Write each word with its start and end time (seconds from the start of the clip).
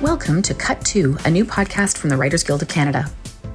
Welcome 0.00 0.42
to 0.42 0.54
Cut 0.54 0.84
2, 0.84 1.18
a 1.24 1.30
new 1.30 1.44
podcast 1.44 1.98
from 1.98 2.08
the 2.08 2.16
Writers 2.16 2.44
Guild 2.44 2.62
of 2.62 2.68
Canada. 2.68 3.10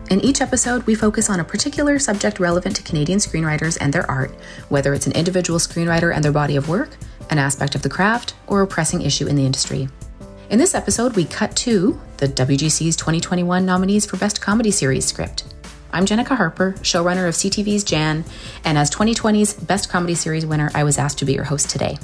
In 0.09 0.20
each 0.20 0.42
episode, 0.42 0.83
we 0.83 0.93
focus 0.93 1.30
on 1.30 1.40
a 1.40 1.43
particular 1.43 1.98
subject 2.00 2.38
relevant 2.38 2.75
to 2.75 2.83
Canadian 2.83 3.19
screenwriters 3.19 3.77
and 3.80 3.93
their 3.93 4.06
art, 4.12 4.32
whether 4.67 4.93
it's 4.93 5.08
an 5.08 5.14
individual 5.14 5.58
screenwriter 5.58 6.14
and 6.14 6.21
their 6.21 6.33
body 6.33 6.58
of 6.58 6.67
work, 6.67 6.98
an 7.29 7.37
aspect 7.37 7.75
of 7.75 7.82
the 7.82 7.87
craft, 7.87 8.36
or 8.48 8.61
a 8.61 8.68
pressing 8.68 9.04
issue 9.04 9.25
in 9.25 9.38
the 9.38 9.45
industry. 9.45 9.88
In 10.50 10.59
this 10.59 10.75
episode, 10.75 11.16
we 11.16 11.23
cut 11.23 11.55
to 11.55 11.98
the 12.18 12.27
WGC's 12.27 12.98
2021 12.98 13.66
nominees 13.66 14.05
for 14.05 14.18
Best 14.18 14.41
Comedy 14.41 14.70
Series 14.70 15.05
script. 15.05 15.46
I'm 15.94 16.05
Jenica 16.05 16.36
Harper, 16.36 16.73
showrunner 16.82 17.30
of 17.30 17.36
CTV's 17.36 17.86
Jan, 17.86 18.25
and 18.66 18.78
as 18.78 18.91
2020's 18.91 19.54
Best 19.54 19.88
Comedy 19.88 20.14
Series 20.14 20.46
winner, 20.46 20.70
I 20.75 20.84
was 20.84 20.98
asked 20.98 21.20
to 21.20 21.25
be 21.25 21.36
your 21.36 21.46
host 21.46 21.70
today. 21.70 21.98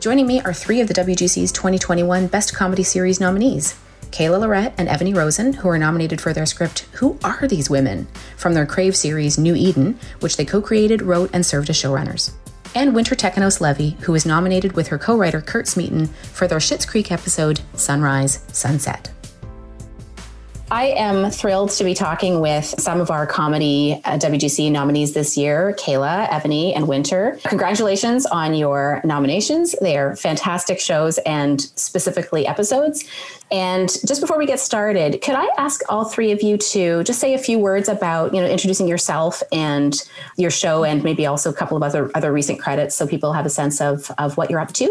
Joining 0.00 0.26
me 0.26 0.40
are 0.40 0.52
three 0.52 0.80
of 0.80 0.88
the 0.88 0.94
WGC's 0.94 1.52
2021 1.52 2.26
Best 2.26 2.56
Comedy 2.56 2.82
Series 2.82 3.20
nominees 3.20 3.76
Kayla 4.14 4.38
Lorette 4.38 4.74
and 4.78 4.88
Evany 4.88 5.12
Rosen, 5.12 5.54
who 5.54 5.68
are 5.68 5.76
nominated 5.76 6.20
for 6.20 6.32
their 6.32 6.46
script 6.46 6.86
Who 6.92 7.18
Are 7.24 7.48
These 7.48 7.68
Women? 7.68 8.06
from 8.36 8.54
their 8.54 8.64
Crave 8.64 8.94
series 8.94 9.38
New 9.38 9.56
Eden, 9.56 9.98
which 10.20 10.36
they 10.36 10.44
co 10.44 10.62
created, 10.62 11.02
wrote, 11.02 11.30
and 11.32 11.44
served 11.44 11.68
as 11.68 11.76
showrunners. 11.76 12.30
And 12.76 12.94
Winter 12.94 13.16
Tekenos 13.16 13.60
Levy, 13.60 13.96
who 14.02 14.14
is 14.14 14.24
nominated 14.24 14.74
with 14.74 14.86
her 14.86 14.98
co 14.98 15.16
writer 15.16 15.40
Kurt 15.40 15.66
Smeaton 15.66 16.06
for 16.06 16.46
their 16.46 16.60
Schitt's 16.60 16.86
Creek 16.86 17.10
episode 17.10 17.60
Sunrise, 17.74 18.44
Sunset. 18.52 19.13
I 20.70 20.86
am 20.86 21.30
thrilled 21.30 21.70
to 21.72 21.84
be 21.84 21.92
talking 21.92 22.40
with 22.40 22.64
some 22.64 23.00
of 23.00 23.10
our 23.10 23.26
comedy 23.26 24.00
uh, 24.04 24.16
WGC 24.18 24.72
nominees 24.72 25.12
this 25.12 25.36
year 25.36 25.76
Kayla, 25.78 26.26
Evany, 26.28 26.74
and 26.74 26.88
Winter. 26.88 27.38
Congratulations 27.44 28.24
on 28.24 28.54
your 28.54 29.02
nominations. 29.04 29.74
They 29.82 29.98
are 29.98 30.16
fantastic 30.16 30.80
shows 30.80 31.18
and 31.18 31.60
specifically 31.60 32.46
episodes. 32.46 33.04
And 33.50 33.90
just 34.06 34.22
before 34.22 34.38
we 34.38 34.46
get 34.46 34.58
started, 34.58 35.20
could 35.20 35.34
I 35.34 35.46
ask 35.58 35.82
all 35.90 36.06
three 36.06 36.32
of 36.32 36.42
you 36.42 36.56
to 36.56 37.04
just 37.04 37.20
say 37.20 37.34
a 37.34 37.38
few 37.38 37.58
words 37.58 37.88
about, 37.88 38.32
you 38.32 38.40
know, 38.40 38.48
introducing 38.48 38.88
yourself 38.88 39.42
and 39.52 39.94
your 40.38 40.50
show 40.50 40.82
and 40.82 41.04
maybe 41.04 41.26
also 41.26 41.50
a 41.50 41.54
couple 41.54 41.76
of 41.76 41.82
other 41.82 42.10
other 42.14 42.32
recent 42.32 42.58
credits 42.58 42.96
so 42.96 43.06
people 43.06 43.34
have 43.34 43.44
a 43.44 43.50
sense 43.50 43.82
of 43.82 44.10
of 44.16 44.38
what 44.38 44.50
you're 44.50 44.60
up 44.60 44.72
to? 44.72 44.86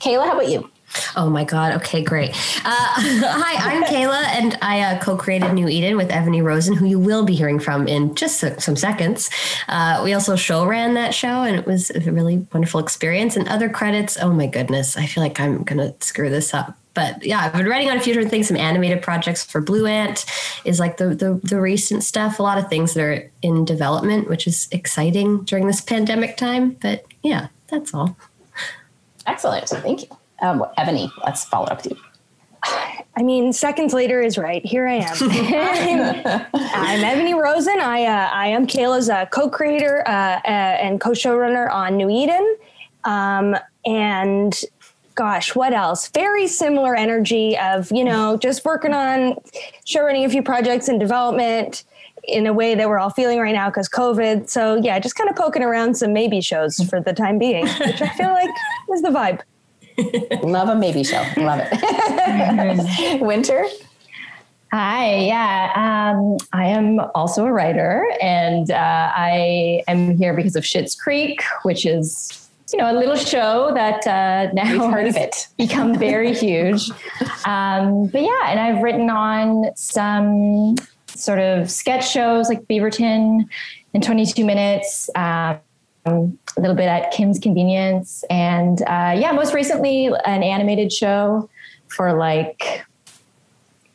Kayla, 0.00 0.24
how 0.24 0.32
about 0.32 0.48
you? 0.48 0.70
Oh 1.16 1.28
my 1.28 1.44
God. 1.44 1.74
Okay, 1.76 2.02
great. 2.02 2.30
Uh, 2.30 2.34
hi, 2.64 3.74
I'm 3.74 3.84
Kayla, 3.84 4.22
and 4.24 4.58
I 4.62 4.80
uh, 4.80 5.00
co 5.00 5.16
created 5.16 5.52
New 5.52 5.68
Eden 5.68 5.96
with 5.96 6.10
Evany 6.10 6.42
Rosen, 6.42 6.74
who 6.74 6.86
you 6.86 6.98
will 6.98 7.24
be 7.24 7.34
hearing 7.34 7.58
from 7.58 7.86
in 7.88 8.14
just 8.14 8.44
some 8.60 8.76
seconds. 8.76 9.30
Uh, 9.68 10.00
we 10.04 10.12
also 10.14 10.36
show 10.36 10.66
ran 10.66 10.94
that 10.94 11.14
show, 11.14 11.42
and 11.42 11.56
it 11.56 11.66
was 11.66 11.90
a 11.90 12.00
really 12.00 12.46
wonderful 12.52 12.80
experience. 12.80 13.36
And 13.36 13.48
other 13.48 13.68
credits, 13.68 14.16
oh 14.20 14.32
my 14.32 14.46
goodness, 14.46 14.96
I 14.96 15.06
feel 15.06 15.22
like 15.22 15.40
I'm 15.40 15.62
going 15.62 15.78
to 15.78 15.94
screw 16.04 16.30
this 16.30 16.54
up. 16.54 16.76
But 16.94 17.24
yeah, 17.24 17.40
I've 17.40 17.52
been 17.52 17.66
writing 17.66 17.90
on 17.90 17.96
a 17.96 18.00
few 18.00 18.12
different 18.12 18.30
things. 18.30 18.48
Some 18.48 18.56
animated 18.56 19.02
projects 19.02 19.44
for 19.44 19.60
Blue 19.60 19.86
Ant 19.86 20.24
is 20.64 20.80
like 20.80 20.96
the, 20.96 21.14
the 21.14 21.40
the 21.44 21.60
recent 21.60 22.02
stuff. 22.02 22.40
A 22.40 22.42
lot 22.42 22.58
of 22.58 22.68
things 22.68 22.94
that 22.94 23.04
are 23.04 23.30
in 23.40 23.64
development, 23.64 24.28
which 24.28 24.46
is 24.46 24.68
exciting 24.72 25.44
during 25.44 25.66
this 25.68 25.80
pandemic 25.80 26.36
time. 26.36 26.70
But 26.70 27.04
yeah, 27.22 27.48
that's 27.68 27.94
all. 27.94 28.16
Excellent. 29.26 29.68
Thank 29.68 30.02
you. 30.02 30.08
Um, 30.40 30.64
Evany, 30.78 31.10
let's 31.24 31.44
follow 31.44 31.66
up 31.66 31.84
with 31.84 31.92
you. 31.92 31.98
I 33.16 33.22
mean, 33.22 33.52
seconds 33.52 33.92
later 33.92 34.20
is 34.20 34.38
right. 34.38 34.64
Here 34.64 34.86
I 34.86 34.94
am. 34.94 35.16
I'm 36.54 37.00
Evany 37.00 37.40
Rosen. 37.40 37.80
I 37.80 38.04
uh, 38.04 38.30
I 38.32 38.48
am 38.48 38.66
Kayla's 38.66 39.10
uh, 39.10 39.26
co-creator 39.26 40.04
uh, 40.06 40.10
uh 40.10 40.46
and 40.46 41.00
co-showrunner 41.00 41.70
on 41.72 41.96
New 41.96 42.08
Eden. 42.08 42.56
Um, 43.04 43.56
and 43.84 44.54
gosh, 45.16 45.56
what 45.56 45.72
else? 45.72 46.08
Very 46.10 46.46
similar 46.46 46.94
energy 46.94 47.58
of 47.58 47.90
you 47.90 48.04
know 48.04 48.36
just 48.36 48.64
working 48.64 48.94
on 48.94 49.36
showrunning 49.84 50.24
a 50.24 50.28
few 50.28 50.42
projects 50.42 50.88
in 50.88 50.98
development 50.98 51.84
in 52.28 52.46
a 52.46 52.52
way 52.52 52.74
that 52.74 52.88
we're 52.88 52.98
all 52.98 53.10
feeling 53.10 53.40
right 53.40 53.54
now 53.54 53.68
because 53.68 53.88
COVID. 53.88 54.48
So 54.48 54.76
yeah, 54.76 54.98
just 55.00 55.16
kind 55.16 55.28
of 55.28 55.34
poking 55.34 55.62
around 55.62 55.96
some 55.96 56.12
maybe 56.12 56.40
shows 56.40 56.76
for 56.88 57.00
the 57.00 57.12
time 57.12 57.38
being, 57.38 57.66
which 57.66 58.02
I 58.02 58.10
feel 58.10 58.30
like 58.30 58.50
is 58.92 59.02
the 59.02 59.08
vibe. 59.08 59.40
Love 60.42 60.68
a 60.68 60.74
maybe 60.74 61.04
show. 61.04 61.24
Love 61.36 61.60
it. 61.62 63.20
Winter. 63.20 63.66
Hi, 64.72 65.20
yeah. 65.20 65.72
Um, 66.14 66.36
I 66.52 66.66
am 66.66 67.00
also 67.14 67.46
a 67.46 67.52
writer, 67.52 68.06
and 68.20 68.70
uh, 68.70 69.12
I 69.14 69.82
am 69.88 70.16
here 70.18 70.34
because 70.34 70.56
of 70.56 70.64
Schitt's 70.64 70.94
Creek, 70.94 71.42
which 71.62 71.86
is 71.86 72.48
you 72.72 72.78
know 72.78 72.92
a 72.92 72.96
little 72.98 73.16
show 73.16 73.72
that 73.72 74.06
uh, 74.06 74.52
now 74.52 74.94
of 74.94 75.16
it 75.16 75.48
become 75.56 75.98
very 75.98 76.34
huge. 76.34 76.90
Um, 77.46 78.08
but 78.08 78.20
yeah, 78.20 78.50
and 78.50 78.60
I've 78.60 78.82
written 78.82 79.08
on 79.08 79.70
some 79.74 80.76
sort 81.06 81.38
of 81.38 81.70
sketch 81.70 82.08
shows 82.08 82.50
like 82.50 82.62
Beaverton 82.64 83.48
in 83.94 84.00
22 84.02 84.44
minutes. 84.44 85.08
Um, 85.14 85.58
a 86.56 86.60
little 86.60 86.76
bit 86.76 86.86
at 86.86 87.10
Kim's 87.12 87.38
Convenience, 87.38 88.24
and 88.30 88.82
uh, 88.82 89.14
yeah, 89.16 89.32
most 89.32 89.54
recently 89.54 90.06
an 90.06 90.42
animated 90.42 90.92
show 90.92 91.48
for 91.88 92.12
like, 92.14 92.84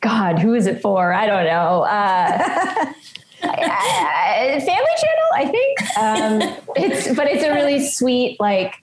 God, 0.02 0.40
who 0.40 0.54
is 0.54 0.68
it 0.68 0.82
for? 0.82 1.14
I 1.14 1.26
don't 1.26 1.46
know. 1.46 1.84
Uh, 1.84 2.94
Family 3.42 4.96
Channel, 4.98 5.30
I 5.34 5.46
think. 5.46 5.98
Um, 5.98 6.42
it's 6.76 7.16
but 7.16 7.28
it's 7.28 7.44
a 7.44 7.54
really 7.54 7.86
sweet 7.86 8.40
like. 8.40 8.76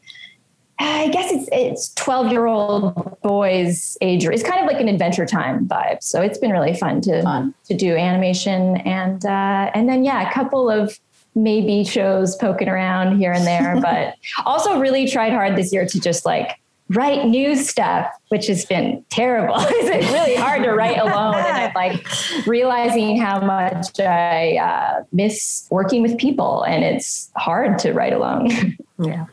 I 0.83 1.09
guess 1.09 1.31
it's 1.31 1.49
it's 1.53 1.95
twelve 1.95 2.33
year 2.33 2.47
old 2.47 3.21
boys 3.21 3.99
age. 4.01 4.25
It's 4.25 4.43
kind 4.43 4.61
of 4.61 4.67
like 4.67 4.81
an 4.81 4.89
Adventure 4.89 5.27
Time 5.27 5.69
vibe. 5.69 6.03
So 6.03 6.23
it's 6.23 6.39
been 6.39 6.53
really 6.53 6.75
fun 6.75 7.03
to 7.03 7.23
fun. 7.23 7.55
to 7.65 7.75
do 7.75 7.97
animation 7.97 8.79
and 8.79 9.25
uh, 9.27 9.71
and 9.75 9.91
then 9.91 10.05
yeah, 10.05 10.29
a 10.29 10.33
couple 10.33 10.71
of 10.71 10.99
maybe 11.35 11.85
shows 11.85 12.37
poking 12.37 12.69
around 12.69 13.19
here 13.19 13.33
and 13.33 13.47
there, 13.47 13.81
but 13.81 14.15
also 14.45 14.79
really 14.79 15.09
tried 15.09 15.33
hard 15.33 15.57
this 15.57 15.73
year 15.73 15.87
to 15.87 16.01
just 16.01 16.25
like 16.25 16.61
write 16.91 17.27
new 17.27 17.55
stuff, 17.55 18.11
which 18.29 18.49
has 18.49 18.65
been 18.65 19.05
terrible. 19.11 19.55
it's 19.59 20.13
really 20.13 20.35
hard 20.35 20.65
to 20.65 20.73
write 20.73 20.99
alone. 20.99 21.37
And 21.37 21.57
I'm 21.57 21.73
like 21.75 22.05
realizing 22.47 23.17
how 23.17 23.41
much 23.41 24.01
I 24.01 24.57
uh, 24.57 25.05
miss 25.13 25.67
working 25.71 26.03
with 26.03 26.19
people 26.19 26.63
and 26.63 26.85
it's 26.85 27.31
hard 27.37 27.79
to 27.81 27.93
write 27.93 28.13
alone. 28.13 28.49
yeah. 29.03 29.27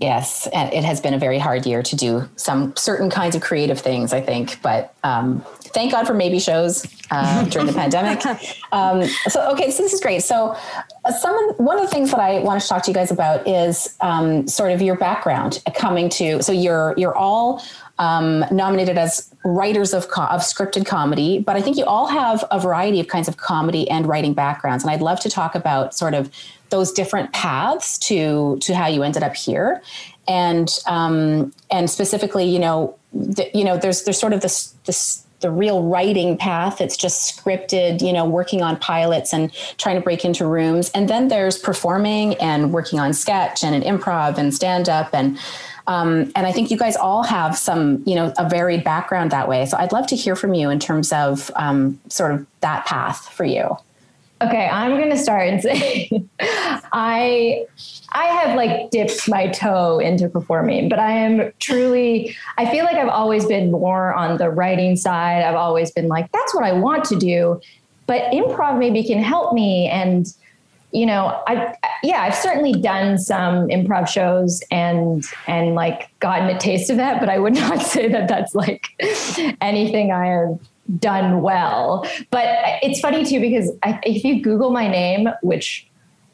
Yes, 0.00 0.46
and 0.48 0.72
it 0.72 0.84
has 0.84 1.00
been 1.00 1.12
a 1.12 1.18
very 1.18 1.38
hard 1.38 1.66
year 1.66 1.82
to 1.82 1.96
do 1.96 2.28
some 2.36 2.74
certain 2.76 3.10
kinds 3.10 3.34
of 3.34 3.42
creative 3.42 3.80
things, 3.80 4.12
I 4.12 4.20
think. 4.20 4.62
But 4.62 4.94
um, 5.02 5.44
thank 5.58 5.90
God 5.90 6.06
for 6.06 6.14
maybe 6.14 6.38
shows 6.38 6.86
uh, 7.10 7.44
during 7.46 7.66
the 7.66 7.72
pandemic. 7.72 8.22
Um, 8.70 9.06
so, 9.28 9.50
okay, 9.52 9.70
so 9.70 9.82
this 9.82 9.94
is 9.94 10.00
great. 10.00 10.22
So, 10.22 10.54
uh, 11.06 11.12
some 11.12 11.48
of, 11.48 11.58
one 11.58 11.78
of 11.78 11.84
the 11.86 11.90
things 11.90 12.10
that 12.10 12.20
I 12.20 12.40
want 12.40 12.60
to 12.60 12.68
talk 12.68 12.82
to 12.82 12.90
you 12.90 12.94
guys 12.94 13.10
about 13.10 13.48
is 13.48 13.96
um, 14.02 14.46
sort 14.46 14.72
of 14.72 14.82
your 14.82 14.94
background 14.94 15.62
coming 15.74 16.10
to. 16.10 16.42
So, 16.42 16.52
you're 16.52 16.92
you're 16.98 17.16
all 17.16 17.62
um, 17.98 18.44
nominated 18.50 18.98
as 18.98 19.34
writers 19.42 19.94
of 19.94 20.08
co- 20.08 20.24
of 20.24 20.42
scripted 20.42 20.84
comedy, 20.84 21.38
but 21.38 21.56
I 21.56 21.62
think 21.62 21.78
you 21.78 21.86
all 21.86 22.08
have 22.08 22.44
a 22.50 22.60
variety 22.60 23.00
of 23.00 23.08
kinds 23.08 23.26
of 23.26 23.38
comedy 23.38 23.88
and 23.88 24.06
writing 24.06 24.34
backgrounds, 24.34 24.84
and 24.84 24.90
I'd 24.90 25.00
love 25.00 25.18
to 25.20 25.30
talk 25.30 25.54
about 25.54 25.94
sort 25.94 26.12
of 26.12 26.30
those 26.70 26.92
different 26.92 27.32
paths 27.32 27.98
to 27.98 28.58
to 28.60 28.74
how 28.74 28.86
you 28.86 29.02
ended 29.02 29.22
up 29.22 29.34
here 29.34 29.82
and 30.26 30.78
um, 30.86 31.52
and 31.70 31.90
specifically 31.90 32.44
you 32.44 32.58
know 32.58 32.96
the, 33.12 33.50
you 33.54 33.64
know 33.64 33.76
there's 33.76 34.04
there's 34.04 34.20
sort 34.20 34.32
of 34.32 34.40
this 34.40 34.74
this 34.84 35.24
the 35.40 35.50
real 35.50 35.84
writing 35.84 36.36
path 36.36 36.80
it's 36.80 36.96
just 36.96 37.36
scripted 37.36 38.02
you 38.04 38.12
know 38.12 38.24
working 38.24 38.60
on 38.60 38.76
pilots 38.76 39.32
and 39.32 39.52
trying 39.78 39.94
to 39.94 40.02
break 40.02 40.24
into 40.24 40.46
rooms 40.46 40.90
and 40.90 41.08
then 41.08 41.28
there's 41.28 41.58
performing 41.58 42.34
and 42.36 42.72
working 42.72 42.98
on 42.98 43.12
sketch 43.12 43.62
and 43.62 43.74
an 43.74 43.82
improv 43.82 44.36
and 44.36 44.54
stand 44.54 44.88
up 44.88 45.10
and 45.12 45.38
um, 45.88 46.30
and 46.36 46.46
I 46.46 46.52
think 46.52 46.70
you 46.70 46.76
guys 46.76 46.96
all 46.96 47.22
have 47.22 47.56
some, 47.56 48.02
you 48.04 48.14
know, 48.14 48.30
a 48.36 48.46
varied 48.46 48.84
background 48.84 49.30
that 49.30 49.48
way. 49.48 49.64
So 49.64 49.78
I'd 49.78 49.90
love 49.90 50.06
to 50.08 50.16
hear 50.16 50.36
from 50.36 50.52
you 50.52 50.68
in 50.68 50.78
terms 50.78 51.14
of 51.14 51.50
um, 51.56 51.98
sort 52.08 52.34
of 52.34 52.46
that 52.60 52.84
path 52.84 53.26
for 53.30 53.46
you. 53.46 53.78
Okay, 54.40 54.68
I'm 54.68 54.96
going 54.96 55.10
to 55.10 55.16
start 55.16 55.48
and 55.48 55.60
say 55.62 56.10
I 56.92 57.66
I 58.12 58.24
have 58.24 58.56
like 58.56 58.90
dipped 58.90 59.28
my 59.28 59.48
toe 59.48 59.98
into 59.98 60.28
performing, 60.28 60.88
but 60.88 60.98
I 60.98 61.10
am 61.12 61.52
truly 61.58 62.36
I 62.56 62.70
feel 62.70 62.84
like 62.84 62.96
I've 62.96 63.08
always 63.08 63.46
been 63.46 63.72
more 63.72 64.14
on 64.14 64.38
the 64.38 64.48
writing 64.48 64.96
side. 64.96 65.42
I've 65.42 65.56
always 65.56 65.90
been 65.90 66.08
like 66.08 66.30
that's 66.30 66.54
what 66.54 66.64
I 66.64 66.72
want 66.72 67.04
to 67.06 67.16
do, 67.16 67.60
but 68.06 68.22
improv 68.32 68.78
maybe 68.78 69.02
can 69.02 69.18
help 69.18 69.54
me 69.54 69.88
and 69.88 70.32
you 70.92 71.04
know, 71.04 71.42
I 71.46 71.74
yeah, 72.02 72.22
I've 72.22 72.34
certainly 72.34 72.72
done 72.72 73.18
some 73.18 73.68
improv 73.68 74.08
shows 74.08 74.62
and 74.70 75.24
and 75.46 75.74
like 75.74 76.10
gotten 76.20 76.48
a 76.48 76.58
taste 76.58 76.90
of 76.90 76.96
that, 76.96 77.20
but 77.20 77.28
I 77.28 77.38
would 77.38 77.54
not 77.68 77.82
say 77.82 78.08
that 78.08 78.28
that's 78.28 78.54
like 78.54 78.88
anything 79.60 80.12
I 80.12 80.26
have 80.26 80.58
done 80.98 81.42
well. 81.42 82.06
But 82.30 82.46
it's 82.82 83.00
funny 83.00 83.24
too 83.24 83.40
because 83.40 83.70
I, 83.82 84.00
if 84.02 84.24
you 84.24 84.40
Google 84.42 84.70
my 84.70 84.88
name, 84.88 85.28
which 85.42 85.86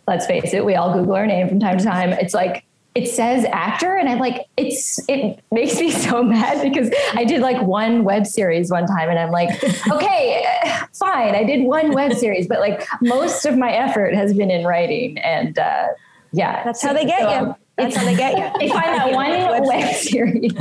let's 0.06 0.26
face 0.26 0.52
it, 0.52 0.64
we 0.64 0.74
all 0.74 0.92
Google 0.92 1.14
our 1.14 1.26
name 1.26 1.48
from 1.48 1.60
time 1.60 1.78
to 1.78 1.84
time. 1.84 2.12
It's 2.12 2.34
like 2.34 2.64
it 2.94 3.08
says 3.08 3.44
actor 3.46 3.96
and 3.96 4.08
i'm 4.08 4.18
like 4.18 4.46
it's 4.56 5.00
it 5.08 5.40
makes 5.50 5.78
me 5.78 5.90
so 6.06 6.22
mad 6.22 6.62
because 6.62 6.90
i 7.14 7.24
did 7.24 7.40
like 7.40 7.60
one 7.62 8.04
web 8.04 8.26
series 8.26 8.70
one 8.70 8.86
time 8.86 9.08
and 9.10 9.18
i'm 9.18 9.30
like 9.30 9.50
okay 9.90 10.44
fine 10.92 11.34
i 11.34 11.44
did 11.44 11.64
one 11.64 11.92
web 11.92 12.12
series 12.12 12.46
but 12.46 12.60
like 12.60 12.86
most 13.02 13.44
of 13.46 13.56
my 13.58 13.72
effort 13.72 14.14
has 14.14 14.32
been 14.34 14.50
in 14.50 14.64
writing 14.64 15.18
and 15.18 15.58
uh 15.58 15.88
yeah 16.32 16.62
that's 16.64 16.82
how 16.82 16.92
they 16.92 17.04
get 17.04 17.20
so, 17.20 17.40
you 17.40 17.54
that's 17.76 17.96
how 17.96 18.04
they 18.04 18.14
get 18.14 18.38
you 18.38 18.60
they 18.68 18.68
find 18.72 18.86
that 18.86 19.12
one 19.12 19.66
web 19.66 19.94
series 19.96 20.52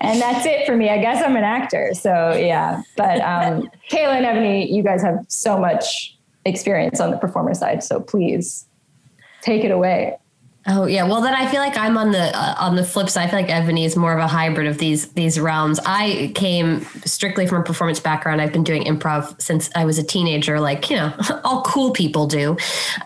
and 0.00 0.20
that's 0.20 0.46
it 0.46 0.66
for 0.66 0.76
me. 0.76 0.90
I 0.90 0.98
guess 0.98 1.22
I'm 1.22 1.36
an 1.36 1.44
actor. 1.44 1.92
So 1.94 2.32
yeah. 2.32 2.82
But 2.96 3.20
um, 3.20 3.70
Kayla 3.90 4.16
and 4.16 4.26
Evany, 4.26 4.70
you 4.70 4.82
guys 4.82 5.02
have 5.02 5.24
so 5.28 5.58
much 5.58 6.16
experience 6.44 7.00
on 7.00 7.10
the 7.10 7.18
performer 7.18 7.54
side. 7.54 7.82
So 7.82 8.00
please 8.00 8.66
take 9.40 9.64
it 9.64 9.70
away. 9.70 10.16
Oh 10.64 10.86
yeah, 10.86 11.02
well 11.02 11.20
then 11.20 11.34
I 11.34 11.50
feel 11.50 11.60
like 11.60 11.76
I'm 11.76 11.98
on 11.98 12.12
the 12.12 12.36
uh, 12.36 12.54
on 12.56 12.76
the 12.76 12.84
flip 12.84 13.10
side. 13.10 13.26
I 13.26 13.30
feel 13.30 13.40
like 13.40 13.48
Evany 13.48 13.84
is 13.84 13.96
more 13.96 14.12
of 14.12 14.20
a 14.20 14.28
hybrid 14.28 14.68
of 14.68 14.78
these 14.78 15.08
these 15.14 15.40
realms. 15.40 15.80
I 15.84 16.30
came 16.36 16.84
strictly 17.04 17.48
from 17.48 17.62
a 17.62 17.64
performance 17.64 17.98
background. 17.98 18.40
I've 18.40 18.52
been 18.52 18.62
doing 18.62 18.84
improv 18.84 19.40
since 19.42 19.70
I 19.74 19.84
was 19.84 19.98
a 19.98 20.04
teenager, 20.04 20.60
like 20.60 20.88
you 20.88 20.96
know, 20.96 21.12
all 21.44 21.62
cool 21.62 21.90
people 21.90 22.28
do. 22.28 22.56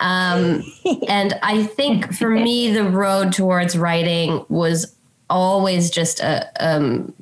Um, 0.00 0.62
and 1.08 1.38
I 1.42 1.64
think 1.64 2.12
for 2.14 2.28
me, 2.28 2.72
the 2.72 2.84
road 2.84 3.32
towards 3.32 3.76
writing 3.76 4.44
was 4.50 4.94
always 5.28 5.90
just 5.90 6.20
a 6.20 6.50
um, 6.60 7.12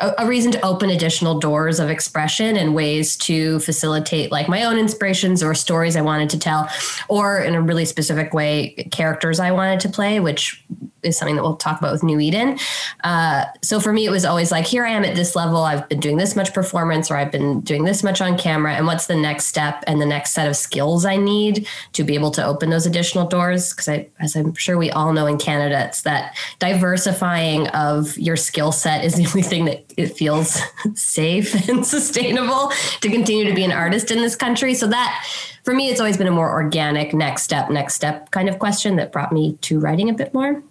a, 0.00 0.26
reason 0.26 0.52
to 0.52 0.64
open 0.64 0.90
additional 0.90 1.38
doors 1.38 1.78
of 1.78 1.90
expression 1.90 2.56
and 2.56 2.74
ways 2.74 3.16
to 3.16 3.60
facilitate 3.60 4.32
like 4.32 4.48
my 4.48 4.64
own 4.64 4.78
inspirations 4.78 5.42
or 5.42 5.54
stories 5.54 5.96
I 5.96 6.02
wanted 6.02 6.30
to 6.30 6.38
tell, 6.38 6.68
or 7.08 7.38
in 7.38 7.54
a 7.54 7.62
really 7.62 7.84
specific 7.84 8.34
way, 8.34 8.88
characters 8.90 9.38
I 9.38 9.52
wanted 9.52 9.80
to 9.80 9.88
play, 9.88 10.20
which 10.20 10.64
is 11.04 11.16
something 11.16 11.36
that 11.36 11.42
we'll 11.42 11.56
talk 11.56 11.78
about 11.78 11.92
with 11.92 12.02
New 12.02 12.20
Eden. 12.20 12.58
Uh, 13.02 13.44
so 13.62 13.80
for 13.80 13.92
me, 13.92 14.06
it 14.06 14.10
was 14.10 14.24
always 14.24 14.50
like, 14.50 14.66
here 14.66 14.84
I 14.84 14.90
am 14.90 15.04
at 15.04 15.14
this 15.14 15.36
level. 15.36 15.58
I've 15.58 15.88
been 15.88 16.00
doing 16.00 16.16
this 16.16 16.36
much 16.36 16.52
performance, 16.54 17.10
or 17.10 17.16
I've 17.16 17.30
been 17.30 17.60
doing 17.60 17.84
this 17.84 18.02
much 18.02 18.20
on 18.20 18.38
camera, 18.38 18.74
and 18.74 18.86
what's 18.86 19.06
the 19.06 19.16
next 19.16 19.46
step 19.46 19.84
and 19.86 20.00
the 20.00 20.06
next 20.06 20.32
set 20.32 20.48
of 20.48 20.56
skills 20.56 21.04
I 21.04 21.16
need 21.16 21.68
to 21.92 22.04
be 22.04 22.14
able 22.14 22.30
to 22.32 22.44
open 22.44 22.70
those 22.70 22.86
additional 22.86 23.26
doors? 23.26 23.70
Because 23.70 23.88
I, 23.88 24.08
as 24.20 24.36
I'm 24.36 24.54
sure 24.54 24.76
we 24.76 24.90
all 24.90 25.12
know 25.12 25.26
in 25.26 25.38
Canada, 25.38 25.84
it's 25.86 26.02
that 26.02 26.36
diversifying 26.58 27.68
of 27.68 28.16
your 28.18 28.36
skill 28.36 28.72
set 28.72 29.04
is 29.04 29.14
the 29.14 29.26
only 29.26 29.42
thing 29.42 29.64
that 29.66 29.84
it 29.96 30.16
feels 30.16 30.60
safe 30.94 31.68
and 31.68 31.86
sustainable 31.86 32.72
to 33.00 33.10
continue 33.10 33.44
to 33.44 33.54
be 33.54 33.64
an 33.64 33.72
artist 33.72 34.10
in 34.10 34.18
this 34.18 34.36
country. 34.36 34.74
So 34.74 34.86
that 34.88 35.24
for 35.64 35.74
me, 35.74 35.88
it's 35.88 36.00
always 36.00 36.16
been 36.16 36.26
a 36.26 36.32
more 36.32 36.50
organic 36.50 37.14
next 37.14 37.42
step, 37.42 37.70
next 37.70 37.94
step 37.94 38.30
kind 38.30 38.48
of 38.48 38.58
question 38.58 38.96
that 38.96 39.12
brought 39.12 39.32
me 39.32 39.56
to 39.62 39.80
writing 39.80 40.10
a 40.10 40.14
bit 40.14 40.34
more 40.34 40.62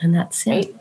and 0.00 0.14
that's 0.14 0.46
it. 0.46 0.74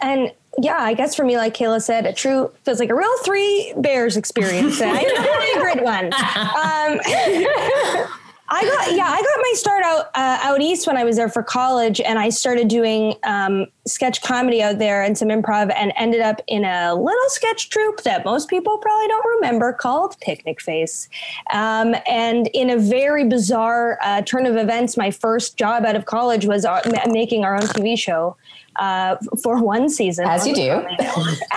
And 0.00 0.32
yeah, 0.60 0.78
I 0.78 0.94
guess 0.94 1.14
for 1.14 1.24
me, 1.24 1.36
like 1.36 1.54
Kayla 1.54 1.82
said, 1.82 2.06
a 2.06 2.12
true 2.12 2.52
feels 2.64 2.80
like 2.80 2.90
a 2.90 2.94
real 2.94 3.16
three 3.24 3.72
bears 3.78 4.16
experience. 4.16 4.80
I 4.82 5.02
know 5.02 5.40
favorite 5.54 5.84
one. 5.84 6.12
Um, 6.58 7.00
I 8.50 8.62
got 8.62 8.96
yeah, 8.96 9.06
I 9.06 9.16
got 9.16 9.38
my 9.42 9.52
start 9.54 9.82
out 9.82 10.06
uh, 10.14 10.38
out 10.42 10.62
east 10.62 10.86
when 10.86 10.96
I 10.96 11.04
was 11.04 11.16
there 11.16 11.28
for 11.28 11.42
college, 11.42 12.00
and 12.00 12.18
I 12.18 12.30
started 12.30 12.68
doing 12.68 13.14
um, 13.24 13.66
sketch 13.86 14.22
comedy 14.22 14.62
out 14.62 14.78
there 14.78 15.02
and 15.02 15.18
some 15.18 15.28
improv, 15.28 15.70
and 15.74 15.92
ended 15.96 16.22
up 16.22 16.40
in 16.46 16.64
a 16.64 16.94
little 16.94 17.28
sketch 17.28 17.68
troupe 17.68 18.02
that 18.04 18.24
most 18.24 18.48
people 18.48 18.78
probably 18.78 19.06
don't 19.08 19.26
remember 19.36 19.74
called 19.74 20.16
Picnicface. 20.20 21.08
Um, 21.52 21.94
and 22.08 22.48
in 22.54 22.70
a 22.70 22.78
very 22.78 23.24
bizarre 23.24 23.98
uh, 24.02 24.22
turn 24.22 24.46
of 24.46 24.56
events, 24.56 24.96
my 24.96 25.10
first 25.10 25.58
job 25.58 25.84
out 25.84 25.94
of 25.94 26.06
college 26.06 26.46
was 26.46 26.64
uh, 26.64 26.80
making 27.06 27.44
our 27.44 27.54
own 27.54 27.62
TV 27.62 27.98
show 27.98 28.34
uh, 28.78 29.16
for 29.42 29.62
one 29.62 29.88
season. 29.88 30.26
As 30.26 30.46
you 30.46 30.54
do. 30.54 30.70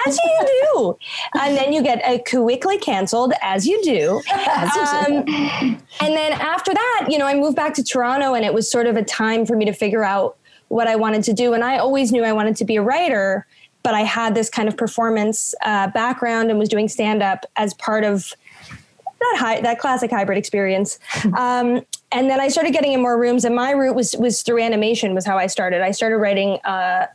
as 0.05 0.17
you 0.17 0.65
do. 0.73 0.97
And 1.39 1.55
then 1.55 1.73
you 1.73 1.81
get 1.81 2.01
a 2.05 2.19
quickly 2.19 2.77
canceled, 2.77 3.33
as 3.41 3.65
you 3.65 3.81
do. 3.83 4.21
Um, 4.33 5.23
and 6.01 6.15
then 6.15 6.33
after 6.33 6.73
that, 6.73 7.07
you 7.09 7.17
know, 7.17 7.25
I 7.25 7.35
moved 7.35 7.55
back 7.55 7.73
to 7.75 7.83
Toronto 7.83 8.33
and 8.33 8.45
it 8.45 8.53
was 8.53 8.69
sort 8.69 8.87
of 8.87 8.97
a 8.97 9.03
time 9.03 9.45
for 9.45 9.55
me 9.55 9.65
to 9.65 9.73
figure 9.73 10.03
out 10.03 10.37
what 10.67 10.87
I 10.87 10.95
wanted 10.95 11.23
to 11.25 11.33
do. 11.33 11.53
And 11.53 11.63
I 11.63 11.77
always 11.77 12.11
knew 12.11 12.23
I 12.23 12.33
wanted 12.33 12.55
to 12.57 12.65
be 12.65 12.77
a 12.77 12.81
writer, 12.81 13.45
but 13.83 13.93
I 13.93 14.01
had 14.01 14.35
this 14.35 14.49
kind 14.49 14.67
of 14.67 14.77
performance 14.77 15.53
uh, 15.63 15.87
background 15.87 16.49
and 16.49 16.57
was 16.57 16.69
doing 16.69 16.87
stand 16.87 17.21
up 17.21 17.45
as 17.57 17.73
part 17.73 18.03
of 18.03 18.33
that 19.19 19.37
high, 19.37 19.61
that 19.61 19.79
classic 19.79 20.11
hybrid 20.11 20.37
experience. 20.37 20.99
Um, 21.37 21.85
and 22.11 22.29
then 22.29 22.39
I 22.39 22.49
started 22.49 22.73
getting 22.73 22.93
in 22.93 23.01
more 23.01 23.17
rooms, 23.17 23.45
and 23.45 23.55
my 23.55 23.71
route 23.71 23.95
was 23.95 24.15
was 24.17 24.41
through 24.41 24.61
animation. 24.61 25.15
Was 25.15 25.25
how 25.25 25.37
I 25.37 25.47
started. 25.47 25.81
I 25.81 25.91
started 25.91 26.17
writing 26.17 26.59
uh, 26.63 27.07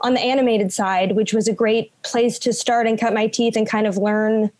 on 0.00 0.14
the 0.14 0.20
animated 0.20 0.72
side, 0.72 1.12
which 1.12 1.32
was 1.32 1.48
a 1.48 1.52
great 1.52 1.92
place 2.02 2.38
to 2.40 2.52
start 2.52 2.86
and 2.86 2.98
cut 2.98 3.12
my 3.12 3.26
teeth 3.26 3.56
and 3.56 3.68
kind 3.68 3.86
of 3.86 3.96
learn 3.96 4.50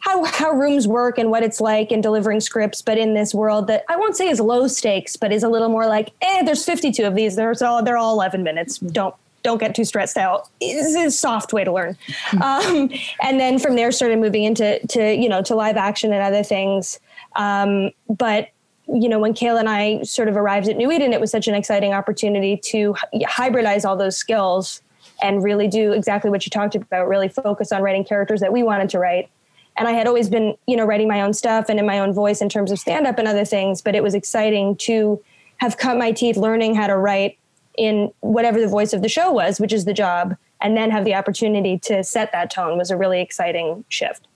how 0.00 0.24
how 0.24 0.50
rooms 0.50 0.88
work 0.88 1.18
and 1.18 1.30
what 1.30 1.42
it's 1.42 1.60
like 1.60 1.92
in 1.92 2.00
delivering 2.00 2.40
scripts. 2.40 2.82
But 2.82 2.98
in 2.98 3.14
this 3.14 3.34
world 3.34 3.68
that 3.68 3.84
I 3.88 3.96
won't 3.96 4.16
say 4.16 4.28
is 4.28 4.40
low 4.40 4.66
stakes, 4.66 5.16
but 5.16 5.32
is 5.32 5.42
a 5.42 5.48
little 5.48 5.68
more 5.68 5.86
like, 5.86 6.10
eh, 6.22 6.42
there's 6.42 6.64
52 6.64 7.04
of 7.04 7.14
these. 7.14 7.36
There's 7.36 7.62
all 7.62 7.82
they're 7.82 7.98
all 7.98 8.14
11 8.14 8.42
minutes. 8.42 8.78
Don't 8.78 9.14
don't 9.42 9.58
get 9.58 9.74
too 9.74 9.84
stressed 9.84 10.18
out. 10.18 10.48
It's 10.60 10.94
a 10.96 11.10
soft 11.10 11.52
way 11.52 11.64
to 11.64 11.72
learn. 11.72 11.96
Hmm. 12.26 12.42
Um, 12.42 12.90
and 13.22 13.40
then 13.40 13.58
from 13.58 13.76
there, 13.76 13.92
started 13.92 14.18
moving 14.18 14.44
into 14.44 14.84
to 14.88 15.14
you 15.14 15.28
know 15.28 15.42
to 15.42 15.54
live 15.54 15.76
action 15.76 16.12
and 16.12 16.22
other 16.22 16.42
things. 16.42 16.98
Um, 17.36 17.90
but 18.08 18.48
you 18.92 19.08
know, 19.08 19.18
when 19.18 19.34
Kayla 19.34 19.60
and 19.60 19.68
I 19.68 20.02
sort 20.02 20.28
of 20.28 20.36
arrived 20.36 20.68
at 20.68 20.76
New 20.76 20.90
Eden, 20.90 21.12
it 21.12 21.20
was 21.20 21.30
such 21.30 21.48
an 21.48 21.54
exciting 21.54 21.92
opportunity 21.92 22.56
to 22.64 22.94
hybridize 23.14 23.84
all 23.84 23.96
those 23.96 24.16
skills 24.16 24.82
and 25.22 25.42
really 25.42 25.68
do 25.68 25.92
exactly 25.92 26.30
what 26.30 26.46
you 26.46 26.50
talked 26.50 26.74
about, 26.74 27.08
really 27.08 27.28
focus 27.28 27.72
on 27.72 27.82
writing 27.82 28.04
characters 28.04 28.40
that 28.40 28.52
we 28.52 28.62
wanted 28.62 28.88
to 28.90 28.98
write. 28.98 29.28
And 29.76 29.86
I 29.86 29.92
had 29.92 30.06
always 30.06 30.28
been, 30.28 30.56
you 30.66 30.76
know, 30.76 30.84
writing 30.84 31.08
my 31.08 31.20
own 31.22 31.32
stuff 31.32 31.68
and 31.68 31.78
in 31.78 31.86
my 31.86 31.98
own 31.98 32.12
voice 32.12 32.40
in 32.40 32.48
terms 32.48 32.72
of 32.72 32.78
stand 32.78 33.06
up 33.06 33.18
and 33.18 33.28
other 33.28 33.44
things, 33.44 33.80
but 33.80 33.94
it 33.94 34.02
was 34.02 34.14
exciting 34.14 34.76
to 34.76 35.22
have 35.58 35.76
cut 35.76 35.96
my 35.96 36.10
teeth 36.10 36.36
learning 36.36 36.74
how 36.74 36.86
to 36.86 36.96
write 36.96 37.38
in 37.76 38.12
whatever 38.20 38.60
the 38.60 38.68
voice 38.68 38.92
of 38.92 39.02
the 39.02 39.08
show 39.08 39.30
was, 39.30 39.60
which 39.60 39.72
is 39.72 39.84
the 39.84 39.92
job, 39.92 40.36
and 40.60 40.76
then 40.76 40.90
have 40.90 41.04
the 41.04 41.14
opportunity 41.14 41.78
to 41.78 42.02
set 42.02 42.32
that 42.32 42.50
tone 42.50 42.76
was 42.76 42.90
a 42.90 42.96
really 42.96 43.20
exciting 43.20 43.84
shift. 43.88 44.26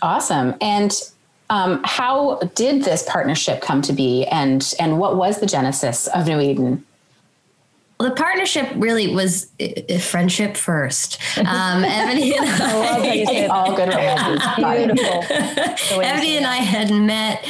Awesome. 0.00 0.54
And 0.60 0.92
um, 1.50 1.80
how 1.84 2.40
did 2.54 2.84
this 2.84 3.02
partnership 3.08 3.60
come 3.60 3.82
to 3.82 3.92
be, 3.92 4.24
and 4.26 4.74
and 4.80 4.98
what 4.98 5.16
was 5.16 5.40
the 5.40 5.46
genesis 5.46 6.06
of 6.08 6.26
New 6.26 6.40
Eden? 6.40 6.84
Well, 7.98 8.10
the 8.10 8.14
partnership 8.14 8.68
really 8.76 9.14
was 9.14 9.46
a 9.58 9.98
friendship 9.98 10.54
first. 10.56 11.18
Um, 11.38 11.46
Evany 11.82 12.36
and 12.36 12.46
I, 12.46 13.46
all 13.46 13.74
good 13.74 13.88
Beautiful. 14.56 15.22
Evany 16.02 16.36
and 16.36 16.46
I 16.46 16.56
had 16.56 16.90
met 16.90 17.42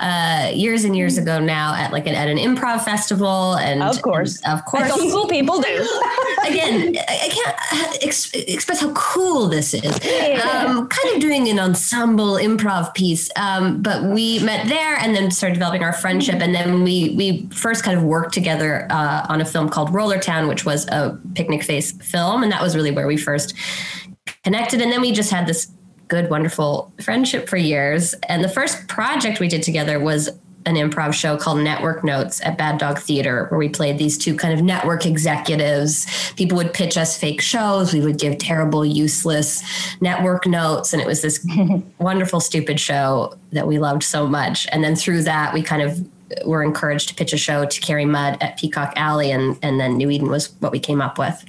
uh, 0.00 0.50
years 0.54 0.84
and 0.84 0.96
years 0.96 1.18
ago 1.18 1.38
now 1.38 1.74
at 1.74 1.92
like 1.92 2.06
an, 2.06 2.14
at 2.14 2.28
an 2.28 2.38
improv 2.38 2.84
festival, 2.84 3.56
and 3.56 3.82
of 3.82 4.00
course, 4.02 4.40
and 4.42 4.58
of 4.58 4.64
course, 4.64 4.90
cool 4.92 5.28
people 5.28 5.60
do. 5.60 5.68
Again, 6.48 6.96
I 6.96 7.28
can't 7.28 8.02
ex- 8.02 8.32
express 8.32 8.80
how 8.80 8.92
cool 8.92 9.48
this 9.48 9.74
is. 9.74 9.84
Um, 9.84 10.88
kind 10.88 11.14
of 11.14 11.20
doing 11.20 11.48
an 11.48 11.58
ensemble 11.58 12.34
improv 12.34 12.94
piece, 12.94 13.30
um, 13.36 13.82
but 13.82 14.02
we 14.04 14.38
met 14.40 14.68
there 14.68 14.96
and 14.96 15.14
then 15.14 15.30
started 15.30 15.54
developing 15.54 15.82
our 15.82 15.92
friendship, 15.92 16.40
and 16.40 16.54
then 16.54 16.82
we 16.82 17.10
we 17.10 17.46
first 17.50 17.84
kind 17.84 17.96
of 17.96 18.02
worked 18.02 18.32
together 18.32 18.86
uh, 18.90 19.26
on 19.28 19.40
a 19.40 19.44
film 19.44 19.68
called 19.68 19.92
Roller 19.92 20.18
Town, 20.18 20.48
which 20.48 20.64
was 20.64 20.86
a 20.88 21.18
picnic 21.34 21.62
face 21.62 21.92
film. 21.92 22.42
And 22.42 22.50
that 22.52 22.62
was 22.62 22.74
really 22.74 22.90
where 22.90 23.06
we 23.06 23.16
first 23.16 23.54
connected. 24.44 24.80
And 24.80 24.90
then 24.90 25.00
we 25.00 25.12
just 25.12 25.30
had 25.30 25.46
this 25.46 25.70
good, 26.10 26.28
wonderful 26.28 26.92
friendship 27.00 27.48
for 27.48 27.56
years. 27.56 28.14
And 28.28 28.44
the 28.44 28.48
first 28.48 28.88
project 28.88 29.40
we 29.40 29.48
did 29.48 29.62
together 29.62 29.98
was 29.98 30.28
an 30.66 30.74
improv 30.74 31.14
show 31.14 31.38
called 31.38 31.58
Network 31.60 32.04
Notes 32.04 32.42
at 32.42 32.58
Bad 32.58 32.78
Dog 32.78 32.98
Theater, 32.98 33.46
where 33.48 33.58
we 33.58 33.68
played 33.70 33.96
these 33.96 34.18
two 34.18 34.36
kind 34.36 34.52
of 34.52 34.62
network 34.62 35.06
executives. 35.06 36.06
People 36.36 36.56
would 36.56 36.74
pitch 36.74 36.98
us 36.98 37.16
fake 37.16 37.40
shows. 37.40 37.94
We 37.94 38.00
would 38.00 38.18
give 38.18 38.36
terrible, 38.36 38.84
useless 38.84 39.62
network 40.02 40.46
notes. 40.46 40.92
And 40.92 41.00
it 41.00 41.06
was 41.06 41.22
this 41.22 41.46
wonderful, 41.98 42.40
stupid 42.40 42.78
show 42.78 43.34
that 43.52 43.66
we 43.66 43.78
loved 43.78 44.02
so 44.02 44.26
much. 44.26 44.66
And 44.70 44.84
then 44.84 44.96
through 44.96 45.22
that, 45.22 45.54
we 45.54 45.62
kind 45.62 45.80
of 45.80 46.06
were 46.44 46.62
encouraged 46.62 47.08
to 47.08 47.14
pitch 47.14 47.32
a 47.32 47.38
show 47.38 47.64
to 47.64 47.80
Carrie 47.80 48.04
Mudd 48.04 48.36
at 48.40 48.56
Peacock 48.58 48.92
Alley, 48.96 49.30
and 49.30 49.58
and 49.62 49.80
then 49.80 49.96
New 49.96 50.10
Eden 50.10 50.28
was 50.30 50.52
what 50.60 50.72
we 50.72 50.78
came 50.78 51.00
up 51.00 51.18
with. 51.18 51.44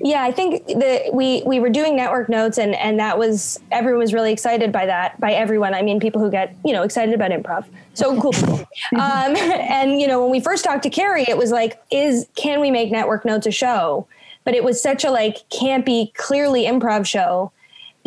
Yeah, 0.00 0.22
I 0.22 0.30
think 0.30 0.66
that 0.66 1.12
we 1.12 1.42
we 1.44 1.60
were 1.60 1.70
doing 1.70 1.96
network 1.96 2.28
notes, 2.28 2.58
and 2.58 2.74
and 2.76 2.98
that 2.98 3.18
was 3.18 3.60
everyone 3.70 4.00
was 4.00 4.14
really 4.14 4.32
excited 4.32 4.72
by 4.72 4.86
that. 4.86 5.18
By 5.20 5.32
everyone, 5.32 5.74
I 5.74 5.82
mean 5.82 6.00
people 6.00 6.20
who 6.20 6.30
get 6.30 6.54
you 6.64 6.72
know 6.72 6.82
excited 6.82 7.14
about 7.14 7.30
improv. 7.30 7.66
So 7.94 8.20
cool. 8.20 8.34
um, 9.00 9.36
and 9.36 10.00
you 10.00 10.06
know 10.06 10.22
when 10.22 10.30
we 10.30 10.40
first 10.40 10.64
talked 10.64 10.82
to 10.84 10.90
Carrie, 10.90 11.24
it 11.28 11.36
was 11.36 11.50
like, 11.50 11.82
is 11.90 12.26
can 12.36 12.60
we 12.60 12.70
make 12.70 12.90
network 12.90 13.24
notes 13.24 13.46
a 13.46 13.50
show? 13.50 14.06
But 14.44 14.54
it 14.54 14.64
was 14.64 14.82
such 14.82 15.04
a 15.04 15.10
like 15.10 15.48
campy, 15.50 16.14
clearly 16.14 16.64
improv 16.64 17.06
show 17.06 17.52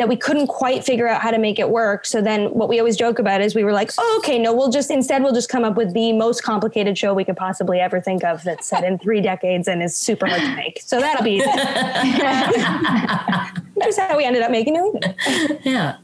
that 0.01 0.09
we 0.09 0.15
couldn't 0.15 0.47
quite 0.47 0.83
figure 0.83 1.07
out 1.07 1.21
how 1.21 1.29
to 1.31 1.37
make 1.37 1.59
it 1.59 1.69
work. 1.69 2.05
So 2.05 2.21
then 2.21 2.47
what 2.47 2.67
we 2.67 2.79
always 2.79 2.97
joke 2.97 3.19
about 3.19 3.39
is 3.39 3.53
we 3.53 3.63
were 3.63 3.71
like, 3.71 3.91
oh, 3.97 4.21
okay, 4.23 4.39
no, 4.39 4.53
we'll 4.53 4.71
just 4.71 4.89
instead 4.89 5.21
we'll 5.23 5.33
just 5.33 5.49
come 5.49 5.63
up 5.63 5.77
with 5.77 5.93
the 5.93 6.11
most 6.13 6.43
complicated 6.43 6.97
show 6.97 7.13
we 7.13 7.23
could 7.23 7.37
possibly 7.37 7.79
ever 7.79 8.01
think 8.01 8.23
of 8.23 8.43
that's 8.43 8.67
set 8.67 8.83
in 8.83 8.97
three 8.97 9.21
decades 9.21 9.67
and 9.67 9.83
is 9.83 9.95
super 9.95 10.25
hard 10.25 10.41
to 10.41 10.55
make. 10.55 10.81
So 10.83 10.99
that'll 10.99 11.23
be 11.23 11.39
That's 13.77 13.97
how 13.99 14.17
we 14.17 14.23
ended 14.23 14.41
up 14.41 14.51
making 14.51 14.75
it. 14.75 15.61
yeah. 15.63 15.97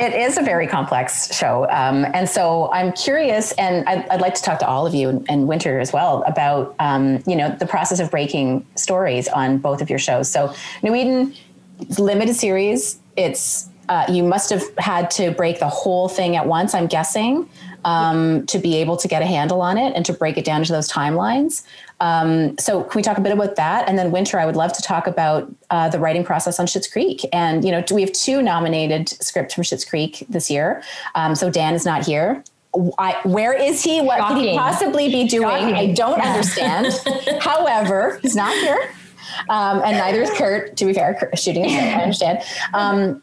It 0.00 0.12
is 0.12 0.38
a 0.38 0.42
very 0.42 0.66
complex 0.66 1.34
show. 1.34 1.68
Um, 1.70 2.06
and 2.14 2.28
so 2.28 2.70
I'm 2.72 2.92
curious, 2.92 3.52
and 3.52 3.88
I'd, 3.88 4.08
I'd, 4.08 4.20
like 4.20 4.34
to 4.34 4.42
talk 4.42 4.58
to 4.60 4.66
all 4.66 4.86
of 4.86 4.94
you 4.94 5.08
and, 5.08 5.26
and 5.28 5.46
Winter 5.46 5.78
as 5.78 5.92
well 5.92 6.24
about, 6.26 6.74
um, 6.78 7.22
you 7.26 7.36
know, 7.36 7.54
the 7.58 7.66
process 7.66 8.00
of 8.00 8.10
breaking 8.10 8.66
stories 8.74 9.28
on 9.28 9.58
both 9.58 9.82
of 9.82 9.90
your 9.90 9.98
shows. 9.98 10.30
So 10.30 10.54
New 10.82 10.94
Eden, 10.94 11.34
limited 11.98 12.34
series. 12.34 12.98
It's 13.16 13.68
uh, 13.88 14.06
you 14.08 14.22
must 14.22 14.50
have 14.50 14.62
had 14.78 15.10
to 15.10 15.30
break 15.32 15.58
the 15.58 15.68
whole 15.68 16.08
thing 16.08 16.36
at 16.36 16.46
once, 16.46 16.74
I'm 16.74 16.86
guessing, 16.86 17.48
um, 17.84 18.46
to 18.46 18.58
be 18.58 18.76
able 18.76 18.96
to 18.96 19.08
get 19.08 19.20
a 19.20 19.26
handle 19.26 19.60
on 19.60 19.76
it 19.76 19.94
and 19.94 20.06
to 20.06 20.12
break 20.12 20.38
it 20.38 20.44
down 20.44 20.60
into 20.60 20.72
those 20.72 20.90
timelines. 20.90 21.64
Um, 22.00 22.56
so, 22.58 22.82
can 22.82 22.98
we 22.98 23.02
talk 23.02 23.18
a 23.18 23.20
bit 23.20 23.32
about 23.32 23.56
that? 23.56 23.88
And 23.88 23.98
then, 23.98 24.10
Winter, 24.10 24.38
I 24.38 24.46
would 24.46 24.56
love 24.56 24.72
to 24.72 24.82
talk 24.82 25.06
about 25.06 25.52
uh, 25.70 25.88
the 25.90 25.98
writing 25.98 26.24
process 26.24 26.58
on 26.58 26.66
Schitt's 26.66 26.88
Creek. 26.88 27.24
And 27.32 27.64
you 27.64 27.70
know, 27.70 27.84
we 27.92 28.00
have 28.00 28.12
two 28.12 28.42
nominated 28.42 29.08
scripts 29.08 29.54
from 29.54 29.64
Schitt's 29.64 29.84
Creek 29.84 30.24
this 30.28 30.50
year. 30.50 30.82
Um, 31.14 31.34
so 31.34 31.50
Dan 31.50 31.74
is 31.74 31.84
not 31.84 32.06
here. 32.06 32.42
I, 32.98 33.20
where 33.22 33.52
is 33.52 33.84
he? 33.84 34.00
What 34.00 34.18
Shocking. 34.18 34.36
could 34.36 34.50
he 34.50 34.58
possibly 34.58 35.08
be 35.08 35.28
doing? 35.28 35.48
Shocking. 35.48 35.74
I 35.74 35.92
don't 35.92 36.18
yeah. 36.18 36.32
understand. 36.32 36.86
However, 37.40 38.18
he's 38.22 38.34
not 38.34 38.52
here. 38.52 38.90
Um, 39.48 39.82
and 39.84 39.96
neither 39.96 40.22
is 40.22 40.30
Kurt. 40.30 40.76
To 40.76 40.84
be 40.84 40.94
fair, 40.94 41.14
Kurt 41.14 41.38
shooting. 41.38 41.64
I 41.66 42.02
understand. 42.02 42.42
Um, 42.72 43.22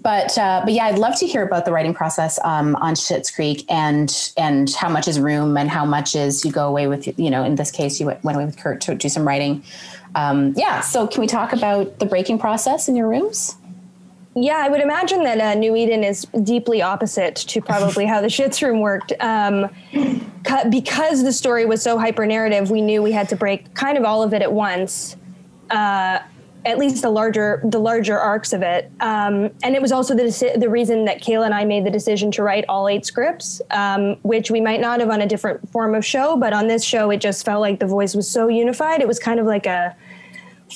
but 0.00 0.36
uh, 0.38 0.62
but 0.64 0.72
yeah, 0.72 0.86
I'd 0.86 0.98
love 0.98 1.18
to 1.18 1.26
hear 1.26 1.42
about 1.42 1.64
the 1.64 1.72
writing 1.72 1.92
process 1.92 2.38
um, 2.44 2.76
on 2.76 2.94
Schitt's 2.94 3.30
Creek 3.30 3.64
and 3.70 4.32
and 4.36 4.72
how 4.72 4.88
much 4.88 5.06
is 5.06 5.20
room 5.20 5.56
and 5.58 5.68
how 5.68 5.84
much 5.84 6.16
is 6.16 6.44
you 6.44 6.52
go 6.52 6.66
away 6.66 6.86
with 6.86 7.18
you 7.18 7.30
know 7.30 7.44
in 7.44 7.56
this 7.56 7.70
case 7.70 8.00
you 8.00 8.06
went 8.06 8.24
away 8.24 8.44
with 8.44 8.56
Kurt 8.56 8.80
to 8.82 8.94
do 8.94 9.08
some 9.08 9.26
writing. 9.26 9.62
Um, 10.14 10.54
yeah, 10.56 10.80
so 10.80 11.06
can 11.06 11.20
we 11.20 11.26
talk 11.26 11.52
about 11.52 11.98
the 11.98 12.06
breaking 12.06 12.38
process 12.38 12.88
in 12.88 12.96
your 12.96 13.08
rooms? 13.08 13.56
Yeah, 14.34 14.56
I 14.56 14.68
would 14.68 14.80
imagine 14.80 15.24
that 15.24 15.40
uh, 15.40 15.54
New 15.54 15.76
Eden 15.76 16.02
is 16.02 16.24
deeply 16.42 16.80
opposite 16.80 17.36
to 17.36 17.60
probably 17.60 18.06
how 18.06 18.22
the 18.22 18.26
Schitt's 18.28 18.62
Room 18.62 18.80
worked. 18.80 19.12
Um, 19.20 19.68
because 20.70 21.22
the 21.22 21.32
story 21.32 21.66
was 21.66 21.82
so 21.82 21.98
hyper 21.98 22.26
narrative, 22.26 22.70
we 22.70 22.80
knew 22.80 23.02
we 23.02 23.12
had 23.12 23.28
to 23.28 23.36
break 23.36 23.74
kind 23.74 23.98
of 23.98 24.04
all 24.04 24.22
of 24.22 24.32
it 24.32 24.42
at 24.42 24.52
once. 24.52 25.16
Uh, 25.72 26.20
at 26.64 26.78
least 26.78 27.02
the 27.02 27.10
larger 27.10 27.60
the 27.64 27.78
larger 27.80 28.18
arcs 28.18 28.52
of 28.52 28.62
it. 28.62 28.90
Um, 29.00 29.50
and 29.62 29.74
it 29.74 29.82
was 29.82 29.90
also 29.90 30.14
the 30.14 30.24
deci- 30.24 30.60
the 30.60 30.68
reason 30.68 31.04
that 31.06 31.20
Kayla 31.20 31.46
and 31.46 31.54
I 31.54 31.64
made 31.64 31.84
the 31.84 31.90
decision 31.90 32.30
to 32.32 32.42
write 32.42 32.64
all 32.68 32.88
eight 32.88 33.04
scripts, 33.04 33.60
um, 33.70 34.16
which 34.22 34.50
we 34.50 34.60
might 34.60 34.80
not 34.80 35.00
have 35.00 35.10
on 35.10 35.20
a 35.20 35.26
different 35.26 35.68
form 35.70 35.94
of 35.94 36.04
show, 36.04 36.36
but 36.36 36.52
on 36.52 36.68
this 36.68 36.84
show, 36.84 37.10
it 37.10 37.20
just 37.20 37.44
felt 37.44 37.60
like 37.60 37.80
the 37.80 37.86
voice 37.86 38.14
was 38.14 38.30
so 38.30 38.48
unified. 38.48 39.00
It 39.00 39.08
was 39.08 39.18
kind 39.18 39.40
of 39.40 39.46
like 39.46 39.66
a 39.66 39.96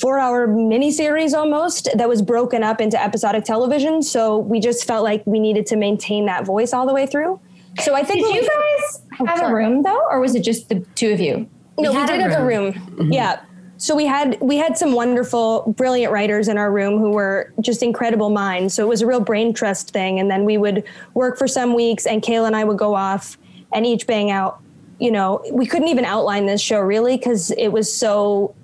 four 0.00 0.18
hour 0.18 0.46
miniseries 0.46 1.34
almost 1.34 1.88
that 1.94 2.08
was 2.08 2.20
broken 2.20 2.62
up 2.62 2.80
into 2.80 3.02
episodic 3.02 3.44
television. 3.44 4.02
So 4.02 4.38
we 4.38 4.60
just 4.60 4.86
felt 4.86 5.04
like 5.04 5.22
we 5.26 5.38
needed 5.38 5.66
to 5.66 5.76
maintain 5.76 6.26
that 6.26 6.44
voice 6.44 6.72
all 6.72 6.86
the 6.86 6.92
way 6.92 7.06
through. 7.06 7.40
So 7.80 7.94
I 7.94 8.02
think 8.02 8.26
did 8.26 8.34
you 8.34 8.40
guys 8.40 9.02
oh, 9.20 9.26
have 9.26 9.38
sorry. 9.38 9.64
a 9.64 9.68
room 9.68 9.82
though, 9.82 10.02
or 10.10 10.20
was 10.20 10.34
it 10.34 10.42
just 10.42 10.68
the 10.68 10.80
two 10.94 11.12
of 11.12 11.20
you? 11.20 11.48
No, 11.78 11.92
we, 11.92 11.98
we 11.98 12.06
did 12.06 12.20
have 12.20 12.40
a 12.40 12.44
room. 12.44 12.72
Mm-hmm. 12.72 13.12
Yeah, 13.12 13.40
so 13.86 13.94
we 13.94 14.04
had 14.04 14.36
we 14.40 14.56
had 14.56 14.76
some 14.76 14.94
wonderful 14.94 15.72
brilliant 15.76 16.12
writers 16.12 16.48
in 16.48 16.58
our 16.58 16.72
room 16.72 16.98
who 16.98 17.12
were 17.12 17.52
just 17.60 17.84
incredible 17.84 18.30
minds. 18.30 18.74
So 18.74 18.84
it 18.84 18.88
was 18.88 19.00
a 19.00 19.06
real 19.06 19.20
brain 19.20 19.54
trust 19.54 19.92
thing. 19.92 20.18
And 20.18 20.28
then 20.28 20.44
we 20.44 20.58
would 20.58 20.82
work 21.14 21.38
for 21.38 21.46
some 21.46 21.72
weeks 21.72 22.04
and 22.04 22.20
kayla 22.20 22.48
and 22.48 22.56
i 22.56 22.64
would 22.64 22.78
go 22.78 22.96
off 22.96 23.38
and 23.72 23.86
each 23.86 24.04
bang 24.08 24.32
out 24.32 24.60
you 24.98 25.10
know 25.12 25.40
we 25.52 25.66
couldn't 25.66 25.86
even 25.86 26.04
outline 26.04 26.46
this 26.46 26.60
show 26.60 26.80
really 26.80 27.16
because 27.16 27.52
it 27.52 27.68
was 27.68 27.94
so 27.94 28.54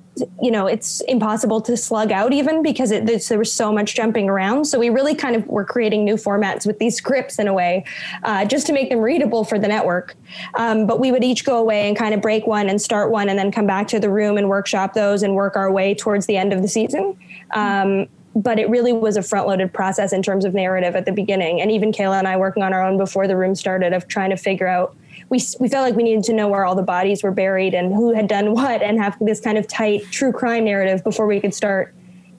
you 0.43 0.51
know 0.51 0.67
it's 0.67 1.01
impossible 1.03 1.61
to 1.63 1.77
slug 1.77 2.13
out 2.13 2.33
even 2.33 2.63
because 2.63 2.91
it, 2.91 3.07
there 3.07 3.39
was 3.39 3.53
so 3.53 3.73
much 3.73 3.95
jumping 3.95 4.29
around. 4.29 4.67
So 4.67 4.79
we 4.79 4.91
really 4.91 5.15
kind 5.15 5.35
of 5.35 5.47
were 5.47 5.65
creating 5.65 6.05
new 6.05 6.17
formats 6.17 6.67
with 6.67 6.79
these 6.79 6.97
scripts 6.97 7.39
in 7.39 7.49
a 7.49 7.55
way 7.55 7.85
uh, 8.23 8.45
just 8.45 8.67
to 8.67 8.73
make 8.73 8.91
them 8.91 9.01
readable 9.01 9.45
for 9.45 9.59
the 9.59 9.69
network. 9.69 10.15
Um, 10.55 10.87
but 10.87 11.01
we 11.01 11.13
would 11.13 11.25
each 11.25 11.45
go 11.45 11.59
away 11.59 11.89
and 11.89 11.97
kind 11.97 12.15
of 12.15 12.21
break 12.21 12.47
one 12.47 12.69
and 12.69 12.81
start 12.81 13.11
one 13.11 13.29
and 13.29 13.39
then 13.39 13.51
come 13.51 13.67
back 13.67 13.89
to 13.89 14.01
the 14.01 14.11
room 14.11 14.37
and 14.37 14.49
workshop 14.49 14.95
those 14.95 15.23
and 15.23 15.35
work 15.35 15.57
our 15.57 15.73
way 15.73 15.95
towards 15.95 16.27
the 16.27 16.37
end 16.37 16.53
of 16.53 16.61
the 16.61 16.69
season. 16.69 17.17
Um, 17.53 18.09
but 18.35 18.59
it 18.59 18.69
really 18.69 18.93
was 18.93 19.17
a 19.17 19.23
front 19.23 19.47
loaded 19.47 19.73
process 19.73 20.13
in 20.13 20.23
terms 20.23 20.45
of 20.45 20.55
narrative 20.55 20.97
at 20.97 21.05
the 21.05 21.13
beginning. 21.13 21.61
And 21.61 21.71
even 21.71 21.93
kayla 21.93 22.19
and 22.19 22.29
i 22.29 22.37
working 22.37 22.63
on 22.63 22.73
our 22.73 22.83
own 22.83 22.97
before 22.97 23.29
the 23.29 23.37
room 23.37 23.55
started 23.55 23.93
of 23.93 24.09
trying 24.09 24.31
to 24.31 24.37
figure 24.37 24.67
out 24.67 24.97
we, 25.33 25.41
we 25.59 25.69
felt 25.71 25.87
like 25.87 25.97
we 25.97 26.03
needed 26.03 26.25
to 26.25 26.35
know 26.35 26.47
where 26.47 26.67
all 26.67 26.75
the 26.75 26.83
bodies 26.83 27.23
were 27.23 27.31
buried 27.31 27.73
and 27.73 27.95
who 27.95 28.13
had 28.13 28.29
done 28.29 28.53
what 28.53 28.83
and 28.83 29.01
have 29.01 29.17
this 29.19 29.41
kind 29.41 29.57
of 29.57 29.67
tight 29.67 30.03
true 30.11 30.31
crime 30.31 30.67
narrative 30.67 31.03
before 31.03 31.27
we 31.27 31.41
could 31.41 31.55
start 31.55 31.95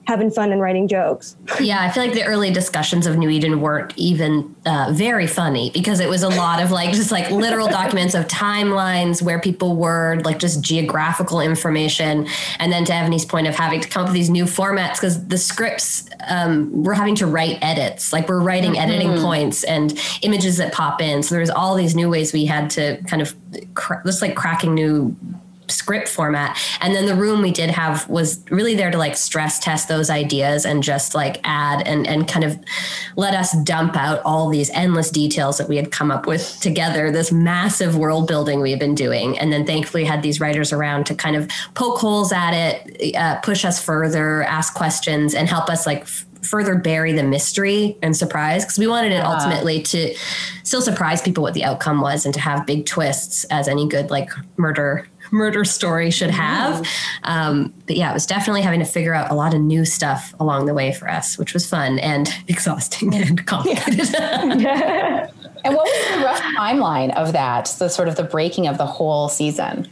having 0.06 0.30
fun 0.30 0.52
and 0.52 0.60
writing 0.60 0.88
jokes. 0.88 1.36
yeah, 1.60 1.82
I 1.82 1.90
feel 1.90 2.02
like 2.02 2.12
the 2.12 2.24
early 2.24 2.50
discussions 2.50 3.06
of 3.06 3.16
New 3.16 3.30
Eden 3.30 3.60
weren't 3.60 3.92
even 3.96 4.54
uh, 4.66 4.90
very 4.92 5.26
funny 5.26 5.70
because 5.70 6.00
it 6.00 6.08
was 6.08 6.22
a 6.22 6.28
lot 6.28 6.62
of 6.62 6.70
like 6.70 6.92
just 6.92 7.10
like 7.10 7.30
literal 7.30 7.68
documents 7.68 8.14
of 8.14 8.26
timelines 8.26 9.22
where 9.22 9.40
people 9.40 9.76
were, 9.76 10.20
like 10.24 10.38
just 10.38 10.60
geographical 10.60 11.40
information, 11.40 12.26
and 12.58 12.72
then 12.72 12.84
to 12.84 12.94
Evany's 12.94 13.24
point 13.24 13.46
of 13.46 13.54
having 13.54 13.80
to 13.80 13.88
come 13.88 14.02
up 14.02 14.08
with 14.08 14.14
these 14.14 14.30
new 14.30 14.44
formats 14.44 14.94
because 14.94 15.26
the 15.26 15.38
scripts 15.38 16.08
um, 16.28 16.70
we're 16.82 16.94
having 16.94 17.14
to 17.16 17.26
write 17.26 17.58
edits, 17.62 18.12
like 18.12 18.28
we're 18.28 18.40
writing 18.40 18.72
mm-hmm. 18.72 18.90
editing 18.90 19.18
points 19.18 19.64
and 19.64 19.98
images 20.22 20.56
that 20.58 20.72
pop 20.72 21.00
in. 21.00 21.22
So 21.22 21.34
there's 21.34 21.50
all 21.50 21.74
these 21.74 21.94
new 21.94 22.10
ways 22.10 22.32
we 22.32 22.44
had 22.44 22.70
to 22.70 23.02
kind 23.04 23.22
of 23.22 23.34
cr- 23.74 24.02
just 24.04 24.22
like 24.22 24.34
cracking 24.34 24.74
new 24.74 25.16
script 25.68 26.08
format. 26.08 26.58
And 26.80 26.94
then 26.94 27.06
the 27.06 27.14
room 27.14 27.42
we 27.42 27.50
did 27.50 27.70
have 27.70 28.08
was 28.08 28.44
really 28.50 28.74
there 28.74 28.90
to 28.90 28.98
like 28.98 29.16
stress 29.16 29.58
test 29.58 29.88
those 29.88 30.10
ideas 30.10 30.64
and 30.64 30.82
just 30.82 31.14
like 31.14 31.40
add 31.44 31.86
and 31.86 32.06
and 32.06 32.28
kind 32.28 32.44
of 32.44 32.58
let 33.16 33.34
us 33.34 33.56
dump 33.62 33.96
out 33.96 34.20
all 34.24 34.48
these 34.48 34.70
endless 34.70 35.10
details 35.10 35.58
that 35.58 35.68
we 35.68 35.76
had 35.76 35.90
come 35.90 36.10
up 36.10 36.26
with 36.26 36.58
together 36.60 37.10
this 37.10 37.32
massive 37.32 37.96
world 37.96 38.26
building 38.26 38.60
we 38.60 38.70
had 38.70 38.80
been 38.80 38.94
doing. 38.94 39.38
And 39.38 39.52
then 39.52 39.66
thankfully 39.66 40.04
had 40.04 40.22
these 40.22 40.40
writers 40.40 40.72
around 40.72 41.06
to 41.06 41.14
kind 41.14 41.36
of 41.36 41.48
poke 41.74 41.98
holes 41.98 42.32
at 42.32 42.52
it 42.52 43.14
uh, 43.16 43.40
push 43.40 43.64
us 43.64 43.82
further 43.82 44.42
ask 44.44 44.74
questions 44.74 45.34
and 45.34 45.48
help 45.48 45.68
us 45.68 45.86
like 45.86 46.02
f- 46.02 46.26
further 46.42 46.74
bury 46.74 47.12
the 47.12 47.22
mystery 47.22 47.96
and 48.02 48.16
surprise. 48.16 48.64
Because 48.64 48.78
we 48.78 48.86
wanted 48.86 49.12
it 49.12 49.24
ultimately 49.24 49.82
to 49.82 50.14
still 50.62 50.82
surprise 50.82 51.22
people 51.22 51.42
what 51.42 51.54
the 51.54 51.64
outcome 51.64 52.00
was 52.00 52.24
and 52.24 52.34
to 52.34 52.40
have 52.40 52.66
big 52.66 52.86
twists 52.86 53.44
as 53.44 53.68
any 53.68 53.88
good 53.88 54.10
like 54.10 54.30
murder 54.56 55.08
murder 55.30 55.64
story 55.64 56.10
should 56.10 56.30
have. 56.30 56.86
Um, 57.22 57.72
but 57.86 57.96
yeah, 57.96 58.10
it 58.10 58.14
was 58.14 58.26
definitely 58.26 58.62
having 58.62 58.80
to 58.80 58.86
figure 58.86 59.14
out 59.14 59.30
a 59.30 59.34
lot 59.34 59.54
of 59.54 59.60
new 59.60 59.84
stuff 59.84 60.34
along 60.40 60.66
the 60.66 60.74
way 60.74 60.92
for 60.92 61.08
us, 61.08 61.38
which 61.38 61.52
was 61.54 61.68
fun 61.68 61.98
and 61.98 62.28
exhausting 62.48 63.14
and 63.14 63.46
complicated. 63.46 64.10
Yeah. 64.12 65.30
and 65.64 65.74
what 65.74 65.84
was 65.84 66.16
the 66.16 66.24
rough 66.24 66.40
timeline 66.56 67.14
of 67.16 67.32
that? 67.32 67.74
The 67.78 67.88
sort 67.88 68.08
of 68.08 68.16
the 68.16 68.24
breaking 68.24 68.66
of 68.66 68.78
the 68.78 68.86
whole 68.86 69.28
season. 69.28 69.88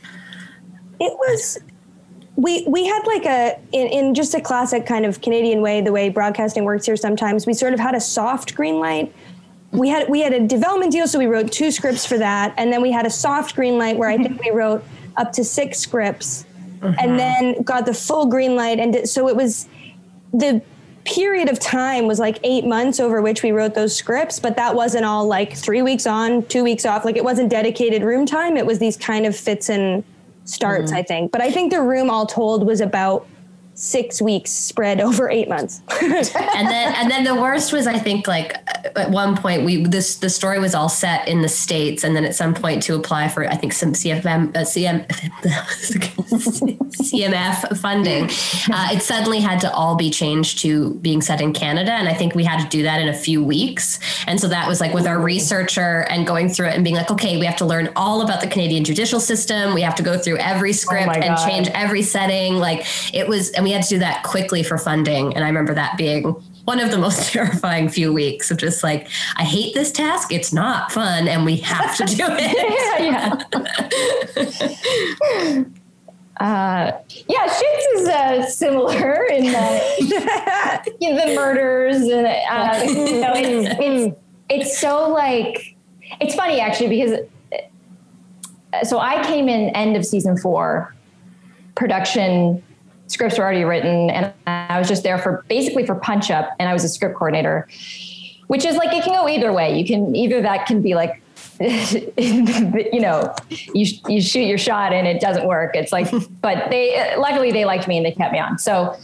It 1.00 1.12
was 1.18 1.58
we 2.36 2.64
we 2.66 2.86
had 2.86 3.02
like 3.06 3.26
a 3.26 3.58
in, 3.72 3.88
in, 3.88 4.14
just 4.14 4.34
a 4.34 4.40
classic 4.40 4.86
kind 4.86 5.04
of 5.04 5.20
Canadian 5.20 5.60
way, 5.60 5.80
the 5.80 5.92
way 5.92 6.08
broadcasting 6.08 6.64
works 6.64 6.86
here. 6.86 6.96
Sometimes 6.96 7.46
we 7.46 7.52
sort 7.52 7.74
of 7.74 7.80
had 7.80 7.94
a 7.94 8.00
soft 8.00 8.54
green 8.54 8.78
light. 8.78 9.14
We 9.70 9.88
had 9.88 10.08
we 10.08 10.20
had 10.20 10.32
a 10.32 10.46
development 10.46 10.92
deal, 10.92 11.06
so 11.06 11.18
we 11.18 11.26
wrote 11.26 11.52
two 11.52 11.70
scripts 11.70 12.06
for 12.06 12.18
that, 12.18 12.54
and 12.56 12.72
then 12.72 12.80
we 12.80 12.90
had 12.90 13.06
a 13.06 13.10
soft 13.10 13.54
green 13.54 13.78
light 13.78 13.96
where 13.98 14.08
I 14.08 14.16
think 14.16 14.40
we 14.42 14.50
wrote 14.50 14.84
up 15.16 15.32
to 15.32 15.44
six 15.44 15.78
scripts 15.78 16.46
mm-hmm. 16.80 16.94
and 16.98 17.18
then 17.18 17.62
got 17.62 17.86
the 17.86 17.94
full 17.94 18.26
green 18.26 18.56
light. 18.56 18.78
And 18.78 18.92
did, 18.92 19.08
so 19.08 19.28
it 19.28 19.36
was 19.36 19.68
the 20.32 20.62
period 21.04 21.48
of 21.48 21.58
time 21.58 22.06
was 22.06 22.18
like 22.18 22.38
eight 22.44 22.64
months 22.64 23.00
over 23.00 23.20
which 23.20 23.42
we 23.42 23.52
wrote 23.52 23.74
those 23.74 23.94
scripts, 23.94 24.38
but 24.38 24.56
that 24.56 24.74
wasn't 24.74 25.04
all 25.04 25.26
like 25.26 25.54
three 25.56 25.82
weeks 25.82 26.06
on, 26.06 26.44
two 26.46 26.62
weeks 26.62 26.86
off. 26.86 27.04
Like 27.04 27.16
it 27.16 27.24
wasn't 27.24 27.50
dedicated 27.50 28.02
room 28.02 28.26
time. 28.26 28.56
It 28.56 28.66
was 28.66 28.78
these 28.78 28.96
kind 28.96 29.26
of 29.26 29.36
fits 29.36 29.68
and 29.68 30.04
starts, 30.44 30.90
mm-hmm. 30.90 30.98
I 30.98 31.02
think. 31.02 31.32
But 31.32 31.40
I 31.40 31.50
think 31.50 31.72
the 31.72 31.82
room 31.82 32.10
all 32.10 32.26
told 32.26 32.66
was 32.66 32.80
about 32.80 33.26
six 33.74 34.20
weeks 34.20 34.50
spread 34.50 35.00
over 35.08 35.28
eight 35.28 35.48
months. 35.48 35.82
and 36.00 36.68
then 36.68 36.94
and 36.94 37.10
then 37.10 37.24
the 37.24 37.34
worst 37.34 37.72
was 37.72 37.86
I 37.86 37.98
think 37.98 38.26
like 38.26 38.56
at 38.96 39.10
one 39.10 39.36
point 39.36 39.64
we 39.64 39.84
this 39.84 40.16
the 40.16 40.30
story 40.30 40.58
was 40.58 40.74
all 40.74 40.88
set 40.88 41.28
in 41.28 41.42
the 41.42 41.48
states 41.48 42.04
and 42.04 42.16
then 42.16 42.24
at 42.24 42.34
some 42.34 42.54
point 42.54 42.82
to 42.82 42.94
apply 42.94 43.28
for 43.28 43.46
I 43.48 43.56
think 43.56 43.72
some 43.72 43.92
CFM 43.92 44.56
uh, 44.56 44.60
CM 44.60 45.06
CMF 46.92 47.78
funding 47.78 48.24
uh, 48.74 48.88
it 48.92 49.02
suddenly 49.02 49.40
had 49.40 49.60
to 49.60 49.72
all 49.72 49.96
be 49.96 50.10
changed 50.10 50.58
to 50.60 50.94
being 50.94 51.22
set 51.22 51.40
in 51.40 51.52
Canada 51.52 51.92
and 51.92 52.08
I 52.08 52.14
think 52.14 52.34
we 52.34 52.44
had 52.44 52.62
to 52.62 52.68
do 52.68 52.82
that 52.82 53.00
in 53.00 53.08
a 53.08 53.14
few 53.14 53.42
weeks. 53.42 53.98
And 54.26 54.40
so 54.40 54.48
that 54.48 54.66
was 54.68 54.80
like 54.80 54.92
with 54.92 55.06
our 55.06 55.20
researcher 55.20 56.04
and 56.08 56.26
going 56.26 56.48
through 56.48 56.68
it 56.68 56.74
and 56.74 56.82
being 56.84 56.96
like 56.96 57.10
okay 57.10 57.38
we 57.38 57.46
have 57.46 57.56
to 57.56 57.64
learn 57.64 57.90
all 57.96 58.22
about 58.22 58.40
the 58.40 58.48
Canadian 58.48 58.84
judicial 58.84 59.20
system. 59.20 59.74
We 59.74 59.82
have 59.82 59.94
to 59.96 60.02
go 60.02 60.18
through 60.18 60.38
every 60.38 60.70
oh 60.70 60.72
script 60.72 61.16
oh 61.16 61.20
and 61.20 61.38
change 61.38 61.68
every 61.68 62.02
setting. 62.02 62.56
Like 62.56 62.84
it 63.14 63.28
was 63.28 63.50
and 63.50 63.64
we 63.64 63.70
had 63.70 63.82
to 63.84 63.88
do 63.88 63.98
that 64.00 64.22
quickly 64.24 64.62
for 64.62 64.78
funding. 64.78 65.34
And 65.34 65.44
I 65.44 65.48
remember 65.48 65.74
that 65.74 65.96
being 65.96 66.42
one 66.64 66.80
of 66.80 66.90
the 66.90 66.98
most 66.98 67.32
terrifying 67.32 67.88
few 67.88 68.12
weeks 68.12 68.50
of 68.50 68.56
just 68.58 68.82
like, 68.82 69.08
I 69.36 69.44
hate 69.44 69.74
this 69.74 69.92
task. 69.92 70.32
It's 70.32 70.52
not 70.52 70.92
fun, 70.92 71.28
and 71.28 71.44
we 71.44 71.56
have 71.58 71.96
to 71.96 72.04
do 72.04 72.26
it. 72.28 72.56
yeah. 75.48 75.64
Uh, 76.38 76.98
yeah, 77.28 77.46
Schitt's 77.46 77.86
is 77.94 78.08
uh, 78.08 78.46
similar 78.46 79.26
in 79.26 79.44
the, 79.44 80.82
the 81.00 81.34
murders 81.36 81.98
and 81.98 82.26
uh, 82.26 82.82
you 82.84 83.20
know, 83.20 83.32
it's, 83.36 83.76
it's 83.78 84.16
it's 84.48 84.78
so 84.78 85.08
like 85.10 85.76
it's 86.20 86.34
funny 86.34 86.58
actually 86.58 86.88
because 86.88 87.20
uh, 88.72 88.84
so 88.84 88.98
I 88.98 89.22
came 89.24 89.48
in 89.48 89.68
end 89.76 89.94
of 89.94 90.04
season 90.04 90.36
four, 90.36 90.94
production 91.76 92.62
scripts 93.12 93.36
were 93.36 93.44
already 93.44 93.64
written, 93.64 94.08
and 94.08 94.32
I 94.46 94.78
was 94.78 94.88
just 94.88 95.02
there 95.02 95.18
for 95.18 95.44
basically 95.48 95.84
for 95.84 95.94
punch 95.94 96.30
up, 96.30 96.50
and 96.58 96.68
I 96.68 96.72
was 96.72 96.82
a 96.82 96.88
script 96.88 97.14
coordinator, 97.16 97.68
which 98.46 98.64
is 98.64 98.76
like 98.76 98.92
it 98.92 99.04
can 99.04 99.12
go 99.12 99.28
either 99.28 99.52
way. 99.52 99.78
You 99.78 99.86
can 99.86 100.16
either 100.16 100.40
that 100.40 100.66
can 100.66 100.80
be 100.80 100.94
like 100.94 101.22
you 101.60 103.00
know, 103.00 103.34
you 103.74 103.86
you 104.08 104.20
shoot 104.20 104.44
your 104.44 104.58
shot 104.58 104.92
and 104.92 105.06
it 105.06 105.20
doesn't 105.20 105.46
work. 105.46 105.76
It's 105.76 105.92
like, 105.92 106.10
but 106.40 106.70
they 106.70 107.14
luckily 107.18 107.52
they 107.52 107.64
liked 107.64 107.86
me 107.86 107.98
and 107.98 108.06
they 108.06 108.12
kept 108.12 108.32
me 108.32 108.38
on. 108.38 108.58
So, 108.58 108.96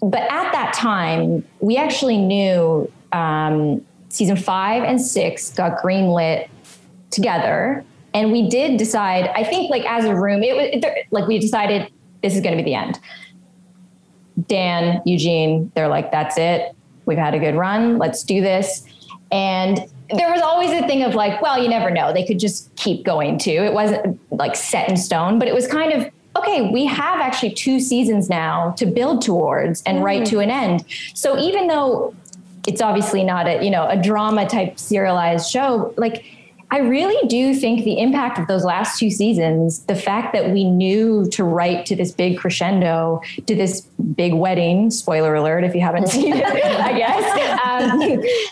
but 0.00 0.22
at 0.22 0.50
that 0.52 0.72
time, 0.74 1.44
we 1.60 1.76
actually 1.76 2.16
knew 2.16 2.90
um, 3.12 3.84
season 4.08 4.36
five 4.36 4.82
and 4.82 5.00
six 5.00 5.50
got 5.50 5.78
greenlit 5.82 6.48
together, 7.10 7.84
and 8.14 8.32
we 8.32 8.48
did 8.48 8.78
decide. 8.78 9.28
I 9.28 9.44
think, 9.44 9.70
like 9.70 9.84
as 9.84 10.06
a 10.06 10.16
room, 10.16 10.42
it 10.42 10.56
was 10.56 10.82
like 11.10 11.28
we 11.28 11.38
decided 11.38 11.92
this 12.22 12.34
is 12.34 12.40
going 12.40 12.56
to 12.56 12.62
be 12.62 12.70
the 12.70 12.74
end. 12.74 12.98
Dan, 14.48 15.02
Eugene, 15.04 15.70
they're 15.74 15.88
like, 15.88 16.10
that's 16.10 16.38
it. 16.38 16.74
We've 17.04 17.18
had 17.18 17.34
a 17.34 17.38
good 17.38 17.54
run. 17.54 17.98
Let's 17.98 18.22
do 18.22 18.40
this. 18.40 18.84
And 19.30 19.78
there 20.10 20.30
was 20.30 20.40
always 20.40 20.70
a 20.70 20.86
thing 20.86 21.02
of 21.02 21.14
like, 21.14 21.40
well, 21.42 21.62
you 21.62 21.68
never 21.68 21.90
know. 21.90 22.12
They 22.12 22.24
could 22.24 22.38
just 22.38 22.74
keep 22.76 23.04
going 23.04 23.38
too. 23.38 23.50
It 23.50 23.72
wasn't 23.72 24.20
like 24.30 24.56
set 24.56 24.88
in 24.88 24.96
stone, 24.96 25.38
but 25.38 25.48
it 25.48 25.54
was 25.54 25.66
kind 25.66 25.92
of 25.92 26.10
okay, 26.36 26.70
we 26.70 26.86
have 26.86 27.20
actually 27.20 27.52
two 27.52 27.78
seasons 27.78 28.30
now 28.30 28.70
to 28.72 28.86
build 28.86 29.22
towards 29.22 29.82
and 29.82 29.98
mm. 29.98 30.02
write 30.02 30.24
to 30.26 30.38
an 30.38 30.50
end. 30.50 30.84
So 31.14 31.38
even 31.38 31.66
though 31.66 32.14
it's 32.66 32.80
obviously 32.80 33.24
not 33.24 33.46
a, 33.46 33.62
you 33.62 33.70
know, 33.70 33.86
a 33.88 34.00
drama 34.00 34.48
type 34.48 34.78
serialized 34.78 35.50
show, 35.50 35.92
like 35.96 36.24
I 36.72 36.78
really 36.78 37.28
do 37.28 37.54
think 37.54 37.84
the 37.84 38.00
impact 38.00 38.38
of 38.38 38.46
those 38.46 38.64
last 38.64 38.98
two 38.98 39.10
seasons, 39.10 39.80
the 39.80 39.94
fact 39.94 40.32
that 40.32 40.52
we 40.52 40.64
knew 40.64 41.28
to 41.32 41.44
write 41.44 41.84
to 41.84 41.94
this 41.94 42.12
big 42.12 42.38
crescendo, 42.38 43.20
to 43.46 43.54
this 43.54 43.82
big 44.16 44.32
wedding, 44.32 44.90
spoiler 44.90 45.34
alert 45.34 45.64
if 45.64 45.74
you 45.74 45.82
haven't 45.82 46.08
seen 46.08 46.32
it, 46.32 46.46
I 46.46 46.96
guess, 46.96 47.24
um, 47.60 47.98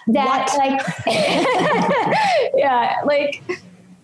that 0.12 0.54
like, 0.58 0.82
yeah, 2.54 2.96
like, 3.06 3.42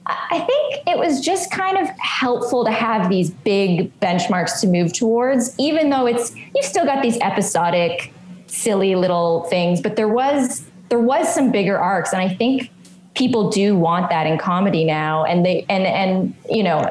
I 0.06 0.38
think 0.38 0.88
it 0.88 0.98
was 0.98 1.20
just 1.20 1.50
kind 1.50 1.76
of 1.76 1.86
helpful 1.98 2.64
to 2.64 2.70
have 2.70 3.10
these 3.10 3.30
big 3.30 3.92
benchmarks 4.00 4.62
to 4.62 4.66
move 4.66 4.94
towards, 4.94 5.54
even 5.58 5.90
though 5.90 6.06
it's, 6.06 6.34
you've 6.34 6.64
still 6.64 6.86
got 6.86 7.02
these 7.02 7.18
episodic, 7.18 8.14
silly 8.46 8.94
little 8.94 9.42
things, 9.50 9.82
but 9.82 9.96
there 9.96 10.08
was, 10.08 10.64
there 10.88 11.00
was 11.00 11.34
some 11.34 11.52
bigger 11.52 11.76
arcs. 11.76 12.14
And 12.14 12.22
I 12.22 12.32
think 12.32 12.70
people 13.16 13.50
do 13.50 13.74
want 13.76 14.10
that 14.10 14.26
in 14.26 14.38
comedy 14.38 14.84
now 14.84 15.24
and 15.24 15.44
they 15.44 15.64
and 15.68 15.84
and 15.84 16.34
you 16.50 16.62
know 16.62 16.86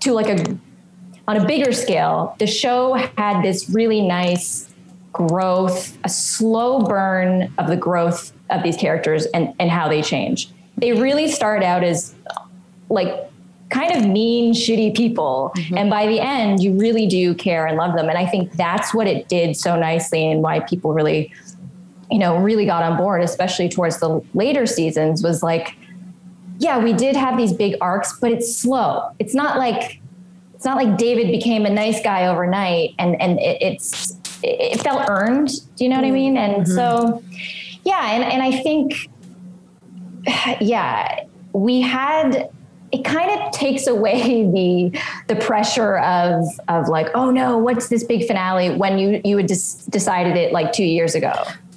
to 0.00 0.12
like 0.12 0.28
a 0.28 0.58
on 1.26 1.36
a 1.36 1.46
bigger 1.46 1.72
scale 1.72 2.34
the 2.38 2.46
show 2.46 2.94
had 3.16 3.42
this 3.42 3.70
really 3.70 4.00
nice 4.00 4.70
growth 5.12 5.98
a 6.04 6.08
slow 6.08 6.80
burn 6.82 7.52
of 7.58 7.66
the 7.66 7.76
growth 7.76 8.32
of 8.50 8.62
these 8.62 8.76
characters 8.76 9.26
and 9.26 9.54
and 9.58 9.70
how 9.70 9.88
they 9.88 10.02
change. 10.02 10.50
They 10.76 10.92
really 10.92 11.28
start 11.28 11.62
out 11.62 11.82
as 11.82 12.14
like 12.88 13.30
kind 13.70 13.92
of 13.94 14.06
mean 14.06 14.52
shitty 14.52 14.96
people. 14.96 15.52
Mm-hmm. 15.56 15.78
and 15.78 15.90
by 15.90 16.06
the 16.06 16.20
end 16.20 16.62
you 16.62 16.72
really 16.72 17.06
do 17.06 17.34
care 17.34 17.66
and 17.66 17.76
love 17.76 17.94
them. 17.94 18.08
And 18.08 18.18
i 18.18 18.26
think 18.26 18.52
that's 18.52 18.94
what 18.94 19.06
it 19.06 19.28
did 19.28 19.56
so 19.56 19.78
nicely 19.78 20.30
and 20.30 20.42
why 20.42 20.60
people 20.60 20.92
really 20.92 21.32
you 22.10 22.18
know, 22.18 22.36
really 22.38 22.66
got 22.66 22.82
on 22.82 22.96
board, 22.96 23.22
especially 23.22 23.68
towards 23.68 24.00
the 24.00 24.20
later 24.34 24.66
seasons, 24.66 25.22
was 25.22 25.42
like, 25.42 25.76
yeah, 26.58 26.78
we 26.78 26.92
did 26.92 27.16
have 27.16 27.36
these 27.36 27.52
big 27.52 27.76
arcs, 27.80 28.18
but 28.20 28.30
it's 28.32 28.54
slow. 28.54 29.10
It's 29.18 29.34
not 29.34 29.58
like 29.58 30.00
it's 30.54 30.64
not 30.64 30.76
like 30.76 30.98
David 30.98 31.30
became 31.30 31.64
a 31.64 31.70
nice 31.70 32.02
guy 32.02 32.26
overnight, 32.26 32.94
and 32.98 33.20
and 33.20 33.38
it, 33.40 33.62
it's 33.62 34.14
it 34.42 34.80
felt 34.80 35.08
earned. 35.08 35.48
Do 35.76 35.84
you 35.84 35.88
know 35.88 35.96
what 35.96 36.04
I 36.04 36.10
mean? 36.10 36.36
And 36.36 36.66
mm-hmm. 36.66 36.72
so, 36.72 37.22
yeah, 37.84 38.12
and 38.12 38.24
and 38.24 38.42
I 38.42 38.60
think, 38.62 39.08
yeah, 40.60 41.24
we 41.52 41.80
had 41.80 42.50
it 42.92 43.04
kind 43.04 43.30
of 43.30 43.52
takes 43.52 43.86
away 43.86 44.44
the 44.52 45.00
the 45.28 45.36
pressure 45.36 45.98
of 45.98 46.44
of 46.68 46.88
like 46.88 47.08
oh 47.14 47.30
no 47.30 47.56
what's 47.56 47.88
this 47.88 48.04
big 48.04 48.26
finale 48.26 48.74
when 48.76 48.98
you 48.98 49.20
you 49.24 49.36
had 49.36 49.48
just 49.48 49.88
decided 49.90 50.36
it 50.36 50.52
like 50.52 50.72
two 50.72 50.84
years 50.84 51.14
ago 51.14 51.32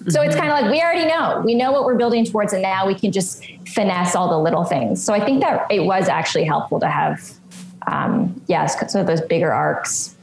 so 0.10 0.22
it's 0.22 0.36
kind 0.36 0.52
of 0.52 0.62
like 0.62 0.72
we 0.72 0.82
already 0.82 1.06
know. 1.06 1.42
We 1.46 1.56
know 1.56 1.72
what 1.72 1.86
we're 1.86 1.96
building 1.96 2.26
towards, 2.26 2.54
and 2.54 2.62
now 2.62 2.88
we 2.88 2.96
can 2.96 3.12
just 3.12 3.44
finesse 3.68 4.16
all 4.16 4.30
the 4.30 4.38
little 4.38 4.64
things. 4.64 5.04
So 5.04 5.14
I 5.14 5.24
think 5.24 5.42
that 5.42 5.66
it 5.72 5.82
was 5.82 6.08
actually 6.08 6.44
helpful 6.46 6.80
to 6.80 6.88
have, 6.88 7.32
um, 7.88 8.42
yes, 8.48 8.92
so 8.92 9.04
those 9.04 9.22
bigger 9.22 9.52
arcs. 9.52 10.16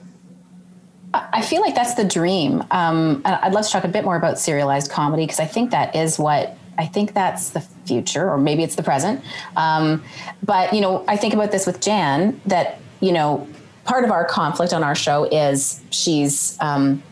I 1.13 1.43
feel 1.43 1.61
like 1.61 1.75
that's 1.75 1.95
the 1.95 2.05
dream. 2.05 2.63
Um, 2.71 3.23
I'd 3.25 3.53
love 3.53 3.65
to 3.65 3.71
talk 3.71 3.83
a 3.83 3.89
bit 3.89 4.05
more 4.05 4.17
about 4.17 4.39
serialized 4.39 4.93
comedy 4.93 5.25
because 5.25 5.41
I 5.41 5.47
think 5.47 5.73
that 5.73 5.97
is 5.97 6.21
what 6.21 6.57
I 6.79 6.87
think 6.87 7.15
that's 7.15 7.51
the 7.51 7.61
future, 7.85 8.31
or 8.31 8.39
maybe 8.39 8.63
it's 8.63 8.77
the 8.77 8.83
present. 8.83 9.23
Um, 9.57 10.05
but 10.43 10.73
you 10.73 10.81
know, 10.81 11.05
I 11.09 11.17
think 11.17 11.35
about 11.35 11.51
this 11.51 11.67
with 11.67 11.81
Jan 11.81 12.41
that 12.47 12.79
you 13.01 13.13
know 13.13 13.49
part 13.85 14.05
of 14.05 14.11
our 14.11 14.25
conflict 14.25 14.73
on 14.73 14.85
our 14.85 14.95
show 14.95 15.25
is 15.25 15.83
she's 15.91 16.57
um, 16.61 17.03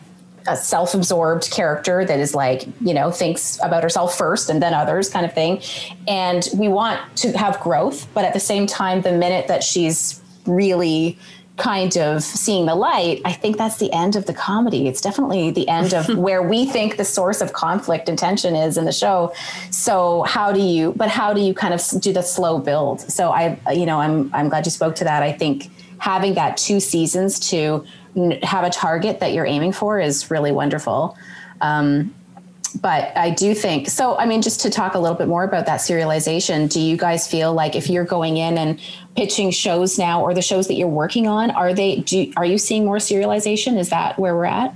a 0.49 0.57
self-absorbed 0.57 1.51
character 1.51 2.05
that 2.05 2.19
is 2.19 2.35
like 2.35 2.67
you 2.81 2.95
know 2.95 3.11
thinks 3.11 3.59
about 3.63 3.83
herself 3.83 4.17
first 4.17 4.51
and 4.51 4.63
then 4.63 4.75
others 4.75 5.09
kind 5.09 5.25
of 5.27 5.33
thing. 5.33 5.61
And 6.07 6.49
we 6.55 6.69
want 6.69 7.01
to 7.19 7.33
have 7.37 7.61
growth 7.61 8.07
but 8.15 8.25
at 8.25 8.33
the 8.33 8.41
same 8.41 8.67
time 8.67 9.03
the 9.03 9.13
minute 9.13 9.49
that 9.49 9.63
she's 9.63 10.21
really 10.47 11.19
kind 11.57 11.97
of 11.97 12.23
seeing 12.23 12.67
the 12.67 12.75
light 12.77 13.21
i 13.25 13.33
think 13.33 13.57
that's 13.57 13.79
the 13.79 13.93
end 13.93 14.15
of 14.15 14.27
the 14.27 14.33
comedy. 14.33 14.87
It's 14.87 15.01
definitely 15.01 15.51
the 15.51 15.69
end 15.69 15.93
of 15.93 16.17
where 16.27 16.43
we 16.43 16.67
think 16.67 16.97
the 16.97 17.05
source 17.05 17.41
of 17.41 17.53
conflict 17.53 18.09
and 18.09 18.17
tension 18.17 18.55
is 18.55 18.79
in 18.79 18.85
the 18.85 18.93
show. 18.93 19.35
So 19.71 20.23
how 20.23 20.53
do 20.53 20.61
you 20.61 20.95
but 20.97 21.09
how 21.09 21.35
do 21.35 21.41
you 21.41 21.53
kind 21.53 21.75
of 21.75 21.83
do 22.01 22.13
the 22.13 22.23
slow 22.23 22.59
build? 22.59 23.01
So 23.01 23.31
i 23.31 23.59
you 23.73 23.87
know 23.87 24.01
i'm 24.01 24.33
i'm 24.35 24.49
glad 24.49 24.65
you 24.67 24.71
spoke 24.71 24.95
to 24.97 25.05
that. 25.05 25.23
I 25.23 25.33
think 25.33 25.71
having 25.99 26.35
that 26.35 26.57
two 26.57 26.81
seasons 26.81 27.41
to 27.51 27.85
have 28.43 28.65
a 28.65 28.71
target 28.71 29.21
that 29.21 29.33
you're 29.33 29.47
aiming 29.47 29.73
for 29.73 30.01
is 30.01 30.31
really 30.31 30.53
wonderful. 30.53 31.17
Um, 31.61 32.15
but 32.81 33.17
I 33.17 33.31
do 33.31 33.55
think 33.55 33.89
so. 33.89 34.17
I 34.19 34.27
mean, 34.27 34.43
just 34.43 34.61
to 34.61 34.71
talk 34.71 34.95
a 34.95 34.99
little 34.99 35.17
bit 35.17 35.27
more 35.27 35.43
about 35.43 35.67
that 35.67 35.81
serialization, 35.81 36.71
do 36.71 36.81
you 36.81 36.97
guys 36.97 37.27
feel 37.27 37.53
like 37.55 37.75
if 37.75 37.89
you're 37.89 38.05
going 38.05 38.37
in 38.37 38.59
and 38.59 38.79
pitching 39.17 39.51
shows 39.51 39.99
now, 39.99 40.23
or 40.23 40.35
the 40.35 40.43
shows 40.43 40.69
that 40.69 40.75
you're 40.75 40.87
working 40.87 41.27
on, 41.27 41.51
are 41.51 41.73
they? 41.73 42.01
Do 42.01 42.31
are 42.37 42.45
you 42.45 42.59
seeing 42.59 42.85
more 42.85 42.99
serialization? 42.99 43.79
Is 43.79 43.89
that 43.89 44.19
where 44.19 44.35
we're 44.35 44.45
at? 44.45 44.75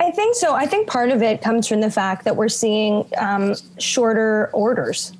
I 0.00 0.10
think 0.10 0.34
so. 0.34 0.54
I 0.54 0.66
think 0.66 0.88
part 0.88 1.10
of 1.10 1.22
it 1.22 1.42
comes 1.42 1.68
from 1.68 1.80
the 1.80 1.90
fact 1.90 2.24
that 2.24 2.36
we're 2.36 2.48
seeing 2.48 3.04
um, 3.18 3.54
shorter 3.78 4.50
orders. 4.52 5.12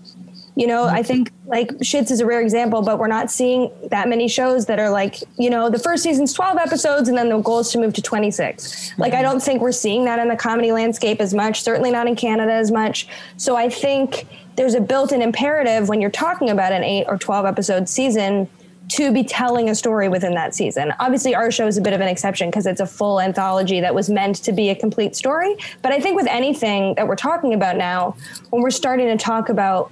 You 0.56 0.66
know, 0.66 0.84
I 0.84 1.02
think 1.02 1.30
like 1.44 1.68
Schitt's 1.78 2.10
is 2.10 2.20
a 2.20 2.26
rare 2.26 2.40
example, 2.40 2.80
but 2.80 2.98
we're 2.98 3.08
not 3.08 3.30
seeing 3.30 3.70
that 3.90 4.08
many 4.08 4.26
shows 4.26 4.64
that 4.66 4.78
are 4.78 4.88
like, 4.88 5.16
you 5.38 5.50
know, 5.50 5.68
the 5.68 5.78
first 5.78 6.02
season's 6.02 6.32
12 6.32 6.56
episodes 6.56 7.10
and 7.10 7.16
then 7.16 7.28
the 7.28 7.38
goal 7.38 7.58
is 7.58 7.70
to 7.72 7.78
move 7.78 7.92
to 7.92 8.02
26. 8.02 8.98
Like, 8.98 9.12
I 9.12 9.20
don't 9.20 9.42
think 9.42 9.60
we're 9.60 9.70
seeing 9.70 10.06
that 10.06 10.18
in 10.18 10.28
the 10.28 10.36
comedy 10.36 10.72
landscape 10.72 11.20
as 11.20 11.34
much, 11.34 11.62
certainly 11.62 11.90
not 11.90 12.08
in 12.08 12.16
Canada 12.16 12.52
as 12.52 12.72
much. 12.72 13.06
So 13.36 13.54
I 13.54 13.68
think 13.68 14.26
there's 14.56 14.72
a 14.72 14.80
built 14.80 15.12
in 15.12 15.20
imperative 15.20 15.90
when 15.90 16.00
you're 16.00 16.10
talking 16.10 16.48
about 16.48 16.72
an 16.72 16.82
eight 16.82 17.04
or 17.06 17.18
12 17.18 17.44
episode 17.44 17.86
season 17.86 18.48
to 18.88 19.12
be 19.12 19.24
telling 19.24 19.68
a 19.68 19.74
story 19.74 20.08
within 20.08 20.34
that 20.34 20.54
season. 20.54 20.92
Obviously, 21.00 21.34
our 21.34 21.50
show 21.50 21.66
is 21.66 21.76
a 21.76 21.82
bit 21.82 21.92
of 21.92 22.00
an 22.00 22.08
exception 22.08 22.48
because 22.48 22.66
it's 22.66 22.80
a 22.80 22.86
full 22.86 23.20
anthology 23.20 23.80
that 23.80 23.94
was 23.94 24.08
meant 24.08 24.36
to 24.36 24.52
be 24.52 24.70
a 24.70 24.74
complete 24.74 25.16
story. 25.16 25.54
But 25.82 25.92
I 25.92 26.00
think 26.00 26.16
with 26.16 26.28
anything 26.28 26.94
that 26.94 27.06
we're 27.06 27.16
talking 27.16 27.52
about 27.52 27.76
now, 27.76 28.16
when 28.50 28.62
we're 28.62 28.70
starting 28.70 29.08
to 29.08 29.16
talk 29.16 29.48
about 29.48 29.90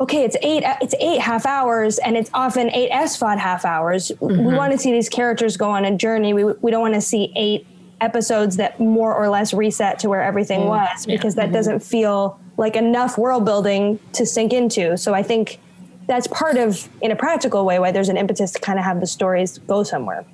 okay, 0.00 0.24
it's 0.24 0.36
eight, 0.42 0.64
it's 0.80 0.94
eight 0.98 1.20
half 1.20 1.46
hours, 1.46 1.98
and 1.98 2.16
it's 2.16 2.30
often 2.34 2.70
eight 2.70 2.90
SVOD 2.90 3.38
half 3.38 3.64
hours. 3.64 4.10
Mm-hmm. 4.20 4.44
We 4.44 4.54
want 4.54 4.72
to 4.72 4.78
see 4.78 4.90
these 4.92 5.08
characters 5.08 5.56
go 5.56 5.70
on 5.70 5.84
a 5.84 5.96
journey. 5.96 6.32
We 6.32 6.44
we 6.44 6.70
don't 6.70 6.80
want 6.80 6.94
to 6.94 7.00
see 7.00 7.32
eight 7.36 7.66
episodes 8.00 8.56
that 8.56 8.80
more 8.80 9.14
or 9.14 9.28
less 9.28 9.52
reset 9.52 9.98
to 10.00 10.08
where 10.08 10.22
everything 10.22 10.60
mm, 10.60 10.68
was 10.68 11.06
because 11.06 11.34
yeah. 11.34 11.42
that 11.42 11.46
mm-hmm. 11.46 11.54
doesn't 11.54 11.80
feel 11.80 12.40
like 12.56 12.76
enough 12.76 13.18
world 13.18 13.44
building 13.44 13.98
to 14.14 14.24
sink 14.24 14.52
into. 14.52 14.96
So 14.96 15.14
I 15.14 15.22
think 15.22 15.60
that's 16.06 16.26
part 16.26 16.56
of, 16.56 16.88
in 17.00 17.10
a 17.10 17.16
practical 17.16 17.64
way, 17.64 17.78
why 17.78 17.92
there's 17.92 18.08
an 18.08 18.16
impetus 18.16 18.52
to 18.52 18.58
kind 18.58 18.78
of 18.78 18.84
have 18.84 19.00
the 19.00 19.06
stories 19.06 19.58
go 19.58 19.82
somewhere. 19.82 20.24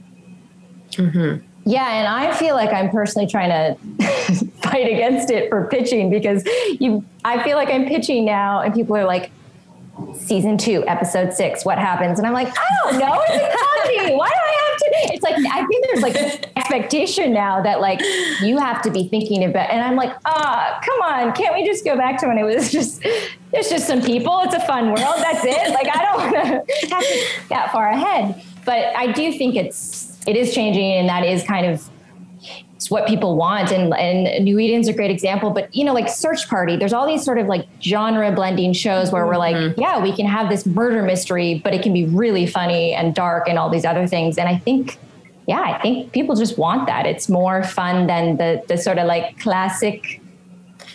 Mm-hmm. 0.92 1.44
Yeah, 1.68 1.98
and 1.98 2.08
I 2.08 2.32
feel 2.34 2.54
like 2.54 2.72
I'm 2.72 2.90
personally 2.90 3.26
trying 3.28 3.50
to 3.50 4.04
fight 4.62 4.86
against 4.86 5.30
it 5.30 5.50
for 5.50 5.66
pitching 5.66 6.10
because 6.10 6.44
you 6.80 7.04
I 7.24 7.42
feel 7.42 7.56
like 7.56 7.68
I'm 7.68 7.86
pitching 7.86 8.24
now 8.24 8.60
and 8.60 8.72
people 8.72 8.96
are 8.96 9.04
like 9.04 9.32
season 10.14 10.58
two, 10.58 10.84
episode 10.86 11.32
six, 11.32 11.64
what 11.64 11.78
happens? 11.78 12.18
And 12.18 12.26
I'm 12.26 12.32
like, 12.32 12.48
I 12.48 12.66
don't 12.82 12.98
know. 12.98 13.22
It's 13.28 13.36
a 13.36 13.94
comedy. 13.96 14.14
Why 14.14 14.28
do 14.28 14.34
I 14.34 14.68
have 14.68 14.78
to? 14.78 15.14
It's 15.14 15.22
like, 15.22 15.36
I 15.36 15.66
think 15.66 15.86
there's 15.86 16.02
like 16.02 16.16
expectation 16.56 17.32
now 17.32 17.62
that 17.62 17.80
like 17.80 18.00
you 18.42 18.58
have 18.58 18.82
to 18.82 18.90
be 18.90 19.08
thinking 19.08 19.44
about, 19.44 19.70
and 19.70 19.82
I'm 19.82 19.96
like, 19.96 20.14
ah, 20.24 20.74
oh, 20.74 20.80
come 20.84 21.00
on. 21.02 21.32
Can't 21.34 21.54
we 21.54 21.64
just 21.64 21.84
go 21.84 21.96
back 21.96 22.18
to 22.20 22.28
when 22.28 22.38
it 22.38 22.44
was 22.44 22.70
just, 22.70 23.02
there's 23.52 23.68
just 23.68 23.86
some 23.86 24.02
people. 24.02 24.40
It's 24.44 24.54
a 24.54 24.60
fun 24.60 24.86
world. 24.88 25.16
That's 25.18 25.44
it. 25.44 25.70
Like, 25.72 25.88
I 25.94 26.02
don't 26.02 26.16
want 26.16 26.36
have 26.46 27.02
to 27.02 27.46
that 27.48 27.72
far 27.72 27.88
ahead. 27.88 28.42
But 28.64 28.96
I 28.96 29.12
do 29.12 29.36
think 29.36 29.54
it's, 29.54 30.18
it 30.26 30.36
is 30.36 30.54
changing 30.54 30.92
and 30.92 31.08
that 31.08 31.24
is 31.24 31.42
kind 31.44 31.66
of 31.66 31.88
it's 32.86 32.90
what 32.92 33.08
people 33.08 33.34
want. 33.34 33.72
And 33.72 33.92
and 33.94 34.44
New 34.44 34.60
Eden's 34.60 34.86
a 34.86 34.92
great 34.92 35.10
example 35.10 35.50
but 35.50 35.74
you 35.74 35.84
know 35.84 35.92
like 35.92 36.08
Search 36.08 36.48
Party 36.48 36.76
there's 36.76 36.92
all 36.92 37.04
these 37.04 37.24
sort 37.24 37.38
of 37.38 37.48
like 37.48 37.66
genre 37.82 38.30
blending 38.30 38.72
shows 38.72 39.10
where 39.10 39.26
we're 39.26 39.36
like 39.36 39.56
mm-hmm. 39.56 39.80
yeah 39.80 40.00
we 40.00 40.14
can 40.14 40.24
have 40.24 40.48
this 40.48 40.64
murder 40.66 41.02
mystery 41.02 41.60
but 41.64 41.74
it 41.74 41.82
can 41.82 41.92
be 41.92 42.06
really 42.06 42.46
funny 42.46 42.92
and 42.92 43.12
dark 43.12 43.48
and 43.48 43.58
all 43.58 43.68
these 43.68 43.84
other 43.84 44.06
things. 44.06 44.38
And 44.38 44.48
I 44.48 44.56
think 44.58 44.98
yeah 45.48 45.60
I 45.60 45.82
think 45.82 46.12
people 46.12 46.36
just 46.36 46.58
want 46.58 46.86
that. 46.86 47.06
It's 47.06 47.28
more 47.28 47.64
fun 47.64 48.06
than 48.06 48.36
the 48.36 48.62
the 48.68 48.78
sort 48.78 48.98
of 48.98 49.08
like 49.08 49.36
classic 49.40 50.22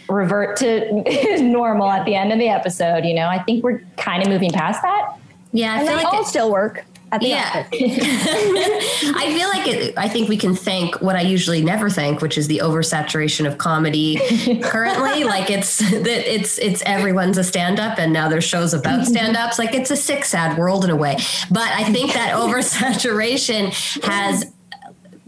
revert 0.08 0.56
to 0.58 1.42
normal 1.42 1.90
at 1.90 2.06
the 2.06 2.16
end 2.16 2.32
of 2.32 2.40
the 2.40 2.48
episode 2.48 3.04
you 3.04 3.14
know? 3.14 3.28
I 3.28 3.44
think 3.44 3.66
we're 3.66 3.82
kind 3.98 4.24
of 4.24 4.30
moving 4.30 4.52
past 4.52 4.82
that. 4.82 5.18
Yeah 5.52 5.74
I 5.74 5.80
and 5.80 5.88
feel 5.90 5.98
like 5.98 6.14
all 6.14 6.24
still 6.24 6.52
work 6.52 6.86
at 7.12 7.22
the 7.22 7.28
yeah. 7.28 7.68
I 7.74 9.34
feel 9.38 9.50
like 9.50 9.68
it, 9.68 9.98
I 9.98 10.08
think 10.08 10.30
we 10.30 10.38
can 10.38 10.56
thank 10.56 11.02
what 11.02 11.16
I 11.16 11.22
usually 11.22 11.62
never 11.62 11.90
thank, 11.90 12.22
which 12.22 12.38
is 12.38 12.48
the 12.48 12.60
oversaturation 12.60 13.46
of 13.46 13.58
comedy 13.58 14.20
currently. 14.62 15.24
like 15.32 15.50
it's 15.50 15.80
that 15.80 16.08
it's 16.08 16.58
it's 16.60 16.82
everyone's 16.86 17.38
a 17.38 17.44
stand-up 17.44 18.00
and 18.00 18.14
now 18.14 18.30
there's 18.30 18.44
shows 18.44 18.74
about 18.74 19.06
stand-ups. 19.06 19.60
Like 19.60 19.74
it's 19.74 19.92
a 19.92 19.98
sick, 19.98 20.26
sad 20.26 20.58
world 20.58 20.84
in 20.84 20.90
a 20.90 20.96
way. 20.96 21.18
But 21.50 21.68
I 21.68 21.84
think 21.92 22.14
that 22.14 22.34
oversaturation 22.36 23.72
has 24.04 24.51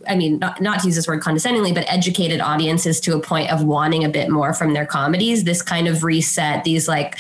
I 0.08 0.16
mean, 0.16 0.40
not, 0.40 0.62
not 0.62 0.82
to 0.82 0.88
use 0.88 0.96
this 0.96 1.08
word 1.08 1.22
condescendingly, 1.22 1.74
but 1.74 1.86
educated 1.88 2.42
audiences 2.42 3.00
to 3.02 3.16
a 3.16 3.20
point 3.20 3.52
of 3.52 3.64
wanting 3.64 4.04
a 4.04 4.10
bit 4.10 4.30
more 4.30 4.54
from 4.54 4.74
their 4.74 4.86
comedies. 4.86 5.44
This 5.44 5.62
kind 5.62 5.88
of 5.88 6.04
reset, 6.04 6.64
these 6.64 6.88
like 6.88 7.18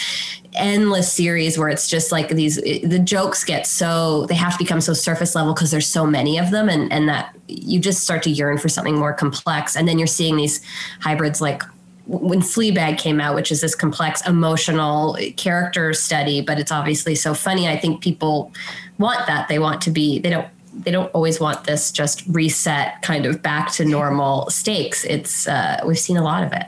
endless 0.53 1.11
series 1.11 1.57
where 1.57 1.69
it's 1.69 1.87
just 1.87 2.11
like 2.11 2.29
these, 2.29 2.57
the 2.57 2.99
jokes 2.99 3.43
get 3.43 3.65
so, 3.65 4.25
they 4.27 4.35
have 4.35 4.53
to 4.53 4.57
become 4.57 4.81
so 4.81 4.93
surface 4.93 5.35
level 5.35 5.53
because 5.53 5.71
there's 5.71 5.87
so 5.87 6.05
many 6.05 6.37
of 6.37 6.51
them. 6.51 6.69
And, 6.69 6.91
and 6.91 7.09
that 7.09 7.35
you 7.47 7.79
just 7.79 8.03
start 8.03 8.23
to 8.23 8.29
yearn 8.29 8.57
for 8.57 8.69
something 8.69 8.95
more 8.95 9.13
complex. 9.13 9.75
And 9.75 9.87
then 9.87 9.97
you're 9.97 10.07
seeing 10.07 10.37
these 10.37 10.61
hybrids 10.99 11.41
like 11.41 11.63
when 12.05 12.41
Fleabag 12.41 12.97
came 12.97 13.21
out, 13.21 13.33
which 13.33 13.51
is 13.51 13.61
this 13.61 13.75
complex 13.75 14.25
emotional 14.27 15.17
character 15.37 15.93
study, 15.93 16.41
but 16.41 16.59
it's 16.59 16.71
obviously 16.71 17.15
so 17.15 17.33
funny. 17.33 17.67
I 17.67 17.77
think 17.77 18.01
people 18.01 18.51
want 18.97 19.25
that. 19.27 19.47
They 19.47 19.57
want 19.57 19.81
to 19.83 19.91
be, 19.91 20.19
they 20.19 20.29
don't 20.29 20.47
they 20.75 20.91
don't 20.91 21.11
always 21.13 21.39
want 21.39 21.63
this 21.65 21.91
just 21.91 22.23
reset 22.27 23.01
kind 23.01 23.25
of 23.25 23.41
back 23.41 23.71
to 23.73 23.85
normal 23.85 24.49
stakes. 24.49 25.03
It's 25.05 25.47
uh, 25.47 25.81
we've 25.85 25.99
seen 25.99 26.17
a 26.17 26.23
lot 26.23 26.43
of 26.43 26.53
it. 26.53 26.65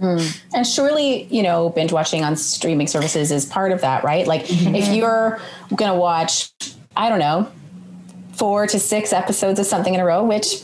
Mm-hmm. 0.00 0.56
And 0.56 0.66
surely, 0.66 1.24
you 1.24 1.42
know, 1.42 1.68
binge 1.68 1.92
watching 1.92 2.24
on 2.24 2.34
streaming 2.34 2.86
services 2.86 3.30
is 3.30 3.44
part 3.44 3.70
of 3.70 3.82
that, 3.82 4.02
right? 4.02 4.26
Like 4.26 4.44
mm-hmm. 4.44 4.74
if 4.74 4.88
you're 4.88 5.40
going 5.74 5.92
to 5.92 5.98
watch, 5.98 6.50
I 6.96 7.10
don't 7.10 7.18
know, 7.18 7.50
four 8.32 8.66
to 8.66 8.78
six 8.78 9.12
episodes 9.12 9.60
of 9.60 9.66
something 9.66 9.92
in 9.92 10.00
a 10.00 10.04
row, 10.04 10.24
which 10.24 10.62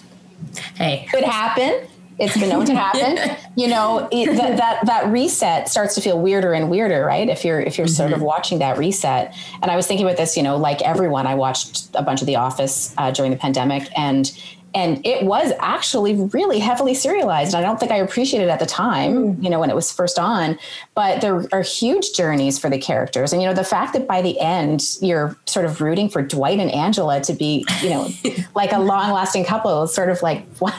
hey 0.77 1.07
could 1.11 1.25
happen 1.25 1.87
it's 2.19 2.39
been 2.39 2.49
known 2.49 2.65
to 2.67 2.75
happen. 2.75 3.37
you 3.57 3.69
know, 3.69 4.09
it, 4.11 4.37
that, 4.37 4.57
that 4.57 4.87
that 4.87 5.07
reset 5.09 5.69
starts 5.69 5.95
to 5.97 6.01
feel 6.01 6.21
weirder 6.21 6.53
and 6.53 6.71
weirder, 6.71 7.05
right? 7.05 7.29
If 7.29 7.45
you're 7.45 7.61
if 7.61 7.79
you're 7.79 7.87
mm-hmm. 7.87 7.95
sort 7.95 8.13
of 8.13 8.19
mm-hmm. 8.19 8.27
watching 8.27 8.59
that 8.61 8.79
reset. 8.79 9.35
And 9.63 9.71
I 9.71 9.77
was 9.77 9.87
thinking 9.87 10.07
about 10.07 10.17
this, 10.17 10.37
you 10.37 10.43
know, 10.43 10.57
like 10.57 10.83
everyone, 10.83 11.27
I 11.27 11.35
watched 11.35 11.89
a 11.95 12.03
bunch 12.03 12.21
of 12.21 12.27
The 12.27 12.37
Office 12.37 12.95
uh, 12.97 13.11
during 13.11 13.31
the 13.31 13.37
pandemic, 13.37 13.89
and 13.97 14.31
and 14.77 15.05
it 15.07 15.25
was 15.25 15.53
actually 15.59 16.15
really 16.15 16.59
heavily 16.59 16.93
serialized. 16.93 17.55
I 17.55 17.63
don't 17.63 17.81
think 17.81 17.91
I 17.91 17.97
appreciated 17.97 18.49
it 18.49 18.51
at 18.51 18.59
the 18.59 18.67
time, 18.67 19.15
mm. 19.15 19.43
you 19.43 19.49
know, 19.49 19.59
when 19.59 19.71
it 19.71 19.75
was 19.75 19.91
first 19.91 20.19
on. 20.19 20.59
But 20.95 21.23
there 21.23 21.49
are 21.51 21.63
huge 21.63 22.13
journeys 22.13 22.59
for 22.59 22.69
the 22.69 22.77
characters, 22.77 23.33
and 23.33 23.41
you 23.41 23.49
know, 23.49 23.55
the 23.55 23.65
fact 23.65 23.95
that 23.95 24.07
by 24.07 24.21
the 24.21 24.39
end 24.39 24.83
you're 25.01 25.35
sort 25.47 25.65
of 25.65 25.81
rooting 25.81 26.11
for 26.11 26.21
Dwight 26.21 26.61
and 26.61 26.71
Angela 26.71 27.23
to 27.23 27.33
be, 27.33 27.65
you 27.83 27.89
know, 27.89 28.11
like 28.55 28.73
a 28.73 28.79
long-lasting 28.79 29.47
couple 29.47 29.85
is 29.85 29.95
sort 29.95 30.11
of 30.11 30.21
like, 30.21 30.47
what? 30.59 30.75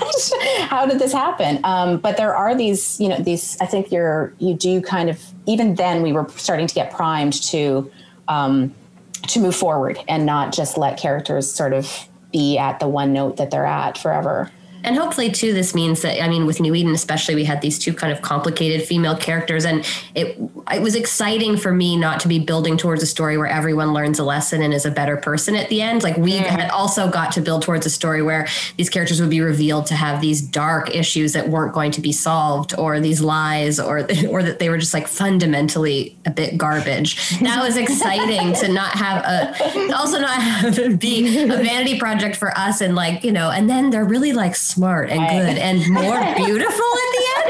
How 0.59 0.85
did 0.85 0.99
this 0.99 1.11
happen? 1.11 1.59
Um, 1.63 1.97
but 1.97 2.17
there 2.17 2.35
are 2.35 2.53
these, 2.53 3.01
you 3.01 3.09
know, 3.09 3.17
these. 3.17 3.57
I 3.59 3.65
think 3.65 3.91
you're 3.91 4.31
you 4.37 4.53
do 4.53 4.79
kind 4.79 5.09
of 5.09 5.19
even 5.47 5.73
then 5.73 6.03
we 6.03 6.11
were 6.11 6.29
starting 6.35 6.67
to 6.67 6.75
get 6.75 6.91
primed 6.91 7.33
to. 7.49 7.91
Um, 8.27 8.75
to 9.23 9.39
move 9.39 9.55
forward 9.55 9.99
and 10.07 10.25
not 10.25 10.53
just 10.53 10.77
let 10.77 10.97
characters 10.97 11.51
sort 11.51 11.73
of 11.73 12.07
be 12.31 12.57
at 12.57 12.79
the 12.79 12.87
one 12.87 13.13
note 13.13 13.37
that 13.37 13.51
they're 13.51 13.65
at 13.65 13.97
forever. 13.97 14.51
And 14.87 14.95
hopefully, 14.95 15.29
too, 15.29 15.53
this 15.53 15.75
means 15.75 16.01
that 16.03 16.23
I 16.23 16.29
mean, 16.29 16.45
with 16.45 16.61
New 16.61 16.73
Eden 16.73 16.93
especially, 16.93 17.35
we 17.35 17.43
had 17.43 17.59
these 17.59 17.77
two 17.77 17.93
kind 17.93 18.13
of 18.13 18.21
complicated 18.21 18.87
female 18.87 19.17
characters, 19.17 19.65
and 19.65 19.85
it 20.15 20.39
it 20.71 20.81
was 20.81 20.95
exciting 20.95 21.57
for 21.57 21.73
me 21.73 21.97
not 21.97 22.21
to 22.21 22.29
be 22.29 22.39
building 22.39 22.77
towards 22.77 23.03
a 23.03 23.05
story 23.05 23.37
where 23.37 23.47
everyone 23.47 23.93
learns 23.93 24.17
a 24.17 24.23
lesson 24.23 24.61
and 24.61 24.73
is 24.73 24.85
a 24.85 24.91
better 24.91 25.17
person 25.17 25.57
at 25.57 25.67
the 25.67 25.81
end. 25.81 26.03
Like 26.03 26.15
we 26.15 26.39
mm. 26.39 26.45
had 26.45 26.69
also 26.69 27.09
got 27.09 27.33
to 27.33 27.41
build 27.41 27.63
towards 27.63 27.85
a 27.85 27.89
story 27.89 28.21
where 28.21 28.47
these 28.77 28.89
characters 28.89 29.19
would 29.19 29.29
be 29.29 29.41
revealed 29.41 29.87
to 29.87 29.95
have 29.95 30.21
these 30.21 30.41
dark 30.41 30.95
issues 30.95 31.33
that 31.33 31.49
weren't 31.49 31.73
going 31.73 31.91
to 31.91 31.99
be 31.99 32.13
solved, 32.13 32.73
or 32.77 33.01
these 33.01 33.19
lies, 33.19 33.81
or 33.81 33.99
or 34.29 34.41
that 34.41 34.59
they 34.59 34.69
were 34.69 34.77
just 34.77 34.93
like 34.93 35.09
fundamentally 35.09 36.17
a 36.25 36.31
bit 36.31 36.57
garbage. 36.57 37.37
That 37.41 37.61
was 37.61 37.75
exciting 37.75 38.53
to 38.53 38.71
not 38.71 38.91
have 38.93 39.21
a 39.25 39.93
also 39.93 40.21
not 40.21 40.41
have 40.41 40.79
it 40.79 40.97
be 40.97 41.43
a 41.43 41.47
vanity 41.47 41.99
project 41.99 42.37
for 42.37 42.57
us, 42.57 42.79
and 42.79 42.95
like 42.95 43.25
you 43.25 43.33
know, 43.33 43.51
and 43.51 43.69
then 43.69 43.89
they're 43.89 44.05
really 44.05 44.31
like 44.31 44.55
smart 44.55 44.76
and 44.77 45.19
right. 45.19 45.31
good 45.31 45.57
and 45.57 45.89
more 45.89 46.03
beautiful 46.35 46.85
at 46.95 47.11
the 47.13 47.25
end. 47.37 47.47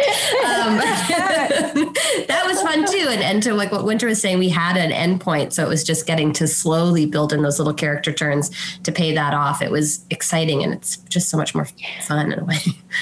Um, 0.47 0.77
that 2.27 2.43
was 2.45 2.61
fun 2.61 2.85
too. 2.85 3.07
And, 3.09 3.21
and 3.21 3.43
to 3.43 3.53
like 3.53 3.71
what 3.71 3.85
Winter 3.85 4.07
was 4.07 4.21
saying, 4.21 4.39
we 4.39 4.49
had 4.49 4.77
an 4.77 4.91
endpoint. 4.91 5.53
So 5.53 5.65
it 5.65 5.69
was 5.69 5.83
just 5.83 6.05
getting 6.05 6.33
to 6.33 6.47
slowly 6.47 7.05
build 7.05 7.33
in 7.33 7.41
those 7.41 7.59
little 7.59 7.73
character 7.73 8.11
turns 8.11 8.51
to 8.83 8.91
pay 8.91 9.13
that 9.13 9.33
off. 9.33 9.61
It 9.61 9.71
was 9.71 10.05
exciting 10.09 10.63
and 10.63 10.73
it's 10.73 10.97
just 10.97 11.29
so 11.29 11.37
much 11.37 11.53
more 11.55 11.67
fun 12.01 12.31
in 12.31 12.39
a 12.39 12.45
way. 12.45 12.55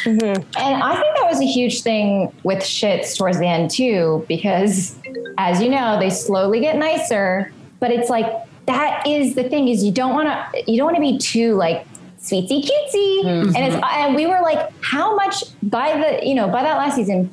Mm-hmm. 0.04 0.42
And 0.58 0.84
I 0.84 0.96
think 0.96 1.16
that 1.18 1.28
was 1.28 1.40
a 1.40 1.46
huge 1.46 1.82
thing 1.82 2.34
with 2.44 2.60
Schitt's 2.60 3.18
towards 3.18 3.40
the 3.40 3.48
end 3.48 3.72
too, 3.72 4.26
because 4.28 4.96
as 5.38 5.62
you 5.62 5.70
know, 5.70 6.00
they 6.00 6.10
slowly 6.10 6.60
get 6.60 6.78
nicer, 6.78 7.52
but 7.80 7.92
it's 7.92 8.10
like, 8.10 8.26
that 8.66 9.06
is 9.06 9.36
the 9.36 9.44
thing 9.44 9.68
is 9.68 9.84
you 9.84 9.92
don't 9.92 10.14
want 10.14 10.28
to 10.28 10.72
you 10.72 10.78
don't 10.78 10.86
want 10.86 10.96
to 10.96 11.02
be 11.02 11.18
too 11.18 11.54
like 11.54 11.86
sweetie 12.26 12.62
cutesy. 12.62 13.24
Mm-hmm. 13.24 13.56
And 13.56 13.74
it's 13.74 13.86
and 13.92 14.16
we 14.16 14.26
were 14.26 14.42
like, 14.42 14.72
how 14.82 15.16
much 15.16 15.44
by 15.64 15.98
the, 15.98 16.28
you 16.28 16.36
know, 16.36 16.48
by 16.48 16.64
that 16.64 16.78
last 16.78 16.96
season, 16.96 17.30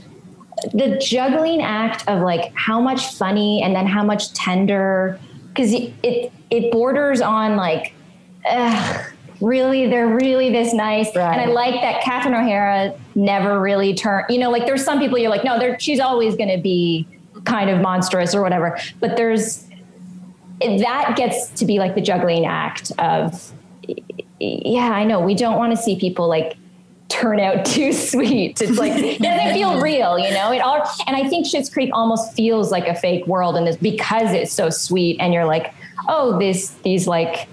the 0.72 0.98
juggling 0.98 1.62
act 1.62 2.06
of 2.08 2.22
like 2.22 2.52
how 2.54 2.80
much 2.80 3.14
funny 3.14 3.62
and 3.62 3.74
then 3.74 3.86
how 3.86 4.04
much 4.04 4.32
tender 4.34 5.18
because 5.48 5.72
it, 5.72 5.92
it 6.02 6.32
it 6.50 6.70
borders 6.70 7.20
on 7.20 7.56
like 7.56 7.94
ugh, 8.48 9.12
really 9.40 9.88
they're 9.88 10.08
really 10.08 10.50
this 10.50 10.72
nice 10.72 11.14
right. 11.16 11.32
and 11.32 11.40
i 11.40 11.52
like 11.52 11.80
that 11.80 12.02
catherine 12.02 12.34
o'hara 12.34 12.94
never 13.14 13.60
really 13.60 13.94
turned 13.94 14.24
you 14.28 14.38
know 14.38 14.50
like 14.50 14.66
there's 14.66 14.84
some 14.84 14.98
people 14.98 15.18
you're 15.18 15.30
like 15.30 15.44
no 15.44 15.58
they 15.58 15.76
she's 15.78 16.00
always 16.00 16.36
going 16.36 16.54
to 16.54 16.62
be 16.62 17.06
kind 17.44 17.68
of 17.68 17.80
monstrous 17.80 18.34
or 18.34 18.42
whatever 18.42 18.78
but 19.00 19.16
there's 19.16 19.66
that 20.60 21.14
gets 21.16 21.48
to 21.48 21.64
be 21.64 21.78
like 21.78 21.94
the 21.94 22.00
juggling 22.00 22.46
act 22.46 22.92
of 22.98 23.52
yeah, 24.42 24.90
I 24.90 25.04
know. 25.04 25.20
We 25.20 25.34
don't 25.34 25.56
want 25.56 25.76
to 25.76 25.82
see 25.82 25.96
people 25.96 26.28
like 26.28 26.56
turn 27.08 27.38
out 27.38 27.64
too 27.66 27.92
sweet. 27.92 28.60
It's 28.60 28.78
like 28.78 28.92
it 28.92 29.20
doesn't 29.20 29.54
feel 29.54 29.80
real, 29.80 30.18
you 30.18 30.30
know. 30.32 30.52
It 30.52 30.60
all 30.60 30.82
and 31.06 31.16
I 31.16 31.28
think 31.28 31.46
Schitt's 31.46 31.70
Creek 31.70 31.90
almost 31.92 32.34
feels 32.34 32.70
like 32.70 32.88
a 32.88 32.94
fake 32.94 33.26
world, 33.26 33.56
and 33.56 33.66
this 33.66 33.76
because 33.76 34.32
it's 34.32 34.52
so 34.52 34.70
sweet, 34.70 35.16
and 35.20 35.32
you're 35.32 35.44
like, 35.44 35.72
oh, 36.08 36.38
this 36.38 36.70
these 36.82 37.06
like 37.06 37.48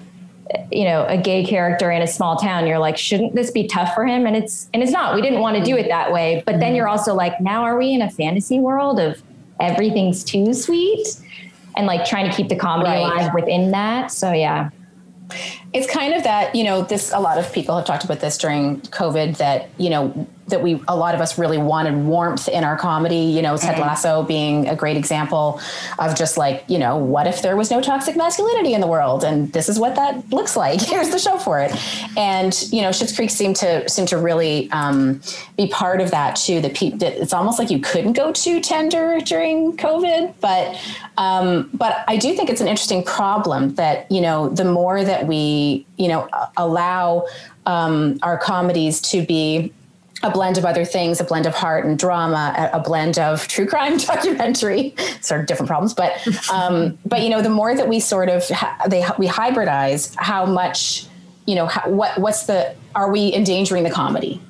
you 0.71 0.83
know 0.83 1.05
a 1.07 1.17
gay 1.17 1.45
character 1.45 1.91
in 1.91 2.01
a 2.01 2.07
small 2.07 2.35
town 2.35 2.65
you're 2.65 2.79
like 2.79 2.97
shouldn't 2.97 3.35
this 3.35 3.51
be 3.51 3.67
tough 3.67 3.93
for 3.93 4.03
him 4.03 4.25
and 4.25 4.35
it's 4.35 4.67
and 4.73 4.81
it's 4.81 4.91
not 4.91 5.13
we 5.13 5.21
didn't 5.21 5.41
want 5.41 5.55
to 5.55 5.63
do 5.63 5.77
it 5.77 5.87
that 5.89 6.11
way 6.11 6.41
but 6.43 6.53
then 6.53 6.61
mm-hmm. 6.61 6.77
you're 6.77 6.87
also 6.87 7.13
like 7.13 7.39
now 7.39 7.61
are 7.61 7.77
we 7.77 7.93
in 7.93 8.01
a 8.01 8.09
fantasy 8.09 8.57
world 8.57 8.99
of 8.99 9.21
everything's 9.59 10.23
too 10.23 10.51
sweet 10.51 11.07
and 11.77 11.85
like 11.85 12.03
trying 12.03 12.27
to 12.27 12.35
keep 12.35 12.49
the 12.49 12.55
comedy 12.55 12.89
right. 12.89 12.97
alive 12.97 13.31
within 13.35 13.69
that 13.69 14.11
so 14.11 14.31
yeah 14.31 14.71
it's 15.73 15.91
kind 15.91 16.13
of 16.13 16.23
that 16.23 16.55
you 16.55 16.63
know 16.63 16.81
this 16.83 17.11
a 17.13 17.19
lot 17.19 17.37
of 17.37 17.51
people 17.53 17.75
have 17.75 17.85
talked 17.85 18.03
about 18.03 18.19
this 18.19 18.37
during 18.37 18.81
covid 18.81 19.37
that 19.37 19.69
you 19.77 19.89
know 19.89 20.27
that 20.49 20.61
we 20.61 20.81
a 20.87 20.95
lot 20.95 21.15
of 21.15 21.21
us 21.21 21.37
really 21.37 21.57
wanted 21.57 21.95
warmth 21.95 22.47
in 22.47 22.63
our 22.63 22.77
comedy 22.77 23.17
you 23.17 23.41
know 23.41 23.57
ted 23.57 23.75
mm-hmm. 23.75 23.83
lasso 23.83 24.23
being 24.23 24.67
a 24.67 24.75
great 24.75 24.97
example 24.97 25.59
of 25.99 26.15
just 26.15 26.37
like 26.37 26.63
you 26.67 26.77
know 26.77 26.97
what 26.97 27.27
if 27.27 27.41
there 27.41 27.55
was 27.55 27.71
no 27.71 27.81
toxic 27.81 28.15
masculinity 28.15 28.73
in 28.73 28.81
the 28.81 28.87
world 28.87 29.23
and 29.23 29.51
this 29.53 29.69
is 29.69 29.79
what 29.79 29.95
that 29.95 30.27
looks 30.31 30.55
like 30.55 30.81
here's 30.93 31.09
the 31.09 31.19
show 31.19 31.37
for 31.37 31.59
it 31.59 31.71
and 32.17 32.67
you 32.71 32.81
know 32.81 32.89
Schitt's 32.89 33.15
Creek 33.15 33.29
seemed 33.29 33.55
to 33.57 33.87
seem 33.89 34.05
to 34.07 34.17
really 34.17 34.69
um, 34.71 35.21
be 35.57 35.67
part 35.67 36.01
of 36.01 36.11
that 36.11 36.35
too 36.35 36.61
that, 36.61 36.75
pe- 36.75 36.91
that 36.91 37.13
it's 37.21 37.33
almost 37.33 37.59
like 37.59 37.69
you 37.69 37.79
couldn't 37.79 38.13
go 38.13 38.31
too 38.31 38.59
tender 38.59 39.19
during 39.19 39.75
covid 39.77 40.33
but 40.41 40.79
um, 41.19 41.69
but 41.73 42.05
I 42.07 42.15
do 42.15 42.33
think 42.33 42.49
it's 42.49 42.61
an 42.61 42.69
interesting 42.69 43.03
problem 43.03 43.75
that 43.75 44.09
you 44.09 44.21
know 44.21 44.49
the 44.49 44.65
more 44.65 45.03
that 45.03 45.27
we 45.27 45.85
you 45.97 46.07
know 46.07 46.29
allow 46.57 47.27
um, 47.65 48.17
our 48.23 48.37
comedies 48.37 49.01
to 49.01 49.25
be 49.25 49.73
a 50.23 50.31
blend 50.31 50.57
of 50.57 50.65
other 50.65 50.83
things, 50.85 51.19
a 51.19 51.23
blend 51.23 51.45
of 51.45 51.55
heart 51.55 51.85
and 51.85 51.97
drama, 51.97 52.69
a, 52.73 52.79
blend 52.79 53.17
of 53.17 53.47
true 53.47 53.65
crime 53.65 53.97
documentary, 53.97 54.93
sort 55.21 55.41
of 55.41 55.47
different 55.47 55.67
problems. 55.67 55.93
But, 55.93 56.13
um, 56.51 56.97
but 57.05 57.21
you 57.21 57.29
know, 57.29 57.41
the 57.41 57.49
more 57.49 57.75
that 57.75 57.87
we 57.87 57.99
sort 57.99 58.29
of 58.29 58.47
ha- 58.49 58.83
they 58.87 59.05
we 59.17 59.27
hybridize, 59.27 60.13
how 60.17 60.45
much, 60.45 61.07
you 61.45 61.55
know, 61.55 61.67
how, 61.67 61.89
what 61.89 62.17
what's 62.19 62.45
the 62.45 62.75
are 62.95 63.11
we 63.11 63.33
endangering 63.33 63.83
the 63.83 63.91
comedy? 63.91 64.41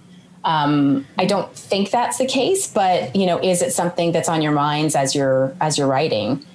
Um, 0.43 1.05
I 1.17 1.25
don't 1.25 1.53
think 1.53 1.91
that's 1.91 2.17
the 2.17 2.25
case, 2.25 2.71
but 2.71 3.15
you 3.15 3.25
know, 3.25 3.39
is 3.39 3.61
it 3.61 3.73
something 3.73 4.11
that's 4.11 4.29
on 4.29 4.41
your 4.41 4.53
minds 4.53 4.95
as 4.95 5.13
you're 5.13 5.55
as 5.61 5.77
you're 5.77 5.87
writing? 5.87 6.45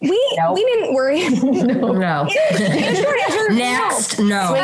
We 0.00 0.36
nope. 0.38 0.54
we 0.54 0.64
didn't 0.64 0.94
worry. 0.94 1.28
no. 1.28 1.92
no. 1.92 2.28
Next, 3.50 4.20
no. 4.20 4.24
no. 4.24 4.54
no, 4.54 4.60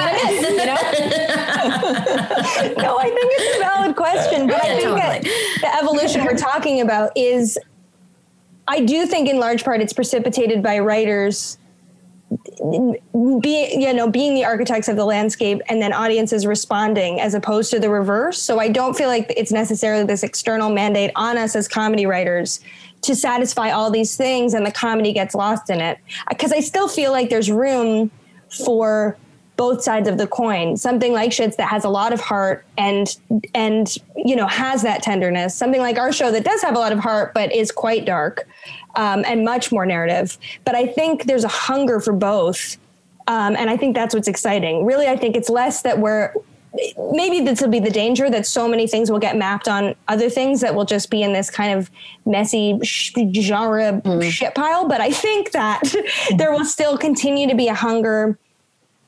I 2.98 3.10
think 3.12 3.32
it's 3.32 3.56
a 3.56 3.60
valid 3.60 3.96
question, 3.96 4.46
but 4.46 4.62
I 4.62 4.76
think 4.76 4.82
totally. 4.82 5.20
the 5.60 5.76
evolution 5.76 6.24
we're 6.24 6.36
talking 6.36 6.82
about 6.82 7.10
is, 7.16 7.58
I 8.68 8.78
do 8.80 9.06
think 9.06 9.28
in 9.28 9.40
large 9.40 9.64
part 9.64 9.80
it's 9.80 9.92
precipitated 9.92 10.62
by 10.62 10.78
writers 10.78 11.58
being 13.40 13.80
you 13.80 13.92
know 13.92 14.10
being 14.10 14.34
the 14.34 14.44
architects 14.44 14.88
of 14.88 14.96
the 14.96 15.04
landscape 15.04 15.60
and 15.68 15.80
then 15.80 15.92
audiences 15.92 16.46
responding 16.46 17.20
as 17.20 17.34
opposed 17.34 17.70
to 17.70 17.78
the 17.78 17.88
reverse 17.88 18.40
so 18.40 18.58
i 18.58 18.68
don't 18.68 18.96
feel 18.96 19.08
like 19.08 19.32
it's 19.36 19.52
necessarily 19.52 20.04
this 20.04 20.22
external 20.22 20.70
mandate 20.70 21.10
on 21.14 21.36
us 21.36 21.54
as 21.54 21.68
comedy 21.68 22.06
writers 22.06 22.60
to 23.04 23.14
satisfy 23.14 23.70
all 23.70 23.90
these 23.90 24.16
things 24.16 24.54
and 24.54 24.66
the 24.66 24.72
comedy 24.72 25.12
gets 25.12 25.34
lost 25.34 25.70
in 25.70 25.80
it. 25.80 25.98
Because 26.28 26.52
i 26.52 26.60
still 26.60 26.88
feel 26.88 27.12
like 27.12 27.30
there's 27.30 27.50
room 27.50 28.10
for 28.64 29.16
both 29.56 29.82
sides 29.82 30.08
of 30.08 30.18
the 30.18 30.26
coin. 30.26 30.76
Something 30.76 31.12
like 31.12 31.30
Schitt's 31.30 31.56
that 31.56 31.68
has 31.68 31.84
a 31.84 31.88
lot 31.88 32.12
of 32.12 32.20
heart 32.20 32.64
and 32.76 33.16
and 33.54 33.96
you 34.16 34.34
know 34.34 34.46
has 34.46 34.82
that 34.82 35.02
tenderness. 35.02 35.54
Something 35.54 35.80
like 35.80 35.98
our 35.98 36.12
show 36.12 36.32
that 36.32 36.44
does 36.44 36.60
have 36.62 36.74
a 36.74 36.78
lot 36.78 36.92
of 36.92 36.98
heart 36.98 37.32
but 37.34 37.52
is 37.52 37.70
quite 37.70 38.04
dark 38.04 38.48
um, 38.96 39.24
and 39.26 39.44
much 39.44 39.70
more 39.70 39.86
narrative. 39.86 40.38
But 40.64 40.74
i 40.74 40.86
think 40.86 41.24
there's 41.24 41.44
a 41.44 41.48
hunger 41.48 42.00
for 42.00 42.12
both 42.12 42.76
um, 43.26 43.56
and 43.56 43.70
i 43.70 43.76
think 43.76 43.94
that's 43.94 44.14
what's 44.14 44.28
exciting. 44.28 44.84
Really 44.84 45.06
i 45.06 45.16
think 45.16 45.36
it's 45.36 45.50
less 45.50 45.82
that 45.82 45.98
we're 45.98 46.32
maybe 47.12 47.40
this 47.40 47.60
will 47.60 47.68
be 47.68 47.78
the 47.78 47.90
danger 47.90 48.28
that 48.30 48.46
so 48.46 48.66
many 48.66 48.86
things 48.86 49.10
will 49.10 49.18
get 49.18 49.36
mapped 49.36 49.68
on 49.68 49.94
other 50.08 50.28
things 50.28 50.60
that 50.60 50.74
will 50.74 50.84
just 50.84 51.10
be 51.10 51.22
in 51.22 51.32
this 51.32 51.50
kind 51.50 51.78
of 51.78 51.90
messy 52.26 52.78
genre 52.82 54.00
mm. 54.04 54.30
shit 54.30 54.54
pile. 54.54 54.88
But 54.88 55.00
I 55.00 55.10
think 55.10 55.52
that 55.52 55.82
there 56.36 56.52
will 56.52 56.64
still 56.64 56.98
continue 56.98 57.48
to 57.48 57.54
be 57.54 57.68
a 57.68 57.74
hunger 57.74 58.38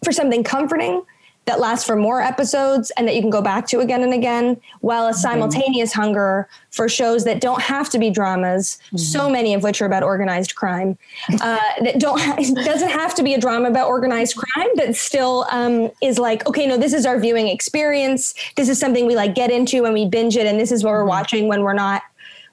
for 0.05 0.13
something 0.13 0.45
comforting 0.45 1.03
that 1.47 1.61
lasts 1.61 1.87
for 1.87 1.95
more 1.95 2.21
episodes 2.21 2.91
and 2.97 3.07
that 3.07 3.15
you 3.15 3.21
can 3.21 3.31
go 3.31 3.41
back 3.41 3.67
to 3.69 3.79
again 3.79 4.03
and 4.03 4.13
again, 4.13 4.61
while 4.81 5.07
a 5.07 5.11
mm-hmm. 5.11 5.19
simultaneous 5.19 5.93
mm-hmm. 5.93 6.03
hunger 6.03 6.49
for 6.71 6.89
shows 6.89 7.25
that 7.25 7.41
don't 7.41 7.63
have 7.63 7.89
to 7.89 7.99
be 7.99 8.11
dramas, 8.11 8.79
mm-hmm. 8.87 8.97
so 8.99 9.31
many 9.31 9.55
of 9.55 9.63
which 9.63 9.81
are 9.81 9.87
about 9.87 10.03
organized 10.03 10.57
crime, 10.57 10.99
uh, 11.41 11.59
that 11.83 11.99
don't 11.99 12.21
doesn't 12.65 12.91
have 12.91 13.15
to 13.15 13.23
be 13.23 13.35
a 13.35 13.41
drama 13.41 13.69
about 13.69 13.89
organized 13.89 14.37
crime, 14.37 14.69
but 14.75 14.95
still 14.97 15.47
um, 15.51 15.91
is 16.03 16.19
like, 16.19 16.47
okay, 16.47 16.67
no, 16.67 16.77
this 16.77 16.93
is 16.93 17.07
our 17.07 17.19
viewing 17.19 17.49
experience. 17.49 18.35
This 18.57 18.69
is 18.69 18.79
something 18.79 19.07
we 19.07 19.15
like 19.15 19.35
get 19.35 19.51
into 19.51 19.83
when 19.83 19.93
we 19.93 20.05
binge 20.07 20.37
it, 20.37 20.47
and 20.47 20.59
this 20.59 20.73
is 20.73 20.83
what 20.83 20.91
we're 20.91 21.01
mm-hmm. 21.01 21.09
watching 21.09 21.49
when 21.49 21.63
we're 21.63 21.73
not 21.73 22.03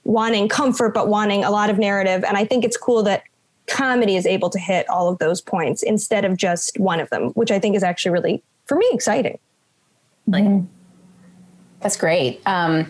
wanting 0.06 0.49
comfort 0.49 0.93
but 0.93 1.08
wanting 1.08 1.43
a 1.43 1.49
lot 1.49 1.69
of 1.69 1.79
narrative. 1.79 2.23
And 2.25 2.38
I 2.38 2.45
think 2.45 2.65
it's 2.65 2.77
cool 2.77 3.03
that 3.03 3.23
comedy 3.67 4.17
is 4.17 4.25
able 4.25 4.49
to 4.49 4.60
hit 4.60 4.88
all 4.89 5.08
of 5.08 5.17
those 5.19 5.41
points 5.41 5.82
instead 5.82 6.25
of 6.25 6.38
just 6.38 6.77
one 6.77 6.99
of 6.99 7.10
them, 7.10 7.29
which 7.29 7.51
I 7.51 7.60
think 7.60 7.75
is 7.75 7.84
actually 7.84 8.12
really 8.12 8.43
for 8.74 8.80
me 8.80 8.90
exciting. 8.92 9.38
Like, 10.26 10.44
mm-hmm. 10.44 10.66
that's 11.80 11.98
great. 11.98 12.42
Um, 12.46 12.90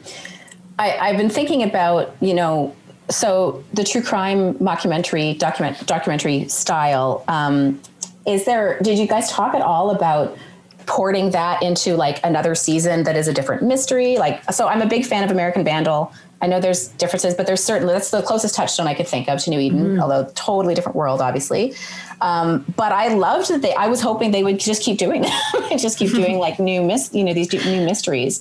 I, 0.79 0.97
I've 0.97 1.17
been 1.17 1.29
thinking 1.29 1.63
about 1.63 2.15
you 2.21 2.33
know 2.33 2.75
so 3.09 3.63
the 3.73 3.83
true 3.83 4.01
crime 4.01 4.55
mockumentary 4.55 5.37
document 5.37 5.85
documentary 5.85 6.47
style 6.47 7.23
um, 7.27 7.81
is 8.25 8.45
there 8.45 8.79
did 8.79 8.97
you 8.97 9.07
guys 9.07 9.29
talk 9.29 9.53
at 9.53 9.61
all 9.61 9.91
about 9.91 10.37
porting 10.85 11.31
that 11.31 11.61
into 11.61 11.95
like 11.95 12.19
another 12.25 12.55
season 12.55 13.03
that 13.03 13.15
is 13.15 13.27
a 13.27 13.33
different 13.33 13.63
mystery 13.63 14.17
like 14.17 14.43
so 14.51 14.67
i'm 14.67 14.81
a 14.81 14.85
big 14.85 15.05
fan 15.05 15.23
of 15.23 15.31
american 15.31 15.63
vandal 15.63 16.11
I 16.43 16.47
know 16.47 16.59
there's 16.59 16.89
differences, 16.89 17.35
but 17.35 17.47
there's 17.47 17.63
certainly 17.63 17.93
that's 17.93 18.11
the 18.11 18.21
closest 18.21 18.53
touchstone 18.53 18.85
I 18.85 18.93
could 18.93 19.07
think 19.07 19.29
of 19.29 19.39
to 19.43 19.49
New 19.49 19.61
Eden, 19.61 19.79
mm-hmm. 19.79 20.01
although 20.01 20.29
totally 20.35 20.75
different 20.75 20.97
world, 20.97 21.21
obviously. 21.21 21.73
Um, 22.23 22.65
but 22.77 22.93
I 22.93 23.09
loved 23.09 23.49
that 23.49 23.61
they. 23.61 23.73
I 23.73 23.87
was 23.87 23.99
hoping 23.99 24.31
they 24.31 24.45
would 24.45 24.57
just 24.57 24.81
keep 24.81 24.97
doing 24.97 25.21
that, 25.23 25.77
just 25.77 25.99
keep 25.99 26.11
doing 26.11 26.37
like 26.37 26.57
new 26.57 26.81
mis, 26.81 27.13
you 27.13 27.23
know, 27.23 27.33
these 27.33 27.51
new 27.51 27.85
mysteries, 27.85 28.39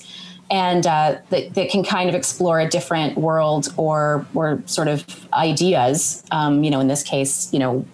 and 0.53 0.87
uh, 0.87 1.19
that, 1.31 1.55
that 1.55 1.69
can 1.69 1.83
kind 1.83 2.09
of 2.09 2.15
explore 2.15 2.61
a 2.61 2.69
different 2.69 3.19
world 3.19 3.75
or 3.77 4.25
or 4.35 4.63
sort 4.67 4.87
of 4.87 5.05
ideas. 5.33 6.23
Um, 6.31 6.63
you 6.63 6.71
know, 6.71 6.79
in 6.79 6.87
this 6.87 7.03
case, 7.03 7.53
you 7.53 7.59
know, 7.59 7.85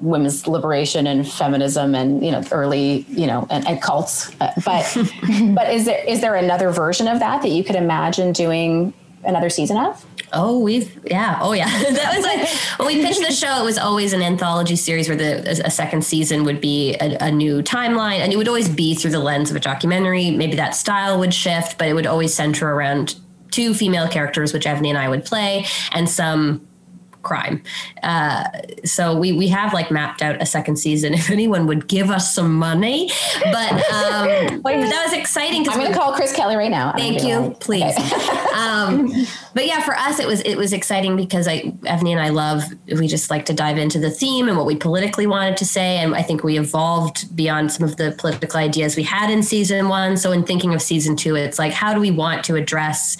women's 0.00 0.46
liberation 0.46 1.06
and 1.06 1.30
feminism 1.30 1.94
and 1.94 2.24
you 2.24 2.30
know 2.30 2.42
early 2.50 3.04
you 3.08 3.26
know 3.26 3.46
and, 3.50 3.66
and 3.66 3.82
cults 3.82 4.30
uh, 4.40 4.50
but 4.64 4.96
but 5.54 5.70
is 5.70 5.84
there 5.84 6.02
is 6.04 6.22
there 6.22 6.34
another 6.34 6.70
version 6.70 7.06
of 7.06 7.18
that 7.18 7.42
that 7.42 7.50
you 7.50 7.62
could 7.62 7.76
imagine 7.76 8.32
doing 8.32 8.94
another 9.24 9.50
season 9.50 9.76
of? 9.76 10.04
Oh, 10.32 10.58
we've 10.58 10.98
yeah. 11.04 11.38
Oh, 11.40 11.52
yeah. 11.52 11.66
that 11.92 12.16
was 12.16 12.24
like 12.24 12.48
when 12.78 12.86
we 12.86 13.04
pitched 13.04 13.26
the 13.26 13.32
show. 13.32 13.60
It 13.60 13.64
was 13.64 13.78
always 13.78 14.12
an 14.12 14.22
anthology 14.22 14.76
series 14.76 15.08
where 15.08 15.16
the 15.16 15.62
a 15.64 15.70
second 15.70 16.04
season 16.04 16.44
would 16.44 16.60
be 16.60 16.94
a, 16.94 17.16
a, 17.20 17.30
new 17.30 17.62
timeline, 17.62 18.20
and 18.20 18.32
it 18.32 18.36
would 18.36 18.48
always 18.48 18.68
be 18.68 18.94
through 18.94 19.10
the 19.10 19.18
lens 19.18 19.50
of 19.50 19.56
a 19.56 19.60
documentary. 19.60 20.30
Maybe 20.30 20.56
that 20.56 20.74
style 20.74 21.18
would 21.18 21.34
shift, 21.34 21.78
but 21.78 21.88
it 21.88 21.94
would 21.94 22.06
always 22.06 22.32
center 22.32 22.72
around 22.72 23.16
two 23.50 23.74
female 23.74 24.08
characters, 24.08 24.52
which 24.52 24.64
Evany 24.64 24.88
and 24.88 24.98
I 24.98 25.08
would 25.08 25.24
play, 25.24 25.66
and 25.92 26.08
some 26.08 26.66
crime. 27.22 27.62
Uh, 28.02 28.44
so 28.84 29.16
we 29.16 29.32
we 29.32 29.48
have 29.48 29.72
like 29.72 29.90
mapped 29.90 30.22
out 30.22 30.40
a 30.40 30.46
second 30.46 30.76
season 30.76 31.14
if 31.20 31.30
anyone 31.30 31.66
would 31.66 31.88
give 31.88 32.10
us 32.10 32.34
some 32.34 32.54
money. 32.54 33.10
But 33.44 33.72
um, 33.72 34.26
that 34.62 35.02
was 35.06 35.12
exciting. 35.12 35.68
I'm 35.68 35.78
going 35.78 35.92
to 35.92 35.98
call 35.98 36.12
Chris 36.12 36.32
Kelly 36.32 36.56
right 36.56 36.70
now. 36.70 36.92
Thank 36.92 37.22
you, 37.22 37.54
please. 37.60 37.96
Okay. 37.98 38.36
um, 38.54 39.12
but 39.54 39.66
yeah, 39.66 39.80
for 39.80 39.96
us 39.96 40.18
it 40.18 40.26
was 40.26 40.40
it 40.42 40.56
was 40.56 40.72
exciting 40.72 41.16
because 41.16 41.46
I 41.46 41.60
Evany 41.82 42.10
and 42.10 42.20
I 42.20 42.30
love 42.30 42.64
we 42.88 43.06
just 43.06 43.30
like 43.30 43.46
to 43.46 43.52
dive 43.52 43.78
into 43.78 43.98
the 43.98 44.10
theme 44.10 44.48
and 44.48 44.56
what 44.56 44.66
we 44.66 44.76
politically 44.76 45.26
wanted 45.26 45.56
to 45.58 45.64
say, 45.64 45.98
and 45.98 46.14
I 46.14 46.22
think 46.22 46.42
we 46.42 46.58
evolved 46.58 47.34
beyond 47.34 47.72
some 47.72 47.86
of 47.86 47.96
the 47.96 48.14
political 48.18 48.58
ideas 48.58 48.96
we 48.96 49.02
had 49.02 49.30
in 49.30 49.42
season 49.42 49.88
one. 49.88 50.16
So 50.16 50.32
in 50.32 50.44
thinking 50.44 50.74
of 50.74 50.82
season 50.82 51.16
two, 51.16 51.36
it's 51.36 51.58
like 51.58 51.72
how 51.72 51.94
do 51.94 52.00
we 52.00 52.10
want 52.10 52.44
to 52.44 52.56
address 52.56 53.16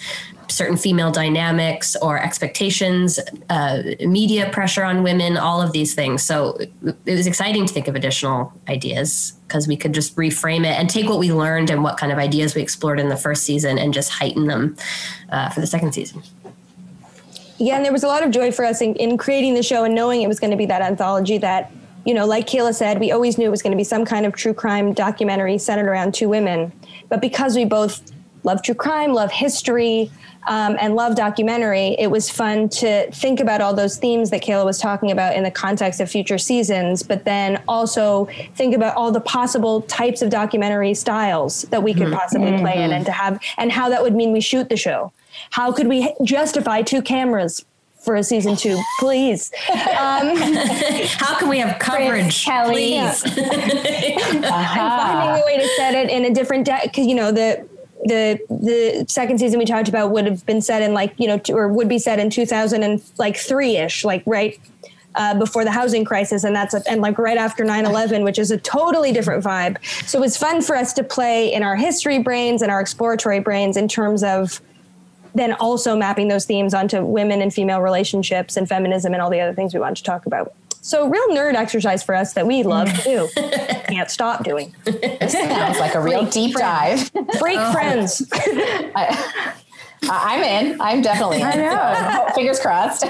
certain 0.51 0.77
female 0.77 1.11
dynamics 1.11 1.95
or 2.01 2.19
expectations, 2.19 3.19
uh, 3.49 3.81
media 4.01 4.49
pressure 4.51 4.83
on 4.83 5.03
women, 5.03 5.37
all 5.37 5.61
of 5.61 5.71
these 5.71 5.93
things. 5.95 6.23
So 6.23 6.57
it 6.59 6.95
was 7.05 7.27
exciting 7.27 7.65
to 7.65 7.73
think 7.73 7.87
of 7.87 7.95
additional 7.95 8.53
ideas 8.67 9.33
because 9.47 9.67
we 9.67 9.75
could 9.75 9.93
just 9.93 10.15
reframe 10.15 10.61
it 10.61 10.79
and 10.79 10.89
take 10.89 11.09
what 11.09 11.19
we 11.19 11.31
learned 11.31 11.69
and 11.69 11.83
what 11.83 11.97
kind 11.97 12.11
of 12.11 12.17
ideas 12.17 12.55
we 12.55 12.61
explored 12.61 12.99
in 12.99 13.09
the 13.09 13.17
first 13.17 13.43
season 13.43 13.77
and 13.77 13.93
just 13.93 14.11
heighten 14.11 14.47
them 14.47 14.75
uh, 15.29 15.49
for 15.49 15.61
the 15.61 15.67
second 15.67 15.93
season. 15.93 16.21
Yeah, 17.57 17.75
and 17.75 17.85
there 17.85 17.91
was 17.91 18.03
a 18.03 18.07
lot 18.07 18.23
of 18.23 18.31
joy 18.31 18.51
for 18.51 18.65
us 18.65 18.81
in, 18.81 18.95
in 18.95 19.17
creating 19.17 19.53
the 19.53 19.63
show 19.63 19.83
and 19.83 19.93
knowing 19.93 20.21
it 20.21 20.27
was 20.27 20.39
going 20.39 20.51
to 20.51 20.57
be 20.57 20.65
that 20.65 20.81
anthology 20.81 21.37
that 21.39 21.71
you 22.05 22.13
know, 22.15 22.25
like 22.25 22.47
Kayla 22.47 22.73
said, 22.73 22.99
we 22.99 23.11
always 23.11 23.37
knew 23.37 23.45
it 23.45 23.51
was 23.51 23.61
going 23.61 23.71
to 23.71 23.77
be 23.77 23.83
some 23.83 24.05
kind 24.05 24.25
of 24.25 24.33
true 24.33 24.53
crime 24.53 24.93
documentary 24.93 25.57
centered 25.57 25.87
around 25.87 26.15
two 26.15 26.27
women. 26.27 26.71
But 27.09 27.21
because 27.21 27.55
we 27.55 27.65
both 27.65 28.11
love 28.43 28.63
true 28.63 28.75
crime, 28.75 29.13
love 29.13 29.31
history, 29.31 30.11
um, 30.47 30.77
and 30.79 30.95
love 30.95 31.15
documentary, 31.15 31.95
it 31.99 32.09
was 32.09 32.29
fun 32.29 32.69
to 32.69 33.09
think 33.11 33.39
about 33.39 33.61
all 33.61 33.73
those 33.73 33.97
themes 33.97 34.29
that 34.31 34.41
Kayla 34.41 34.65
was 34.65 34.79
talking 34.79 35.11
about 35.11 35.35
in 35.35 35.43
the 35.43 35.51
context 35.51 35.99
of 35.99 36.09
future 36.09 36.37
seasons, 36.37 37.03
but 37.03 37.25
then 37.25 37.61
also 37.67 38.27
think 38.55 38.75
about 38.75 38.95
all 38.95 39.11
the 39.11 39.21
possible 39.21 39.81
types 39.83 40.21
of 40.21 40.29
documentary 40.29 40.93
styles 40.93 41.63
that 41.63 41.83
we 41.83 41.93
could 41.93 42.07
mm-hmm. 42.07 42.15
possibly 42.15 42.57
play 42.57 42.81
in 42.81 42.91
and 42.91 43.05
to 43.05 43.11
have, 43.11 43.39
and 43.57 43.71
how 43.71 43.89
that 43.89 44.01
would 44.01 44.15
mean 44.15 44.31
we 44.31 44.41
shoot 44.41 44.69
the 44.69 44.77
show. 44.77 45.11
How 45.51 45.71
could 45.71 45.87
we 45.87 46.13
justify 46.23 46.81
two 46.81 47.01
cameras 47.01 47.63
for 48.01 48.15
a 48.15 48.23
season 48.23 48.55
two, 48.55 48.81
please. 48.99 49.51
Um, 49.69 49.77
How 50.37 51.37
can 51.37 51.49
we 51.49 51.59
have 51.59 51.79
coverage, 51.79 52.43
Kelly. 52.43 52.99
please? 52.99 53.21
finding 53.21 54.41
a 54.41 55.43
way 55.45 55.57
to 55.57 55.67
set 55.77 55.93
it 55.93 56.09
in 56.09 56.25
a 56.25 56.33
different 56.33 56.65
deck 56.65 56.83
because 56.83 57.05
you 57.05 57.15
know 57.15 57.31
the 57.31 57.67
the 58.03 58.39
the 58.49 59.05
second 59.07 59.39
season 59.39 59.59
we 59.59 59.65
talked 59.65 59.87
about 59.87 60.11
would 60.11 60.25
have 60.25 60.45
been 60.45 60.61
set 60.61 60.81
in 60.81 60.93
like 60.93 61.13
you 61.17 61.27
know 61.27 61.37
two, 61.37 61.55
or 61.55 61.67
would 61.67 61.87
be 61.87 61.99
set 61.99 62.19
in 62.19 62.29
2000 62.29 62.83
and 62.83 63.01
like 63.17 63.37
three 63.37 63.77
ish 63.77 64.03
like 64.03 64.23
right 64.25 64.59
uh, 65.15 65.37
before 65.37 65.63
the 65.63 65.71
housing 65.71 66.05
crisis 66.05 66.43
and 66.43 66.55
that's 66.55 66.73
a, 66.73 66.81
and 66.89 67.01
like 67.01 67.17
right 67.17 67.37
after 67.37 67.65
9-11 67.65 68.23
which 68.23 68.39
is 68.39 68.49
a 68.49 68.57
totally 68.57 69.11
different 69.11 69.43
vibe. 69.43 69.77
So 70.07 70.17
it 70.17 70.21
was 70.21 70.37
fun 70.37 70.61
for 70.61 70.75
us 70.75 70.93
to 70.93 71.03
play 71.03 71.51
in 71.53 71.63
our 71.63 71.75
history 71.75 72.19
brains 72.19 72.61
and 72.61 72.71
our 72.71 72.79
exploratory 72.79 73.39
brains 73.39 73.77
in 73.77 73.87
terms 73.87 74.23
of 74.23 74.61
then 75.33 75.53
also 75.53 75.95
mapping 75.95 76.27
those 76.27 76.45
themes 76.45 76.73
onto 76.73 77.05
women 77.05 77.41
and 77.41 77.53
female 77.53 77.81
relationships 77.81 78.57
and 78.57 78.67
feminism 78.67 79.13
and 79.13 79.21
all 79.21 79.29
the 79.29 79.39
other 79.39 79.53
things 79.53 79.73
we 79.73 79.79
wanted 79.79 79.97
to 79.97 80.03
talk 80.03 80.25
about 80.25 80.53
so 80.81 81.07
real 81.07 81.27
nerd 81.29 81.53
exercise 81.53 82.01
for 82.03 82.15
us 82.15 82.33
that 82.33 82.45
we 82.47 82.63
love 82.63 82.91
to 82.93 83.03
do 83.03 83.29
can't 83.87 84.09
stop 84.09 84.43
doing 84.43 84.73
Sounds 85.27 85.79
like 85.79 85.93
a 85.95 86.01
real 86.01 86.25
deep 86.25 86.55
dive. 86.55 87.09
freak 87.39 87.59
friends 87.71 88.27
I, 88.33 89.39
I'm 90.09 90.41
in. 90.43 90.81
I'm 90.81 91.01
definitely 91.03 91.41
in. 91.41 91.43
I 91.47 91.55
know. 91.55 92.27
fingers 92.35 92.59
crossed. 92.59 93.05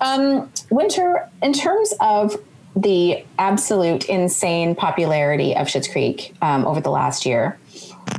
um, 0.00 0.50
Winter, 0.70 1.28
in 1.42 1.52
terms 1.52 1.92
of 2.00 2.36
the 2.74 3.22
absolute 3.38 4.06
insane 4.06 4.74
popularity 4.74 5.54
of 5.54 5.66
Schitt's 5.66 5.88
Creek 5.88 6.34
um, 6.40 6.66
over 6.66 6.80
the 6.80 6.90
last 6.90 7.26
year, 7.26 7.58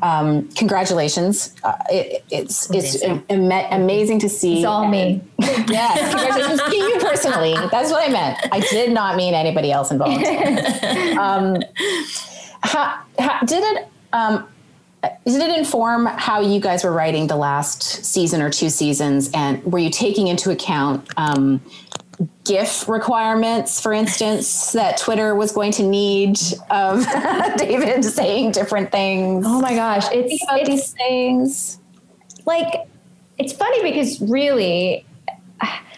um, 0.02 0.48
congratulations! 0.50 1.56
Uh, 1.64 1.76
it, 1.90 2.24
it's 2.32 2.70
it's 2.72 3.04
am- 3.04 3.24
ama- 3.30 3.68
amazing 3.72 4.20
to 4.20 4.30
see. 4.30 4.58
It's 4.58 4.66
all 4.66 4.88
me. 4.88 5.22
Yes, 5.40 6.12
congratulations 6.12 6.62
to 6.62 6.76
you 6.76 7.00
personally. 7.00 7.54
That's 7.72 7.92
what 7.92 8.08
I 8.08 8.12
meant. 8.12 8.40
I 8.52 8.60
did 8.62 8.92
not 8.92 9.16
mean 9.16 9.34
anybody 9.34 9.72
else 9.72 9.92
involved. 9.92 10.24
um, 11.18 11.62
how, 12.64 13.02
how, 13.20 13.40
did 13.46 13.64
it? 13.64 13.88
Um, 14.14 14.48
did 15.26 15.42
it 15.42 15.58
inform 15.58 16.06
how 16.06 16.42
you 16.42 16.60
guys 16.60 16.84
were 16.84 16.92
writing 16.92 17.28
the 17.28 17.36
last 17.36 17.82
season 17.82 18.42
or 18.42 18.50
two 18.50 18.70
seasons, 18.70 19.30
and 19.34 19.64
were 19.64 19.80
you 19.80 19.90
taking 19.90 20.28
into 20.28 20.52
account 20.52 21.08
um, 21.18 21.62
GIF 22.44 22.88
requirements, 22.88 23.82
for 23.82 23.94
instance, 23.94 24.74
that 24.74 24.98
Twitter 24.98 25.36
was 25.36 25.52
going 25.52 25.72
to 25.74 25.84
need 25.84 26.38
of 26.70 27.06
David 27.58 28.04
saying 28.04 28.52
different 28.52 28.92
things? 28.92 29.46
Oh 29.48 29.62
my 29.62 29.76
gosh, 29.76 30.06
it's 30.12 30.44
it's 30.50 30.70
these 30.70 30.92
things. 30.94 31.80
like 32.46 32.88
it's 33.38 33.54
funny 33.54 33.82
because 33.82 34.22
really 34.22 35.06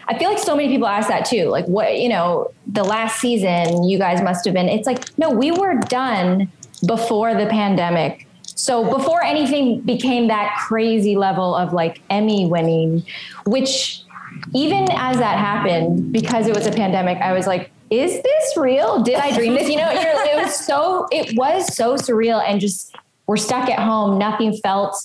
I 0.06 0.18
feel 0.18 0.28
like 0.28 0.38
so 0.38 0.54
many 0.54 0.68
people 0.68 0.86
ask 0.86 1.08
that 1.08 1.24
too. 1.24 1.46
Like 1.46 1.66
what, 1.66 1.98
you 1.98 2.08
know, 2.08 2.52
the 2.66 2.84
last 2.84 3.20
season 3.20 3.84
you 3.84 3.98
guys 3.98 4.22
must 4.22 4.44
have 4.44 4.54
been 4.54 4.68
it's 4.68 4.86
like 4.86 5.16
no, 5.18 5.30
we 5.30 5.50
were 5.50 5.74
done 5.74 6.50
before 6.86 7.34
the 7.34 7.46
pandemic. 7.46 8.26
So 8.56 8.88
before 8.96 9.22
anything 9.22 9.80
became 9.80 10.28
that 10.28 10.56
crazy 10.60 11.16
level 11.16 11.54
of 11.54 11.72
like 11.72 12.00
Emmy 12.08 12.46
winning, 12.46 13.04
which 13.46 14.03
even 14.52 14.88
as 14.92 15.16
that 15.18 15.38
happened 15.38 16.12
because 16.12 16.46
it 16.46 16.54
was 16.54 16.66
a 16.66 16.72
pandemic, 16.72 17.18
I 17.18 17.32
was 17.32 17.46
like 17.46 17.70
is 17.90 18.22
this 18.22 18.56
real? 18.56 19.02
Did 19.02 19.16
I 19.16 19.32
dream 19.36 19.54
this? 19.54 19.68
You 19.68 19.76
know, 19.76 19.88
it 19.90 20.42
was 20.42 20.56
so 20.66 21.06
it 21.12 21.36
was 21.36 21.76
so 21.76 21.96
surreal 21.96 22.42
and 22.44 22.60
just 22.60 22.96
we're 23.26 23.36
stuck 23.36 23.68
at 23.68 23.78
home, 23.78 24.18
nothing 24.18 24.54
felt 24.56 24.96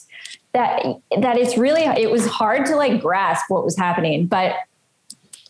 that 0.53 0.83
that 1.19 1.37
it's 1.37 1.57
really 1.57 1.83
it 1.83 2.09
was 2.09 2.25
hard 2.25 2.65
to 2.65 2.75
like 2.75 3.01
grasp 3.01 3.45
what 3.49 3.63
was 3.63 3.77
happening 3.77 4.25
but 4.25 4.55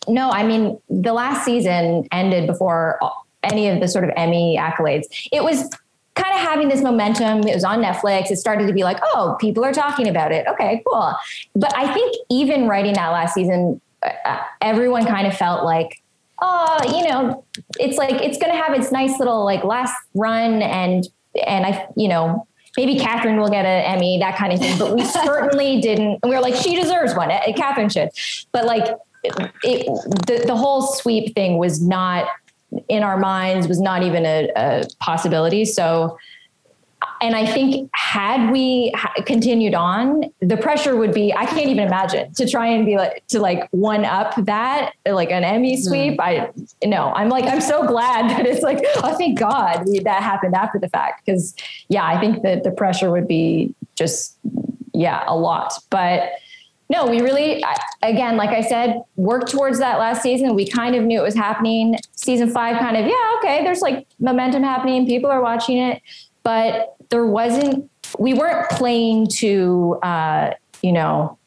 no 0.08 0.30
i 0.30 0.46
mean 0.46 0.78
the 0.88 1.12
last 1.12 1.44
season 1.44 2.06
ended 2.12 2.46
before 2.46 2.98
any 3.42 3.68
of 3.68 3.80
the 3.80 3.88
sort 3.88 4.04
of 4.04 4.10
emmy 4.16 4.58
accolades 4.58 5.06
it 5.32 5.42
was 5.42 5.70
kind 6.14 6.34
of 6.34 6.40
having 6.40 6.68
this 6.68 6.82
momentum 6.82 7.46
it 7.46 7.54
was 7.54 7.64
on 7.64 7.80
netflix 7.80 8.30
it 8.30 8.36
started 8.36 8.66
to 8.66 8.72
be 8.72 8.82
like 8.82 8.98
oh 9.02 9.36
people 9.40 9.64
are 9.64 9.72
talking 9.72 10.08
about 10.08 10.32
it 10.32 10.46
okay 10.46 10.82
cool 10.86 11.14
but 11.54 11.74
i 11.76 11.92
think 11.92 12.14
even 12.30 12.66
writing 12.66 12.94
that 12.94 13.08
last 13.08 13.34
season 13.34 13.80
uh, 14.02 14.38
everyone 14.60 15.06
kind 15.06 15.26
of 15.26 15.36
felt 15.36 15.64
like 15.64 16.02
oh 16.42 16.78
you 16.96 17.08
know 17.08 17.44
it's 17.78 17.96
like 17.96 18.20
it's 18.22 18.38
going 18.38 18.52
to 18.52 18.58
have 18.58 18.76
its 18.78 18.90
nice 18.90 19.18
little 19.18 19.44
like 19.44 19.62
last 19.62 19.94
run 20.14 20.62
and 20.62 21.08
and 21.46 21.64
i 21.64 21.86
you 21.96 22.08
know 22.08 22.46
maybe 22.76 22.98
Catherine 22.98 23.36
will 23.38 23.50
get 23.50 23.66
an 23.66 23.96
Emmy, 23.96 24.18
that 24.18 24.36
kind 24.36 24.52
of 24.52 24.58
thing. 24.58 24.78
But 24.78 24.94
we 24.94 25.04
certainly 25.04 25.80
didn't. 25.82 26.20
We 26.22 26.30
were 26.30 26.40
like, 26.40 26.54
she 26.54 26.74
deserves 26.80 27.14
one. 27.14 27.30
Eh, 27.30 27.52
Catherine 27.52 27.88
should. 27.88 28.10
But 28.52 28.64
like, 28.64 28.84
it, 29.22 29.52
it, 29.62 29.86
the 30.26 30.46
the 30.46 30.56
whole 30.56 30.82
sweep 30.82 31.34
thing 31.34 31.58
was 31.58 31.82
not 31.82 32.26
in 32.88 33.02
our 33.02 33.16
minds. 33.16 33.68
Was 33.68 33.80
not 33.80 34.02
even 34.02 34.26
a, 34.26 34.50
a 34.56 34.84
possibility. 34.98 35.64
So. 35.64 36.18
And 37.22 37.34
I 37.34 37.46
think 37.46 37.90
had 37.94 38.50
we 38.50 38.92
continued 39.26 39.74
on, 39.74 40.24
the 40.40 40.56
pressure 40.56 40.96
would 40.96 41.12
be, 41.12 41.32
I 41.34 41.46
can't 41.46 41.68
even 41.68 41.86
imagine 41.86 42.32
to 42.34 42.48
try 42.48 42.66
and 42.66 42.84
be 42.84 42.96
like, 42.96 43.26
to 43.28 43.40
like 43.40 43.68
one 43.70 44.04
up 44.04 44.34
that, 44.44 44.94
like 45.06 45.30
an 45.30 45.44
Emmy 45.44 45.80
sweep. 45.80 46.18
Mm. 46.18 46.52
I, 46.82 46.86
no, 46.86 47.12
I'm 47.14 47.28
like, 47.28 47.44
I'm 47.44 47.60
so 47.60 47.86
glad 47.86 48.30
that 48.30 48.46
it's 48.46 48.62
like, 48.62 48.84
oh, 48.96 49.16
thank 49.16 49.38
God 49.38 49.86
we, 49.86 50.00
that 50.00 50.22
happened 50.22 50.54
after 50.54 50.78
the 50.78 50.88
fact. 50.88 51.24
Cause 51.26 51.54
yeah, 51.88 52.04
I 52.04 52.20
think 52.20 52.42
that 52.42 52.64
the 52.64 52.70
pressure 52.70 53.10
would 53.10 53.28
be 53.28 53.74
just, 53.96 54.36
yeah, 54.92 55.24
a 55.26 55.36
lot. 55.36 55.72
But 55.88 56.32
no, 56.90 57.06
we 57.06 57.20
really, 57.20 57.62
again, 58.02 58.36
like 58.36 58.50
I 58.50 58.62
said, 58.62 59.00
worked 59.14 59.48
towards 59.48 59.78
that 59.78 60.00
last 60.00 60.22
season. 60.22 60.56
We 60.56 60.66
kind 60.66 60.96
of 60.96 61.04
knew 61.04 61.20
it 61.20 61.22
was 61.22 61.36
happening. 61.36 61.94
Season 62.16 62.50
five, 62.50 62.78
kind 62.80 62.96
of, 62.96 63.06
yeah, 63.06 63.38
okay, 63.38 63.62
there's 63.62 63.80
like 63.80 64.08
momentum 64.18 64.64
happening. 64.64 65.06
People 65.06 65.30
are 65.30 65.40
watching 65.40 65.78
it. 65.78 66.02
But 66.42 66.96
there 67.10 67.26
wasn't, 67.26 67.88
we 68.18 68.34
weren't 68.34 68.68
playing 68.70 69.28
to, 69.36 70.00
uh, 70.02 70.54
you 70.82 70.90
know, 70.90 71.38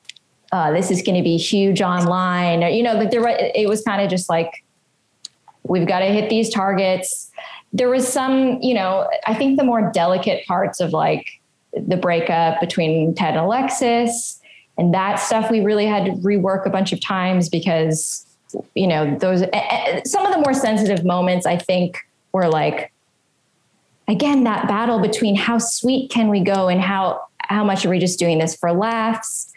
uh, 0.54 0.72
this 0.72 0.90
is 0.90 1.02
going 1.02 1.18
to 1.18 1.24
be 1.24 1.36
huge 1.36 1.82
online. 1.82 2.62
You 2.74 2.84
know, 2.84 2.98
that 3.00 3.12
there, 3.12 3.28
it 3.28 3.68
was 3.68 3.84
kind 3.84 4.02
of 4.02 4.10
just 4.10 4.30
like, 4.30 4.64
we've 5.64 5.88
got 5.88 6.00
to 6.00 6.06
hit 6.06 6.30
these 6.30 6.50
targets. 6.52 7.30
There 7.74 7.90
was 7.90 8.08
some, 8.08 8.62
you 8.62 8.74
know, 8.74 9.10
I 9.28 9.34
think 9.34 9.60
the 9.60 9.66
more 9.66 9.92
delicate 9.92 10.46
parts 10.46 10.80
of 10.80 10.92
like 10.92 11.28
the 11.74 11.98
breakup 11.98 12.62
between 12.62 13.14
Ted 13.14 13.32
and 13.32 13.44
Alexis 13.44 14.40
and 14.78 14.94
that 14.94 15.16
stuff 15.16 15.52
we 15.52 15.62
really 15.62 15.86
had 15.86 16.06
to 16.06 16.12
rework 16.14 16.66
a 16.66 16.70
bunch 16.70 16.94
of 16.94 17.00
times 17.00 17.50
because, 17.50 18.26
you 18.76 18.88
know, 18.88 19.16
those, 19.18 19.42
some 20.06 20.26
of 20.26 20.34
the 20.34 20.40
more 20.40 20.54
sensitive 20.54 21.06
moments 21.06 21.46
I 21.46 21.58
think 21.58 22.00
were 22.32 22.48
like, 22.48 22.92
again, 24.08 24.44
that 24.46 24.68
battle 24.68 25.00
between 25.00 25.36
how 25.36 25.58
sweet 25.60 26.10
can 26.10 26.30
we 26.30 26.42
go 26.42 26.70
and 26.70 26.82
how, 26.82 27.28
how 27.40 27.64
much 27.64 27.86
are 27.86 27.90
we 27.90 28.00
just 28.00 28.18
doing 28.18 28.40
this 28.40 28.56
for 28.56 28.72
laughs? 28.72 29.52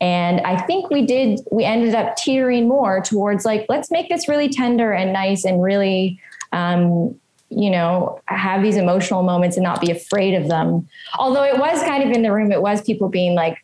And 0.00 0.40
I 0.40 0.60
think 0.62 0.90
we 0.90 1.06
did, 1.06 1.40
we 1.52 1.64
ended 1.64 1.94
up 1.94 2.16
teetering 2.16 2.66
more 2.66 3.00
towards 3.00 3.44
like, 3.44 3.66
let's 3.68 3.90
make 3.90 4.08
this 4.08 4.26
really 4.26 4.48
tender 4.48 4.92
and 4.92 5.12
nice 5.12 5.44
and 5.44 5.62
really, 5.62 6.18
um, 6.52 7.14
you 7.50 7.70
know, 7.70 8.20
have 8.26 8.62
these 8.62 8.76
emotional 8.76 9.22
moments 9.22 9.56
and 9.56 9.62
not 9.62 9.80
be 9.80 9.90
afraid 9.90 10.34
of 10.34 10.48
them. 10.48 10.88
Although 11.18 11.44
it 11.44 11.58
was 11.58 11.82
kind 11.82 12.02
of 12.02 12.10
in 12.10 12.22
the 12.22 12.32
room, 12.32 12.50
it 12.50 12.62
was 12.62 12.82
people 12.82 13.08
being 13.10 13.34
like, 13.34 13.58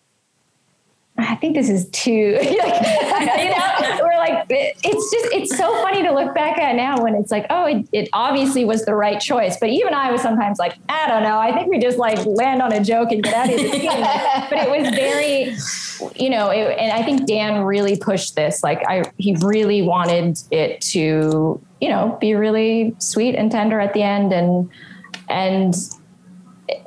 I 1.19 1.35
think 1.35 1.55
this 1.55 1.69
is 1.69 1.89
too, 1.91 2.35
like, 2.37 2.49
you 2.49 3.51
know, 3.51 3.99
we're 4.01 4.17
like, 4.19 4.47
it's 4.49 5.11
just, 5.11 5.35
it's 5.35 5.57
so 5.57 5.73
funny 5.83 6.03
to 6.05 6.13
look 6.13 6.33
back 6.35 6.59
at 6.59 6.77
now 6.77 7.03
when 7.03 7.15
it's 7.15 7.33
like, 7.33 7.47
oh, 7.51 7.65
it, 7.67 7.89
it, 7.93 8.09
obviously 8.13 8.65
was 8.65 8.85
the 8.85 8.95
right 8.95 9.21
choice. 9.21 9.57
But 9.59 9.71
even 9.71 9.95
I 9.95 10.13
was 10.13 10.23
sometimes 10.23 10.59
like, 10.59 10.77
I 10.89 11.09
don't 11.09 11.25
know. 11.25 11.39
I 11.39 11.53
think 11.53 11.69
we 11.69 11.79
just 11.79 11.99
like 11.99 12.25
land 12.25 12.63
on 12.63 12.73
a 12.73 12.83
joke 12.83 13.11
and 13.11 13.23
get 13.23 13.35
out 13.35 13.53
of 13.53 13.59
scene. 13.59 13.91
but 14.51 14.59
it 14.59 14.71
was 14.71 14.89
very, 14.95 15.57
you 16.15 16.31
know, 16.31 16.51
it, 16.51 16.79
and 16.79 16.93
I 16.93 17.03
think 17.03 17.27
Dan 17.27 17.65
really 17.65 17.97
pushed 17.97 18.37
this. 18.37 18.63
Like, 18.63 18.83
I, 18.87 19.03
he 19.19 19.37
really 19.43 19.83
wanted 19.83 20.39
it 20.53 20.81
to, 20.83 21.61
you 21.81 21.89
know, 21.89 22.17
be 22.21 22.35
really 22.35 22.95
sweet 22.99 23.35
and 23.35 23.51
tender 23.51 23.81
at 23.81 23.93
the 23.93 24.03
end. 24.03 24.33
And, 24.33 24.71
and, 25.29 25.75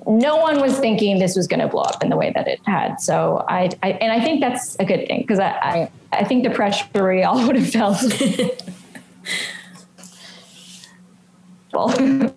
no 0.08 0.38
one 0.38 0.60
was 0.60 0.78
thinking 0.80 1.20
this 1.20 1.36
was 1.36 1.48
going 1.48 1.60
to 1.60 1.68
blow 1.68 1.84
up 1.84 2.04
in 2.04 2.10
the 2.10 2.18
way 2.18 2.32
that 2.34 2.48
it 2.48 2.60
had. 2.66 3.00
So 3.00 3.46
I, 3.48 3.70
I 3.84 3.92
and 3.92 4.12
I 4.12 4.20
think 4.24 4.42
that's 4.42 4.76
a 4.80 4.86
good 4.86 5.08
thing 5.08 5.22
because 5.22 5.40
I, 5.40 5.50
I, 5.50 5.92
I 6.12 6.24
think 6.24 6.44
the 6.44 6.50
pressure 6.50 6.86
we 7.08 7.24
all 7.24 7.46
would 7.48 7.56
have 7.56 7.70
felt. 7.70 8.02
Well, 11.74 11.90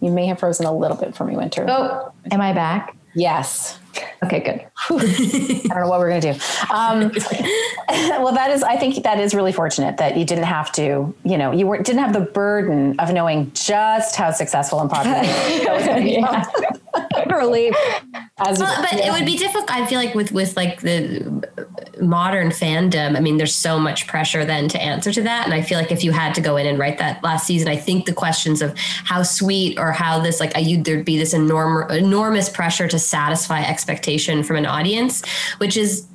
you 0.00 0.10
may 0.10 0.26
have 0.26 0.38
frozen 0.38 0.66
a 0.66 0.76
little 0.76 0.96
bit 0.96 1.16
for 1.16 1.24
me, 1.24 1.36
Winter. 1.36 1.64
Oh, 1.68 2.12
am 2.30 2.40
I 2.40 2.52
back? 2.52 2.97
Yes. 3.18 3.80
Okay, 4.22 4.40
good. 4.40 4.64
I 4.90 5.60
don't 5.68 5.80
know 5.80 5.88
what 5.88 5.98
we're 5.98 6.08
going 6.08 6.20
to 6.20 6.32
do. 6.32 6.38
Um, 6.72 7.00
well, 8.22 8.32
that 8.32 8.52
is, 8.52 8.62
I 8.62 8.76
think 8.76 9.02
that 9.02 9.18
is 9.18 9.34
really 9.34 9.52
fortunate 9.52 9.96
that 9.96 10.16
you 10.16 10.24
didn't 10.24 10.44
have 10.44 10.70
to, 10.72 11.12
you 11.24 11.38
know, 11.38 11.50
you 11.50 11.66
weren't, 11.66 11.84
didn't 11.84 12.02
have 12.02 12.12
the 12.12 12.20
burden 12.20 12.98
of 13.00 13.12
knowing 13.12 13.50
just 13.54 14.14
how 14.14 14.30
successful 14.30 14.80
and 14.80 14.88
popular. 14.88 15.18
Relief. 17.36 17.74
As, 18.38 18.60
well, 18.60 18.82
but 18.82 18.92
yeah. 18.92 19.08
it 19.08 19.12
would 19.12 19.26
be 19.26 19.36
difficult. 19.36 19.70
I 19.70 19.86
feel 19.86 19.98
like 19.98 20.14
with, 20.14 20.30
with 20.30 20.56
like 20.56 20.80
the 20.80 21.37
modern 22.00 22.48
fandom, 22.50 23.16
I 23.16 23.20
mean, 23.20 23.36
there's 23.36 23.54
so 23.54 23.78
much 23.78 24.06
pressure 24.06 24.44
then 24.44 24.68
to 24.68 24.80
answer 24.80 25.12
to 25.12 25.22
that. 25.22 25.44
And 25.44 25.54
I 25.54 25.62
feel 25.62 25.78
like 25.78 25.92
if 25.92 26.04
you 26.04 26.12
had 26.12 26.34
to 26.34 26.40
go 26.40 26.56
in 26.56 26.66
and 26.66 26.78
write 26.78 26.98
that 26.98 27.22
last 27.22 27.46
season, 27.46 27.68
I 27.68 27.76
think 27.76 28.06
the 28.06 28.12
questions 28.12 28.62
of 28.62 28.76
how 28.78 29.22
sweet 29.22 29.78
or 29.78 29.92
how 29.92 30.20
this, 30.20 30.40
like, 30.40 30.52
you'd 30.56 30.84
there'd 30.84 31.04
be 31.04 31.18
this 31.18 31.34
enormous, 31.34 31.96
enormous 31.96 32.48
pressure 32.48 32.88
to 32.88 32.98
satisfy 32.98 33.62
expectation 33.62 34.42
from 34.42 34.56
an 34.56 34.66
audience, 34.66 35.24
which 35.58 35.76
is 35.76 36.06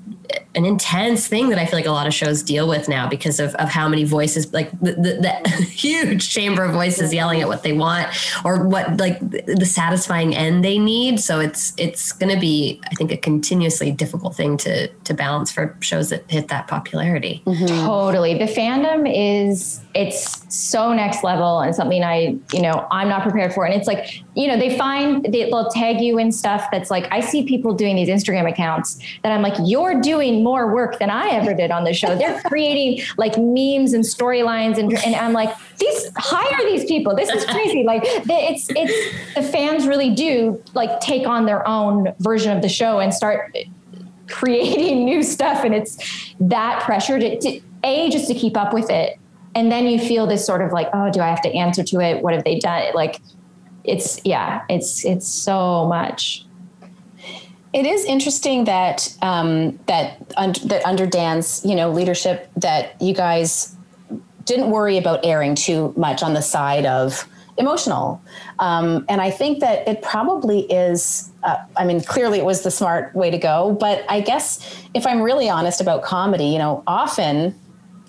an 0.56 0.66
intense 0.66 1.28
thing 1.28 1.50
that 1.50 1.58
I 1.58 1.66
feel 1.66 1.80
like 1.80 1.88
a 1.88 1.92
lot 1.92 2.06
of 2.06 2.14
shows 2.14 2.44
deal 2.44 2.68
with 2.68 2.88
now 2.88 3.10
because 3.10 3.40
of, 3.40 3.56
of 3.56 3.70
how 3.70 3.88
many 3.90 4.04
voices, 4.04 4.54
like 4.54 4.70
the, 4.82 4.94
the, 4.94 5.42
the 5.44 5.64
huge 5.64 6.30
chamber 6.30 6.64
of 6.64 6.74
voices 6.74 7.14
yelling 7.14 7.42
at 7.42 7.48
what 7.48 7.64
they 7.64 7.74
want 7.74 8.08
or 8.46 8.68
what 8.68 8.98
like 8.98 9.20
the 9.20 9.66
satisfying 9.66 10.36
end 10.36 10.64
they 10.64 10.78
need. 10.78 11.20
So 11.20 11.40
it's 11.40 11.74
it's 11.78 12.12
going 12.12 12.34
to 12.34 12.40
be, 12.40 12.80
I 12.86 12.96
think, 12.96 13.12
a 13.12 13.18
continuously 13.18 13.92
difficult 13.92 14.36
thing 14.36 14.58
to 14.58 14.88
to 14.88 15.14
balance 15.14 15.52
for 15.52 15.76
shows 15.80 16.10
that 16.10 16.30
hit 16.30 16.50
that 16.50 16.68
popularity. 16.68 17.42
Mm-hmm. 17.46 17.86
Totally, 17.86 18.38
the 18.38 18.46
fandom 18.46 19.12
is 19.12 19.82
it's 19.96 20.44
so 20.54 20.94
next 20.94 21.24
level 21.24 21.62
and 21.62 21.76
something 21.76 22.04
I 22.04 22.38
you 22.54 22.62
know 22.62 22.88
I'm 22.92 23.10
not 23.10 23.24
prepared 23.24 23.54
for. 23.54 23.66
And 23.66 23.74
it's 23.74 23.88
like 23.88 24.22
you 24.36 24.48
know 24.48 24.58
they 24.58 24.78
find 24.78 25.24
they, 25.26 25.46
they'll 25.46 25.70
tag 25.70 26.00
you 26.00 26.20
in 26.20 26.32
stuff 26.32 26.68
that's 26.72 26.92
like 26.92 27.08
I 27.12 27.22
see 27.22 27.44
people 27.44 27.74
doing 27.74 27.96
these 27.96 28.10
Instagram 28.10 28.48
accounts 28.48 29.00
that 29.24 29.32
I'm 29.32 29.42
like 29.42 29.56
you're 29.64 30.00
doing 30.00 30.43
more 30.44 30.74
work 30.74 31.00
than 31.00 31.10
I 31.10 31.30
ever 31.30 31.54
did 31.54 31.72
on 31.72 31.84
the 31.84 31.94
show. 31.94 32.16
They're 32.16 32.42
creating 32.46 33.06
like 33.18 33.38
memes 33.38 33.94
and 33.94 34.04
storylines, 34.04 34.78
and, 34.78 34.94
and 35.06 35.16
I'm 35.16 35.34
like, 35.34 35.56
these 35.78 36.12
hire 36.18 36.70
these 36.70 36.86
people. 36.86 37.16
This 37.16 37.30
is 37.30 37.46
crazy. 37.46 37.84
Like 37.94 38.04
it's 38.06 38.70
it's 38.70 39.36
the 39.36 39.44
fans 39.44 39.88
really 39.88 40.16
do 40.16 40.64
like 40.74 41.00
take 41.00 41.28
on 41.28 41.46
their 41.46 41.68
own 41.68 42.14
version 42.20 42.56
of 42.56 42.62
the 42.62 42.70
show 42.70 43.00
and 43.00 43.14
start 43.14 43.56
creating 44.30 45.06
new 45.06 45.22
stuff, 45.22 45.64
and 45.64 45.76
it's 45.76 45.98
that 46.40 46.82
pressure 46.84 47.20
to, 47.20 47.40
to 47.40 47.62
a 47.84 48.10
just 48.10 48.28
to 48.30 48.34
keep 48.34 48.56
up 48.56 48.74
with 48.74 48.90
it, 48.90 49.20
and 49.54 49.72
then 49.72 49.86
you 49.86 50.00
feel 50.00 50.26
this 50.26 50.46
sort 50.46 50.62
of 50.62 50.72
like, 50.72 50.88
oh, 50.94 51.12
do 51.12 51.20
I 51.22 51.28
have 51.28 51.42
to 51.42 51.54
answer 51.54 51.84
to 51.84 52.00
it? 52.00 52.24
What 52.24 52.34
have 52.34 52.44
they 52.44 52.58
done? 52.58 52.94
Like 52.94 53.20
it's 53.84 54.20
yeah, 54.24 54.64
it's 54.70 55.04
it's 55.06 55.28
so 55.28 55.88
much. 55.88 56.46
It 57.74 57.88
is 57.88 58.06
interesting 58.06 58.66
that 58.66 59.16
um, 59.22 59.80
that 59.88 60.18
un- 60.38 60.54
that 60.66 60.86
under 60.86 61.08
Dan's 61.08 61.66
you 61.66 61.76
know 61.76 61.90
leadership 61.90 62.50
that 62.58 63.02
you 63.02 63.14
guys 63.14 63.76
didn't 64.46 64.70
worry 64.70 64.98
about 64.98 65.26
airing 65.26 65.56
too 65.56 65.94
much 65.98 66.22
on 66.22 66.34
the 66.34 66.42
side 66.42 66.86
of 66.86 67.28
emotional, 67.58 68.22
um, 68.60 69.06
and 69.10 69.22
I 69.22 69.32
think 69.32 69.60
that 69.60 69.88
it 69.88 70.02
probably 70.04 70.62
is. 70.72 71.32
Uh, 71.42 71.58
I 71.76 71.84
mean, 71.84 72.02
clearly 72.02 72.38
it 72.38 72.46
was 72.46 72.62
the 72.62 72.72
smart 72.72 73.14
way 73.16 73.32
to 73.32 73.38
go, 73.38 73.76
but 73.80 74.06
I 74.08 74.22
guess 74.22 74.86
if 74.94 75.06
I'm 75.06 75.22
really 75.22 75.50
honest 75.50 75.82
about 75.82 76.04
comedy, 76.04 76.46
you 76.46 76.60
know, 76.60 76.84
often 76.88 77.60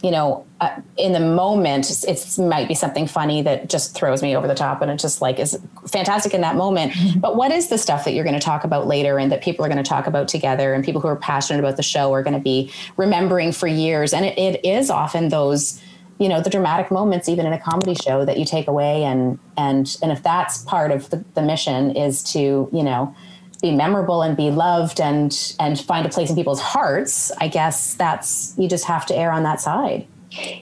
you 0.05 0.11
know, 0.11 0.45
uh, 0.61 0.83
in 0.99 1.15
the 1.15 1.21
moment, 1.21 2.05
it 2.07 2.39
might 2.39 2.69
be 2.69 2.75
something 2.75 3.07
funny 3.07 3.41
that 3.41 3.71
just 3.71 3.95
throws 3.95 4.23
me 4.23 4.37
over 4.37 4.47
the 4.47 4.55
top 4.55 4.83
and 4.83 4.91
it 4.91 4.99
just 4.99 5.23
like 5.23 5.39
is 5.39 5.59
fantastic 5.89 6.35
in 6.35 6.43
that 6.43 6.57
moment. 6.57 6.93
Mm-hmm. 6.93 7.21
But 7.21 7.37
what 7.37 7.51
is 7.51 7.69
the 7.69 7.79
stuff 7.79 8.05
that 8.05 8.13
you're 8.13 8.23
going 8.23 8.39
to 8.39 8.41
talk 8.41 8.65
about 8.65 8.87
later 8.87 9.19
and 9.19 9.33
that 9.33 9.43
people 9.43 9.65
are 9.65 9.69
going 9.69 9.83
to 9.83 9.89
talk 9.89 10.07
about 10.07 10.29
together 10.29 10.75
and 10.75 10.85
people 10.85 11.01
who 11.01 11.09
are 11.09 11.17
passionate 11.17 11.59
about 11.59 11.79
the 11.79 11.83
show 11.83 12.13
are 12.13 12.23
going 12.23 12.35
to 12.35 12.39
be 12.39 12.71
remembering 12.99 13.51
for 13.51 13.67
years? 13.67 14.13
And 14.13 14.27
it, 14.27 14.39
it 14.39 14.63
is 14.63 14.91
often 14.91 15.31
those, 15.31 15.83
you 16.19 16.29
know, 16.29 16.43
the 16.43 16.51
dramatic 16.51 16.91
moments, 16.91 17.27
even 17.27 17.47
in 17.47 17.55
a 17.55 17.59
comedy 17.59 17.95
show 17.95 18.27
that 18.27 18.39
you 18.39 18.45
take 18.45 18.69
away. 18.69 19.05
And, 19.05 19.39
and, 19.57 19.97
and 20.03 20.13
if 20.13 20.23
that's 20.23 20.59
part 20.65 20.91
of 20.91 21.09
the, 21.09 21.25
the 21.33 21.41
mission 21.41 21.97
is 21.97 22.23
to, 22.35 22.69
you 22.71 22.83
know, 22.83 23.17
be 23.65 23.71
memorable 23.71 24.21
and 24.21 24.37
be 24.37 24.51
loved 24.51 25.01
and 25.01 25.55
and 25.59 25.81
find 25.81 26.05
a 26.05 26.09
place 26.11 26.29
in 26.29 26.37
people's 26.37 26.61
hearts 26.61 27.33
i 27.39 27.49
guess 27.49 27.95
that's 27.95 28.53
you 28.59 28.69
just 28.69 28.85
have 28.85 29.07
to 29.07 29.17
err 29.17 29.33
on 29.33 29.43
that 29.43 29.59
side. 29.59 30.07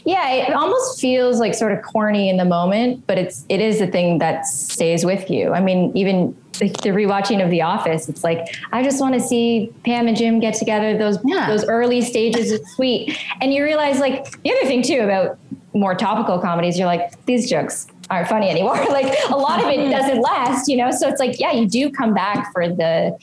Yeah 0.05 0.29
it 0.29 0.53
almost 0.53 1.01
feels 1.01 1.41
like 1.41 1.55
sort 1.55 1.73
of 1.73 1.83
corny 1.83 2.29
in 2.29 2.37
the 2.37 2.45
moment 2.45 3.05
but 3.09 3.19
it's 3.19 3.45
it 3.49 3.61
is 3.61 3.81
the 3.81 3.89
thing 3.89 4.19
that 4.19 4.47
stays 4.47 5.05
with 5.05 5.31
you. 5.31 5.53
I 5.53 5.61
mean 5.61 5.91
even 5.97 6.37
the, 6.61 6.69
the 6.69 6.91
rewatching 6.91 7.43
of 7.43 7.51
the 7.51 7.63
office 7.63 8.09
it's 8.09 8.23
like 8.23 8.41
i 8.71 8.83
just 8.85 9.01
want 9.01 9.15
to 9.15 9.21
see 9.21 9.73
pam 9.85 10.07
and 10.07 10.17
jim 10.17 10.39
get 10.39 10.55
together 10.55 10.97
those 10.97 11.19
yeah. 11.25 11.49
those 11.49 11.65
early 11.65 12.03
stages 12.03 12.53
is 12.53 12.61
sweet. 12.75 13.19
And 13.41 13.53
you 13.53 13.65
realize 13.65 13.99
like 13.99 14.31
the 14.43 14.53
other 14.53 14.67
thing 14.71 14.83
too 14.83 15.01
about 15.01 15.39
more 15.75 15.95
topical 15.97 16.39
comedies 16.39 16.79
you're 16.79 16.93
like 16.95 17.05
these 17.25 17.51
jokes 17.51 17.89
aren't 18.11 18.29
funny 18.29 18.49
anymore. 18.49 18.77
like 18.91 19.15
a 19.31 19.37
lot 19.37 19.63
of 19.63 19.69
it 19.69 19.79
mm-hmm. 19.79 19.91
doesn't 19.91 20.21
last, 20.21 20.69
you 20.69 20.77
know? 20.77 20.91
So 20.91 21.09
it's 21.09 21.21
like, 21.21 21.39
yeah, 21.39 21.53
you 21.53 21.67
do 21.67 21.91
come 21.91 22.15
back 22.15 22.53
for 22.53 22.69
the, 22.69 23.17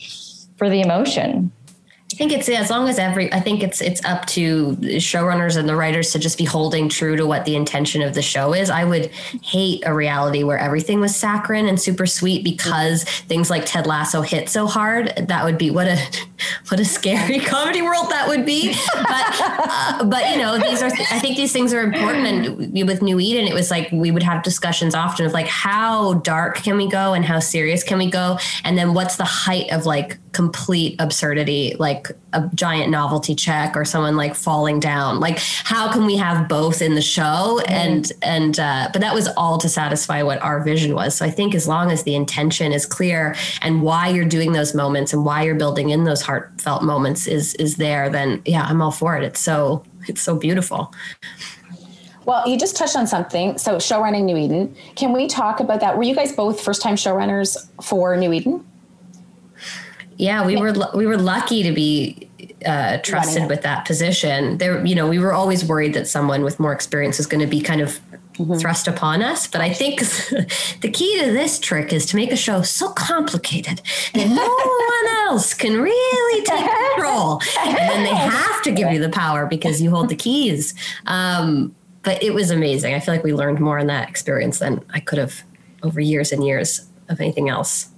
for 0.56 0.68
the 0.68 0.80
emotion. 0.80 1.52
I 2.20 2.22
think 2.22 2.32
it's 2.34 2.50
as 2.50 2.68
long 2.68 2.86
as 2.86 2.98
every 2.98 3.32
I 3.32 3.40
think 3.40 3.62
it's 3.62 3.80
it's 3.80 4.04
up 4.04 4.26
to 4.26 4.76
showrunners 4.76 5.56
and 5.56 5.66
the 5.66 5.74
writers 5.74 6.12
to 6.12 6.18
just 6.18 6.36
be 6.36 6.44
holding 6.44 6.90
true 6.90 7.16
to 7.16 7.24
what 7.24 7.46
the 7.46 7.56
intention 7.56 8.02
of 8.02 8.12
the 8.12 8.20
show 8.20 8.52
is. 8.52 8.68
I 8.68 8.84
would 8.84 9.06
hate 9.42 9.84
a 9.86 9.94
reality 9.94 10.44
where 10.44 10.58
everything 10.58 11.00
was 11.00 11.16
saccharine 11.16 11.66
and 11.66 11.80
super 11.80 12.04
sweet 12.04 12.44
because 12.44 13.04
things 13.04 13.48
like 13.48 13.64
Ted 13.64 13.86
Lasso 13.86 14.20
hit 14.20 14.50
so 14.50 14.66
hard. 14.66 15.14
That 15.28 15.46
would 15.46 15.56
be 15.56 15.70
what 15.70 15.86
a 15.86 15.96
what 16.68 16.78
a 16.78 16.84
scary 16.84 17.40
comedy 17.40 17.80
world 17.80 18.10
that 18.10 18.28
would 18.28 18.44
be. 18.44 18.74
But 18.92 19.26
uh, 19.40 20.04
but 20.04 20.30
you 20.30 20.36
know 20.36 20.58
these 20.58 20.82
are 20.82 20.90
I 21.10 21.20
think 21.20 21.38
these 21.38 21.54
things 21.54 21.72
are 21.72 21.80
important. 21.80 22.26
And 22.26 22.86
with 22.86 23.00
New 23.00 23.18
Eden, 23.18 23.46
it 23.46 23.54
was 23.54 23.70
like 23.70 23.90
we 23.92 24.10
would 24.10 24.24
have 24.24 24.42
discussions 24.42 24.94
often 24.94 25.24
of 25.24 25.32
like 25.32 25.46
how 25.46 26.14
dark 26.14 26.56
can 26.56 26.76
we 26.76 26.86
go 26.86 27.14
and 27.14 27.24
how 27.24 27.38
serious 27.38 27.82
can 27.82 27.96
we 27.96 28.10
go, 28.10 28.38
and 28.62 28.76
then 28.76 28.92
what's 28.92 29.16
the 29.16 29.24
height 29.24 29.72
of 29.72 29.86
like 29.86 30.18
complete 30.32 30.94
absurdity 31.00 31.74
like 31.78 32.08
a 32.32 32.48
giant 32.54 32.90
novelty 32.90 33.34
check 33.34 33.76
or 33.76 33.84
someone 33.84 34.16
like 34.16 34.34
falling 34.34 34.78
down 34.78 35.18
like 35.18 35.38
how 35.64 35.92
can 35.92 36.06
we 36.06 36.16
have 36.16 36.48
both 36.48 36.80
in 36.80 36.94
the 36.94 37.02
show 37.02 37.60
mm-hmm. 37.60 37.72
and 37.72 38.12
and 38.22 38.60
uh, 38.60 38.88
but 38.92 39.00
that 39.00 39.14
was 39.14 39.28
all 39.36 39.58
to 39.58 39.68
satisfy 39.68 40.22
what 40.22 40.40
our 40.42 40.62
vision 40.62 40.94
was 40.94 41.16
so 41.16 41.24
i 41.24 41.30
think 41.30 41.54
as 41.54 41.66
long 41.66 41.90
as 41.90 42.04
the 42.04 42.14
intention 42.14 42.72
is 42.72 42.86
clear 42.86 43.34
and 43.62 43.82
why 43.82 44.08
you're 44.08 44.24
doing 44.24 44.52
those 44.52 44.74
moments 44.74 45.12
and 45.12 45.24
why 45.24 45.42
you're 45.42 45.56
building 45.56 45.90
in 45.90 46.04
those 46.04 46.22
heartfelt 46.22 46.84
moments 46.84 47.26
is 47.26 47.54
is 47.54 47.76
there 47.76 48.08
then 48.08 48.40
yeah 48.44 48.62
i'm 48.68 48.80
all 48.80 48.92
for 48.92 49.16
it 49.16 49.24
it's 49.24 49.40
so 49.40 49.82
it's 50.06 50.20
so 50.20 50.36
beautiful 50.36 50.94
well, 52.26 52.46
you 52.46 52.58
just 52.58 52.76
touched 52.76 52.94
on 52.94 53.08
something. 53.08 53.58
So, 53.58 53.76
showrunning 53.76 54.24
New 54.24 54.36
Eden. 54.36 54.76
Can 54.94 55.12
we 55.12 55.26
talk 55.26 55.58
about 55.58 55.80
that? 55.80 55.96
Were 55.96 56.04
you 56.04 56.14
guys 56.14 56.30
both 56.30 56.60
first 56.60 56.80
time 56.80 56.94
showrunners 56.94 57.56
for 57.82 58.16
New 58.16 58.32
Eden? 58.32 58.64
Yeah, 60.20 60.44
we 60.44 60.56
were 60.56 60.74
we 60.94 61.06
were 61.06 61.16
lucky 61.16 61.62
to 61.62 61.72
be 61.72 62.28
uh, 62.66 62.98
trusted 62.98 63.48
with 63.48 63.62
that 63.62 63.86
position. 63.86 64.58
There, 64.58 64.84
you 64.84 64.94
know, 64.94 65.08
we 65.08 65.18
were 65.18 65.32
always 65.32 65.64
worried 65.64 65.94
that 65.94 66.06
someone 66.08 66.44
with 66.44 66.60
more 66.60 66.74
experience 66.74 67.16
was 67.16 67.26
going 67.26 67.40
to 67.40 67.46
be 67.46 67.62
kind 67.62 67.80
of 67.80 67.98
mm-hmm. 68.34 68.54
thrust 68.56 68.86
upon 68.86 69.22
us. 69.22 69.46
But 69.46 69.62
I 69.62 69.72
think 69.72 70.00
the 70.80 70.90
key 70.92 71.24
to 71.24 71.32
this 71.32 71.58
trick 71.58 71.90
is 71.90 72.04
to 72.06 72.16
make 72.16 72.32
a 72.32 72.36
show 72.36 72.60
so 72.60 72.90
complicated 72.92 73.80
that 74.12 74.28
no 74.28 74.46
one 74.46 75.16
else 75.26 75.54
can 75.54 75.80
really 75.80 76.44
take 76.44 76.68
control, 76.94 77.40
and 77.60 77.78
then 77.78 78.04
they 78.04 78.14
have 78.14 78.60
to 78.64 78.72
give 78.72 78.92
you 78.92 79.00
the 79.00 79.08
power 79.08 79.46
because 79.46 79.80
you 79.80 79.88
hold 79.88 80.10
the 80.10 80.16
keys. 80.16 80.74
Um, 81.06 81.74
but 82.02 82.22
it 82.22 82.34
was 82.34 82.50
amazing. 82.50 82.94
I 82.94 83.00
feel 83.00 83.14
like 83.14 83.24
we 83.24 83.32
learned 83.32 83.58
more 83.58 83.78
in 83.78 83.86
that 83.86 84.10
experience 84.10 84.58
than 84.58 84.84
I 84.92 85.00
could 85.00 85.18
have 85.18 85.42
over 85.82 85.98
years 85.98 86.30
and 86.30 86.44
years 86.44 86.86
of 87.08 87.22
anything 87.22 87.48
else. 87.48 87.88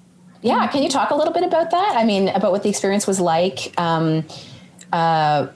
Yeah, 0.43 0.67
can 0.67 0.83
you 0.83 0.89
talk 0.89 1.11
a 1.11 1.15
little 1.15 1.33
bit 1.33 1.45
about 1.45 1.71
that? 1.71 1.97
I 1.97 2.05
mean, 2.05 2.29
about 2.29 2.51
what 2.53 2.63
the 2.63 2.69
experience 2.69 3.07
was 3.07 3.21
like. 3.21 3.73
Um, 3.79 4.25
uh, 4.93 5.47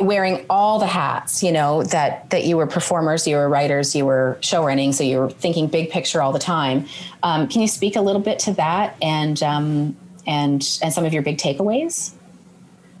wearing 0.00 0.46
all 0.48 0.78
the 0.78 0.86
hats, 0.86 1.42
you 1.42 1.52
know, 1.52 1.82
that 1.82 2.30
that 2.30 2.44
you 2.44 2.56
were 2.56 2.66
performers, 2.66 3.26
you 3.26 3.36
were 3.36 3.46
writers, 3.46 3.94
you 3.94 4.06
were 4.06 4.38
show 4.40 4.64
running, 4.64 4.92
so 4.92 5.04
you 5.04 5.18
were 5.18 5.28
thinking 5.28 5.66
big 5.66 5.90
picture 5.90 6.22
all 6.22 6.32
the 6.32 6.38
time. 6.38 6.86
Um, 7.22 7.46
can 7.46 7.60
you 7.60 7.68
speak 7.68 7.96
a 7.96 8.00
little 8.00 8.22
bit 8.22 8.38
to 8.40 8.54
that 8.54 8.96
and 9.02 9.42
um, 9.42 9.96
and 10.26 10.66
and 10.82 10.92
some 10.94 11.04
of 11.04 11.12
your 11.12 11.22
big 11.22 11.36
takeaways? 11.36 12.12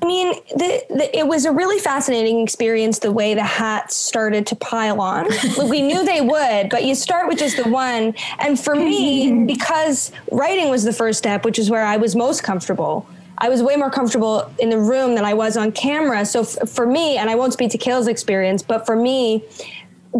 I 0.06 0.08
mean, 0.08 0.34
the, 0.54 0.84
the, 0.88 1.18
it 1.18 1.26
was 1.26 1.46
a 1.46 1.50
really 1.50 1.80
fascinating 1.80 2.40
experience 2.40 3.00
the 3.00 3.10
way 3.10 3.34
the 3.34 3.42
hats 3.42 3.96
started 3.96 4.46
to 4.46 4.54
pile 4.54 5.00
on. 5.00 5.26
we 5.68 5.82
knew 5.82 6.04
they 6.04 6.20
would, 6.20 6.70
but 6.70 6.84
you 6.84 6.94
start 6.94 7.26
with 7.26 7.40
just 7.40 7.56
the 7.56 7.68
one. 7.68 8.14
And 8.38 8.58
for 8.58 8.76
me, 8.76 9.44
because 9.48 10.12
writing 10.30 10.70
was 10.70 10.84
the 10.84 10.92
first 10.92 11.18
step, 11.18 11.44
which 11.44 11.58
is 11.58 11.70
where 11.70 11.84
I 11.84 11.96
was 11.96 12.14
most 12.14 12.44
comfortable, 12.44 13.04
I 13.38 13.48
was 13.48 13.64
way 13.64 13.74
more 13.74 13.90
comfortable 13.90 14.48
in 14.60 14.70
the 14.70 14.78
room 14.78 15.16
than 15.16 15.24
I 15.24 15.34
was 15.34 15.56
on 15.56 15.72
camera. 15.72 16.24
So 16.24 16.42
f- 16.42 16.68
for 16.68 16.86
me, 16.86 17.16
and 17.16 17.28
I 17.28 17.34
won't 17.34 17.52
speak 17.52 17.72
to 17.72 17.78
Kayla's 17.78 18.06
experience, 18.06 18.62
but 18.62 18.86
for 18.86 18.94
me, 18.94 19.42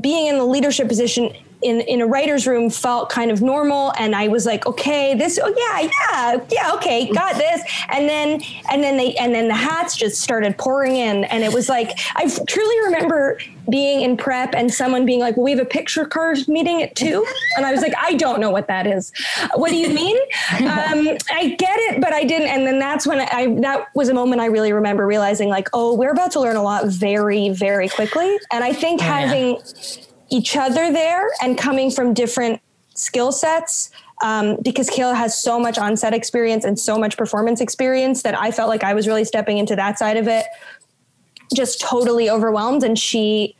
being 0.01 0.27
in 0.27 0.37
the 0.37 0.45
leadership 0.45 0.89
position 0.89 1.33
in 1.67 1.81
in 1.83 2.01
a 2.01 2.07
writer's 2.07 2.47
room 2.47 2.71
felt 2.71 3.11
kind 3.11 3.31
of 3.31 3.43
normal, 3.43 3.93
and 3.99 4.15
I 4.15 4.29
was 4.29 4.47
like, 4.47 4.67
okay, 4.67 5.15
this, 5.15 5.39
oh 5.43 5.53
yeah, 5.57 5.91
yeah, 6.11 6.41
yeah, 6.51 6.75
okay, 6.75 7.13
got 7.13 7.37
this, 7.37 7.61
and 7.91 8.09
then 8.09 8.41
and 8.71 8.83
then 8.83 8.97
they 8.97 9.15
and 9.15 9.35
then 9.35 9.49
the 9.49 9.55
hats 9.55 9.97
just 9.97 10.21
started 10.21 10.57
pouring 10.59 10.97
in, 10.97 11.25
and 11.25 11.43
it 11.45 11.53
was 11.53 11.69
like 11.69 11.99
I 12.15 12.31
truly 12.47 12.81
remember 12.87 13.39
being 13.69 14.03
in 14.03 14.17
prep 14.17 14.55
and 14.55 14.73
someone 14.73 15.05
being 15.05 15.21
like, 15.21 15.37
well, 15.37 15.45
we 15.45 15.51
have 15.51 15.61
a 15.61 15.65
picture 15.65 16.05
car 16.05 16.35
meeting 16.49 16.83
at 16.83 16.95
two. 16.95 17.27
And 17.57 17.67
I 17.67 17.73
was 17.73 17.81
like, 17.81 17.95
I 18.01 18.15
don't 18.15 18.41
know 18.41 18.51
what 18.51 18.69
that 18.69 18.87
is. 18.87 19.13
What 19.55 19.71
do 19.71 19.77
you 19.77 19.89
mean? 19.89 20.17
um, 20.61 21.17
I 21.31 21.57
get 21.59 21.79
it, 21.79 22.01
but 22.01 22.13
I 22.13 22.25
didn't. 22.25 22.49
And 22.49 22.67
then 22.67 22.79
that's 22.79 23.07
when 23.07 23.21
I, 23.21 23.55
that 23.61 23.89
was 23.95 24.09
a 24.09 24.15
moment 24.15 24.41
I 24.41 24.47
really 24.47 24.73
remember 24.73 25.07
realizing 25.07 25.49
like, 25.49 25.69
oh, 25.73 25.95
we're 25.95 26.13
about 26.13 26.33
to 26.33 26.41
learn 26.41 26.57
a 26.57 26.63
lot 26.63 26.87
very, 26.87 27.51
very 27.51 27.89
quickly. 27.89 28.39
And 28.53 28.63
I 28.63 28.73
think 28.73 29.01
oh, 29.01 29.05
having 29.05 29.57
yeah. 29.57 30.06
Each 30.31 30.57
other 30.57 30.93
there 30.93 31.31
and 31.43 31.57
coming 31.57 31.91
from 31.91 32.15
different 32.15 32.61
skill 32.95 33.33
sets, 33.33 33.91
um, 34.23 34.57
because 34.63 34.89
Kayla 34.89 35.15
has 35.15 35.41
so 35.41 35.61
much 35.61 35.79
on-set 35.79 36.15
experience 36.15 36.65
and 36.65 36.79
so 36.79 36.99
much 36.99 37.17
performance 37.17 37.61
experience 37.61 38.23
that 38.23 38.39
I 38.39 38.51
felt 38.51 38.69
like 38.69 38.83
I 38.83 38.95
was 38.95 39.07
really 39.07 39.25
stepping 39.25 39.59
into 39.59 39.77
that 39.77 39.99
side 39.99 40.17
of 40.17 40.27
it 40.27 40.47
just 41.55 41.81
totally 41.81 42.29
overwhelmed. 42.29 42.83
And 42.83 42.99
she 42.99 43.55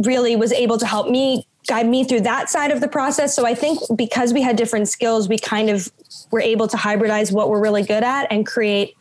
really 0.00 0.36
was 0.36 0.52
able 0.52 0.78
to 0.78 0.86
help 0.86 1.08
me 1.10 1.46
guide 1.66 1.88
me 1.88 2.04
through 2.04 2.20
that 2.20 2.48
side 2.50 2.70
of 2.70 2.80
the 2.80 2.88
process. 2.88 3.34
So 3.34 3.46
i 3.46 3.54
think 3.54 3.78
because 3.96 4.32
we 4.32 4.42
had 4.42 4.56
different 4.56 4.88
skills 4.88 5.28
we 5.28 5.38
kind 5.38 5.70
of 5.70 5.90
were 6.30 6.40
able 6.40 6.68
to 6.68 6.76
hybridize 6.76 7.32
what 7.32 7.48
we're 7.48 7.60
really 7.60 7.82
good 7.82 8.02
at 8.02 8.26
and 8.30 8.46
create 8.46 8.96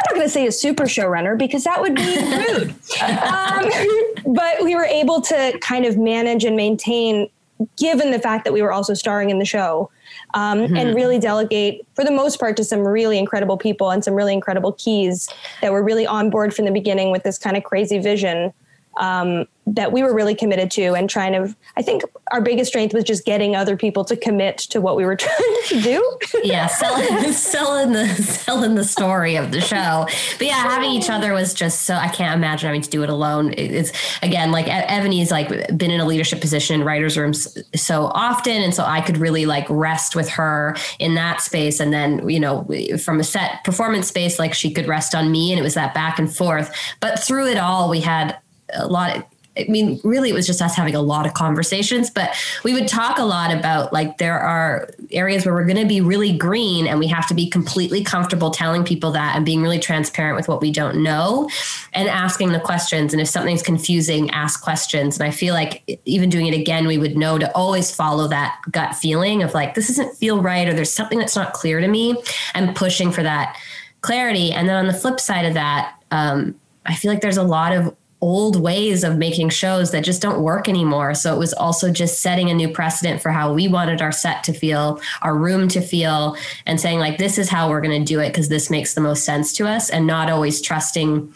i'm 0.00 0.14
not 0.14 0.18
going 0.18 0.26
to 0.26 0.32
say 0.32 0.46
a 0.46 0.52
super 0.52 0.84
showrunner 0.84 1.36
because 1.36 1.64
that 1.64 1.80
would 1.80 1.94
be 1.94 2.16
rude 2.18 2.74
um, 3.02 4.34
but 4.34 4.62
we 4.64 4.74
were 4.74 4.84
able 4.84 5.20
to 5.20 5.58
kind 5.60 5.84
of 5.84 5.98
manage 5.98 6.44
and 6.44 6.56
maintain 6.56 7.28
given 7.76 8.10
the 8.10 8.18
fact 8.18 8.44
that 8.44 8.52
we 8.52 8.62
were 8.62 8.72
also 8.72 8.94
starring 8.94 9.30
in 9.30 9.38
the 9.38 9.44
show 9.44 9.90
um, 10.34 10.60
mm-hmm. 10.60 10.76
and 10.76 10.94
really 10.94 11.18
delegate 11.18 11.86
for 11.94 12.04
the 12.04 12.10
most 12.10 12.40
part 12.40 12.56
to 12.56 12.64
some 12.64 12.80
really 12.80 13.18
incredible 13.18 13.58
people 13.58 13.90
and 13.90 14.02
some 14.02 14.14
really 14.14 14.32
incredible 14.32 14.72
keys 14.72 15.28
that 15.60 15.72
were 15.72 15.82
really 15.82 16.06
on 16.06 16.30
board 16.30 16.54
from 16.54 16.64
the 16.64 16.70
beginning 16.70 17.10
with 17.10 17.22
this 17.22 17.38
kind 17.38 17.56
of 17.56 17.64
crazy 17.64 17.98
vision 17.98 18.52
um, 18.96 19.46
that 19.74 19.92
we 19.92 20.02
were 20.02 20.14
really 20.14 20.34
committed 20.34 20.70
to 20.70 20.94
and 20.94 21.08
trying 21.08 21.32
to 21.32 21.54
i 21.76 21.82
think 21.82 22.02
our 22.32 22.40
biggest 22.40 22.68
strength 22.68 22.94
was 22.94 23.04
just 23.04 23.24
getting 23.24 23.56
other 23.56 23.76
people 23.76 24.04
to 24.04 24.16
commit 24.16 24.58
to 24.58 24.80
what 24.80 24.96
we 24.96 25.04
were 25.04 25.16
trying 25.20 25.56
to 25.66 25.80
do. 25.80 26.18
Yeah 26.42 26.66
selling 26.66 27.32
selling 27.32 27.92
the 27.92 28.06
selling 28.08 28.74
the 28.74 28.84
story 28.84 29.36
of 29.36 29.52
the 29.52 29.60
show. 29.60 30.06
But 30.38 30.46
yeah 30.46 30.54
having 30.54 30.90
each 30.90 31.10
other 31.10 31.32
was 31.32 31.54
just 31.54 31.82
so 31.82 31.94
i 31.94 32.08
can't 32.08 32.34
imagine 32.36 32.66
having 32.66 32.82
to 32.82 32.90
do 32.90 33.02
it 33.02 33.10
alone. 33.10 33.54
It's 33.56 33.92
again 34.22 34.52
like 34.52 34.68
Evany's 34.68 35.30
like 35.30 35.48
been 35.76 35.90
in 35.90 36.00
a 36.00 36.06
leadership 36.06 36.40
position 36.40 36.80
in 36.80 36.86
writers 36.86 37.16
rooms 37.16 37.58
so 37.74 38.06
often 38.14 38.62
and 38.62 38.74
so 38.74 38.84
i 38.84 39.00
could 39.00 39.16
really 39.16 39.46
like 39.46 39.66
rest 39.68 40.14
with 40.14 40.28
her 40.28 40.76
in 40.98 41.14
that 41.14 41.40
space. 41.40 41.80
And 41.80 41.92
then 41.92 42.28
you 42.28 42.40
know 42.40 42.68
from 43.02 43.20
a 43.20 43.24
set 43.24 43.64
performance 43.64 44.08
space 44.08 44.38
like 44.38 44.54
she 44.54 44.72
could 44.72 44.86
rest 44.86 45.14
on 45.14 45.30
me 45.30 45.52
and 45.52 45.58
it 45.58 45.62
was 45.62 45.74
that 45.74 45.94
back 45.94 46.18
and 46.18 46.34
forth. 46.34 46.74
But 47.00 47.22
through 47.22 47.48
it 47.48 47.58
all 47.58 47.90
we 47.90 48.00
had 48.00 48.38
a 48.72 48.86
lot 48.86 49.16
of, 49.16 49.24
I 49.68 49.70
mean, 49.70 50.00
really, 50.04 50.30
it 50.30 50.34
was 50.34 50.46
just 50.46 50.62
us 50.62 50.74
having 50.74 50.94
a 50.94 51.00
lot 51.00 51.26
of 51.26 51.34
conversations, 51.34 52.10
but 52.10 52.34
we 52.64 52.72
would 52.72 52.88
talk 52.88 53.18
a 53.18 53.24
lot 53.24 53.52
about 53.52 53.92
like 53.92 54.18
there 54.18 54.38
are 54.38 54.90
areas 55.10 55.44
where 55.44 55.54
we're 55.54 55.66
going 55.66 55.76
to 55.76 55.86
be 55.86 56.00
really 56.00 56.36
green 56.36 56.86
and 56.86 56.98
we 56.98 57.06
have 57.08 57.26
to 57.28 57.34
be 57.34 57.48
completely 57.48 58.02
comfortable 58.02 58.50
telling 58.50 58.84
people 58.84 59.10
that 59.12 59.36
and 59.36 59.44
being 59.44 59.62
really 59.62 59.78
transparent 59.78 60.36
with 60.36 60.48
what 60.48 60.60
we 60.60 60.70
don't 60.70 61.02
know 61.02 61.48
and 61.92 62.08
asking 62.08 62.52
the 62.52 62.60
questions. 62.60 63.12
And 63.12 63.20
if 63.20 63.28
something's 63.28 63.62
confusing, 63.62 64.30
ask 64.30 64.62
questions. 64.62 65.18
And 65.18 65.26
I 65.26 65.30
feel 65.30 65.54
like 65.54 66.00
even 66.04 66.30
doing 66.30 66.46
it 66.46 66.54
again, 66.54 66.86
we 66.86 66.98
would 66.98 67.16
know 67.16 67.38
to 67.38 67.50
always 67.56 67.94
follow 67.94 68.28
that 68.28 68.60
gut 68.70 68.94
feeling 68.94 69.42
of 69.42 69.54
like, 69.54 69.74
this 69.74 69.88
doesn't 69.88 70.16
feel 70.16 70.42
right 70.42 70.68
or 70.68 70.74
there's 70.74 70.92
something 70.92 71.18
that's 71.18 71.36
not 71.36 71.52
clear 71.52 71.80
to 71.80 71.88
me 71.88 72.16
and 72.54 72.74
pushing 72.76 73.10
for 73.12 73.22
that 73.22 73.56
clarity. 74.00 74.52
And 74.52 74.68
then 74.68 74.76
on 74.76 74.86
the 74.86 74.94
flip 74.94 75.20
side 75.20 75.44
of 75.44 75.54
that, 75.54 75.96
um, 76.10 76.54
I 76.86 76.94
feel 76.94 77.10
like 77.10 77.20
there's 77.20 77.36
a 77.36 77.42
lot 77.42 77.72
of 77.72 77.94
old 78.20 78.60
ways 78.60 79.02
of 79.02 79.16
making 79.16 79.48
shows 79.48 79.92
that 79.92 80.04
just 80.04 80.20
don't 80.20 80.42
work 80.42 80.68
anymore. 80.68 81.14
So 81.14 81.34
it 81.34 81.38
was 81.38 81.54
also 81.54 81.90
just 81.90 82.20
setting 82.20 82.50
a 82.50 82.54
new 82.54 82.68
precedent 82.68 83.22
for 83.22 83.30
how 83.30 83.52
we 83.52 83.66
wanted 83.66 84.02
our 84.02 84.12
set 84.12 84.44
to 84.44 84.52
feel, 84.52 85.00
our 85.22 85.36
room 85.36 85.68
to 85.68 85.80
feel, 85.80 86.36
and 86.66 86.80
saying, 86.80 86.98
like, 86.98 87.18
this 87.18 87.38
is 87.38 87.48
how 87.48 87.70
we're 87.70 87.80
going 87.80 87.98
to 87.98 88.04
do 88.04 88.20
it 88.20 88.28
because 88.28 88.48
this 88.48 88.70
makes 88.70 88.94
the 88.94 89.00
most 89.00 89.24
sense 89.24 89.52
to 89.54 89.66
us, 89.66 89.88
and 89.88 90.06
not 90.06 90.30
always 90.30 90.60
trusting 90.60 91.32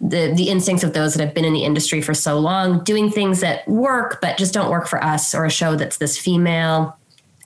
the 0.00 0.32
the 0.34 0.48
instincts 0.48 0.82
of 0.82 0.94
those 0.94 1.14
that 1.14 1.24
have 1.24 1.34
been 1.34 1.44
in 1.44 1.52
the 1.52 1.64
industry 1.64 2.00
for 2.00 2.14
so 2.14 2.38
long, 2.38 2.82
doing 2.84 3.10
things 3.10 3.40
that 3.40 3.66
work 3.68 4.18
but 4.22 4.38
just 4.38 4.54
don't 4.54 4.70
work 4.70 4.88
for 4.88 5.02
us 5.02 5.34
or 5.34 5.44
a 5.44 5.50
show 5.50 5.76
that's 5.76 5.98
this 5.98 6.18
female. 6.18 6.96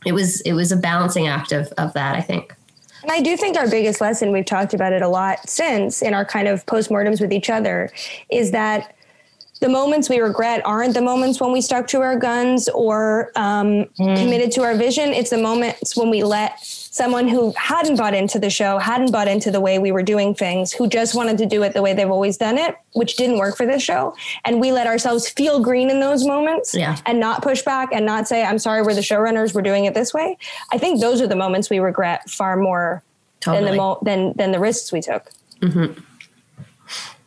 It 0.07 0.12
was 0.12 0.41
it 0.43 0.53
was 0.53 0.70
a 0.70 0.77
balancing 0.77 1.27
act 1.27 1.53
of 1.53 1.72
of 1.79 1.93
that, 1.95 2.14
I 2.14 2.20
think. 2.20 2.55
And 3.05 3.12
I 3.12 3.20
do 3.20 3.36
think 3.36 3.59
our 3.59 3.68
biggest 3.68 4.00
lesson, 4.00 4.32
we've 4.32 4.46
talked 4.46 4.72
about 4.72 4.94
it 4.94 5.02
a 5.02 5.09
lot 5.09 5.46
since 5.46 6.00
in 6.00 6.14
our 6.14 6.24
kind 6.24 6.48
of 6.48 6.64
postmortems 6.64 7.20
with 7.20 7.34
each 7.34 7.50
other, 7.50 7.90
is 8.30 8.50
that 8.52 8.96
the 9.61 9.68
moments 9.68 10.09
we 10.09 10.20
regret 10.20 10.62
aren't 10.64 10.94
the 10.94 11.02
moments 11.02 11.38
when 11.38 11.52
we 11.52 11.61
stuck 11.61 11.86
to 11.88 12.00
our 12.00 12.18
guns 12.18 12.66
or 12.70 13.30
um, 13.36 13.84
mm. 13.98 14.16
committed 14.16 14.50
to 14.52 14.62
our 14.62 14.74
vision. 14.74 15.11
It's 15.11 15.30
the 15.30 15.38
moments 15.38 15.96
when 15.98 16.09
we 16.09 16.22
let 16.22 16.84
someone 16.95 17.26
who 17.26 17.53
hadn't 17.57 17.97
bought 17.97 18.14
into 18.14 18.38
the 18.38 18.49
show, 18.49 18.78
hadn't 18.78 19.11
bought 19.11 19.26
into 19.26 19.51
the 19.51 19.61
way 19.61 19.80
we 19.80 19.90
were 19.90 20.03
doing 20.03 20.32
things, 20.32 20.72
who 20.72 20.86
just 20.86 21.12
wanted 21.12 21.36
to 21.36 21.45
do 21.45 21.64
it 21.64 21.72
the 21.72 21.82
way 21.82 21.92
they've 21.92 22.09
always 22.09 22.36
done 22.36 22.57
it, 22.57 22.76
which 22.92 23.16
didn't 23.16 23.36
work 23.36 23.57
for 23.57 23.66
this 23.66 23.82
show. 23.82 24.14
And 24.45 24.61
we 24.61 24.70
let 24.70 24.86
ourselves 24.86 25.28
feel 25.28 25.59
green 25.59 25.90
in 25.90 25.99
those 25.99 26.24
moments 26.24 26.72
yeah. 26.72 26.97
and 27.05 27.18
not 27.18 27.42
push 27.42 27.62
back 27.62 27.88
and 27.92 28.07
not 28.07 28.28
say, 28.28 28.45
I'm 28.45 28.61
sorry, 28.61 28.82
we're 28.82 28.95
the 28.95 29.01
showrunners, 29.01 29.57
we're 29.57 29.62
doing 29.62 29.86
it 29.86 29.95
this 29.95 30.14
way. 30.14 30.38
I 30.70 30.78
think 30.78 31.01
those 31.01 31.20
are 31.20 31.26
the 31.26 31.34
moments 31.34 31.68
we 31.68 31.80
regret 31.80 32.30
far 32.30 32.57
more 32.57 33.03
totally. 33.40 33.64
than 33.64 33.72
the 33.72 33.76
mo- 33.76 33.99
than 34.03 34.32
than 34.34 34.53
the 34.53 34.61
risks 34.61 34.92
we 34.92 35.01
took. 35.01 35.32
Mm-hmm 35.62 36.01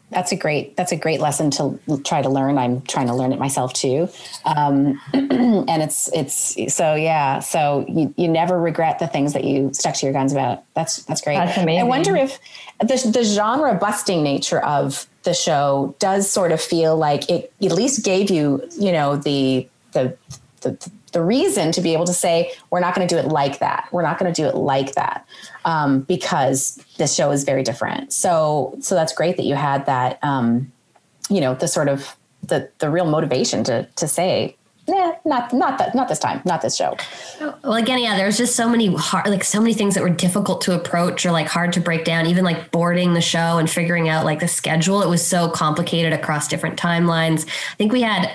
that's 0.09 0.31
a 0.31 0.35
great 0.37 0.77
that's 0.77 0.91
a 0.91 0.95
great 0.95 1.19
lesson 1.19 1.51
to 1.51 1.79
try 2.05 2.21
to 2.21 2.29
learn. 2.29 2.57
I'm 2.57 2.81
trying 2.81 3.07
to 3.07 3.13
learn 3.13 3.33
it 3.33 3.39
myself 3.39 3.73
too. 3.73 4.07
Um, 4.45 4.99
and 5.13 5.83
it's 5.83 6.09
it's 6.13 6.73
so 6.73 6.95
yeah 6.95 7.39
so 7.39 7.85
you, 7.89 8.13
you 8.17 8.29
never 8.29 8.59
regret 8.59 8.99
the 8.99 9.07
things 9.07 9.33
that 9.33 9.43
you 9.43 9.73
stuck 9.73 9.95
to 9.95 10.05
your 10.05 10.13
guns 10.13 10.31
about. 10.31 10.63
That's 10.75 11.03
that's 11.03 11.21
great. 11.21 11.35
That's 11.35 11.57
amazing. 11.57 11.81
i 11.81 11.83
wonder 11.83 12.15
if 12.15 12.39
the, 12.79 13.11
the 13.13 13.23
genre 13.23 13.75
busting 13.75 14.23
nature 14.23 14.63
of 14.63 15.07
the 15.23 15.33
show 15.33 15.93
does 15.99 16.29
sort 16.29 16.53
of 16.53 16.61
feel 16.61 16.95
like 16.95 17.29
it 17.29 17.51
at 17.61 17.73
least 17.73 18.05
gave 18.05 18.29
you 18.29 18.65
you 18.79 18.93
know 18.93 19.17
the 19.17 19.67
the 19.91 20.17
the, 20.61 20.91
the 21.13 21.23
reason 21.23 21.71
to 21.71 21.81
be 21.81 21.93
able 21.93 22.05
to 22.05 22.13
say 22.13 22.51
we're 22.69 22.79
not 22.79 22.93
going 22.93 23.07
to 23.07 23.13
do 23.13 23.19
it 23.19 23.27
like 23.27 23.59
that 23.59 23.87
we're 23.91 24.01
not 24.01 24.19
going 24.19 24.31
to 24.31 24.41
do 24.41 24.47
it 24.47 24.55
like 24.55 24.93
that 24.95 25.25
um, 25.65 26.01
because 26.01 26.83
this 26.97 27.13
show 27.13 27.31
is 27.31 27.43
very 27.43 27.63
different 27.63 28.11
so 28.11 28.75
so 28.81 28.95
that's 28.95 29.13
great 29.13 29.37
that 29.37 29.45
you 29.45 29.55
had 29.55 29.85
that 29.85 30.19
um, 30.23 30.71
you 31.29 31.41
know 31.41 31.53
the 31.55 31.67
sort 31.67 31.87
of 31.87 32.15
the 32.43 32.69
the 32.79 32.89
real 32.89 33.05
motivation 33.05 33.63
to 33.63 33.83
to 33.95 34.07
say 34.07 34.55
yeah, 34.87 35.15
not 35.25 35.51
not 35.51 35.77
that 35.79 35.93
not 35.93 36.07
this 36.07 36.19
time, 36.19 36.41
not 36.45 36.61
this 36.61 36.77
show. 36.77 36.95
Well, 37.41 37.73
again, 37.73 37.99
yeah, 37.99 38.15
there's 38.15 38.37
just 38.37 38.55
so 38.55 38.69
many 38.69 38.95
hard, 38.95 39.27
like 39.27 39.43
so 39.43 39.59
many 39.59 39.73
things 39.73 39.95
that 39.95 40.01
were 40.01 40.09
difficult 40.09 40.61
to 40.61 40.75
approach 40.75 41.25
or 41.25 41.31
like 41.31 41.47
hard 41.47 41.73
to 41.73 41.81
break 41.81 42.05
down. 42.05 42.25
Even 42.25 42.45
like 42.45 42.71
boarding 42.71 43.13
the 43.13 43.19
show 43.19 43.57
and 43.57 43.69
figuring 43.69 44.07
out 44.07 44.23
like 44.23 44.39
the 44.39 44.47
schedule, 44.47 45.01
it 45.01 45.09
was 45.09 45.25
so 45.25 45.49
complicated 45.49 46.13
across 46.13 46.47
different 46.47 46.79
timelines. 46.79 47.45
I 47.45 47.75
think 47.75 47.91
we 47.91 48.01
had 48.01 48.31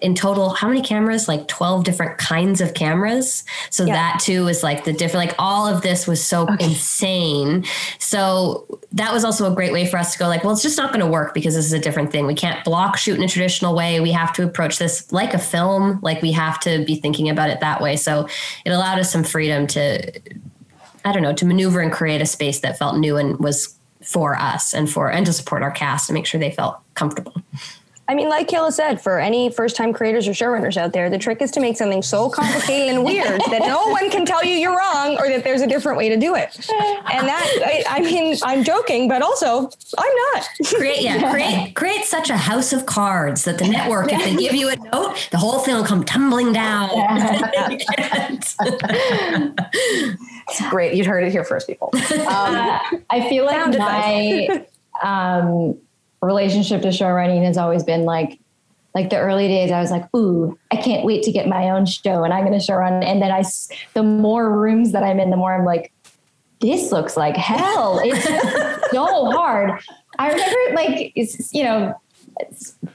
in 0.00 0.14
total 0.14 0.50
how 0.50 0.68
many 0.68 0.80
cameras? 0.80 1.28
Like 1.28 1.48
12 1.48 1.84
different 1.84 2.18
kinds 2.18 2.60
of 2.60 2.74
cameras. 2.74 3.44
So 3.70 3.84
yeah. 3.84 3.94
that 3.94 4.20
too 4.20 4.46
is 4.48 4.62
like 4.62 4.84
the 4.84 4.92
different 4.92 5.28
like 5.28 5.36
all 5.38 5.66
of 5.66 5.82
this 5.82 6.06
was 6.06 6.24
so 6.24 6.48
okay. 6.48 6.64
insane. 6.64 7.64
So 7.98 8.80
that 8.92 9.12
was 9.12 9.24
also 9.24 9.50
a 9.50 9.54
great 9.54 9.72
way 9.72 9.86
for 9.86 9.96
us 9.96 10.12
to 10.12 10.18
go 10.18 10.28
like 10.28 10.44
well 10.44 10.52
it's 10.52 10.62
just 10.62 10.78
not 10.78 10.92
going 10.92 11.04
to 11.04 11.10
work 11.10 11.34
because 11.34 11.54
this 11.54 11.66
is 11.66 11.72
a 11.72 11.78
different 11.78 12.12
thing. 12.12 12.26
We 12.26 12.34
can't 12.34 12.64
block 12.64 12.96
shoot 12.96 13.16
in 13.16 13.24
a 13.24 13.28
traditional 13.28 13.74
way. 13.74 14.00
We 14.00 14.12
have 14.12 14.32
to 14.34 14.44
approach 14.44 14.78
this 14.78 15.10
like 15.12 15.34
a 15.34 15.38
film 15.38 15.98
like 16.02 16.22
we 16.22 16.32
have 16.32 16.60
to 16.60 16.84
be 16.84 16.96
thinking 16.96 17.28
about 17.28 17.50
it 17.50 17.60
that 17.60 17.80
way. 17.80 17.96
So 17.96 18.28
it 18.64 18.70
allowed 18.70 18.98
us 18.98 19.12
some 19.12 19.24
freedom 19.24 19.66
to 19.68 20.20
i 21.04 21.12
don't 21.12 21.22
know 21.22 21.32
to 21.32 21.46
maneuver 21.46 21.80
and 21.80 21.92
create 21.92 22.20
a 22.20 22.26
space 22.26 22.60
that 22.60 22.78
felt 22.78 22.96
new 22.96 23.16
and 23.16 23.38
was 23.38 23.78
for 24.02 24.36
us 24.36 24.74
and 24.74 24.90
for 24.90 25.10
and 25.10 25.26
to 25.26 25.32
support 25.32 25.62
our 25.62 25.70
cast 25.70 26.08
and 26.08 26.14
make 26.14 26.26
sure 26.26 26.40
they 26.40 26.50
felt 26.50 26.78
comfortable 26.94 27.34
I 28.10 28.14
mean, 28.14 28.30
like 28.30 28.48
Kayla 28.48 28.72
said, 28.72 29.00
for 29.00 29.18
any 29.18 29.50
first 29.50 29.76
time 29.76 29.92
creators 29.92 30.26
or 30.26 30.30
showrunners 30.30 30.78
out 30.78 30.94
there, 30.94 31.10
the 31.10 31.18
trick 31.18 31.42
is 31.42 31.50
to 31.52 31.60
make 31.60 31.76
something 31.76 32.02
so 32.02 32.30
complicated 32.30 32.94
and 32.94 33.04
weird 33.04 33.40
that 33.50 33.60
no 33.60 33.88
one 33.88 34.10
can 34.10 34.24
tell 34.24 34.42
you 34.42 34.52
you're 34.52 34.76
wrong 34.76 35.18
or 35.18 35.28
that 35.28 35.44
there's 35.44 35.60
a 35.60 35.66
different 35.66 35.98
way 35.98 36.08
to 36.08 36.16
do 36.16 36.34
it. 36.34 36.56
And 37.12 37.28
that, 37.28 37.46
I, 37.64 37.84
I 37.86 38.00
mean, 38.00 38.36
I'm 38.42 38.64
joking, 38.64 39.08
but 39.08 39.20
also 39.20 39.70
I'm 39.98 40.12
not. 40.34 40.48
Create, 40.74 41.02
yeah, 41.02 41.30
create, 41.32 41.74
create 41.74 42.04
such 42.04 42.30
a 42.30 42.36
house 42.36 42.72
of 42.72 42.86
cards 42.86 43.44
that 43.44 43.58
the 43.58 43.68
network, 43.68 44.10
if 44.10 44.24
they 44.24 44.36
give 44.36 44.54
you 44.54 44.70
a 44.70 44.76
note, 44.76 45.28
the 45.30 45.38
whole 45.38 45.58
thing 45.58 45.74
will 45.74 45.84
come 45.84 46.04
tumbling 46.04 46.52
down. 46.52 46.88
It's 50.50 50.66
great. 50.70 50.94
You'd 50.94 51.06
heard 51.06 51.24
it 51.24 51.30
here 51.30 51.44
first, 51.44 51.66
people. 51.66 51.92
Um, 52.28 53.04
I 53.10 53.28
feel 53.28 53.44
like 53.44 53.78
my, 53.78 54.66
um, 55.02 55.78
relationship 56.22 56.82
to 56.82 56.92
show 56.92 57.08
running 57.08 57.44
has 57.44 57.56
always 57.56 57.84
been 57.84 58.04
like 58.04 58.38
like 58.94 59.10
the 59.10 59.18
early 59.18 59.46
days, 59.46 59.70
I 59.70 59.80
was 59.80 59.90
like, 59.90 60.12
ooh, 60.16 60.58
I 60.72 60.76
can't 60.76 61.04
wait 61.04 61.22
to 61.24 61.30
get 61.30 61.46
my 61.46 61.70
own 61.70 61.86
show 61.86 62.24
and 62.24 62.32
I'm 62.32 62.44
going 62.44 62.58
to 62.58 62.64
show 62.64 62.74
run. 62.74 63.02
And 63.02 63.22
then 63.22 63.30
I, 63.30 63.44
the 63.94 64.02
more 64.02 64.58
rooms 64.58 64.92
that 64.92 65.04
I'm 65.04 65.20
in, 65.20 65.30
the 65.30 65.36
more 65.36 65.54
I'm 65.54 65.64
like, 65.64 65.92
this 66.60 66.90
looks 66.90 67.16
like 67.16 67.36
hell. 67.36 68.00
It's 68.02 68.24
so 68.90 69.30
hard. 69.30 69.80
I 70.18 70.30
remember 70.30 70.74
like, 70.74 71.12
it's, 71.14 71.54
you 71.54 71.62
know, 71.62 72.00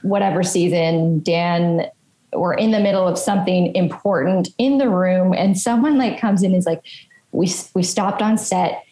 whatever 0.02 0.42
season, 0.42 1.22
Dan, 1.22 1.86
we're 2.34 2.54
in 2.54 2.72
the 2.72 2.80
middle 2.80 3.06
of 3.06 3.16
something 3.16 3.74
important 3.74 4.48
in 4.58 4.78
the 4.78 4.90
room 4.90 5.32
and 5.32 5.58
someone 5.58 5.96
like 5.96 6.20
comes 6.20 6.42
in 6.42 6.50
and 6.50 6.58
is 6.58 6.66
like, 6.66 6.82
we, 7.32 7.50
we 7.74 7.82
stopped 7.82 8.20
on 8.20 8.36
set. 8.36 8.84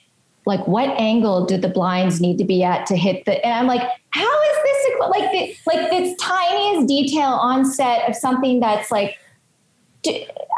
Like 0.45 0.67
what 0.67 0.89
angle 0.99 1.47
do 1.47 1.57
the 1.57 1.69
blinds 1.69 2.21
need 2.21 2.39
to 2.39 2.45
be 2.45 2.65
at 2.65 2.87
to 2.87 2.97
hit 2.97 3.25
the, 3.25 3.45
and 3.45 3.55
I'm 3.55 3.67
like, 3.67 3.89
how 4.11 4.43
is 4.43 4.57
this 4.65 4.83
like 5.09 5.31
the, 5.31 5.57
like 5.67 5.91
this 5.91 6.17
tiniest 6.21 6.89
detail 6.89 7.29
on 7.29 7.65
set 7.65 8.09
of 8.09 8.17
something 8.17 8.61
that's 8.61 8.91
like 8.91 9.19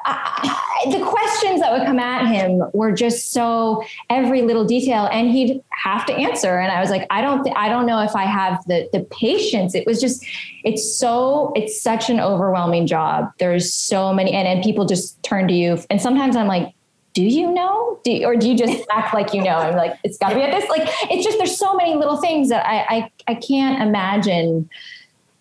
I, 0.06 0.86
the 0.90 1.04
questions 1.04 1.60
that 1.60 1.72
would 1.72 1.86
come 1.86 1.98
at 1.98 2.26
him 2.26 2.62
were 2.72 2.92
just 2.92 3.32
so 3.32 3.84
every 4.08 4.42
little 4.42 4.64
detail 4.64 5.06
and 5.12 5.30
he'd 5.30 5.62
have 5.70 6.06
to 6.06 6.14
answer. 6.14 6.58
And 6.58 6.72
i 6.72 6.80
was 6.80 6.90
like 6.90 7.06
i 7.10 7.20
don't 7.20 7.44
th- 7.44 7.54
i 7.56 7.68
don't 7.68 7.86
know 7.86 8.00
if 8.00 8.16
i 8.16 8.24
have 8.24 8.64
the 8.66 8.88
the 8.92 9.00
patience. 9.10 9.74
It 9.74 9.86
was 9.86 10.00
just 10.00 10.24
it's 10.64 10.98
so 10.98 11.52
it's 11.54 11.80
such 11.80 12.08
an 12.08 12.20
overwhelming 12.20 12.86
job. 12.86 13.30
There's 13.38 13.72
so 13.72 14.14
many 14.14 14.32
and, 14.32 14.48
and 14.48 14.62
people 14.62 14.86
just 14.86 15.22
turn 15.22 15.46
to 15.48 15.54
you. 15.54 15.78
And 15.90 16.00
sometimes 16.00 16.36
i'm 16.36 16.46
like 16.46 16.74
do 17.14 17.22
you 17.22 17.50
know? 17.52 17.98
Do 18.04 18.10
you, 18.10 18.26
or 18.26 18.36
do 18.36 18.48
you 18.48 18.56
just 18.56 18.84
act 18.90 19.14
like 19.14 19.32
you 19.32 19.42
know? 19.42 19.56
I'm 19.56 19.76
like, 19.76 19.98
it's 20.04 20.18
got 20.18 20.30
to 20.30 20.34
be 20.34 20.42
at 20.42 20.50
this. 20.50 20.68
Like, 20.68 20.88
it's 21.10 21.24
just 21.24 21.38
there's 21.38 21.56
so 21.56 21.74
many 21.74 21.94
little 21.94 22.16
things 22.18 22.48
that 22.50 22.66
I 22.66 22.84
I, 22.88 23.10
I 23.28 23.34
can't 23.36 23.80
imagine 23.80 24.68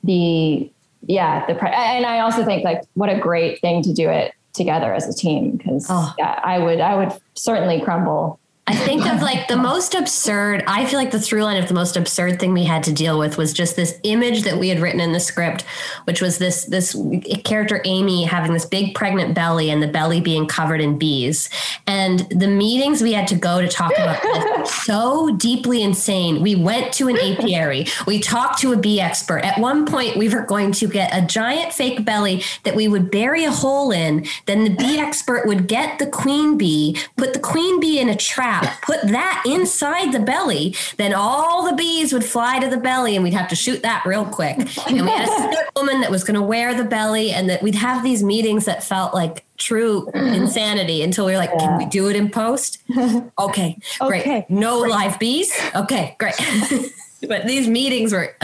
the 0.04 0.70
yeah 1.06 1.46
the 1.48 1.54
and 1.68 2.06
I 2.06 2.20
also 2.20 2.46
think 2.46 2.64
like 2.64 2.84
what 2.94 3.10
a 3.10 3.20
great 3.20 3.60
thing 3.60 3.82
to 3.84 3.94
do 3.94 4.10
it 4.10 4.34
together 4.54 4.94
as 4.94 5.08
a 5.10 5.14
team 5.14 5.58
because 5.58 5.88
oh. 5.90 6.14
yeah, 6.18 6.40
I 6.44 6.60
would 6.60 6.80
I 6.80 6.96
would 6.96 7.12
certainly 7.34 7.82
crumble 7.82 8.40
I 8.66 8.76
think 8.78 9.06
of 9.06 9.22
like 9.22 9.50
the 9.50 9.58
most 9.58 9.94
absurd, 9.94 10.64
I 10.68 10.86
feel 10.86 10.98
like 10.98 11.12
the 11.12 11.20
through 11.20 11.44
line 11.44 11.62
of 11.62 11.68
the 11.68 11.74
most 11.74 11.98
absurd 11.98 12.40
thing 12.40 12.54
we 12.54 12.64
had 12.64 12.82
to 12.84 12.94
deal 12.94 13.20
with 13.20 13.38
was 13.38 13.52
just 13.52 13.76
this 13.76 14.00
image 14.04 14.44
that 14.44 14.58
we 14.58 14.70
had 14.70 14.80
written 14.80 15.02
in 15.02 15.12
the 15.12 15.20
script, 15.20 15.64
which 16.06 16.22
was 16.22 16.38
this 16.38 16.64
this 16.66 16.96
character 17.44 17.82
Amy 17.84 18.24
having 18.24 18.54
this 18.54 18.66
big 18.66 18.96
pregnant 18.96 19.36
belly 19.36 19.70
and 19.70 19.84
the 19.84 19.88
belly 19.90 20.22
being 20.22 20.48
covered 20.48 20.80
in 20.80 20.98
bees. 20.98 21.50
And 21.88 22.20
the 22.30 22.48
meetings 22.48 23.02
we 23.02 23.12
had 23.12 23.28
to 23.28 23.36
go 23.36 23.60
to 23.60 23.68
talk 23.68 23.92
about 23.98 24.22
this 24.22 24.74
so 24.86 25.36
deeply 25.36 25.84
insane. 25.84 26.42
We 26.42 26.56
went 26.56 26.94
to 26.94 27.10
an 27.10 27.18
apiary, 27.18 27.88
we 28.08 28.20
talked 28.20 28.60
to 28.60 28.72
a 28.72 28.78
bee 28.78 29.02
expert. 29.02 29.40
At 29.40 29.60
one 29.60 29.86
point, 29.86 30.16
we 30.16 30.30
were 30.30 30.46
going 30.46 30.72
to 30.74 30.88
get 30.88 31.14
a 31.14 31.26
giant 31.26 31.74
fake 31.74 32.06
belly 32.06 32.44
that 32.64 32.76
we 32.76 32.88
would 32.88 33.12
bury 33.12 33.44
a 33.44 33.52
hole 33.52 33.92
in. 33.92 34.26
Then 34.46 34.64
the 34.64 34.74
bee 34.74 35.00
expert 35.00 35.46
would 35.48 35.68
get 35.68 36.00
the 36.00 36.08
queen 36.08 36.58
bee, 36.58 36.98
put 37.18 37.34
the 37.34 37.40
queen 37.40 37.82
bee 37.82 38.00
in 38.00 38.08
a 38.08 38.16
trap 38.16 38.53
put 38.84 39.02
that 39.04 39.44
inside 39.46 40.12
the 40.12 40.20
belly, 40.20 40.76
then 40.98 41.14
all 41.14 41.66
the 41.70 41.76
bees 41.76 42.14
would 42.14 42.26
fly 42.26 42.60
to 42.60 42.70
the 42.70 42.78
belly 42.78 43.16
and 43.16 43.24
we'd 43.24 43.34
have 43.34 43.50
to 43.50 43.56
shoot 43.56 43.82
that 43.84 44.04
real 44.06 44.26
quick. 44.26 44.58
And 44.88 45.02
we 45.02 45.08
had 45.08 45.28
a 45.28 45.66
woman 45.76 46.02
that 46.02 46.12
was 46.12 46.24
going 46.24 46.36
to 46.36 46.42
wear 46.42 46.74
the 46.76 46.84
belly 46.84 47.32
and 47.32 47.50
that 47.50 47.62
we'd 47.62 47.76
have 47.76 48.04
these 48.04 48.24
meetings 48.24 48.66
that 48.66 48.84
felt 48.84 49.14
like 49.14 49.46
true 49.58 50.10
insanity 50.14 51.02
until 51.02 51.26
we 51.26 51.32
were 51.32 51.38
like, 51.38 51.52
yeah. 51.54 51.60
can 51.60 51.78
we 51.78 51.86
do 51.86 52.10
it 52.10 52.16
in 52.16 52.30
post? 52.30 52.80
Okay, 53.40 53.78
great. 54.00 54.22
Okay. 54.22 54.46
No 54.50 54.82
great. 54.82 54.92
live 54.92 55.20
bees. 55.20 55.52
Okay, 55.76 56.16
great. 56.20 56.36
but 57.28 57.46
these 57.46 57.68
meetings 57.68 58.14
were 58.14 58.36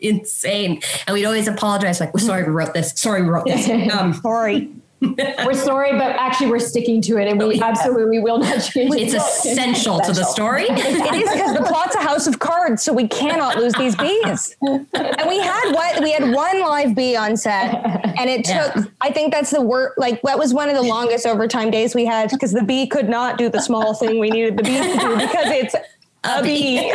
insane. 0.00 0.80
And 1.06 1.14
we'd 1.14 1.24
always 1.24 1.48
apologize, 1.48 2.00
like, 2.00 2.16
sorry 2.18 2.44
we 2.44 2.50
wrote 2.50 2.74
this. 2.74 2.92
Sorry 2.96 3.22
we 3.22 3.28
wrote 3.28 3.46
this. 3.46 3.68
Um, 3.92 4.14
sorry 4.14 4.70
we're 5.44 5.54
sorry, 5.54 5.92
but 5.92 6.16
actually 6.16 6.48
we're 6.48 6.58
sticking 6.58 7.00
to 7.00 7.18
it 7.18 7.28
and 7.28 7.38
we 7.38 7.60
oh, 7.60 7.64
absolutely 7.64 8.18
will 8.18 8.38
not 8.38 8.58
change 8.58 8.92
it. 8.94 9.02
It's 9.02 9.14
essential 9.44 10.00
to 10.00 10.12
the 10.12 10.24
story. 10.24 10.64
it 10.68 11.14
is 11.14 11.30
because 11.30 11.56
the 11.56 11.62
plot's 11.62 11.94
a 11.94 12.00
house 12.00 12.26
of 12.26 12.40
cards, 12.40 12.82
so 12.82 12.92
we 12.92 13.06
cannot 13.06 13.56
lose 13.56 13.74
these 13.74 13.94
bees. 13.94 14.56
And 14.60 15.28
we 15.28 15.38
had 15.38 15.72
what 15.72 16.02
we 16.02 16.10
had 16.10 16.32
one 16.34 16.60
live 16.60 16.96
bee 16.96 17.14
on 17.14 17.36
set, 17.36 17.74
and 18.18 18.28
it 18.28 18.44
took. 18.44 18.74
Yeah. 18.74 18.84
I 19.00 19.12
think 19.12 19.32
that's 19.32 19.50
the 19.50 19.62
work. 19.62 19.94
Like 19.96 20.20
that 20.22 20.38
was 20.38 20.52
one 20.52 20.68
of 20.68 20.74
the 20.74 20.82
longest 20.82 21.26
overtime 21.26 21.70
days 21.70 21.94
we 21.94 22.04
had 22.04 22.30
because 22.30 22.52
the 22.52 22.64
bee 22.64 22.88
could 22.88 23.08
not 23.08 23.38
do 23.38 23.48
the 23.48 23.60
small 23.60 23.94
thing 23.94 24.18
we 24.18 24.30
needed 24.30 24.56
the 24.56 24.64
bee 24.64 24.78
to 24.78 24.98
do 24.98 25.16
because 25.16 25.46
it's 25.46 25.74
a, 25.74 25.84
a 26.24 26.42
bee. 26.42 26.92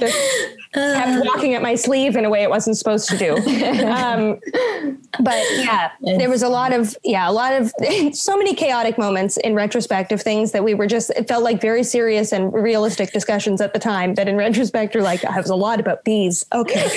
bee 0.00 0.58
kept 0.72 1.26
walking 1.26 1.54
at 1.54 1.62
my 1.62 1.74
sleeve 1.74 2.16
in 2.16 2.24
a 2.24 2.30
way 2.30 2.42
it 2.42 2.50
wasn't 2.50 2.76
supposed 2.76 3.08
to 3.08 3.18
do. 3.18 3.36
Um, 3.92 4.40
but 5.20 5.44
yeah, 5.56 5.90
there 6.00 6.30
was 6.30 6.42
a 6.42 6.48
lot 6.48 6.72
of 6.72 6.96
yeah, 7.04 7.28
a 7.28 7.32
lot 7.32 7.52
of 7.52 7.72
so 8.14 8.36
many 8.36 8.54
chaotic 8.54 8.96
moments 8.96 9.36
in 9.38 9.54
retrospect 9.54 10.12
of 10.12 10.22
things 10.22 10.52
that 10.52 10.64
we 10.64 10.74
were 10.74 10.86
just 10.86 11.10
it 11.10 11.28
felt 11.28 11.44
like 11.44 11.60
very 11.60 11.82
serious 11.82 12.32
and 12.32 12.52
realistic 12.52 13.12
discussions 13.12 13.60
at 13.60 13.74
the 13.74 13.78
time. 13.78 14.14
That 14.14 14.28
in 14.28 14.36
retrospect 14.36 14.96
are 14.96 15.02
like 15.02 15.24
I 15.24 15.38
was 15.38 15.50
a 15.50 15.54
lot 15.54 15.80
about 15.80 16.04
bees. 16.04 16.46
Okay. 16.54 16.88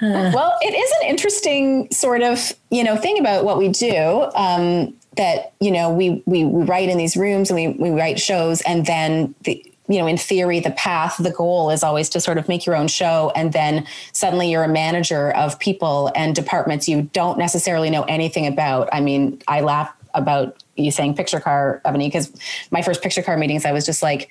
well, 0.00 0.56
it 0.60 0.74
is 0.74 0.92
an 1.02 1.08
interesting 1.08 1.88
sort 1.92 2.22
of 2.22 2.52
you 2.70 2.82
know 2.82 2.96
thing 2.96 3.18
about 3.18 3.44
what 3.44 3.58
we 3.58 3.68
do. 3.68 4.28
Um, 4.34 4.94
that 5.16 5.52
you 5.60 5.70
know 5.70 5.90
we, 5.90 6.22
we 6.26 6.44
we 6.44 6.64
write 6.64 6.88
in 6.88 6.98
these 6.98 7.16
rooms 7.16 7.50
and 7.50 7.56
we 7.56 7.68
we 7.68 7.90
write 7.90 8.20
shows 8.20 8.60
and 8.62 8.86
then 8.86 9.34
the 9.44 9.64
you 9.88 9.98
know, 9.98 10.06
in 10.06 10.16
theory, 10.16 10.60
the 10.60 10.72
path, 10.72 11.16
the 11.18 11.30
goal 11.30 11.70
is 11.70 11.82
always 11.82 12.08
to 12.10 12.20
sort 12.20 12.38
of 12.38 12.48
make 12.48 12.66
your 12.66 12.76
own 12.76 12.88
show. 12.88 13.32
And 13.36 13.52
then 13.52 13.86
suddenly 14.12 14.50
you're 14.50 14.64
a 14.64 14.68
manager 14.68 15.30
of 15.32 15.58
people 15.58 16.10
and 16.14 16.34
departments 16.34 16.88
you 16.88 17.02
don't 17.12 17.38
necessarily 17.38 17.90
know 17.90 18.02
anything 18.04 18.46
about. 18.46 18.88
I 18.92 19.00
mean, 19.00 19.40
I 19.46 19.60
laugh 19.60 19.92
about 20.14 20.62
you 20.76 20.90
saying 20.90 21.14
picture 21.14 21.40
car, 21.40 21.80
Evany, 21.84 22.06
because 22.06 22.32
my 22.70 22.82
first 22.82 23.02
picture 23.02 23.22
car 23.22 23.36
meetings, 23.36 23.64
I 23.64 23.72
was 23.72 23.86
just 23.86 24.02
like, 24.02 24.28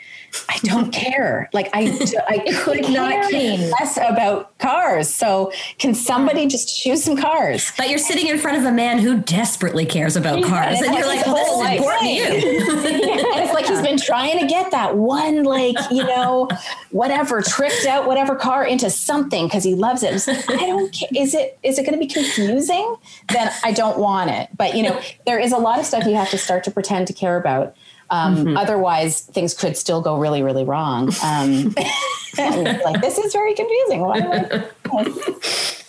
I 0.49 0.57
don't 0.63 0.91
care. 0.91 1.49
Like 1.53 1.69
I, 1.73 1.97
I 2.29 2.39
could 2.63 2.89
not 2.89 3.31
care 3.31 3.57
less 3.57 3.97
about 3.97 4.57
cars. 4.59 5.13
So 5.13 5.51
can 5.77 5.93
somebody 5.93 6.47
just 6.47 6.77
choose 6.77 7.03
some 7.03 7.17
cars? 7.17 7.71
But 7.77 7.89
you're 7.89 7.97
sitting 7.97 8.27
in 8.27 8.37
front 8.37 8.57
of 8.57 8.65
a 8.65 8.71
man 8.71 8.99
who 8.99 9.19
desperately 9.21 9.85
cares 9.85 10.15
about 10.15 10.43
cars, 10.43 10.77
and, 10.77 10.87
and 10.87 10.97
you're 10.97 11.07
like, 11.07 11.25
well, 11.25 11.35
this 11.35 11.71
is 11.71 11.77
important 11.77 12.01
to 12.01 12.07
you. 12.09 12.23
and 12.25 13.43
it's 13.43 13.53
like 13.53 13.65
he's 13.65 13.81
been 13.81 13.97
trying 13.97 14.39
to 14.39 14.47
get 14.47 14.71
that 14.71 14.95
one, 14.97 15.43
like 15.43 15.75
you 15.91 16.03
know, 16.03 16.47
whatever 16.91 17.41
tricked 17.41 17.85
out 17.85 18.07
whatever 18.07 18.35
car 18.35 18.65
into 18.65 18.89
something 18.89 19.47
because 19.47 19.63
he 19.63 19.75
loves 19.75 20.03
it. 20.03 20.25
Like, 20.27 20.49
I 20.49 20.67
don't 20.67 20.91
care. 20.93 21.09
Is 21.15 21.33
it 21.33 21.57
is 21.63 21.77
it 21.77 21.83
going 21.83 21.93
to 21.93 21.99
be 21.99 22.07
confusing? 22.07 22.95
Then 23.29 23.51
I 23.63 23.71
don't 23.71 23.97
want 23.97 24.29
it. 24.29 24.49
But 24.55 24.75
you 24.75 24.83
know, 24.83 25.01
there 25.25 25.39
is 25.39 25.51
a 25.51 25.57
lot 25.57 25.79
of 25.79 25.85
stuff 25.85 26.05
you 26.05 26.15
have 26.15 26.29
to 26.29 26.34
to 26.35 26.43
start 26.43 26.63
to 26.65 26.71
pretend 26.71 27.07
to 27.07 27.13
care 27.13 27.37
about. 27.37 27.75
Um, 28.09 28.35
mm-hmm. 28.35 28.57
Otherwise, 28.57 29.21
things 29.21 29.53
could 29.53 29.77
still 29.77 30.01
go 30.01 30.17
really, 30.17 30.43
really 30.43 30.63
wrong. 30.63 31.11
Um, 31.23 31.73
like 32.37 33.01
this 33.01 33.17
is 33.17 33.33
very 33.33 33.53
confusing. 33.53 34.01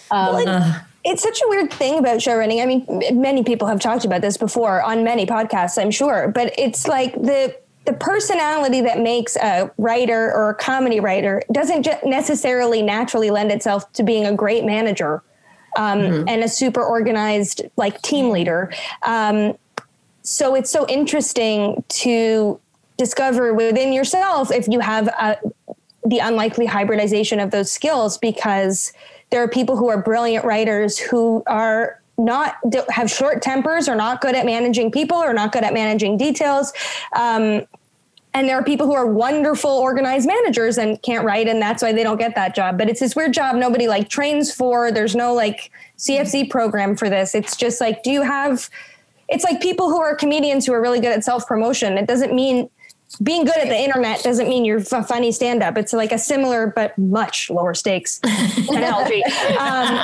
Um, 0.08 0.36
well, 0.36 0.84
it's 1.04 1.20
such 1.20 1.40
a 1.42 1.48
weird 1.48 1.72
thing 1.72 1.98
about 1.98 2.22
show 2.22 2.36
running. 2.36 2.60
I 2.60 2.66
mean, 2.66 2.86
many 3.12 3.42
people 3.42 3.66
have 3.66 3.80
talked 3.80 4.04
about 4.04 4.20
this 4.20 4.36
before 4.36 4.80
on 4.82 5.02
many 5.02 5.26
podcasts, 5.26 5.82
I'm 5.82 5.90
sure, 5.90 6.28
but 6.28 6.54
it's 6.56 6.86
like 6.86 7.12
the 7.14 7.56
the 7.86 7.92
personality 7.92 8.80
that 8.82 9.00
makes 9.00 9.36
a 9.36 9.70
writer 9.78 10.32
or 10.32 10.50
a 10.50 10.54
comedy 10.54 11.00
writer 11.00 11.42
doesn't 11.52 11.88
necessarily 12.04 12.82
naturally 12.82 13.30
lend 13.30 13.50
itself 13.50 13.92
to 13.94 14.02
being 14.02 14.26
a 14.26 14.34
great 14.34 14.64
manager 14.64 15.22
um, 15.76 16.00
mm-hmm. 16.00 16.28
and 16.28 16.42
a 16.42 16.48
super 16.48 16.82
organized 16.82 17.62
like 17.76 18.02
team 18.02 18.30
leader. 18.30 18.72
Um, 19.02 19.56
so 20.26 20.56
it's 20.56 20.70
so 20.70 20.86
interesting 20.88 21.84
to 21.88 22.60
discover 22.98 23.54
within 23.54 23.92
yourself 23.92 24.50
if 24.50 24.66
you 24.66 24.80
have 24.80 25.06
a, 25.06 25.38
the 26.04 26.18
unlikely 26.18 26.66
hybridization 26.66 27.38
of 27.38 27.52
those 27.52 27.70
skills 27.70 28.18
because 28.18 28.92
there 29.30 29.42
are 29.42 29.48
people 29.48 29.76
who 29.76 29.88
are 29.88 30.02
brilliant 30.02 30.44
writers 30.44 30.98
who 30.98 31.44
are 31.46 32.00
not 32.18 32.56
have 32.88 33.10
short 33.10 33.40
tempers 33.40 33.88
or 33.88 33.94
not 33.94 34.20
good 34.20 34.34
at 34.34 34.44
managing 34.44 34.90
people 34.90 35.16
or 35.16 35.32
not 35.32 35.52
good 35.52 35.62
at 35.62 35.72
managing 35.72 36.16
details 36.16 36.72
um, 37.14 37.64
and 38.34 38.48
there 38.48 38.58
are 38.58 38.64
people 38.64 38.86
who 38.86 38.94
are 38.94 39.06
wonderful 39.06 39.70
organized 39.70 40.26
managers 40.26 40.76
and 40.76 41.00
can't 41.02 41.24
write 41.24 41.46
and 41.46 41.62
that's 41.62 41.82
why 41.82 41.92
they 41.92 42.02
don't 42.02 42.18
get 42.18 42.34
that 42.34 42.54
job. 42.54 42.76
But 42.76 42.90
it's 42.90 43.00
this 43.00 43.16
weird 43.16 43.32
job 43.32 43.56
nobody 43.56 43.88
like 43.88 44.10
trains 44.10 44.52
for. 44.52 44.92
There's 44.92 45.16
no 45.16 45.32
like 45.32 45.70
cfc 45.96 46.50
program 46.50 46.96
for 46.96 47.08
this. 47.08 47.34
It's 47.34 47.56
just 47.56 47.80
like 47.80 48.02
do 48.02 48.10
you 48.10 48.20
have 48.20 48.68
it's 49.28 49.44
like 49.44 49.60
people 49.60 49.90
who 49.90 50.00
are 50.00 50.14
comedians 50.14 50.66
who 50.66 50.72
are 50.72 50.80
really 50.80 51.00
good 51.00 51.12
at 51.12 51.24
self 51.24 51.46
promotion. 51.46 51.98
It 51.98 52.06
doesn't 52.06 52.34
mean 52.34 52.70
being 53.22 53.44
good 53.44 53.56
at 53.56 53.68
the 53.68 53.78
internet 53.78 54.22
doesn't 54.22 54.48
mean 54.48 54.64
you're 54.64 54.80
f- 54.80 55.06
funny 55.08 55.30
stand 55.30 55.62
up. 55.62 55.78
It's 55.78 55.92
like 55.92 56.12
a 56.12 56.18
similar 56.18 56.66
but 56.66 56.96
much 56.98 57.50
lower 57.50 57.72
stakes 57.72 58.20
analogy 58.68 59.22
um, 59.58 59.94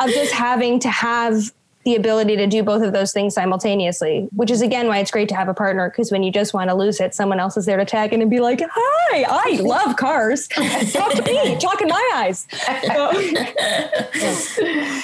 of 0.00 0.08
just 0.10 0.32
having 0.32 0.78
to 0.80 0.88
have 0.88 1.52
the 1.84 1.96
ability 1.96 2.36
to 2.36 2.46
do 2.46 2.62
both 2.62 2.82
of 2.82 2.92
those 2.94 3.12
things 3.12 3.34
simultaneously, 3.34 4.28
which 4.34 4.50
is 4.50 4.62
again 4.62 4.86
why 4.86 4.98
it's 4.98 5.10
great 5.10 5.28
to 5.28 5.34
have 5.34 5.48
a 5.48 5.54
partner. 5.54 5.90
Because 5.90 6.10
when 6.10 6.22
you 6.22 6.32
just 6.32 6.54
want 6.54 6.70
to 6.70 6.74
lose 6.74 7.00
it, 7.00 7.14
someone 7.14 7.38
else 7.38 7.56
is 7.56 7.66
there 7.66 7.76
to 7.76 7.84
tag 7.84 8.12
in 8.14 8.22
and 8.22 8.30
be 8.30 8.40
like, 8.40 8.62
"Hi, 8.64 9.24
I 9.28 9.60
love 9.60 9.96
cars. 9.96 10.48
Talk 10.92 11.12
to 11.12 11.22
me. 11.22 11.58
Talk 11.58 11.82
in 11.82 11.88
my 11.88 12.10
eyes." 12.14 12.46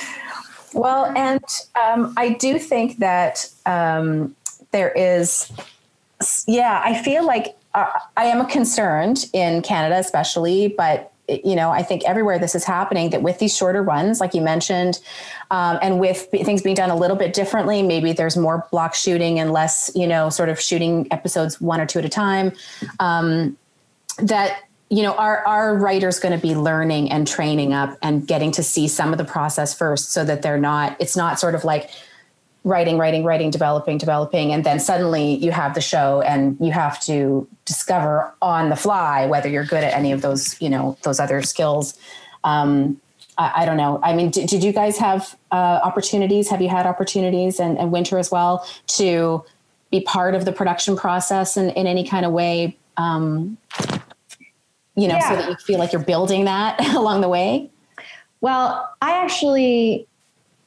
well, 0.72 1.12
and 1.16 1.42
um, 1.80 2.14
I 2.16 2.30
do 2.30 2.58
think 2.58 2.98
that 2.98 3.50
um, 3.66 4.34
there 4.70 4.90
is, 4.90 5.50
yeah, 6.46 6.80
I 6.84 7.02
feel 7.02 7.26
like 7.26 7.56
uh, 7.74 7.90
I 8.16 8.24
am 8.26 8.46
concerned 8.46 9.26
in 9.32 9.62
Canada, 9.62 9.96
especially, 9.96 10.68
but 10.68 11.12
you 11.44 11.54
know, 11.54 11.70
I 11.70 11.82
think 11.82 12.02
everywhere 12.04 12.38
this 12.40 12.54
is 12.54 12.64
happening 12.64 13.10
that 13.10 13.22
with 13.22 13.38
these 13.38 13.56
shorter 13.56 13.82
runs, 13.82 14.20
like 14.20 14.34
you 14.34 14.40
mentioned, 14.40 14.98
um, 15.52 15.78
and 15.80 16.00
with 16.00 16.28
things 16.30 16.60
being 16.60 16.74
done 16.74 16.90
a 16.90 16.96
little 16.96 17.16
bit 17.16 17.32
differently, 17.32 17.82
maybe 17.82 18.12
there's 18.12 18.36
more 18.36 18.66
block 18.72 18.94
shooting 18.94 19.38
and 19.38 19.52
less, 19.52 19.92
you 19.94 20.06
know, 20.06 20.28
sort 20.28 20.48
of 20.48 20.60
shooting 20.60 21.06
episodes 21.12 21.60
one 21.60 21.80
or 21.80 21.86
two 21.86 22.00
at 22.00 22.04
a 22.04 22.08
time. 22.08 22.52
Um, 22.98 23.56
that 24.18 24.64
you 24.90 25.02
know, 25.02 25.14
our 25.14 25.46
our 25.46 25.76
writers 25.76 26.18
going 26.18 26.38
to 26.38 26.46
be 26.46 26.54
learning 26.54 27.10
and 27.12 27.26
training 27.26 27.72
up 27.72 27.96
and 28.02 28.26
getting 28.26 28.50
to 28.52 28.62
see 28.62 28.88
some 28.88 29.12
of 29.12 29.18
the 29.18 29.24
process 29.24 29.72
first, 29.72 30.12
so 30.12 30.24
that 30.24 30.42
they're 30.42 30.58
not. 30.58 30.96
It's 31.00 31.16
not 31.16 31.38
sort 31.38 31.54
of 31.54 31.64
like 31.64 31.90
writing, 32.64 32.98
writing, 32.98 33.24
writing, 33.24 33.50
developing, 33.50 33.96
developing, 33.98 34.52
and 34.52 34.64
then 34.64 34.78
suddenly 34.78 35.36
you 35.36 35.50
have 35.50 35.74
the 35.74 35.80
show 35.80 36.20
and 36.22 36.58
you 36.60 36.72
have 36.72 37.00
to 37.00 37.48
discover 37.64 38.34
on 38.42 38.68
the 38.68 38.76
fly 38.76 39.26
whether 39.26 39.48
you're 39.48 39.64
good 39.64 39.82
at 39.82 39.94
any 39.94 40.12
of 40.12 40.20
those, 40.20 40.60
you 40.60 40.68
know, 40.68 40.98
those 41.02 41.20
other 41.20 41.40
skills. 41.40 41.98
Um, 42.44 43.00
I, 43.38 43.62
I, 43.62 43.64
don't 43.64 43.78
know. 43.78 43.98
I 44.02 44.14
mean, 44.14 44.30
did, 44.30 44.48
did 44.48 44.62
you 44.62 44.72
guys 44.72 44.98
have 44.98 45.36
uh, 45.50 45.80
opportunities? 45.82 46.50
Have 46.50 46.60
you 46.60 46.68
had 46.68 46.86
opportunities 46.86 47.60
and, 47.60 47.78
and, 47.78 47.92
Winter 47.92 48.18
as 48.18 48.30
well 48.30 48.66
to 48.88 49.42
be 49.90 50.02
part 50.02 50.34
of 50.34 50.44
the 50.44 50.52
production 50.52 50.96
process 50.96 51.56
in, 51.56 51.70
in 51.70 51.86
any 51.86 52.06
kind 52.06 52.26
of 52.26 52.32
way? 52.32 52.76
Um, 52.98 53.56
you 55.00 55.08
know, 55.08 55.16
yeah. 55.16 55.28
so 55.28 55.36
that 55.36 55.48
you 55.48 55.56
feel 55.56 55.78
like 55.78 55.92
you're 55.92 56.02
building 56.02 56.44
that 56.44 56.80
along 56.94 57.20
the 57.20 57.28
way? 57.28 57.70
Well, 58.40 58.88
I 59.02 59.22
actually 59.22 60.06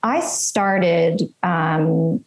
I 0.03 0.19
started, 0.19 1.33
um, 1.43 2.23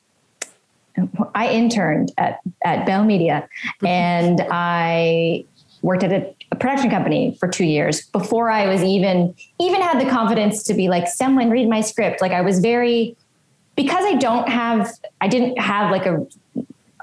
I 1.35 1.51
interned 1.51 2.11
at, 2.17 2.41
at 2.65 2.87
Bell 2.87 3.05
Media 3.05 3.47
and 3.85 4.41
I 4.51 5.45
worked 5.83 6.03
at 6.03 6.11
a, 6.11 6.35
a, 6.53 6.57
production 6.57 6.89
company 6.89 7.37
for 7.39 7.49
two 7.49 7.67
years 7.67 8.07
before 8.07 8.51
I 8.51 8.67
was 8.67 8.83
even, 8.83 9.35
even 9.61 9.83
had 9.83 10.01
the 10.01 10.11
confidence 10.11 10.63
to 10.65 10.75
be 10.75 10.89
like, 10.89 11.07
someone 11.07 11.51
read 11.51 11.69
my 11.69 11.83
script. 11.83 12.23
Like 12.23 12.33
I 12.33 12.41
was 12.41 12.61
very, 12.61 13.15
because 13.77 14.05
I 14.07 14.15
don't 14.15 14.49
have, 14.49 14.91
I 15.21 15.29
didn't 15.29 15.61
have 15.61 15.91
like 15.91 16.07
a 16.07 16.27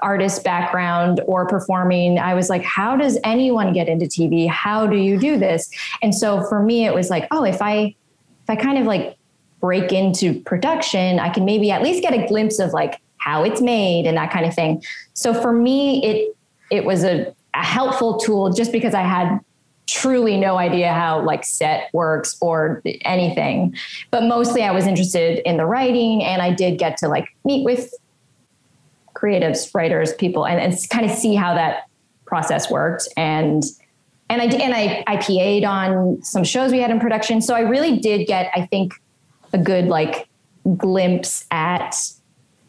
artist 0.02 0.42
background 0.44 1.20
or 1.26 1.46
performing 1.46 2.18
i 2.18 2.34
was 2.34 2.50
like 2.50 2.62
how 2.62 2.96
does 2.96 3.18
anyone 3.24 3.72
get 3.72 3.88
into 3.88 4.06
tv 4.06 4.48
how 4.48 4.86
do 4.86 4.96
you 4.96 5.18
do 5.18 5.38
this 5.38 5.70
and 6.02 6.14
so 6.14 6.42
for 6.48 6.62
me 6.62 6.84
it 6.84 6.94
was 6.94 7.10
like 7.10 7.26
oh 7.30 7.44
if 7.44 7.62
i 7.62 7.94
if 8.42 8.50
i 8.50 8.56
kind 8.56 8.76
of 8.76 8.86
like 8.86 9.16
break 9.64 9.92
into 9.92 10.38
production, 10.42 11.18
I 11.18 11.30
can 11.30 11.46
maybe 11.46 11.70
at 11.70 11.82
least 11.82 12.02
get 12.02 12.12
a 12.12 12.26
glimpse 12.26 12.58
of 12.58 12.74
like 12.74 13.00
how 13.16 13.44
it's 13.44 13.62
made 13.62 14.04
and 14.04 14.14
that 14.18 14.30
kind 14.30 14.44
of 14.44 14.52
thing. 14.54 14.84
So 15.14 15.32
for 15.32 15.54
me, 15.54 16.04
it 16.04 16.36
it 16.70 16.84
was 16.84 17.02
a, 17.02 17.34
a 17.54 17.64
helpful 17.64 18.18
tool 18.18 18.52
just 18.52 18.72
because 18.72 18.92
I 18.92 19.00
had 19.00 19.40
truly 19.86 20.36
no 20.36 20.58
idea 20.58 20.92
how 20.92 21.22
like 21.22 21.44
set 21.46 21.88
works 21.94 22.36
or 22.42 22.82
anything. 23.06 23.74
But 24.10 24.24
mostly 24.24 24.64
I 24.64 24.70
was 24.70 24.86
interested 24.86 25.38
in 25.48 25.56
the 25.56 25.64
writing 25.64 26.22
and 26.22 26.42
I 26.42 26.52
did 26.52 26.78
get 26.78 26.98
to 26.98 27.08
like 27.08 27.28
meet 27.46 27.64
with 27.64 27.90
creatives, 29.14 29.74
writers, 29.74 30.12
people 30.14 30.46
and, 30.46 30.60
and 30.60 30.76
kind 30.90 31.08
of 31.08 31.16
see 31.16 31.34
how 31.34 31.54
that 31.54 31.84
process 32.26 32.70
worked. 32.70 33.08
And 33.16 33.62
and 34.28 34.42
I 34.42 34.44
and 34.46 34.74
I 34.74 35.04
I 35.06 35.16
PA'd 35.16 35.64
on 35.64 36.22
some 36.22 36.44
shows 36.44 36.72
we 36.72 36.80
had 36.80 36.90
in 36.90 37.00
production. 37.00 37.40
So 37.40 37.54
I 37.54 37.60
really 37.60 37.98
did 37.98 38.26
get, 38.26 38.50
I 38.54 38.66
think, 38.66 38.94
a 39.52 39.58
good 39.58 39.86
like 39.86 40.28
glimpse 40.76 41.46
at 41.50 41.94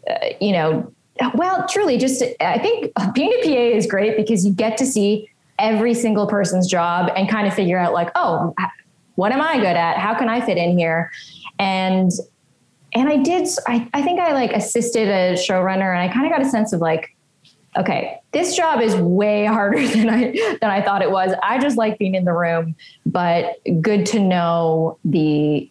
uh, 0.10 0.18
you 0.40 0.52
know 0.52 0.92
well 1.34 1.66
truly 1.68 1.98
just 1.98 2.22
i 2.42 2.60
think 2.60 2.92
being 3.14 3.32
a 3.32 3.44
pa 3.44 3.78
is 3.78 3.88
great 3.88 4.18
because 4.18 4.46
you 4.46 4.52
get 4.52 4.78
to 4.78 4.86
see 4.86 5.30
every 5.60 5.94
single 5.94 6.28
person's 6.28 6.68
job 6.68 7.10
and 7.16 7.30
kind 7.30 7.48
of 7.48 7.54
figure 7.54 7.78
out 7.78 7.94
like 7.94 8.12
oh 8.16 8.54
what 9.16 9.32
am 9.32 9.40
i 9.40 9.56
good 9.56 9.78
at 9.78 9.98
how 9.98 10.14
can 10.14 10.28
i 10.28 10.42
fit 10.46 10.58
in 10.58 10.78
here 10.78 11.10
and 11.58 12.12
and 12.96 13.08
i 13.10 13.18
did 13.18 13.48
i, 13.68 13.88
I 13.94 14.02
think 14.02 14.20
i 14.20 14.34
like 14.34 14.52
assisted 14.52 15.08
a 15.08 15.34
showrunner 15.34 15.94
and 15.94 16.00
i 16.00 16.12
kind 16.12 16.26
of 16.26 16.32
got 16.32 16.42
a 16.42 16.50
sense 16.50 16.74
of 16.74 16.82
like 16.82 17.16
okay 17.78 18.20
this 18.32 18.56
job 18.56 18.82
is 18.82 18.96
way 18.96 19.46
harder 19.58 19.86
than 19.88 20.10
i 20.10 20.32
than 20.62 20.72
i 20.72 20.82
thought 20.82 21.02
it 21.02 21.12
was. 21.12 21.34
I 21.44 21.60
just 21.60 21.78
like 21.78 22.00
being 22.00 22.16
in 22.16 22.26
the 22.26 22.34
room 22.34 22.76
but 23.06 23.58
good 23.82 24.06
to 24.08 24.20
know 24.20 24.98
the 25.06 25.70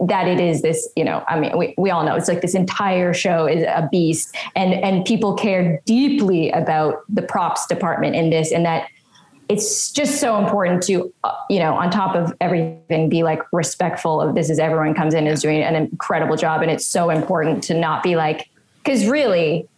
that 0.00 0.28
it 0.28 0.40
is 0.40 0.62
this, 0.62 0.88
you 0.96 1.04
know, 1.04 1.24
I 1.28 1.38
mean, 1.38 1.56
we, 1.56 1.74
we 1.76 1.90
all 1.90 2.04
know 2.04 2.14
it's 2.14 2.28
like 2.28 2.40
this 2.40 2.54
entire 2.54 3.12
show 3.12 3.46
is 3.46 3.62
a 3.62 3.88
beast 3.90 4.34
and, 4.54 4.72
and 4.74 5.04
people 5.04 5.34
care 5.34 5.80
deeply 5.84 6.50
about 6.50 7.02
the 7.08 7.22
props 7.22 7.66
department 7.66 8.14
in 8.14 8.30
this 8.30 8.52
and 8.52 8.64
that 8.64 8.88
it's 9.52 9.92
just 9.92 10.18
so 10.18 10.38
important 10.42 10.82
to, 10.84 11.12
uh, 11.24 11.34
you 11.50 11.58
know, 11.58 11.74
on 11.74 11.90
top 11.90 12.16
of 12.16 12.34
everything, 12.40 13.10
be 13.10 13.22
like 13.22 13.42
respectful 13.52 14.18
of 14.18 14.34
this 14.34 14.48
as 14.48 14.58
everyone 14.58 14.94
comes 14.94 15.12
in 15.12 15.26
is 15.26 15.42
doing 15.42 15.62
an 15.62 15.74
incredible 15.74 16.36
job. 16.36 16.62
And 16.62 16.70
it's 16.70 16.86
so 16.86 17.10
important 17.10 17.62
to 17.64 17.74
not 17.74 18.02
be 18.02 18.16
like, 18.16 18.48
cause 18.84 19.06
really, 19.06 19.68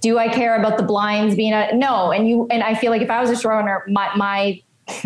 do 0.00 0.18
I 0.18 0.28
care 0.28 0.58
about 0.58 0.78
the 0.78 0.82
blinds 0.82 1.36
being 1.36 1.52
a 1.52 1.72
no? 1.72 2.10
And 2.10 2.28
you, 2.28 2.48
and 2.50 2.64
I 2.64 2.74
feel 2.74 2.90
like 2.90 3.02
if 3.02 3.10
I 3.10 3.20
was 3.20 3.30
a 3.30 3.34
showrunner, 3.34 3.86
my, 3.86 4.10
my, 4.16 4.62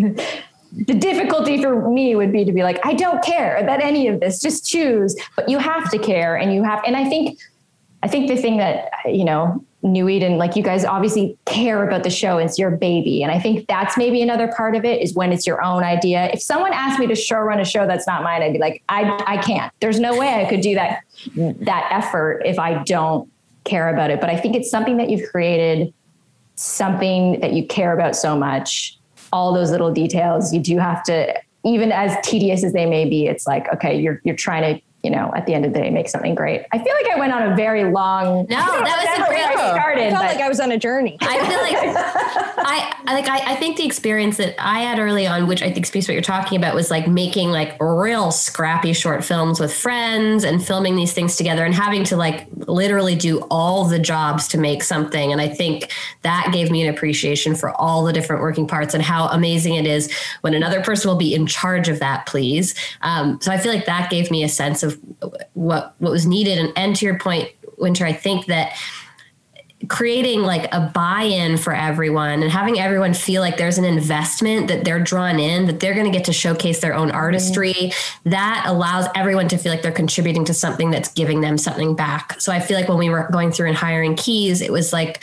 the 0.72 0.94
difficulty 0.94 1.60
for 1.60 1.90
me 1.90 2.16
would 2.16 2.32
be 2.32 2.46
to 2.46 2.52
be 2.52 2.62
like, 2.62 2.80
I 2.82 2.94
don't 2.94 3.22
care 3.22 3.56
about 3.56 3.82
any 3.82 4.08
of 4.08 4.20
this, 4.20 4.40
just 4.40 4.66
choose. 4.66 5.14
But 5.36 5.50
you 5.50 5.58
have 5.58 5.90
to 5.90 5.98
care 5.98 6.34
and 6.34 6.54
you 6.54 6.62
have, 6.62 6.82
and 6.86 6.96
I 6.96 7.06
think, 7.10 7.38
I 8.02 8.08
think 8.08 8.28
the 8.28 8.36
thing 8.36 8.56
that, 8.56 8.88
you 9.04 9.24
know, 9.24 9.62
New 9.82 10.08
Eden, 10.08 10.38
like 10.38 10.56
you 10.56 10.62
guys 10.62 10.84
obviously 10.84 11.36
care 11.44 11.86
about 11.86 12.02
the 12.02 12.10
show, 12.10 12.38
it's 12.38 12.58
your 12.58 12.70
baby. 12.70 13.22
And 13.22 13.30
I 13.30 13.38
think 13.38 13.68
that's 13.68 13.96
maybe 13.96 14.22
another 14.22 14.48
part 14.48 14.74
of 14.74 14.84
it 14.84 15.00
is 15.00 15.14
when 15.14 15.32
it's 15.32 15.46
your 15.46 15.62
own 15.62 15.84
idea. 15.84 16.30
If 16.32 16.42
someone 16.42 16.72
asked 16.72 16.98
me 16.98 17.06
to 17.06 17.14
show 17.14 17.38
run 17.38 17.60
a 17.60 17.64
show 17.64 17.86
that's 17.86 18.06
not 18.06 18.22
mine, 18.22 18.42
I'd 18.42 18.52
be 18.52 18.58
like, 18.58 18.82
I, 18.88 19.22
I 19.26 19.36
can't. 19.36 19.72
There's 19.80 20.00
no 20.00 20.18
way 20.18 20.44
I 20.44 20.48
could 20.48 20.60
do 20.60 20.74
that, 20.74 21.02
that 21.36 21.88
effort 21.92 22.42
if 22.44 22.58
I 22.58 22.82
don't 22.84 23.30
care 23.64 23.88
about 23.88 24.10
it. 24.10 24.20
But 24.20 24.30
I 24.30 24.36
think 24.36 24.56
it's 24.56 24.70
something 24.70 24.96
that 24.96 25.10
you've 25.10 25.30
created, 25.30 25.92
something 26.56 27.38
that 27.40 27.52
you 27.52 27.66
care 27.66 27.92
about 27.92 28.16
so 28.16 28.36
much 28.36 28.98
all 29.32 29.52
those 29.52 29.70
little 29.70 29.92
details. 29.92 30.52
You 30.52 30.60
do 30.60 30.78
have 30.78 31.02
to, 31.04 31.34
even 31.64 31.92
as 31.92 32.16
tedious 32.22 32.64
as 32.64 32.72
they 32.72 32.86
may 32.86 33.08
be, 33.08 33.26
it's 33.26 33.46
like, 33.46 33.72
okay, 33.74 33.98
you're 33.98 34.20
you're 34.24 34.36
trying 34.36 34.74
to 34.74 34.82
you 35.06 35.12
know, 35.12 35.30
at 35.36 35.46
the 35.46 35.54
end 35.54 35.64
of 35.64 35.72
the 35.72 35.78
day, 35.78 35.88
make 35.88 36.08
something 36.08 36.34
great. 36.34 36.62
I 36.72 36.78
feel 36.78 36.92
like 36.92 37.14
I 37.14 37.16
went 37.16 37.32
on 37.32 37.52
a 37.52 37.54
very 37.54 37.84
long. 37.84 38.44
No, 38.50 38.56
that 38.56 39.16
was 39.16 39.24
a 39.24 39.28
great. 39.28 39.40
I 39.40 39.54
started. 39.54 40.06
I 40.08 40.10
felt 40.10 40.24
like 40.24 40.40
I 40.40 40.48
was 40.48 40.58
on 40.58 40.72
a 40.72 40.76
journey. 40.76 41.16
I 41.20 41.46
feel 41.46 41.60
like 41.60 42.56
I 42.58 43.14
like 43.14 43.28
I, 43.28 43.52
I 43.52 43.54
think 43.54 43.76
the 43.76 43.86
experience 43.86 44.36
that 44.38 44.56
I 44.58 44.80
had 44.80 44.98
early 44.98 45.28
on, 45.28 45.46
which 45.46 45.62
I 45.62 45.70
think 45.70 45.86
speaks 45.86 46.08
what 46.08 46.14
you're 46.14 46.22
talking 46.22 46.58
about, 46.58 46.74
was 46.74 46.90
like 46.90 47.06
making 47.06 47.50
like 47.50 47.76
real 47.80 48.32
scrappy 48.32 48.92
short 48.92 49.24
films 49.24 49.60
with 49.60 49.72
friends 49.72 50.42
and 50.42 50.64
filming 50.64 50.96
these 50.96 51.12
things 51.12 51.36
together 51.36 51.64
and 51.64 51.72
having 51.72 52.02
to 52.04 52.16
like 52.16 52.48
literally 52.66 53.14
do 53.14 53.42
all 53.48 53.84
the 53.84 54.00
jobs 54.00 54.48
to 54.48 54.58
make 54.58 54.82
something. 54.82 55.30
And 55.30 55.40
I 55.40 55.48
think 55.48 55.92
that 56.22 56.50
gave 56.52 56.72
me 56.72 56.82
an 56.82 56.92
appreciation 56.92 57.54
for 57.54 57.70
all 57.80 58.04
the 58.04 58.12
different 58.12 58.42
working 58.42 58.66
parts 58.66 58.92
and 58.92 59.04
how 59.04 59.28
amazing 59.28 59.76
it 59.76 59.86
is 59.86 60.12
when 60.40 60.52
another 60.52 60.82
person 60.82 61.08
will 61.08 61.16
be 61.16 61.32
in 61.32 61.46
charge 61.46 61.88
of 61.88 62.00
that. 62.00 62.26
Please. 62.26 62.74
Um, 63.02 63.40
so 63.40 63.52
I 63.52 63.58
feel 63.58 63.72
like 63.72 63.86
that 63.86 64.10
gave 64.10 64.32
me 64.32 64.42
a 64.42 64.48
sense 64.48 64.82
of 64.82 64.95
what 65.54 65.94
what 65.98 66.12
was 66.12 66.26
needed. 66.26 66.58
And, 66.58 66.72
and 66.76 66.96
to 66.96 67.04
your 67.04 67.18
point, 67.18 67.50
Winter, 67.78 68.06
I 68.06 68.12
think 68.12 68.46
that 68.46 68.76
creating 69.88 70.40
like 70.40 70.72
a 70.72 70.80
buy-in 70.94 71.58
for 71.58 71.74
everyone 71.74 72.42
and 72.42 72.50
having 72.50 72.78
everyone 72.78 73.12
feel 73.12 73.42
like 73.42 73.58
there's 73.58 73.76
an 73.76 73.84
investment 73.84 74.68
that 74.68 74.84
they're 74.84 75.02
drawn 75.02 75.38
in 75.38 75.66
that 75.66 75.80
they're 75.80 75.92
going 75.92 76.10
to 76.10 76.10
get 76.10 76.24
to 76.24 76.32
showcase 76.32 76.80
their 76.80 76.94
own 76.94 77.10
artistry 77.10 77.92
that 78.24 78.64
allows 78.66 79.06
everyone 79.14 79.48
to 79.48 79.58
feel 79.58 79.70
like 79.70 79.82
they're 79.82 79.92
contributing 79.92 80.46
to 80.46 80.54
something 80.54 80.90
that's 80.90 81.12
giving 81.12 81.42
them 81.42 81.58
something 81.58 81.94
back 81.94 82.40
so 82.40 82.50
i 82.50 82.58
feel 82.58 82.76
like 82.76 82.88
when 82.88 82.96
we 82.96 83.10
were 83.10 83.28
going 83.30 83.52
through 83.52 83.68
and 83.68 83.76
hiring 83.76 84.16
keys 84.16 84.62
it 84.62 84.72
was 84.72 84.94
like 84.94 85.22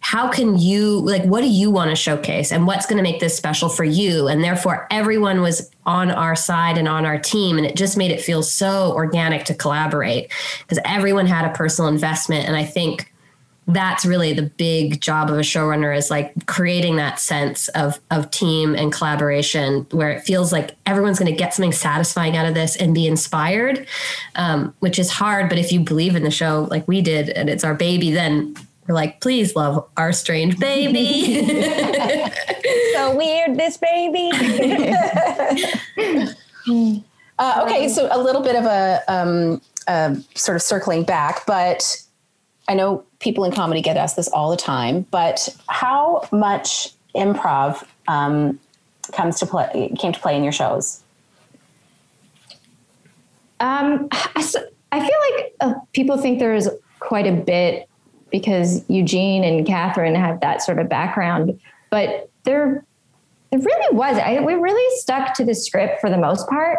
how 0.00 0.28
can 0.28 0.58
you 0.58 1.00
like 1.00 1.24
what 1.24 1.40
do 1.40 1.48
you 1.48 1.70
want 1.70 1.90
to 1.90 1.96
showcase 1.96 2.52
and 2.52 2.66
what's 2.66 2.86
going 2.86 2.96
to 2.96 3.02
make 3.02 3.20
this 3.20 3.36
special 3.36 3.68
for 3.68 3.84
you? 3.84 4.28
And 4.28 4.42
therefore 4.42 4.86
everyone 4.90 5.40
was 5.40 5.70
on 5.84 6.10
our 6.10 6.36
side 6.36 6.78
and 6.78 6.88
on 6.88 7.04
our 7.04 7.18
team 7.18 7.58
and 7.58 7.66
it 7.66 7.76
just 7.76 7.96
made 7.96 8.10
it 8.10 8.20
feel 8.20 8.42
so 8.42 8.92
organic 8.92 9.44
to 9.46 9.54
collaborate 9.54 10.30
because 10.60 10.78
everyone 10.84 11.26
had 11.26 11.44
a 11.44 11.52
personal 11.54 11.88
investment. 11.88 12.46
And 12.46 12.56
i 12.56 12.64
think 12.64 13.12
that's 13.68 14.06
really 14.06 14.32
the 14.32 14.42
big 14.42 15.00
job 15.00 15.28
of 15.28 15.36
a 15.36 15.40
showrunner 15.40 15.96
is 15.96 16.08
like 16.08 16.46
creating 16.46 16.96
that 16.96 17.18
sense 17.18 17.68
of 17.68 17.98
of 18.10 18.30
team 18.30 18.76
and 18.76 18.92
collaboration 18.92 19.86
where 19.90 20.10
it 20.10 20.20
feels 20.20 20.52
like 20.52 20.76
everyone's 20.86 21.18
going 21.18 21.30
to 21.30 21.36
get 21.36 21.52
something 21.52 21.72
satisfying 21.72 22.36
out 22.36 22.46
of 22.46 22.54
this 22.54 22.76
and 22.76 22.94
be 22.94 23.06
inspired 23.08 23.86
um, 24.36 24.72
which 24.78 24.98
is 24.98 25.10
hard 25.10 25.48
but 25.48 25.58
if 25.58 25.72
you 25.72 25.80
believe 25.80 26.14
in 26.14 26.22
the 26.22 26.30
show 26.30 26.68
like 26.70 26.86
we 26.86 27.00
did 27.00 27.28
and 27.30 27.50
it's 27.50 27.64
our 27.64 27.74
baby 27.74 28.10
then 28.12 28.54
we're 28.86 28.94
like 28.94 29.20
please 29.20 29.56
love 29.56 29.88
our 29.96 30.12
strange 30.12 30.58
baby 30.58 31.46
so 32.94 33.16
weird 33.16 33.56
this 33.56 33.78
baby 33.78 34.30
uh, 37.38 37.64
okay 37.64 37.88
so 37.88 38.08
a 38.10 38.20
little 38.20 38.42
bit 38.42 38.56
of 38.56 38.64
a 38.64 39.02
um, 39.08 39.60
uh, 39.88 40.14
sort 40.34 40.56
of 40.56 40.62
circling 40.62 41.02
back 41.02 41.46
but 41.46 42.06
I 42.68 42.74
know 42.74 43.04
people 43.20 43.44
in 43.44 43.52
comedy 43.52 43.80
get 43.80 43.96
asked 43.96 44.16
this 44.16 44.28
all 44.28 44.50
the 44.50 44.56
time, 44.56 45.06
but 45.10 45.48
how 45.68 46.28
much 46.32 46.92
improv 47.14 47.84
um, 48.08 48.58
comes 49.12 49.38
to 49.40 49.46
play 49.46 49.92
came 49.98 50.12
to 50.12 50.20
play 50.20 50.36
in 50.36 50.42
your 50.42 50.52
shows? 50.52 51.02
Um, 53.60 54.08
I, 54.12 54.52
I 54.92 55.00
feel 55.00 55.18
like 55.30 55.54
uh, 55.60 55.74
people 55.92 56.18
think 56.18 56.40
there's 56.40 56.68
quite 56.98 57.26
a 57.26 57.32
bit 57.32 57.88
because 58.38 58.84
Eugene 58.88 59.44
and 59.44 59.66
Catherine 59.66 60.14
have 60.14 60.40
that 60.40 60.62
sort 60.62 60.78
of 60.78 60.88
background, 60.88 61.58
but 61.90 62.30
there, 62.44 62.84
there 63.50 63.60
really 63.60 63.96
was. 63.96 64.18
I, 64.18 64.40
we 64.40 64.54
really 64.54 64.96
stuck 64.98 65.34
to 65.34 65.44
the 65.44 65.54
script 65.54 66.00
for 66.00 66.10
the 66.10 66.18
most 66.18 66.48
part. 66.48 66.78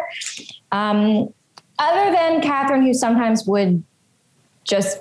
Um, 0.70 1.32
other 1.78 2.12
than 2.12 2.40
Catherine, 2.40 2.82
who 2.82 2.94
sometimes 2.94 3.44
would 3.46 3.82
just 4.64 4.98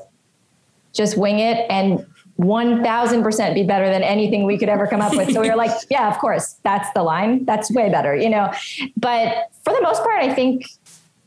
just 0.93 1.15
wing 1.17 1.39
it 1.39 1.65
and 1.69 2.03
1000% 2.39 3.53
be 3.53 3.63
better 3.63 3.89
than 3.89 4.03
anything 4.03 4.45
we 4.45 4.57
could 4.57 4.69
ever 4.69 4.87
come 4.87 5.01
up 5.01 5.15
with. 5.15 5.31
So 5.31 5.41
we 5.41 5.49
were 5.49 5.55
like, 5.55 5.71
yeah, 5.89 6.09
of 6.09 6.17
course, 6.17 6.55
that's 6.63 6.91
the 6.93 7.03
line. 7.03 7.45
That's 7.45 7.71
way 7.71 7.89
better, 7.89 8.15
you 8.15 8.29
know. 8.29 8.51
But 8.95 9.51
for 9.63 9.73
the 9.73 9.81
most 9.81 10.03
part, 10.03 10.23
I 10.23 10.33
think, 10.33 10.65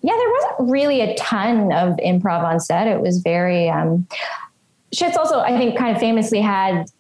yeah, 0.03 0.15
there 0.17 0.31
wasn't 0.31 0.71
really 0.73 1.01
a 1.01 1.15
ton 1.17 1.73
of 1.73 1.97
improv 1.99 2.43
on 2.43 2.59
set. 2.59 2.89
It 2.89 3.01
was 3.01 3.19
very, 3.19 3.69
um, 3.69 4.07
Schitt's 4.95 5.17
also, 5.17 5.41
I 5.41 5.57
think, 5.57 5.79
kind 5.79 5.95
of 5.95 6.01
famously 6.01 6.41
had 6.41 6.91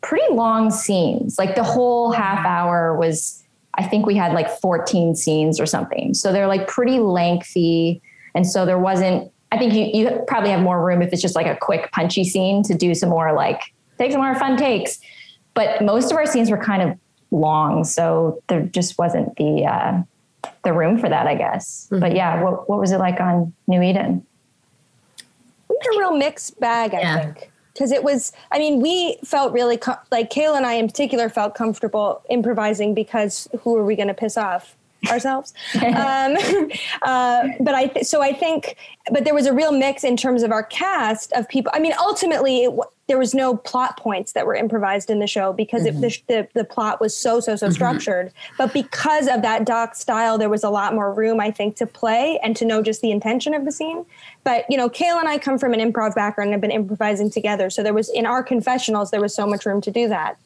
pretty 0.00 0.32
long 0.32 0.70
scenes. 0.70 1.38
Like 1.38 1.54
the 1.54 1.64
whole 1.64 2.12
half 2.12 2.44
hour 2.44 2.96
was, 2.96 3.42
I 3.74 3.84
think 3.84 4.06
we 4.06 4.16
had 4.16 4.32
like 4.32 4.48
14 4.60 5.14
scenes 5.16 5.60
or 5.60 5.66
something. 5.66 6.14
So 6.14 6.32
they're 6.32 6.46
like 6.46 6.68
pretty 6.68 6.98
lengthy. 6.98 8.02
And 8.34 8.46
so 8.46 8.64
there 8.64 8.78
wasn't 8.78 9.32
I 9.52 9.58
think 9.58 9.74
you, 9.74 9.84
you 9.92 10.24
probably 10.26 10.48
have 10.48 10.62
more 10.62 10.82
room 10.82 11.02
if 11.02 11.12
it's 11.12 11.20
just 11.20 11.36
like 11.36 11.46
a 11.46 11.56
quick 11.56 11.92
punchy 11.92 12.24
scene 12.24 12.62
to 12.62 12.74
do 12.74 12.94
some 12.94 13.10
more 13.10 13.34
like 13.34 13.74
take 13.98 14.10
some 14.10 14.22
more 14.22 14.34
fun 14.34 14.56
takes. 14.56 14.98
But 15.52 15.82
most 15.82 16.10
of 16.10 16.16
our 16.16 16.24
scenes 16.24 16.50
were 16.50 16.56
kind 16.56 16.80
of 16.80 16.98
long, 17.30 17.84
so 17.84 18.42
there 18.48 18.62
just 18.62 18.96
wasn't 18.96 19.36
the 19.36 19.66
uh, 19.66 20.02
the 20.64 20.72
room 20.72 20.98
for 20.98 21.10
that, 21.10 21.26
I 21.26 21.34
guess. 21.34 21.86
Mm-hmm. 21.90 22.00
But 22.00 22.16
yeah, 22.16 22.42
what 22.42 22.66
what 22.70 22.78
was 22.78 22.92
it 22.92 22.98
like 22.98 23.20
on 23.20 23.52
New 23.66 23.82
Eden? 23.82 24.26
A 25.84 25.98
real 25.98 26.16
mixed 26.16 26.58
bag, 26.60 26.94
I 26.94 27.00
yeah. 27.00 27.22
think. 27.22 27.50
Because 27.72 27.90
it 27.90 28.04
was, 28.04 28.32
I 28.50 28.58
mean, 28.58 28.80
we 28.80 29.18
felt 29.24 29.52
really 29.52 29.78
com- 29.78 29.96
like 30.10 30.30
Kayla 30.30 30.58
and 30.58 30.66
I 30.66 30.74
in 30.74 30.86
particular 30.86 31.30
felt 31.30 31.54
comfortable 31.54 32.22
improvising 32.28 32.92
because 32.92 33.48
who 33.60 33.76
are 33.76 33.84
we 33.84 33.96
going 33.96 34.08
to 34.08 34.14
piss 34.14 34.36
off? 34.36 34.76
ourselves. 35.10 35.52
um, 35.74 35.82
uh, 37.02 37.48
but 37.60 37.74
I, 37.74 37.86
th- 37.92 38.06
so 38.06 38.22
I 38.22 38.32
think, 38.32 38.76
but 39.10 39.24
there 39.24 39.34
was 39.34 39.46
a 39.46 39.52
real 39.52 39.72
mix 39.72 40.04
in 40.04 40.16
terms 40.16 40.42
of 40.42 40.52
our 40.52 40.62
cast 40.62 41.32
of 41.32 41.48
people. 41.48 41.72
I 41.74 41.80
mean, 41.80 41.92
ultimately, 41.98 42.64
it, 42.64 42.72
there 43.08 43.18
was 43.18 43.34
no 43.34 43.56
plot 43.56 43.98
points 43.98 44.32
that 44.32 44.46
were 44.46 44.54
improvised 44.54 45.10
in 45.10 45.18
the 45.18 45.26
show 45.26 45.52
because 45.52 45.82
mm-hmm. 45.82 46.04
it, 46.04 46.22
the, 46.26 46.34
the, 46.34 46.60
the 46.60 46.64
plot 46.64 47.00
was 47.00 47.16
so 47.16 47.40
so 47.40 47.56
so 47.56 47.66
mm-hmm. 47.66 47.74
structured. 47.74 48.32
But 48.56 48.72
because 48.72 49.26
of 49.28 49.42
that 49.42 49.66
doc 49.66 49.94
style, 49.96 50.38
there 50.38 50.48
was 50.48 50.64
a 50.64 50.70
lot 50.70 50.94
more 50.94 51.12
room, 51.12 51.40
I 51.40 51.50
think, 51.50 51.76
to 51.76 51.86
play 51.86 52.38
and 52.42 52.56
to 52.56 52.64
know 52.64 52.82
just 52.82 53.00
the 53.00 53.10
intention 53.10 53.54
of 53.54 53.64
the 53.64 53.72
scene. 53.72 54.04
But 54.44 54.64
you 54.68 54.76
know, 54.76 54.88
Kayla 54.88 55.20
and 55.20 55.28
I 55.28 55.38
come 55.38 55.58
from 55.58 55.74
an 55.74 55.80
improv 55.80 56.14
background 56.14 56.48
and 56.48 56.54
have 56.54 56.60
been 56.60 56.70
improvising 56.70 57.30
together, 57.30 57.70
so 57.70 57.82
there 57.82 57.94
was 57.94 58.08
in 58.08 58.26
our 58.26 58.42
confessionals 58.42 59.10
there 59.10 59.20
was 59.20 59.34
so 59.34 59.46
much 59.46 59.66
room 59.66 59.80
to 59.80 59.90
do 59.90 60.08
that. 60.08 60.38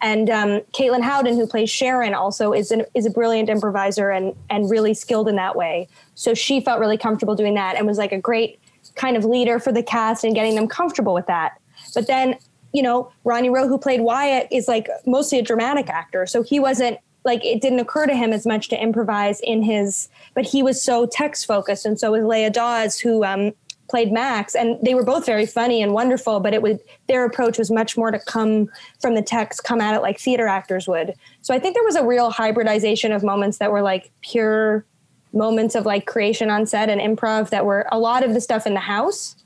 And 0.00 0.28
um, 0.28 0.60
Caitlin 0.72 1.02
Howden, 1.02 1.34
who 1.34 1.46
plays 1.46 1.70
Sharon, 1.70 2.14
also 2.14 2.52
is 2.52 2.70
an, 2.70 2.84
is 2.94 3.06
a 3.06 3.10
brilliant 3.10 3.48
improviser 3.48 4.10
and 4.10 4.34
and 4.50 4.70
really 4.70 4.94
skilled 4.94 5.28
in 5.28 5.36
that 5.36 5.56
way. 5.56 5.88
So 6.14 6.34
she 6.34 6.60
felt 6.60 6.78
really 6.78 6.98
comfortable 6.98 7.34
doing 7.34 7.54
that 7.54 7.76
and 7.76 7.86
was 7.86 7.98
like 7.98 8.12
a 8.12 8.18
great 8.18 8.58
kind 8.94 9.16
of 9.16 9.24
leader 9.24 9.58
for 9.58 9.72
the 9.72 9.82
cast 9.82 10.24
and 10.24 10.34
getting 10.34 10.54
them 10.54 10.68
comfortable 10.68 11.14
with 11.14 11.26
that. 11.26 11.58
But 11.94 12.06
then, 12.06 12.38
you 12.72 12.82
know, 12.82 13.10
Ronnie 13.24 13.50
Rowe, 13.50 13.68
who 13.68 13.78
played 13.78 14.00
Wyatt, 14.00 14.48
is 14.50 14.68
like 14.68 14.88
mostly 15.06 15.38
a 15.38 15.42
dramatic 15.42 15.88
actor, 15.88 16.26
so 16.26 16.42
he 16.42 16.58
wasn't 16.60 16.98
like 17.24 17.44
it 17.44 17.60
didn't 17.60 17.78
occur 17.78 18.06
to 18.06 18.16
him 18.16 18.32
as 18.32 18.46
much 18.46 18.68
to 18.68 18.82
improvise 18.82 19.40
in 19.42 19.62
his 19.62 20.08
but 20.34 20.44
he 20.44 20.60
was 20.60 20.82
so 20.82 21.06
text 21.06 21.46
focused 21.46 21.86
and 21.86 21.96
so 21.96 22.10
was 22.10 22.24
Leah 22.24 22.50
Dawes 22.50 22.98
who 22.98 23.22
um, 23.22 23.52
played 23.92 24.10
Max, 24.10 24.54
and 24.54 24.78
they 24.82 24.94
were 24.94 25.04
both 25.04 25.26
very 25.26 25.44
funny 25.44 25.82
and 25.82 25.92
wonderful. 25.92 26.40
But 26.40 26.54
it 26.54 26.62
would 26.62 26.80
their 27.08 27.26
approach 27.26 27.58
was 27.58 27.70
much 27.70 27.94
more 27.96 28.10
to 28.10 28.18
come 28.18 28.70
from 29.00 29.14
the 29.14 29.20
text, 29.20 29.64
come 29.64 29.82
at 29.82 29.94
it 29.94 30.00
like 30.00 30.18
theater 30.18 30.48
actors 30.48 30.88
would. 30.88 31.14
So 31.42 31.54
I 31.54 31.58
think 31.58 31.74
there 31.74 31.84
was 31.84 31.96
a 31.96 32.04
real 32.04 32.30
hybridization 32.30 33.12
of 33.12 33.22
moments 33.22 33.58
that 33.58 33.70
were 33.70 33.82
like 33.82 34.10
pure 34.22 34.86
moments 35.34 35.74
of 35.74 35.84
like 35.84 36.06
creation 36.06 36.50
on 36.50 36.64
set 36.66 36.88
and 36.88 37.00
improv 37.02 37.50
that 37.50 37.66
were 37.66 37.86
a 37.92 37.98
lot 37.98 38.24
of 38.24 38.32
the 38.32 38.40
stuff 38.40 38.66
in 38.66 38.72
the 38.72 38.80
house 38.80 39.36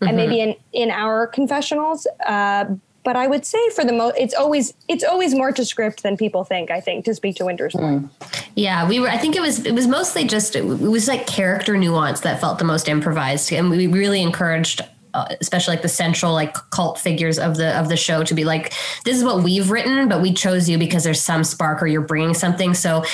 mm-hmm. 0.00 0.08
and 0.08 0.16
maybe 0.16 0.40
in 0.40 0.56
in 0.72 0.90
our 0.90 1.26
confessionals 1.26 2.06
uh, 2.26 2.66
but 3.04 3.16
I 3.16 3.26
would 3.26 3.44
say 3.44 3.58
for 3.70 3.84
the 3.84 3.92
most, 3.92 4.16
it's 4.18 4.34
always 4.34 4.72
it's 4.88 5.04
always 5.04 5.34
more 5.34 5.52
to 5.52 5.64
script 5.64 6.02
than 6.02 6.16
people 6.16 6.42
think. 6.42 6.70
I 6.70 6.80
think 6.80 7.04
to 7.04 7.14
speak 7.14 7.36
to 7.36 7.44
Winter's 7.44 7.74
mm. 7.74 8.08
Yeah, 8.56 8.88
we 8.88 8.98
were. 8.98 9.08
I 9.08 9.18
think 9.18 9.36
it 9.36 9.40
was 9.40 9.64
it 9.66 9.74
was 9.74 9.86
mostly 9.86 10.24
just 10.24 10.56
it 10.56 10.64
was 10.64 11.06
like 11.06 11.26
character 11.26 11.76
nuance 11.76 12.20
that 12.20 12.40
felt 12.40 12.58
the 12.58 12.64
most 12.64 12.88
improvised, 12.88 13.52
and 13.52 13.68
we 13.68 13.86
really 13.86 14.22
encouraged 14.22 14.80
uh, 15.12 15.26
especially 15.40 15.72
like 15.74 15.82
the 15.82 15.88
central 15.88 16.32
like 16.32 16.54
cult 16.70 16.98
figures 16.98 17.38
of 17.38 17.56
the 17.56 17.78
of 17.78 17.88
the 17.88 17.96
show 17.96 18.24
to 18.24 18.34
be 18.34 18.44
like 18.44 18.72
this 19.04 19.16
is 19.16 19.22
what 19.22 19.44
we've 19.44 19.70
written 19.70 20.08
but 20.08 20.20
we 20.20 20.32
chose 20.32 20.68
you 20.68 20.76
because 20.76 21.04
there's 21.04 21.20
some 21.20 21.44
spark 21.44 21.80
or 21.80 21.86
you're 21.86 22.00
bringing 22.00 22.34
something 22.34 22.74
so 22.74 23.04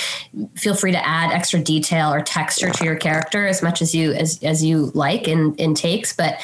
feel 0.55 0.73
free 0.73 0.91
to 0.91 1.07
add 1.07 1.31
extra 1.31 1.59
detail 1.59 2.11
or 2.11 2.19
texture 2.19 2.71
to 2.71 2.83
your 2.83 2.95
character 2.95 3.45
as 3.45 3.61
much 3.61 3.83
as 3.83 3.93
you 3.93 4.13
as 4.13 4.41
as 4.41 4.63
you 4.63 4.91
like 4.95 5.27
in 5.27 5.53
in 5.55 5.75
takes 5.75 6.11
but 6.11 6.39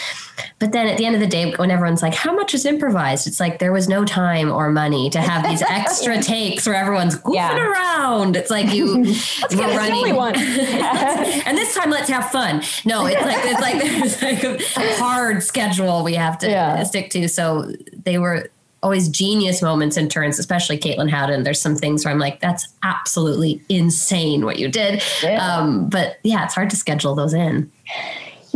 but 0.60 0.72
then 0.72 0.88
at 0.88 0.98
the 0.98 1.06
end 1.06 1.16
of 1.16 1.22
the 1.22 1.28
day, 1.28 1.54
when 1.56 1.72
everyone's 1.72 2.02
like, 2.02 2.14
how 2.14 2.34
much 2.34 2.54
is 2.54 2.66
improvised? 2.66 3.28
It's 3.28 3.40
like 3.40 3.60
there 3.60 3.72
was 3.72 3.88
no 3.88 4.06
time 4.06 4.52
or 4.52 4.70
money 4.70 5.10
to 5.12 5.22
have 5.22 5.48
these 5.48 5.62
extra 5.70 6.22
takes 6.22 6.66
where 6.66 6.76
everyone's 6.76 7.18
goofing 7.18 7.36
yeah. 7.36 7.72
around. 7.72 8.36
It's 8.36 8.50
like 8.50 8.74
you 8.74 8.86
we're 9.52 9.78
running 9.78 10.16
one. 10.16 10.36
and 10.38 11.58
this 11.58 11.76
time 11.76 11.90
let's 11.90 12.10
have 12.10 12.30
fun. 12.32 12.64
No, 12.86 13.06
it's 13.06 13.22
like 13.22 13.38
it's 13.46 13.62
like 13.62 13.82
there's 13.82 14.22
like 14.22 14.44
a 14.44 14.96
hard 14.98 15.44
schedule 15.44 16.04
we 16.04 16.16
have 16.16 16.38
to 16.40 16.50
yeah. 16.50 16.84
stick 16.84 17.10
to. 17.12 17.28
So 17.28 17.72
they 17.94 18.18
were 18.18 18.50
always 18.84 19.10
genius 19.10 19.62
moments 19.62 19.98
and 19.98 20.10
turns, 20.10 20.40
especially 20.40 20.78
Caitlin 20.78 21.10
Howden. 21.10 21.44
There's 21.44 21.62
some 21.62 21.76
things 21.76 22.06
where 22.06 22.14
I'm 22.14 22.20
like, 22.20 22.40
that's 22.40 22.68
absolutely 22.84 23.62
insane 23.70 24.46
what 24.46 24.60
you 24.60 24.70
did. 24.70 25.04
Yeah. 25.24 25.46
Um, 25.46 25.90
but 25.90 26.18
yeah, 26.24 26.46
it's 26.46 26.54
hard 26.54 26.70
to 26.70 26.76
schedule 26.76 27.16
those 27.16 27.34
in. 27.34 27.72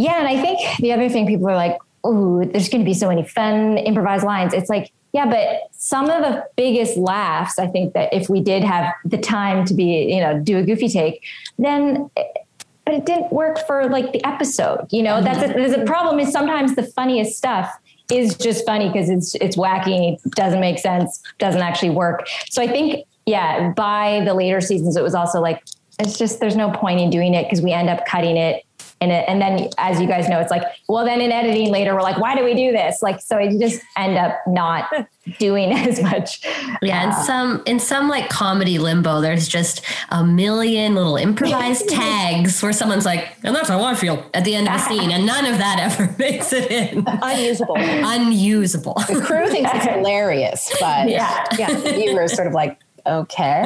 Yeah, 0.02 0.18
and 0.18 0.28
I 0.28 0.42
think 0.42 0.60
the 0.80 0.94
other 0.94 1.10
thing 1.10 1.28
people 1.28 1.48
are 1.48 1.56
like, 1.56 1.78
"Ooh, 2.06 2.44
there's 2.52 2.70
going 2.70 2.82
to 2.82 2.86
be 2.86 2.96
so 2.96 3.08
many 3.08 3.24
fun 3.24 3.78
improvised 3.78 4.26
lines." 4.26 4.52
It's 4.52 4.70
like, 4.70 4.92
yeah, 5.14 5.26
but 5.28 5.70
some 5.74 6.10
of 6.10 6.24
the 6.24 6.44
biggest 6.56 6.98
laughs, 6.98 7.60
I 7.60 7.68
think 7.68 7.94
that 7.94 8.12
if 8.12 8.28
we 8.28 8.42
did 8.42 8.64
have 8.64 8.94
the 9.06 9.20
time 9.20 9.64
to 9.66 9.76
be, 9.76 10.12
you 10.14 10.20
know, 10.20 10.40
do 10.40 10.58
a 10.58 10.64
goofy 10.64 10.90
take, 10.90 11.24
then 11.60 12.10
but 12.16 12.96
it 12.96 13.06
didn't 13.06 13.32
work 13.32 13.60
for 13.68 13.90
like 13.90 14.12
the 14.12 14.26
episode. 14.26 14.88
You 14.90 15.04
know, 15.04 15.22
that's 15.22 15.38
a, 15.38 15.50
mm-hmm. 15.50 15.60
there's 15.60 15.74
a 15.74 15.86
problem 15.86 16.20
is 16.20 16.32
sometimes 16.32 16.76
the 16.76 16.84
funniest 16.84 17.38
stuff 17.38 17.72
is 18.12 18.36
just 18.36 18.66
funny 18.66 18.90
because 18.90 19.10
it's 19.10 19.36
it's 19.36 19.56
wacky, 19.56 20.18
doesn't 20.32 20.60
make 20.60 20.80
sense, 20.80 21.22
doesn't 21.38 21.62
actually 21.62 21.92
work. 21.92 22.28
So 22.50 22.62
I 22.62 22.68
think 22.68 23.06
yeah, 23.28 23.72
by 23.74 24.24
the 24.26 24.34
later 24.34 24.62
seasons 24.62 24.98
it 24.98 25.04
was 25.04 25.14
also 25.14 25.42
like 25.42 25.62
it's 26.00 26.18
just 26.18 26.40
there's 26.40 26.56
no 26.56 26.72
point 26.72 27.00
in 27.00 27.10
doing 27.10 27.36
it 27.36 27.44
because 27.44 27.62
we 27.62 27.72
end 27.72 27.90
up 27.90 28.06
cutting 28.08 28.38
it 28.38 28.66
and 29.02 29.12
it, 29.12 29.26
and 29.28 29.42
then 29.42 29.68
as 29.80 30.00
you 30.00 30.08
guys 30.08 30.30
know, 30.30 30.40
it's 30.40 30.52
like, 30.52 30.64
well, 30.88 31.04
then 31.04 31.22
in 31.22 31.32
editing 31.32 31.72
later, 31.72 31.96
we're 31.96 32.04
like, 32.04 32.20
why 32.20 32.36
do 32.36 32.44
we 32.44 32.54
do 32.54 32.72
this? 32.72 33.02
Like, 33.02 33.20
so 33.20 33.40
you 33.40 33.60
just 33.60 33.82
end 33.98 34.16
up 34.16 34.38
not 34.46 34.92
doing 35.40 35.72
as 35.74 36.02
much. 36.02 36.46
Yeah, 36.84 37.04
uh, 37.04 37.08
in 37.08 37.26
some 37.26 37.64
in 37.66 37.80
some 37.80 38.08
like 38.08 38.30
comedy 38.30 38.78
limbo, 38.78 39.20
there's 39.20 39.48
just 39.48 39.84
a 40.10 40.24
million 40.24 40.94
little 40.94 41.18
improvised 41.18 41.90
tags 41.90 42.62
where 42.62 42.74
someone's 42.74 43.06
like, 43.06 43.36
and 43.44 43.56
that's 43.56 43.70
how 43.70 43.84
I 43.84 43.96
feel 43.96 44.24
at 44.34 44.46
the 44.46 44.56
end 44.56 44.68
of 44.68 44.74
the 44.74 44.80
scene, 44.80 45.12
and 45.12 45.26
none 45.26 45.46
of 45.46 45.58
that 45.58 45.80
ever 45.80 46.14
makes 46.20 46.54
it 46.54 46.70
in. 46.72 47.04
Unusable. 47.08 47.76
Unusable. 47.78 48.94
The 49.08 49.22
crew 49.26 49.48
thinks 49.50 49.72
it's 49.74 49.86
hilarious, 49.86 50.72
but 50.80 51.10
yeah, 51.10 51.46
yeah, 51.58 51.96
you 51.96 52.14
were 52.14 52.28
sort 52.28 52.48
of 52.48 52.54
like 52.54 52.80
okay. 53.06 53.62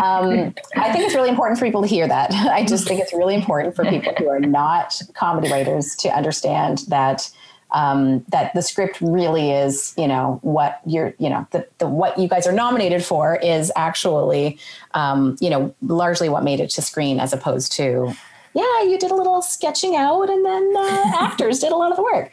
Um, 0.00 0.54
I 0.76 0.92
think 0.92 1.04
it's 1.04 1.14
really 1.14 1.28
important 1.28 1.58
for 1.58 1.64
people 1.64 1.82
to 1.82 1.88
hear 1.88 2.06
that. 2.08 2.32
I 2.34 2.64
just 2.64 2.86
think 2.86 3.00
it's 3.00 3.12
really 3.12 3.34
important 3.34 3.76
for 3.76 3.84
people 3.84 4.12
who 4.18 4.28
are 4.28 4.40
not 4.40 5.00
comedy 5.14 5.50
writers 5.50 5.94
to 5.96 6.08
understand 6.08 6.84
that 6.88 7.30
um, 7.74 8.24
that 8.28 8.54
the 8.54 8.62
script 8.62 9.00
really 9.00 9.50
is, 9.50 9.94
you 9.98 10.06
know, 10.06 10.38
what 10.42 10.80
you're, 10.86 11.12
you 11.18 11.28
know, 11.28 11.46
the, 11.50 11.66
the 11.78 11.88
what 11.88 12.16
you 12.16 12.28
guys 12.28 12.46
are 12.46 12.52
nominated 12.52 13.04
for 13.04 13.36
is 13.36 13.72
actually, 13.74 14.58
um, 14.92 15.36
you 15.40 15.50
know, 15.50 15.74
largely 15.82 16.28
what 16.28 16.44
made 16.44 16.60
it 16.60 16.70
to 16.70 16.82
screen 16.82 17.18
as 17.18 17.32
opposed 17.32 17.72
to, 17.72 18.14
yeah, 18.54 18.82
you 18.82 18.96
did 18.98 19.10
a 19.10 19.14
little 19.14 19.42
sketching 19.42 19.96
out 19.96 20.30
and 20.30 20.46
then 20.46 20.74
uh, 20.76 21.12
actors 21.18 21.58
did 21.58 21.72
a 21.72 21.76
lot 21.76 21.90
of 21.90 21.96
the 21.96 22.02
work. 22.04 22.30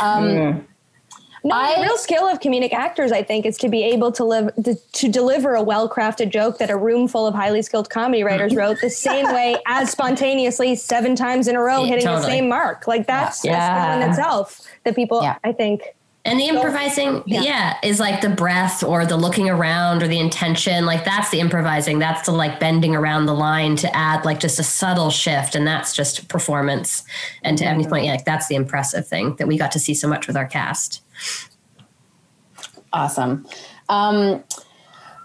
Um, 0.00 0.24
mm. 0.24 0.64
No, 1.44 1.54
I, 1.54 1.76
the 1.76 1.82
real 1.82 1.96
skill 1.98 2.26
of 2.26 2.40
comedic 2.40 2.72
actors, 2.72 3.12
I 3.12 3.22
think, 3.22 3.46
is 3.46 3.56
to 3.58 3.68
be 3.68 3.82
able 3.84 4.12
to 4.12 4.24
live 4.24 4.54
to, 4.64 4.74
to 4.74 5.08
deliver 5.08 5.54
a 5.54 5.62
well-crafted 5.62 6.30
joke 6.30 6.58
that 6.58 6.70
a 6.70 6.76
room 6.76 7.08
full 7.08 7.26
of 7.26 7.34
highly 7.34 7.62
skilled 7.62 7.90
comedy 7.90 8.22
writers 8.22 8.54
wrote 8.54 8.78
the 8.80 8.90
same 8.90 9.26
way 9.26 9.56
as 9.66 9.90
spontaneously 9.90 10.74
seven 10.74 11.14
times 11.14 11.48
in 11.48 11.56
a 11.56 11.60
row, 11.60 11.84
hitting 11.84 12.04
totally. 12.04 12.22
the 12.22 12.26
same 12.26 12.48
mark. 12.48 12.86
Like 12.86 13.06
that's 13.06 13.44
yeah. 13.44 13.92
skill 13.92 14.02
in 14.02 14.10
itself 14.10 14.66
that 14.84 14.94
people, 14.94 15.22
yeah. 15.22 15.38
I 15.44 15.52
think, 15.52 15.94
and 16.28 16.38
the 16.38 16.48
improvising, 16.48 17.22
yeah. 17.26 17.40
yeah. 17.40 17.76
is 17.82 17.98
like 17.98 18.20
the 18.20 18.28
breath 18.28 18.82
or 18.82 19.06
the 19.06 19.16
looking 19.16 19.48
around 19.48 20.02
or 20.02 20.08
the 20.08 20.18
intention. 20.18 20.84
Like 20.84 21.04
that's 21.04 21.30
the 21.30 21.40
improvising. 21.40 21.98
That's 21.98 22.26
the 22.26 22.32
like 22.32 22.60
bending 22.60 22.94
around 22.94 23.24
the 23.24 23.34
line 23.34 23.76
to 23.76 23.96
add 23.96 24.26
like 24.26 24.38
just 24.38 24.58
a 24.58 24.62
subtle 24.62 25.10
shift. 25.10 25.54
And 25.54 25.66
that's 25.66 25.96
just 25.96 26.28
performance. 26.28 27.02
And 27.42 27.56
to 27.56 27.64
mm-hmm. 27.64 27.88
point, 27.88 28.04
yeah, 28.04 28.10
like 28.10 28.26
that's 28.26 28.46
the 28.48 28.56
impressive 28.56 29.06
thing 29.06 29.36
that 29.36 29.48
we 29.48 29.56
got 29.56 29.72
to 29.72 29.78
see 29.78 29.94
so 29.94 30.06
much 30.06 30.26
with 30.26 30.36
our 30.36 30.46
cast. 30.46 31.02
Awesome. 32.92 33.46
Um, 33.88 34.44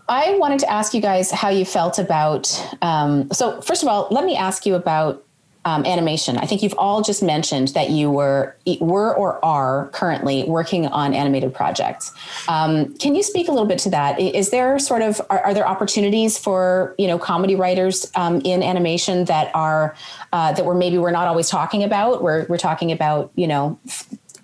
I 0.10 0.38
wanted 0.38 0.60
to 0.60 0.72
ask 0.72 0.94
you 0.94 1.02
guys 1.02 1.32
how 1.32 1.50
you 1.50 1.66
felt 1.66 1.98
about. 1.98 2.76
Um, 2.82 3.32
so, 3.32 3.62
first 3.62 3.84
of 3.84 3.90
all, 3.90 4.08
let 4.12 4.26
me 4.26 4.36
ask 4.36 4.66
you 4.66 4.76
about 4.76 5.24
um, 5.66 5.86
animation. 5.86 6.38
I 6.38 6.46
think 6.46 6.62
you've 6.62 6.76
all 6.78 7.02
just 7.02 7.24
mentioned 7.24 7.70
that 7.70 7.90
you 7.90 8.12
were 8.12 8.56
were 8.82 9.16
or 9.16 9.44
are 9.46 9.88
currently 9.94 10.44
working 10.44 10.88
on 10.88 11.14
animated 11.14 11.54
projects. 11.54 12.12
Um, 12.50 12.94
can 12.98 13.16
you 13.16 13.24
speak 13.24 13.48
a 13.48 13.52
little 13.52 13.68
bit 13.68 13.80
to 13.80 13.90
that? 13.92 14.20
Is 14.20 14.50
there 14.50 14.78
sort 14.78 15.02
of 15.02 15.22
are, 15.30 15.40
are 15.40 15.54
there 15.54 15.68
opportunities 15.68 16.38
for 16.38 16.96
you 16.98 17.08
know 17.08 17.18
comedy 17.18 17.56
writers 17.56 18.12
um, 18.16 18.42
in 18.44 18.62
animation 18.62 19.26
that 19.26 19.52
are 19.56 19.96
uh, 20.34 20.52
that 20.52 20.66
we're 20.66 20.76
maybe 20.76 20.98
we're 20.98 21.12
not 21.12 21.28
always 21.28 21.50
talking 21.50 21.84
about? 21.84 22.22
We're 22.22 22.46
we're 22.48 22.58
talking 22.58 22.92
about 22.92 23.32
you 23.36 23.48
know 23.48 23.80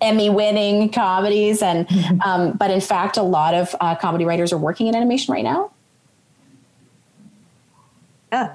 Emmy 0.00 0.30
winning 0.30 0.90
comedies. 0.90 1.62
And, 1.62 1.86
mm-hmm. 1.88 2.20
um, 2.22 2.52
but 2.52 2.70
in 2.70 2.80
fact, 2.80 3.16
a 3.16 3.22
lot 3.22 3.54
of 3.54 3.74
uh, 3.80 3.94
comedy 3.96 4.24
writers 4.24 4.52
are 4.52 4.58
working 4.58 4.86
in 4.86 4.94
animation 4.94 5.32
right 5.32 5.44
now. 5.44 5.70
Yeah. 8.32 8.54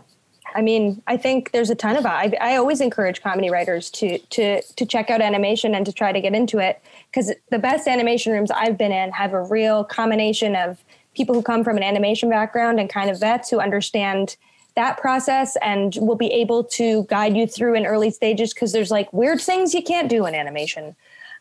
I 0.56 0.62
mean, 0.62 1.02
I 1.06 1.18
think 1.18 1.52
there's 1.52 1.70
a 1.70 1.76
ton 1.76 1.98
of 1.98 2.06
I, 2.06 2.32
I 2.40 2.56
always 2.56 2.80
encourage 2.80 3.22
comedy 3.22 3.50
writers 3.50 3.90
to 3.92 4.18
to 4.18 4.62
to 4.62 4.86
check 4.86 5.10
out 5.10 5.22
animation 5.22 5.76
and 5.76 5.86
to 5.86 5.92
try 5.92 6.14
to 6.14 6.22
get 6.22 6.34
into 6.34 6.60
it 6.60 6.82
because 7.12 7.34
the 7.52 7.60
best 7.60 7.90
animation 7.90 8.32
rooms 8.32 8.52
I've 8.52 8.78
been 8.78 8.94
in 8.94 9.12
have 9.12 9.34
a 9.34 9.44
real 9.44 9.84
combination 9.84 10.56
of 10.56 10.82
people 11.14 11.36
who 11.36 11.42
come 11.42 11.66
from 11.66 11.76
an 11.76 11.84
animation 11.84 12.30
background 12.30 12.80
and 12.80 12.90
kind 12.90 13.10
of 13.10 13.20
vets 13.20 13.50
who 13.50 13.60
understand 13.60 14.38
that 14.76 14.98
process 14.98 15.58
and 15.62 15.98
will 16.00 16.16
be 16.16 16.28
able 16.28 16.64
to 16.64 17.04
guide 17.10 17.36
you 17.36 17.48
through 17.48 17.76
in 17.76 17.86
early 17.86 18.10
stages 18.10 18.54
because 18.54 18.72
there's 18.72 18.92
like 18.92 19.12
weird 19.12 19.42
things 19.42 19.74
you 19.74 19.82
can't 19.82 20.10
do 20.10 20.26
in 20.26 20.36
animation 20.36 20.96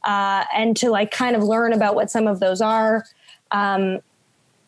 uh, 0.05 0.45
and 0.55 0.77
to 0.77 0.91
like 0.91 1.11
kind 1.11 1.37
of 1.37 1.43
learn 1.43 1.73
about 1.73 1.95
what 1.95 2.11
some 2.11 2.27
of 2.27 2.41
those 2.41 2.61
are. 2.61 3.05
Um, 3.51 4.01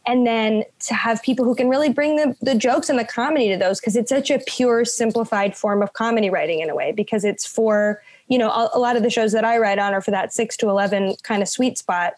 and 0.06 0.24
then 0.26 0.62
to 0.80 0.94
have 0.94 1.20
people 1.22 1.44
who 1.44 1.54
can 1.54 1.68
really 1.68 1.92
bring 1.92 2.16
the, 2.16 2.36
the 2.40 2.54
jokes 2.54 2.88
and 2.88 2.98
the 2.98 3.04
comedy 3.04 3.48
to 3.48 3.56
those 3.56 3.80
because 3.80 3.96
it's 3.96 4.08
such 4.08 4.30
a 4.30 4.38
pure 4.46 4.84
simplified 4.84 5.56
form 5.56 5.82
of 5.82 5.92
comedy 5.94 6.30
writing 6.30 6.60
in 6.60 6.70
a 6.70 6.74
way 6.74 6.92
because 6.92 7.24
it's 7.24 7.44
for 7.44 8.00
you 8.28 8.38
know 8.38 8.50
a, 8.50 8.70
a 8.74 8.78
lot 8.78 8.96
of 8.96 9.02
the 9.02 9.10
shows 9.10 9.32
that 9.32 9.44
i 9.44 9.58
write 9.58 9.80
on 9.80 9.92
are 9.92 10.00
for 10.00 10.12
that 10.12 10.32
6 10.32 10.56
to 10.58 10.68
11 10.68 11.16
kind 11.22 11.42
of 11.42 11.48
sweet 11.48 11.76
spot. 11.76 12.14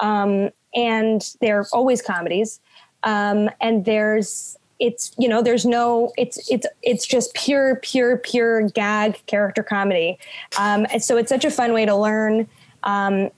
Um, 0.00 0.50
and 0.74 1.34
they're 1.40 1.66
always 1.72 2.00
comedies. 2.02 2.60
Um, 3.02 3.50
and 3.60 3.84
there's 3.84 4.56
it's 4.78 5.12
you 5.18 5.28
know 5.28 5.42
there's 5.42 5.66
no 5.66 6.10
it's 6.16 6.50
it's 6.50 6.66
it's 6.82 7.06
just 7.06 7.34
pure 7.34 7.76
pure 7.76 8.16
pure 8.16 8.68
gag 8.70 9.20
character 9.26 9.62
comedy. 9.62 10.18
Um, 10.58 10.86
and 10.92 11.02
so 11.02 11.16
it's 11.16 11.28
such 11.28 11.44
a 11.44 11.50
fun 11.50 11.72
way 11.72 11.84
to 11.84 11.94
learn 11.94 12.48
um, 12.84 13.30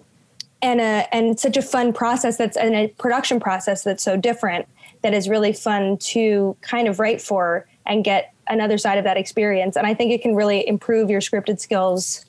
and 0.62 0.80
a 0.80 1.14
and 1.14 1.38
such 1.38 1.57
a 1.57 1.62
fun 1.62 1.93
process 1.93 2.36
that's 2.36 2.57
and 2.57 2.74
a 2.74 2.88
production 2.88 3.40
process 3.40 3.82
that's 3.82 4.03
so 4.03 4.16
different 4.16 4.66
that 5.03 5.12
is 5.12 5.28
really 5.28 5.53
fun 5.53 5.99
to 5.99 6.57
kind 6.61 6.86
of 6.86 7.01
write 7.01 7.20
for 7.20 7.66
and 7.86 8.05
get 8.05 8.32
another 8.49 8.78
side 8.78 8.99
of 8.99 9.05
that 9.05 9.16
experience. 9.16 9.76
And 9.76 9.86
i 9.86 9.95
think 9.95 10.12
it 10.12 10.22
can 10.22 10.34
really 10.34 10.66
improve 10.66 11.11
your 11.11 11.20
scripted 11.20 11.61
skills 11.61 12.24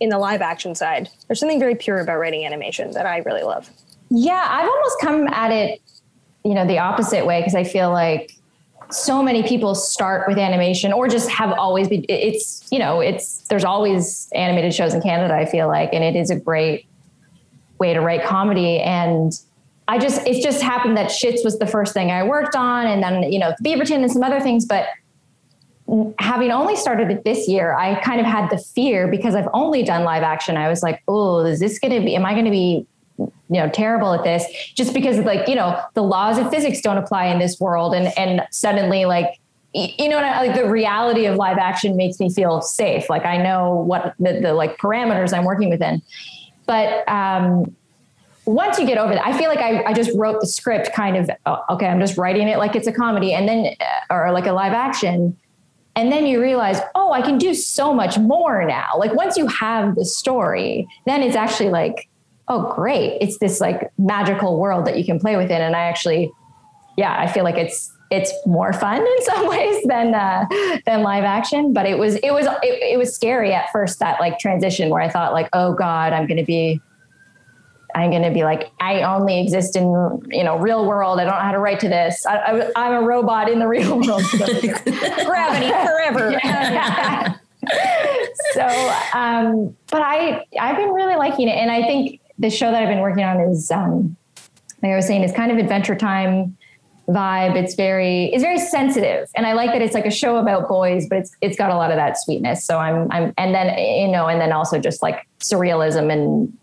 in 0.00 0.10
the 0.10 0.18
live 0.18 0.40
action 0.40 0.74
side. 0.74 1.10
There's 1.26 1.40
something 1.40 1.58
very 1.58 1.74
pure 1.74 1.98
about 1.98 2.18
writing 2.18 2.46
animation 2.46 2.92
that 2.92 3.06
i 3.06 3.18
really 3.18 3.42
love. 3.42 3.70
Yeah 4.10 4.46
i've 4.48 4.68
almost 4.68 5.00
come 5.00 5.26
at 5.28 5.50
it 5.50 5.82
you 6.44 6.54
know 6.54 6.66
the 6.66 6.78
opposite 6.78 7.26
way 7.26 7.40
because 7.40 7.54
i 7.54 7.64
feel 7.64 7.90
like 7.90 8.37
so 8.90 9.22
many 9.22 9.42
people 9.42 9.74
start 9.74 10.26
with 10.28 10.38
animation 10.38 10.92
or 10.92 11.08
just 11.08 11.28
have 11.30 11.52
always 11.58 11.88
been 11.88 12.04
it's 12.08 12.66
you 12.72 12.78
know 12.78 13.00
it's 13.00 13.46
there's 13.48 13.64
always 13.64 14.30
animated 14.34 14.72
shows 14.74 14.94
in 14.94 15.00
canada 15.02 15.34
i 15.34 15.44
feel 15.44 15.68
like 15.68 15.90
and 15.92 16.02
it 16.02 16.16
is 16.16 16.30
a 16.30 16.36
great 16.36 16.88
way 17.78 17.94
to 17.94 18.00
write 18.00 18.24
comedy. 18.24 18.80
And 18.80 19.32
i 19.86 19.98
just 19.98 20.26
it 20.26 20.42
just 20.42 20.62
happened 20.62 20.96
that 20.96 21.10
Schitt's 21.10 21.44
was 21.44 21.58
the 21.58 21.66
first 21.66 21.94
thing 21.94 22.10
i 22.10 22.22
worked 22.22 22.54
on 22.54 22.86
and 22.86 23.02
then 23.02 23.32
you 23.32 23.38
know 23.38 23.54
beaverton 23.64 24.02
and 24.02 24.10
some 24.10 24.22
other 24.22 24.40
things. 24.40 24.66
But 24.66 24.88
having 26.18 26.50
only 26.50 26.76
started 26.76 27.10
it 27.10 27.24
this 27.24 27.48
year 27.48 27.74
i 27.74 27.98
kind 28.02 28.20
of 28.20 28.26
had 28.26 28.50
the 28.50 28.58
fear 28.58 29.08
because 29.08 29.34
i've 29.34 29.48
only 29.54 29.82
done 29.82 30.04
live 30.04 30.22
action. 30.22 30.56
I 30.56 30.68
was 30.68 30.82
like 30.82 31.02
oh 31.08 31.38
is 31.40 31.60
this 31.60 31.78
going 31.78 31.94
to 31.94 32.00
be 32.04 32.14
am 32.14 32.26
i 32.26 32.32
going 32.32 32.44
to 32.44 32.50
be 32.50 32.86
you 33.50 33.60
know 33.60 33.68
terrible 33.68 34.12
at 34.12 34.24
this 34.24 34.44
just 34.74 34.92
because 34.92 35.18
like 35.18 35.48
you 35.48 35.54
know 35.54 35.80
the 35.94 36.02
laws 36.02 36.38
of 36.38 36.50
physics 36.50 36.80
don't 36.80 36.98
apply 36.98 37.26
in 37.26 37.38
this 37.38 37.58
world. 37.58 37.94
And 37.94 38.16
and 38.18 38.46
suddenly 38.50 39.04
like 39.04 39.38
you 39.72 40.08
know 40.08 40.16
like 40.16 40.54
the 40.54 40.68
reality 40.68 41.26
of 41.26 41.36
live 41.36 41.58
action 41.58 41.96
makes 41.96 42.18
me 42.20 42.30
feel 42.32 42.60
safe. 42.60 43.08
Like 43.08 43.24
i 43.24 43.36
know 43.36 43.74
what 43.74 44.14
the, 44.18 44.40
the 44.40 44.54
like 44.54 44.78
parameters 44.78 45.36
i'm 45.36 45.44
working 45.44 45.70
within. 45.70 46.02
But 46.66 47.08
um 47.08 47.74
once 48.44 48.78
you 48.78 48.86
get 48.86 48.96
over 48.96 49.12
that 49.12 49.26
i 49.26 49.36
feel 49.36 49.50
like 49.50 49.58
I, 49.58 49.84
I 49.84 49.92
just 49.92 50.10
wrote 50.16 50.40
the 50.40 50.46
script 50.46 50.94
kind 50.94 51.18
of 51.18 51.30
oh, 51.44 51.62
okay 51.68 51.86
i'm 51.86 52.00
just 52.00 52.16
writing 52.16 52.48
it 52.48 52.56
like 52.56 52.74
it's 52.74 52.86
a 52.86 52.92
comedy 52.92 53.34
and 53.34 53.46
then 53.46 53.76
uh, 53.78 54.14
or 54.14 54.32
like 54.32 54.46
a 54.46 54.52
live 54.52 54.72
action. 54.72 55.36
And 55.96 56.10
then 56.12 56.26
you 56.26 56.40
realize 56.40 56.80
oh 56.94 57.12
i 57.12 57.20
can 57.20 57.38
do 57.38 57.54
so 57.54 57.92
much 57.92 58.18
more 58.18 58.64
now. 58.64 58.92
Like 58.96 59.14
once 59.14 59.36
you 59.36 59.46
have 59.48 59.96
the 59.96 60.04
story 60.04 60.86
then 61.06 61.22
it's 61.22 61.36
actually 61.36 61.70
like 61.70 62.08
oh, 62.48 62.72
great. 62.74 63.18
It's 63.20 63.38
this 63.38 63.60
like 63.60 63.90
magical 63.98 64.58
world 64.58 64.86
that 64.86 64.98
you 64.98 65.04
can 65.04 65.18
play 65.20 65.36
within. 65.36 65.60
And 65.60 65.76
I 65.76 65.80
actually, 65.80 66.32
yeah, 66.96 67.16
I 67.18 67.26
feel 67.26 67.44
like 67.44 67.56
it's, 67.56 67.92
it's 68.10 68.32
more 68.46 68.72
fun 68.72 69.06
in 69.18 69.22
some 69.24 69.48
ways 69.48 69.82
than 69.84 70.14
uh, 70.14 70.46
than 70.86 71.02
live 71.02 71.24
action, 71.24 71.74
but 71.74 71.84
it 71.84 71.98
was 71.98 72.14
it 72.16 72.32
was 72.32 72.46
it, 72.62 72.82
it 72.82 72.98
was 72.98 73.14
scary 73.14 73.52
at 73.52 73.70
first 73.70 73.98
that 73.98 74.18
like 74.18 74.38
transition 74.38 74.88
where 74.88 75.02
I 75.02 75.10
thought 75.10 75.34
like 75.34 75.50
oh 75.52 75.74
god 75.74 76.14
I'm 76.14 76.26
going 76.26 76.38
to 76.38 76.44
be 76.44 76.80
I'm 77.94 78.10
going 78.10 78.22
to 78.22 78.30
be 78.30 78.44
like, 78.44 78.70
I 78.80 79.02
only 79.02 79.40
exist 79.40 79.74
in, 79.74 79.84
you 80.30 80.44
know, 80.44 80.58
real 80.58 80.86
world. 80.86 81.18
I 81.18 81.24
don't 81.24 81.32
know 81.32 81.40
how 81.40 81.52
to 81.52 81.58
write 81.58 81.80
to 81.80 81.88
this. 81.88 82.24
I, 82.26 82.70
am 82.76 83.02
a 83.02 83.06
robot 83.06 83.48
in 83.50 83.58
the 83.58 83.66
real 83.66 83.98
world. 84.06 84.22
Gravity 85.24 85.68
forever. 85.68 86.38
so, 88.52 88.66
um, 89.14 89.76
but 89.90 90.02
I, 90.02 90.44
I've 90.60 90.76
been 90.76 90.90
really 90.90 91.16
liking 91.16 91.48
it. 91.48 91.56
And 91.56 91.70
I 91.70 91.82
think 91.82 92.20
the 92.38 92.50
show 92.50 92.70
that 92.70 92.82
I've 92.82 92.88
been 92.88 93.00
working 93.00 93.24
on 93.24 93.40
is, 93.40 93.70
um, 93.70 94.16
like 94.82 94.92
I 94.92 94.96
was 94.96 95.06
saying, 95.06 95.24
is 95.24 95.32
kind 95.32 95.50
of 95.50 95.58
Adventure 95.58 95.96
Time 95.96 96.56
vibe. 97.08 97.56
It's 97.56 97.74
very, 97.74 98.26
it's 98.26 98.42
very 98.42 98.58
sensitive, 98.58 99.28
and 99.34 99.46
I 99.46 99.54
like 99.54 99.72
that 99.72 99.82
it's 99.82 99.94
like 99.94 100.06
a 100.06 100.10
show 100.10 100.36
about 100.36 100.68
boys, 100.68 101.08
but 101.08 101.18
it's 101.18 101.36
it's 101.40 101.56
got 101.56 101.70
a 101.70 101.76
lot 101.76 101.90
of 101.90 101.96
that 101.96 102.18
sweetness. 102.18 102.64
So 102.64 102.78
I'm 102.78 103.10
I'm, 103.10 103.34
and 103.36 103.54
then 103.54 103.76
you 103.78 104.08
know, 104.08 104.26
and 104.26 104.40
then 104.40 104.52
also 104.52 104.78
just 104.78 105.02
like 105.02 105.26
surrealism 105.40 106.12
and 106.12 106.56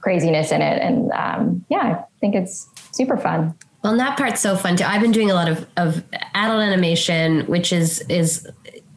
craziness 0.00 0.52
in 0.52 0.60
it, 0.60 0.82
and 0.82 1.10
um, 1.12 1.64
yeah, 1.68 2.02
I 2.02 2.04
think 2.20 2.34
it's 2.34 2.68
super 2.92 3.16
fun. 3.16 3.54
Well, 3.82 3.92
and 3.92 4.00
that 4.00 4.16
part's 4.16 4.40
so 4.40 4.56
fun 4.56 4.76
too. 4.76 4.84
I've 4.84 5.00
been 5.00 5.10
doing 5.10 5.30
a 5.30 5.34
lot 5.34 5.48
of, 5.48 5.66
of 5.76 6.04
adult 6.34 6.62
animation, 6.62 7.40
which 7.46 7.72
is 7.72 8.00
is 8.08 8.48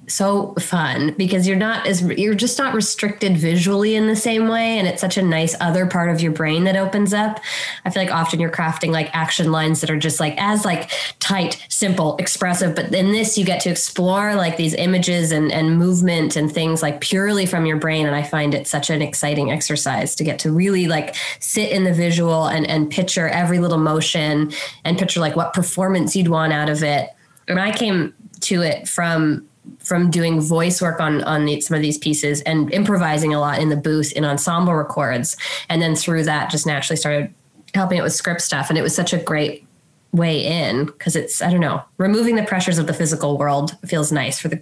so 0.07 0.53
fun 0.55 1.13
because 1.17 1.47
you're 1.47 1.57
not 1.57 1.87
as 1.87 2.01
you're 2.01 2.35
just 2.35 2.57
not 2.57 2.73
restricted 2.73 3.37
visually 3.37 3.95
in 3.95 4.07
the 4.07 4.15
same 4.15 4.47
way. 4.47 4.77
And 4.77 4.87
it's 4.87 5.01
such 5.01 5.17
a 5.17 5.21
nice 5.21 5.55
other 5.59 5.85
part 5.85 6.09
of 6.09 6.21
your 6.21 6.31
brain 6.31 6.63
that 6.65 6.75
opens 6.75 7.13
up. 7.13 7.39
I 7.85 7.89
feel 7.89 8.03
like 8.03 8.13
often 8.13 8.39
you're 8.39 8.51
crafting 8.51 8.91
like 8.91 9.09
action 9.13 9.51
lines 9.51 9.81
that 9.81 9.89
are 9.89 9.97
just 9.97 10.19
like 10.19 10.35
as 10.37 10.65
like 10.65 10.91
tight 11.19 11.65
simple 11.69 12.17
expressive. 12.17 12.75
But 12.75 12.93
in 12.93 13.11
this 13.11 13.37
you 13.37 13.45
get 13.45 13.61
to 13.61 13.69
explore 13.69 14.35
like 14.35 14.57
these 14.57 14.73
images 14.73 15.31
and 15.31 15.51
and 15.51 15.77
movement 15.77 16.35
and 16.35 16.51
things 16.51 16.81
like 16.81 17.01
purely 17.01 17.45
from 17.45 17.65
your 17.65 17.77
brain. 17.77 18.05
And 18.05 18.15
i 18.15 18.23
find 18.23 18.53
it 18.53 18.67
such 18.67 18.89
an 18.89 19.01
exciting 19.01 19.51
exercise 19.51 20.15
to 20.15 20.23
get 20.23 20.39
to 20.39 20.51
really 20.51 20.87
like 20.87 21.15
sit 21.39 21.71
in 21.71 21.83
the 21.83 21.93
visual 21.93 22.45
and 22.47 22.67
and 22.67 22.89
picture 22.89 23.27
every 23.27 23.59
little 23.59 23.77
motion 23.77 24.51
and 24.83 24.97
picture 24.97 25.19
like 25.19 25.35
what 25.35 25.53
performance 25.53 26.15
you'd 26.15 26.27
want 26.27 26.53
out 26.53 26.69
of 26.69 26.83
it. 26.83 27.09
And 27.47 27.59
i 27.59 27.71
came 27.71 28.13
to 28.41 28.61
it 28.61 28.87
from 28.87 29.47
from 29.79 30.09
doing 30.09 30.41
voice 30.41 30.81
work 30.81 30.99
on 30.99 31.23
on 31.23 31.45
the, 31.45 31.61
some 31.61 31.75
of 31.75 31.81
these 31.81 31.97
pieces 31.97 32.41
and 32.41 32.71
improvising 32.73 33.33
a 33.33 33.39
lot 33.39 33.59
in 33.59 33.69
the 33.69 33.77
booth 33.77 34.11
in 34.13 34.25
ensemble 34.25 34.73
records, 34.73 35.37
and 35.69 35.81
then 35.81 35.95
through 35.95 36.23
that 36.23 36.49
just 36.49 36.65
naturally 36.65 36.97
started 36.97 37.33
helping 37.73 37.97
it 37.97 38.01
with 38.01 38.13
script 38.13 38.41
stuff, 38.41 38.69
and 38.69 38.77
it 38.77 38.81
was 38.81 38.95
such 38.95 39.13
a 39.13 39.17
great 39.17 39.65
way 40.11 40.45
in 40.45 40.85
because 40.85 41.15
it's 41.15 41.41
I 41.41 41.51
don't 41.51 41.59
know 41.59 41.83
removing 41.97 42.35
the 42.35 42.43
pressures 42.43 42.77
of 42.77 42.87
the 42.87 42.93
physical 42.93 43.37
world 43.37 43.77
feels 43.85 44.11
nice 44.11 44.39
for 44.39 44.47
the 44.47 44.61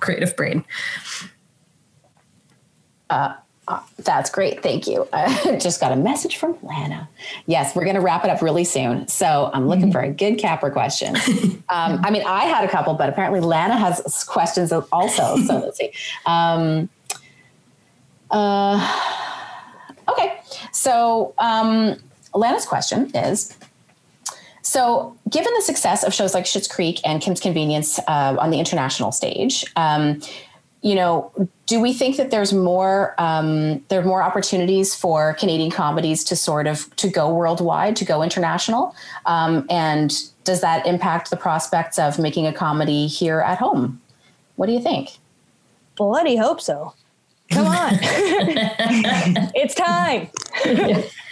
creative 0.00 0.34
brain. 0.36 0.64
Uh, 3.10 3.34
uh, 3.66 3.80
that's 3.98 4.30
great. 4.30 4.62
Thank 4.62 4.86
you. 4.86 5.08
I 5.12 5.58
just 5.60 5.80
got 5.80 5.92
a 5.92 5.96
message 5.96 6.36
from 6.36 6.56
Lana. 6.62 7.08
Yes, 7.46 7.74
we're 7.74 7.84
going 7.84 7.96
to 7.96 8.00
wrap 8.00 8.24
it 8.24 8.30
up 8.30 8.42
really 8.42 8.64
soon. 8.64 9.08
So 9.08 9.50
I'm 9.52 9.68
looking 9.68 9.84
mm-hmm. 9.84 9.92
for 9.92 10.00
a 10.00 10.10
good 10.10 10.38
Capper 10.38 10.70
question. 10.70 11.16
um, 11.68 12.00
I 12.04 12.10
mean, 12.10 12.22
I 12.26 12.44
had 12.44 12.64
a 12.64 12.68
couple, 12.68 12.94
but 12.94 13.08
apparently 13.08 13.40
Lana 13.40 13.76
has 13.76 14.24
questions 14.24 14.72
also. 14.72 15.36
So 15.38 15.58
let's 15.64 15.78
see. 15.78 15.92
Um, 16.26 16.88
uh, 18.30 19.22
okay. 20.08 20.40
So 20.72 21.34
um, 21.38 21.96
Lana's 22.34 22.66
question 22.66 23.10
is 23.14 23.56
so, 24.64 25.14
given 25.28 25.52
the 25.54 25.62
success 25.62 26.02
of 26.02 26.14
shows 26.14 26.32
like 26.32 26.46
Schitt's 26.46 26.66
Creek 26.66 26.98
and 27.04 27.20
Kim's 27.20 27.38
Convenience 27.38 27.98
uh, 28.08 28.36
on 28.40 28.50
the 28.50 28.58
international 28.58 29.12
stage, 29.12 29.64
um, 29.76 30.20
you 30.84 30.94
know, 30.94 31.32
do 31.64 31.80
we 31.80 31.94
think 31.94 32.18
that 32.18 32.30
there's 32.30 32.52
more 32.52 33.14
um, 33.16 33.82
there 33.88 34.00
are 34.00 34.04
more 34.04 34.22
opportunities 34.22 34.94
for 34.94 35.32
Canadian 35.32 35.70
comedies 35.70 36.22
to 36.24 36.36
sort 36.36 36.66
of 36.66 36.94
to 36.96 37.08
go 37.08 37.32
worldwide, 37.32 37.96
to 37.96 38.04
go 38.04 38.22
international, 38.22 38.94
um, 39.24 39.66
and 39.70 40.14
does 40.44 40.60
that 40.60 40.86
impact 40.86 41.30
the 41.30 41.38
prospects 41.38 41.98
of 41.98 42.18
making 42.18 42.46
a 42.46 42.52
comedy 42.52 43.06
here 43.06 43.40
at 43.40 43.56
home? 43.56 43.98
What 44.56 44.66
do 44.66 44.72
you 44.72 44.80
think? 44.80 45.12
Bloody 45.96 46.36
hope 46.36 46.60
so. 46.60 46.92
Come 47.50 47.66
on, 47.66 47.94
it's 49.54 49.74
time. 49.74 50.28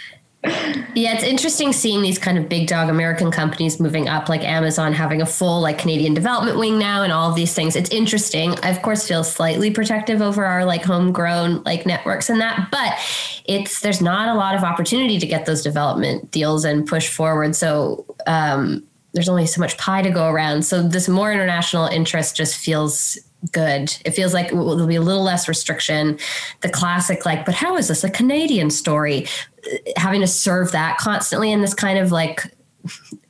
Yeah, 0.95 1.13
it's 1.15 1.23
interesting 1.23 1.71
seeing 1.71 2.01
these 2.01 2.19
kind 2.19 2.37
of 2.37 2.49
big 2.49 2.67
dog 2.67 2.89
American 2.89 3.31
companies 3.31 3.79
moving 3.79 4.09
up, 4.09 4.27
like 4.27 4.43
Amazon 4.43 4.93
having 4.93 5.21
a 5.21 5.25
full 5.25 5.61
like 5.61 5.77
Canadian 5.77 6.13
development 6.13 6.57
wing 6.59 6.77
now, 6.77 7.01
and 7.01 7.13
all 7.13 7.29
of 7.29 7.35
these 7.35 7.53
things. 7.53 7.75
It's 7.75 7.89
interesting. 7.89 8.53
I 8.59 8.69
of 8.69 8.81
course 8.81 9.07
feel 9.07 9.23
slightly 9.23 9.71
protective 9.71 10.21
over 10.21 10.45
our 10.45 10.65
like 10.65 10.83
homegrown 10.83 11.63
like 11.63 11.85
networks 11.85 12.29
and 12.29 12.41
that, 12.41 12.67
but 12.71 12.93
it's 13.45 13.79
there's 13.79 14.01
not 14.01 14.27
a 14.27 14.37
lot 14.37 14.53
of 14.53 14.63
opportunity 14.63 15.17
to 15.17 15.25
get 15.25 15.45
those 15.45 15.63
development 15.63 16.29
deals 16.31 16.65
and 16.65 16.85
push 16.85 17.07
forward. 17.07 17.55
So 17.55 18.05
um, 18.27 18.83
there's 19.13 19.29
only 19.29 19.45
so 19.45 19.61
much 19.61 19.77
pie 19.77 20.01
to 20.01 20.11
go 20.11 20.27
around. 20.27 20.63
So 20.63 20.83
this 20.83 21.07
more 21.07 21.31
international 21.31 21.85
interest 21.85 22.35
just 22.35 22.57
feels 22.57 23.17
good. 23.51 23.95
It 24.05 24.11
feels 24.11 24.33
like 24.33 24.49
there'll 24.49 24.87
be 24.87 24.95
a 24.95 25.01
little 25.01 25.23
less 25.23 25.47
restriction. 25.47 26.17
The 26.61 26.69
classic, 26.69 27.25
like, 27.25 27.45
but 27.45 27.55
how 27.55 27.75
is 27.77 27.87
this 27.87 28.03
a 28.03 28.09
Canadian 28.09 28.69
story? 28.69 29.27
Having 29.97 30.21
to 30.21 30.27
serve 30.27 30.71
that 30.71 30.97
constantly 30.97 31.51
in 31.51 31.61
this 31.61 31.73
kind 31.73 31.99
of 31.99 32.11
like 32.11 32.53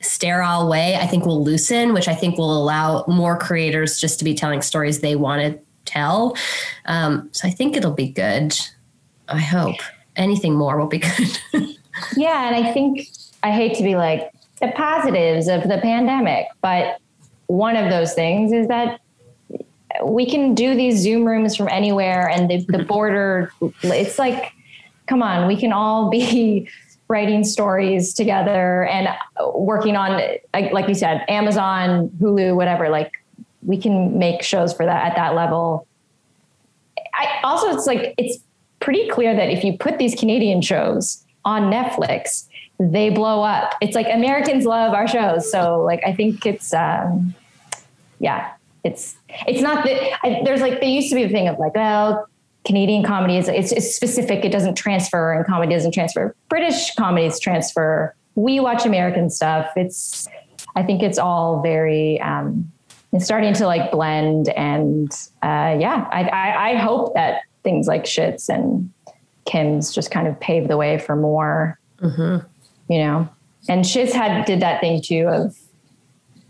sterile 0.00 0.68
way, 0.68 0.96
I 0.96 1.06
think 1.06 1.26
will 1.26 1.42
loosen, 1.42 1.94
which 1.94 2.08
I 2.08 2.14
think 2.14 2.38
will 2.38 2.56
allow 2.56 3.04
more 3.06 3.38
creators 3.38 4.00
just 4.00 4.18
to 4.18 4.24
be 4.24 4.34
telling 4.34 4.62
stories 4.62 5.00
they 5.00 5.16
want 5.16 5.42
to 5.42 5.58
tell. 5.84 6.36
Um, 6.86 7.28
so 7.32 7.46
I 7.46 7.50
think 7.50 7.76
it'll 7.76 7.92
be 7.92 8.08
good. 8.08 8.56
I 9.28 9.38
hope 9.38 9.76
anything 10.16 10.54
more 10.54 10.78
will 10.78 10.88
be 10.88 10.98
good. 11.52 11.76
yeah. 12.16 12.48
And 12.48 12.66
I 12.66 12.72
think 12.72 13.08
I 13.42 13.50
hate 13.52 13.76
to 13.76 13.82
be 13.82 13.96
like 13.96 14.30
the 14.60 14.72
positives 14.74 15.48
of 15.48 15.62
the 15.62 15.78
pandemic, 15.78 16.46
but 16.60 16.98
one 17.46 17.76
of 17.76 17.90
those 17.90 18.14
things 18.14 18.52
is 18.52 18.68
that 18.68 19.00
we 20.02 20.28
can 20.28 20.54
do 20.54 20.74
these 20.74 20.98
Zoom 20.98 21.24
rooms 21.24 21.56
from 21.56 21.68
anywhere, 21.68 22.28
and 22.28 22.50
the, 22.50 22.64
the 22.68 22.84
border, 22.88 23.52
it's 23.82 24.18
like, 24.18 24.52
come 25.06 25.22
on, 25.22 25.46
we 25.46 25.56
can 25.56 25.72
all 25.72 26.10
be 26.10 26.68
writing 27.08 27.44
stories 27.44 28.14
together 28.14 28.84
and 28.84 29.08
working 29.54 29.96
on, 29.96 30.20
like 30.52 30.88
you 30.88 30.94
said, 30.94 31.24
Amazon, 31.28 32.08
Hulu, 32.20 32.56
whatever. 32.56 32.88
Like, 32.88 33.12
we 33.62 33.78
can 33.78 34.18
make 34.18 34.42
shows 34.42 34.72
for 34.72 34.84
that 34.84 35.06
at 35.06 35.16
that 35.16 35.34
level. 35.34 35.86
I 37.14 37.40
also, 37.44 37.76
it's 37.76 37.86
like, 37.86 38.14
it's 38.18 38.38
pretty 38.80 39.08
clear 39.08 39.34
that 39.34 39.50
if 39.50 39.64
you 39.64 39.76
put 39.76 39.98
these 39.98 40.14
Canadian 40.14 40.62
shows 40.62 41.24
on 41.44 41.70
Netflix, 41.70 42.48
they 42.78 43.10
blow 43.10 43.42
up. 43.42 43.74
It's 43.80 43.94
like 43.94 44.06
Americans 44.10 44.64
love 44.64 44.94
our 44.94 45.06
shows. 45.06 45.50
So, 45.50 45.82
like, 45.82 46.02
I 46.04 46.12
think 46.12 46.44
it's, 46.44 46.72
um, 46.74 47.34
yeah, 48.18 48.52
it's 48.84 49.16
it's 49.48 49.62
not 49.62 49.84
that 49.84 50.18
I, 50.22 50.42
there's 50.44 50.60
like 50.60 50.80
there 50.80 50.88
used 50.88 51.08
to 51.08 51.14
be 51.14 51.24
a 51.24 51.28
thing 51.28 51.48
of 51.48 51.58
like 51.58 51.74
well 51.74 52.28
Canadian 52.64 53.02
comedy 53.02 53.36
is 53.36 53.48
it's, 53.48 53.72
it's 53.72 53.94
specific. 53.94 54.44
It 54.44 54.50
doesn't 54.50 54.74
transfer 54.74 55.32
and 55.32 55.44
comedy 55.46 55.74
doesn't 55.74 55.92
transfer. 55.92 56.34
British 56.48 56.94
comedies 56.94 57.38
transfer. 57.38 58.14
We 58.34 58.58
watch 58.60 58.86
American 58.86 59.30
stuff. 59.30 59.70
It's 59.76 60.26
I 60.76 60.82
think 60.82 61.02
it's 61.02 61.18
all 61.18 61.62
very 61.62 62.20
um, 62.20 62.70
it's 63.12 63.24
starting 63.24 63.52
to 63.54 63.66
like 63.66 63.92
blend 63.92 64.48
and 64.50 65.10
uh, 65.42 65.76
yeah 65.78 66.08
I, 66.10 66.22
I, 66.22 66.70
I 66.70 66.74
hope 66.76 67.14
that 67.14 67.42
things 67.62 67.86
like 67.86 68.04
Schitt's 68.04 68.48
and 68.48 68.90
Kim's 69.44 69.94
just 69.94 70.10
kind 70.10 70.26
of 70.26 70.38
pave 70.40 70.68
the 70.68 70.76
way 70.76 70.98
for 70.98 71.16
more 71.16 71.78
mm-hmm. 72.00 72.46
you 72.92 72.98
know? 72.98 73.28
And 73.68 73.84
Schitt's 73.84 74.12
had 74.12 74.44
did 74.44 74.60
that 74.60 74.80
thing 74.80 75.00
too 75.00 75.26
of 75.28 75.56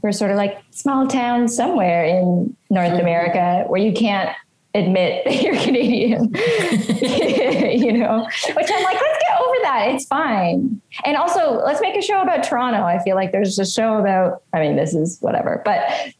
we're 0.03 0.13
sort 0.13 0.31
of 0.31 0.37
like 0.37 0.63
small 0.71 1.07
town 1.07 1.49
somewhere 1.49 2.05
in 2.05 2.55
North. 2.71 3.01
America 3.01 3.65
where 3.69 3.81
you 3.81 3.93
can't 3.93 4.37
admit 4.75 5.25
that 5.27 5.43
you're 5.43 5.57
Canadian, 5.57 6.33
you 6.35 7.93
know, 7.93 8.27
which 8.55 8.71
I'm 8.73 8.83
like, 8.85 9.01
let's 9.01 9.25
get 9.25 9.41
over 9.41 9.55
that. 9.63 9.89
It's 9.89 10.07
fine. 10.07 10.81
And 11.05 11.17
also, 11.17 11.63
let's 11.65 11.81
make 11.81 11.97
a 11.97 12.03
show 12.03 12.21
about 12.21 12.45
Toronto. 12.45 12.83
I 12.83 13.03
feel 13.03 13.17
like 13.17 13.33
there's 13.33 13.59
a 13.59 13.67
show 13.67 13.99
about, 13.99 14.43
I 14.53 14.61
mean, 14.61 14.77
this 14.77 14.95
is 14.95 15.19
whatever, 15.21 15.63
but 15.65 16.13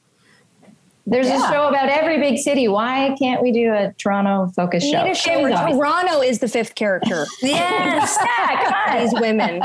there's 1.07 1.27
yeah. 1.27 1.49
a 1.49 1.53
show 1.53 1.69
about 1.69 1.91
every 1.91 2.19
big 2.19 2.39
city. 2.39 2.67
Why 2.67 3.15
can't 3.19 3.43
we 3.43 3.53
do 3.53 3.73
a 3.75 3.93
Toronto 3.99 4.51
focus 4.57 4.89
show? 4.89 5.05
a 5.05 5.15
show 5.15 5.43
where 5.43 5.53
Toronto 5.53 6.23
is 6.23 6.39
the 6.39 6.49
fifth 6.49 6.75
character. 6.75 7.27
yes, 7.43 8.19
yeah, 8.25 9.03
these 9.03 9.13
women. 9.21 9.61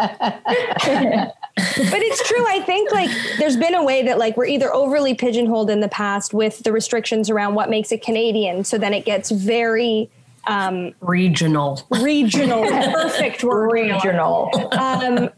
But 1.78 2.02
it's 2.02 2.28
true. 2.28 2.46
I 2.48 2.62
think 2.62 2.92
like 2.92 3.10
there's 3.38 3.58
been 3.58 3.76
a 3.76 3.84
way 3.84 4.04
that 4.04 4.18
like 4.18 4.38
we're 4.38 4.46
either 4.46 4.74
overly 4.74 5.14
pigeonholed 5.14 5.70
in 5.70 5.80
the 5.80 5.88
past 5.88 6.34
with 6.34 6.64
the 6.64 6.72
restrictions 6.72 7.30
around 7.30 7.56
what 7.56 7.70
makes 7.70 7.92
it 7.92 8.02
Canadian, 8.02 8.64
so 8.64 8.78
then 8.78 8.94
it 8.94 9.06
gets 9.06 9.32
very 9.32 10.10
um, 10.48 10.94
regional. 11.02 11.86
Regional, 11.90 12.64
perfect 12.94 13.44
word. 13.44 13.72
Regional. 13.72 14.50
Um, 14.74 15.30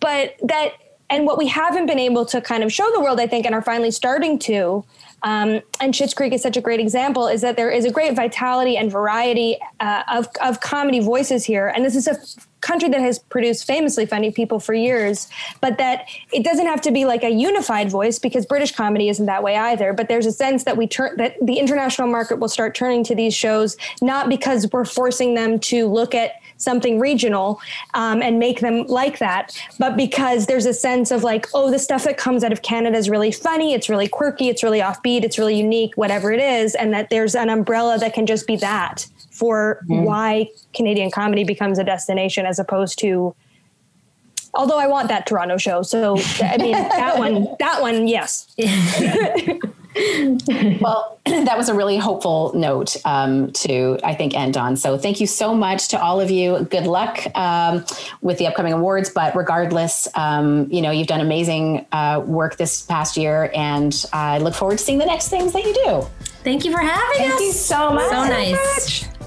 but 0.00 0.36
that 0.42 0.74
and 1.10 1.26
what 1.26 1.36
we 1.36 1.48
haven't 1.48 1.86
been 1.86 1.98
able 1.98 2.24
to 2.26 2.40
kind 2.40 2.62
of 2.62 2.72
show 2.72 2.88
the 2.92 3.00
world, 3.00 3.20
I 3.20 3.26
think, 3.26 3.44
and 3.44 3.54
are 3.54 3.62
finally 3.62 3.90
starting 3.90 4.38
to, 4.40 4.84
um, 5.24 5.60
and 5.80 5.92
Schitt's 5.92 6.14
Creek 6.14 6.32
is 6.32 6.40
such 6.40 6.56
a 6.56 6.60
great 6.60 6.78
example, 6.78 7.26
is 7.26 7.40
that 7.40 7.56
there 7.56 7.70
is 7.70 7.84
a 7.84 7.90
great 7.90 8.14
vitality 8.14 8.76
and 8.76 8.90
variety 8.90 9.58
uh, 9.80 10.04
of, 10.10 10.28
of 10.40 10.60
comedy 10.60 11.00
voices 11.00 11.44
here. 11.44 11.68
And 11.68 11.84
this 11.84 11.96
is 11.96 12.06
a 12.06 12.16
country 12.60 12.88
that 12.88 13.00
has 13.00 13.18
produced 13.18 13.66
famously 13.66 14.06
funny 14.06 14.30
people 14.30 14.60
for 14.60 14.74
years, 14.74 15.28
but 15.60 15.78
that 15.78 16.06
it 16.32 16.44
doesn't 16.44 16.66
have 16.66 16.80
to 16.82 16.90
be 16.90 17.04
like 17.04 17.22
a 17.22 17.30
unified 17.30 17.90
voice 17.90 18.18
because 18.18 18.46
British 18.46 18.72
comedy 18.72 19.08
isn't 19.08 19.26
that 19.26 19.42
way 19.42 19.56
either. 19.56 19.92
But 19.92 20.08
there's 20.08 20.26
a 20.26 20.32
sense 20.32 20.64
that 20.64 20.76
we 20.76 20.86
turn 20.86 21.16
that 21.16 21.36
the 21.40 21.58
international 21.58 22.08
market 22.08 22.38
will 22.38 22.48
start 22.48 22.74
turning 22.74 23.04
to 23.04 23.14
these 23.14 23.34
shows 23.34 23.76
not 24.02 24.28
because 24.28 24.68
we're 24.72 24.84
forcing 24.84 25.34
them 25.34 25.58
to 25.60 25.86
look 25.86 26.14
at 26.14 26.40
something 26.60 26.98
regional 26.98 27.60
um, 27.94 28.22
and 28.22 28.38
make 28.38 28.60
them 28.60 28.86
like 28.86 29.18
that, 29.18 29.58
but 29.78 29.96
because 29.96 30.46
there's 30.46 30.66
a 30.66 30.74
sense 30.74 31.10
of 31.10 31.24
like, 31.24 31.48
oh, 31.54 31.70
the 31.70 31.78
stuff 31.78 32.04
that 32.04 32.18
comes 32.18 32.44
out 32.44 32.52
of 32.52 32.62
Canada 32.62 32.96
is 32.96 33.08
really 33.08 33.32
funny, 33.32 33.72
it's 33.72 33.88
really 33.88 34.08
quirky, 34.08 34.48
it's 34.48 34.62
really 34.62 34.80
offbeat, 34.80 35.22
it's 35.22 35.38
really 35.38 35.56
unique, 35.56 35.96
whatever 35.96 36.30
it 36.32 36.40
is, 36.40 36.74
and 36.74 36.92
that 36.92 37.08
there's 37.10 37.34
an 37.34 37.48
umbrella 37.48 37.98
that 37.98 38.12
can 38.12 38.26
just 38.26 38.46
be 38.46 38.56
that 38.56 39.06
for 39.40 39.80
mm. 39.88 40.04
why 40.04 40.50
Canadian 40.74 41.10
comedy 41.10 41.44
becomes 41.44 41.78
a 41.78 41.84
destination 41.84 42.44
as 42.44 42.58
opposed 42.58 42.98
to 42.98 43.34
although 44.52 44.78
I 44.78 44.86
want 44.86 45.08
that 45.08 45.26
Toronto 45.26 45.56
show. 45.56 45.82
So 45.82 46.18
I 46.42 46.58
mean 46.58 46.72
that 47.00 47.18
one 47.18 47.48
that 47.58 47.80
one 47.80 48.06
yes. 48.06 48.54
well, 50.80 51.18
that 51.26 51.56
was 51.56 51.68
a 51.68 51.74
really 51.74 51.96
hopeful 51.96 52.52
note 52.54 52.96
um, 53.04 53.50
to, 53.52 53.98
I 54.04 54.14
think, 54.14 54.34
end 54.34 54.56
on. 54.56 54.76
So 54.76 54.96
thank 54.96 55.20
you 55.20 55.26
so 55.26 55.52
much 55.54 55.88
to 55.88 56.00
all 56.00 56.20
of 56.20 56.30
you. 56.30 56.64
Good 56.70 56.86
luck 56.86 57.18
um, 57.36 57.84
with 58.20 58.38
the 58.38 58.46
upcoming 58.46 58.72
awards. 58.72 59.10
But 59.10 59.34
regardless, 59.34 60.06
um, 60.14 60.70
you 60.70 60.80
know, 60.80 60.90
you've 60.90 61.08
done 61.08 61.20
amazing 61.20 61.86
uh, 61.92 62.22
work 62.24 62.56
this 62.56 62.82
past 62.82 63.16
year, 63.16 63.50
and 63.54 64.04
I 64.12 64.38
look 64.38 64.54
forward 64.54 64.78
to 64.78 64.84
seeing 64.84 64.98
the 64.98 65.06
next 65.06 65.28
things 65.28 65.52
that 65.54 65.64
you 65.64 65.74
do. 65.74 66.06
Thank 66.44 66.64
you 66.64 66.72
for 66.72 66.78
having 66.78 67.18
thank 67.18 67.32
us. 67.32 67.38
Thank 67.38 67.40
you 67.40 67.52
so 67.52 67.90
much. 67.90 68.10
So 68.10 68.24
nice. 68.24 69.19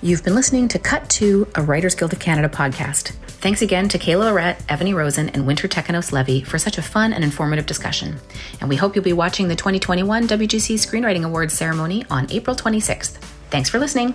You've 0.00 0.22
been 0.22 0.36
listening 0.36 0.68
to 0.68 0.78
Cut 0.78 1.10
2, 1.10 1.48
a 1.56 1.62
Writers 1.62 1.96
Guild 1.96 2.12
of 2.12 2.20
Canada 2.20 2.48
podcast. 2.48 3.10
Thanks 3.40 3.62
again 3.62 3.88
to 3.88 3.98
Kayla 3.98 4.30
Lorette, 4.30 4.60
Evany 4.68 4.94
Rosen, 4.94 5.28
and 5.30 5.44
Winter 5.44 5.66
Tekenos 5.66 6.12
Levy 6.12 6.44
for 6.44 6.56
such 6.56 6.78
a 6.78 6.82
fun 6.82 7.12
and 7.12 7.24
informative 7.24 7.66
discussion. 7.66 8.16
And 8.60 8.68
we 8.68 8.76
hope 8.76 8.94
you'll 8.94 9.04
be 9.04 9.12
watching 9.12 9.48
the 9.48 9.56
2021 9.56 10.28
WGC 10.28 10.76
Screenwriting 10.76 11.24
Awards 11.24 11.54
ceremony 11.54 12.06
on 12.10 12.30
April 12.30 12.54
26th. 12.54 13.16
Thanks 13.50 13.70
for 13.70 13.80
listening. 13.80 14.14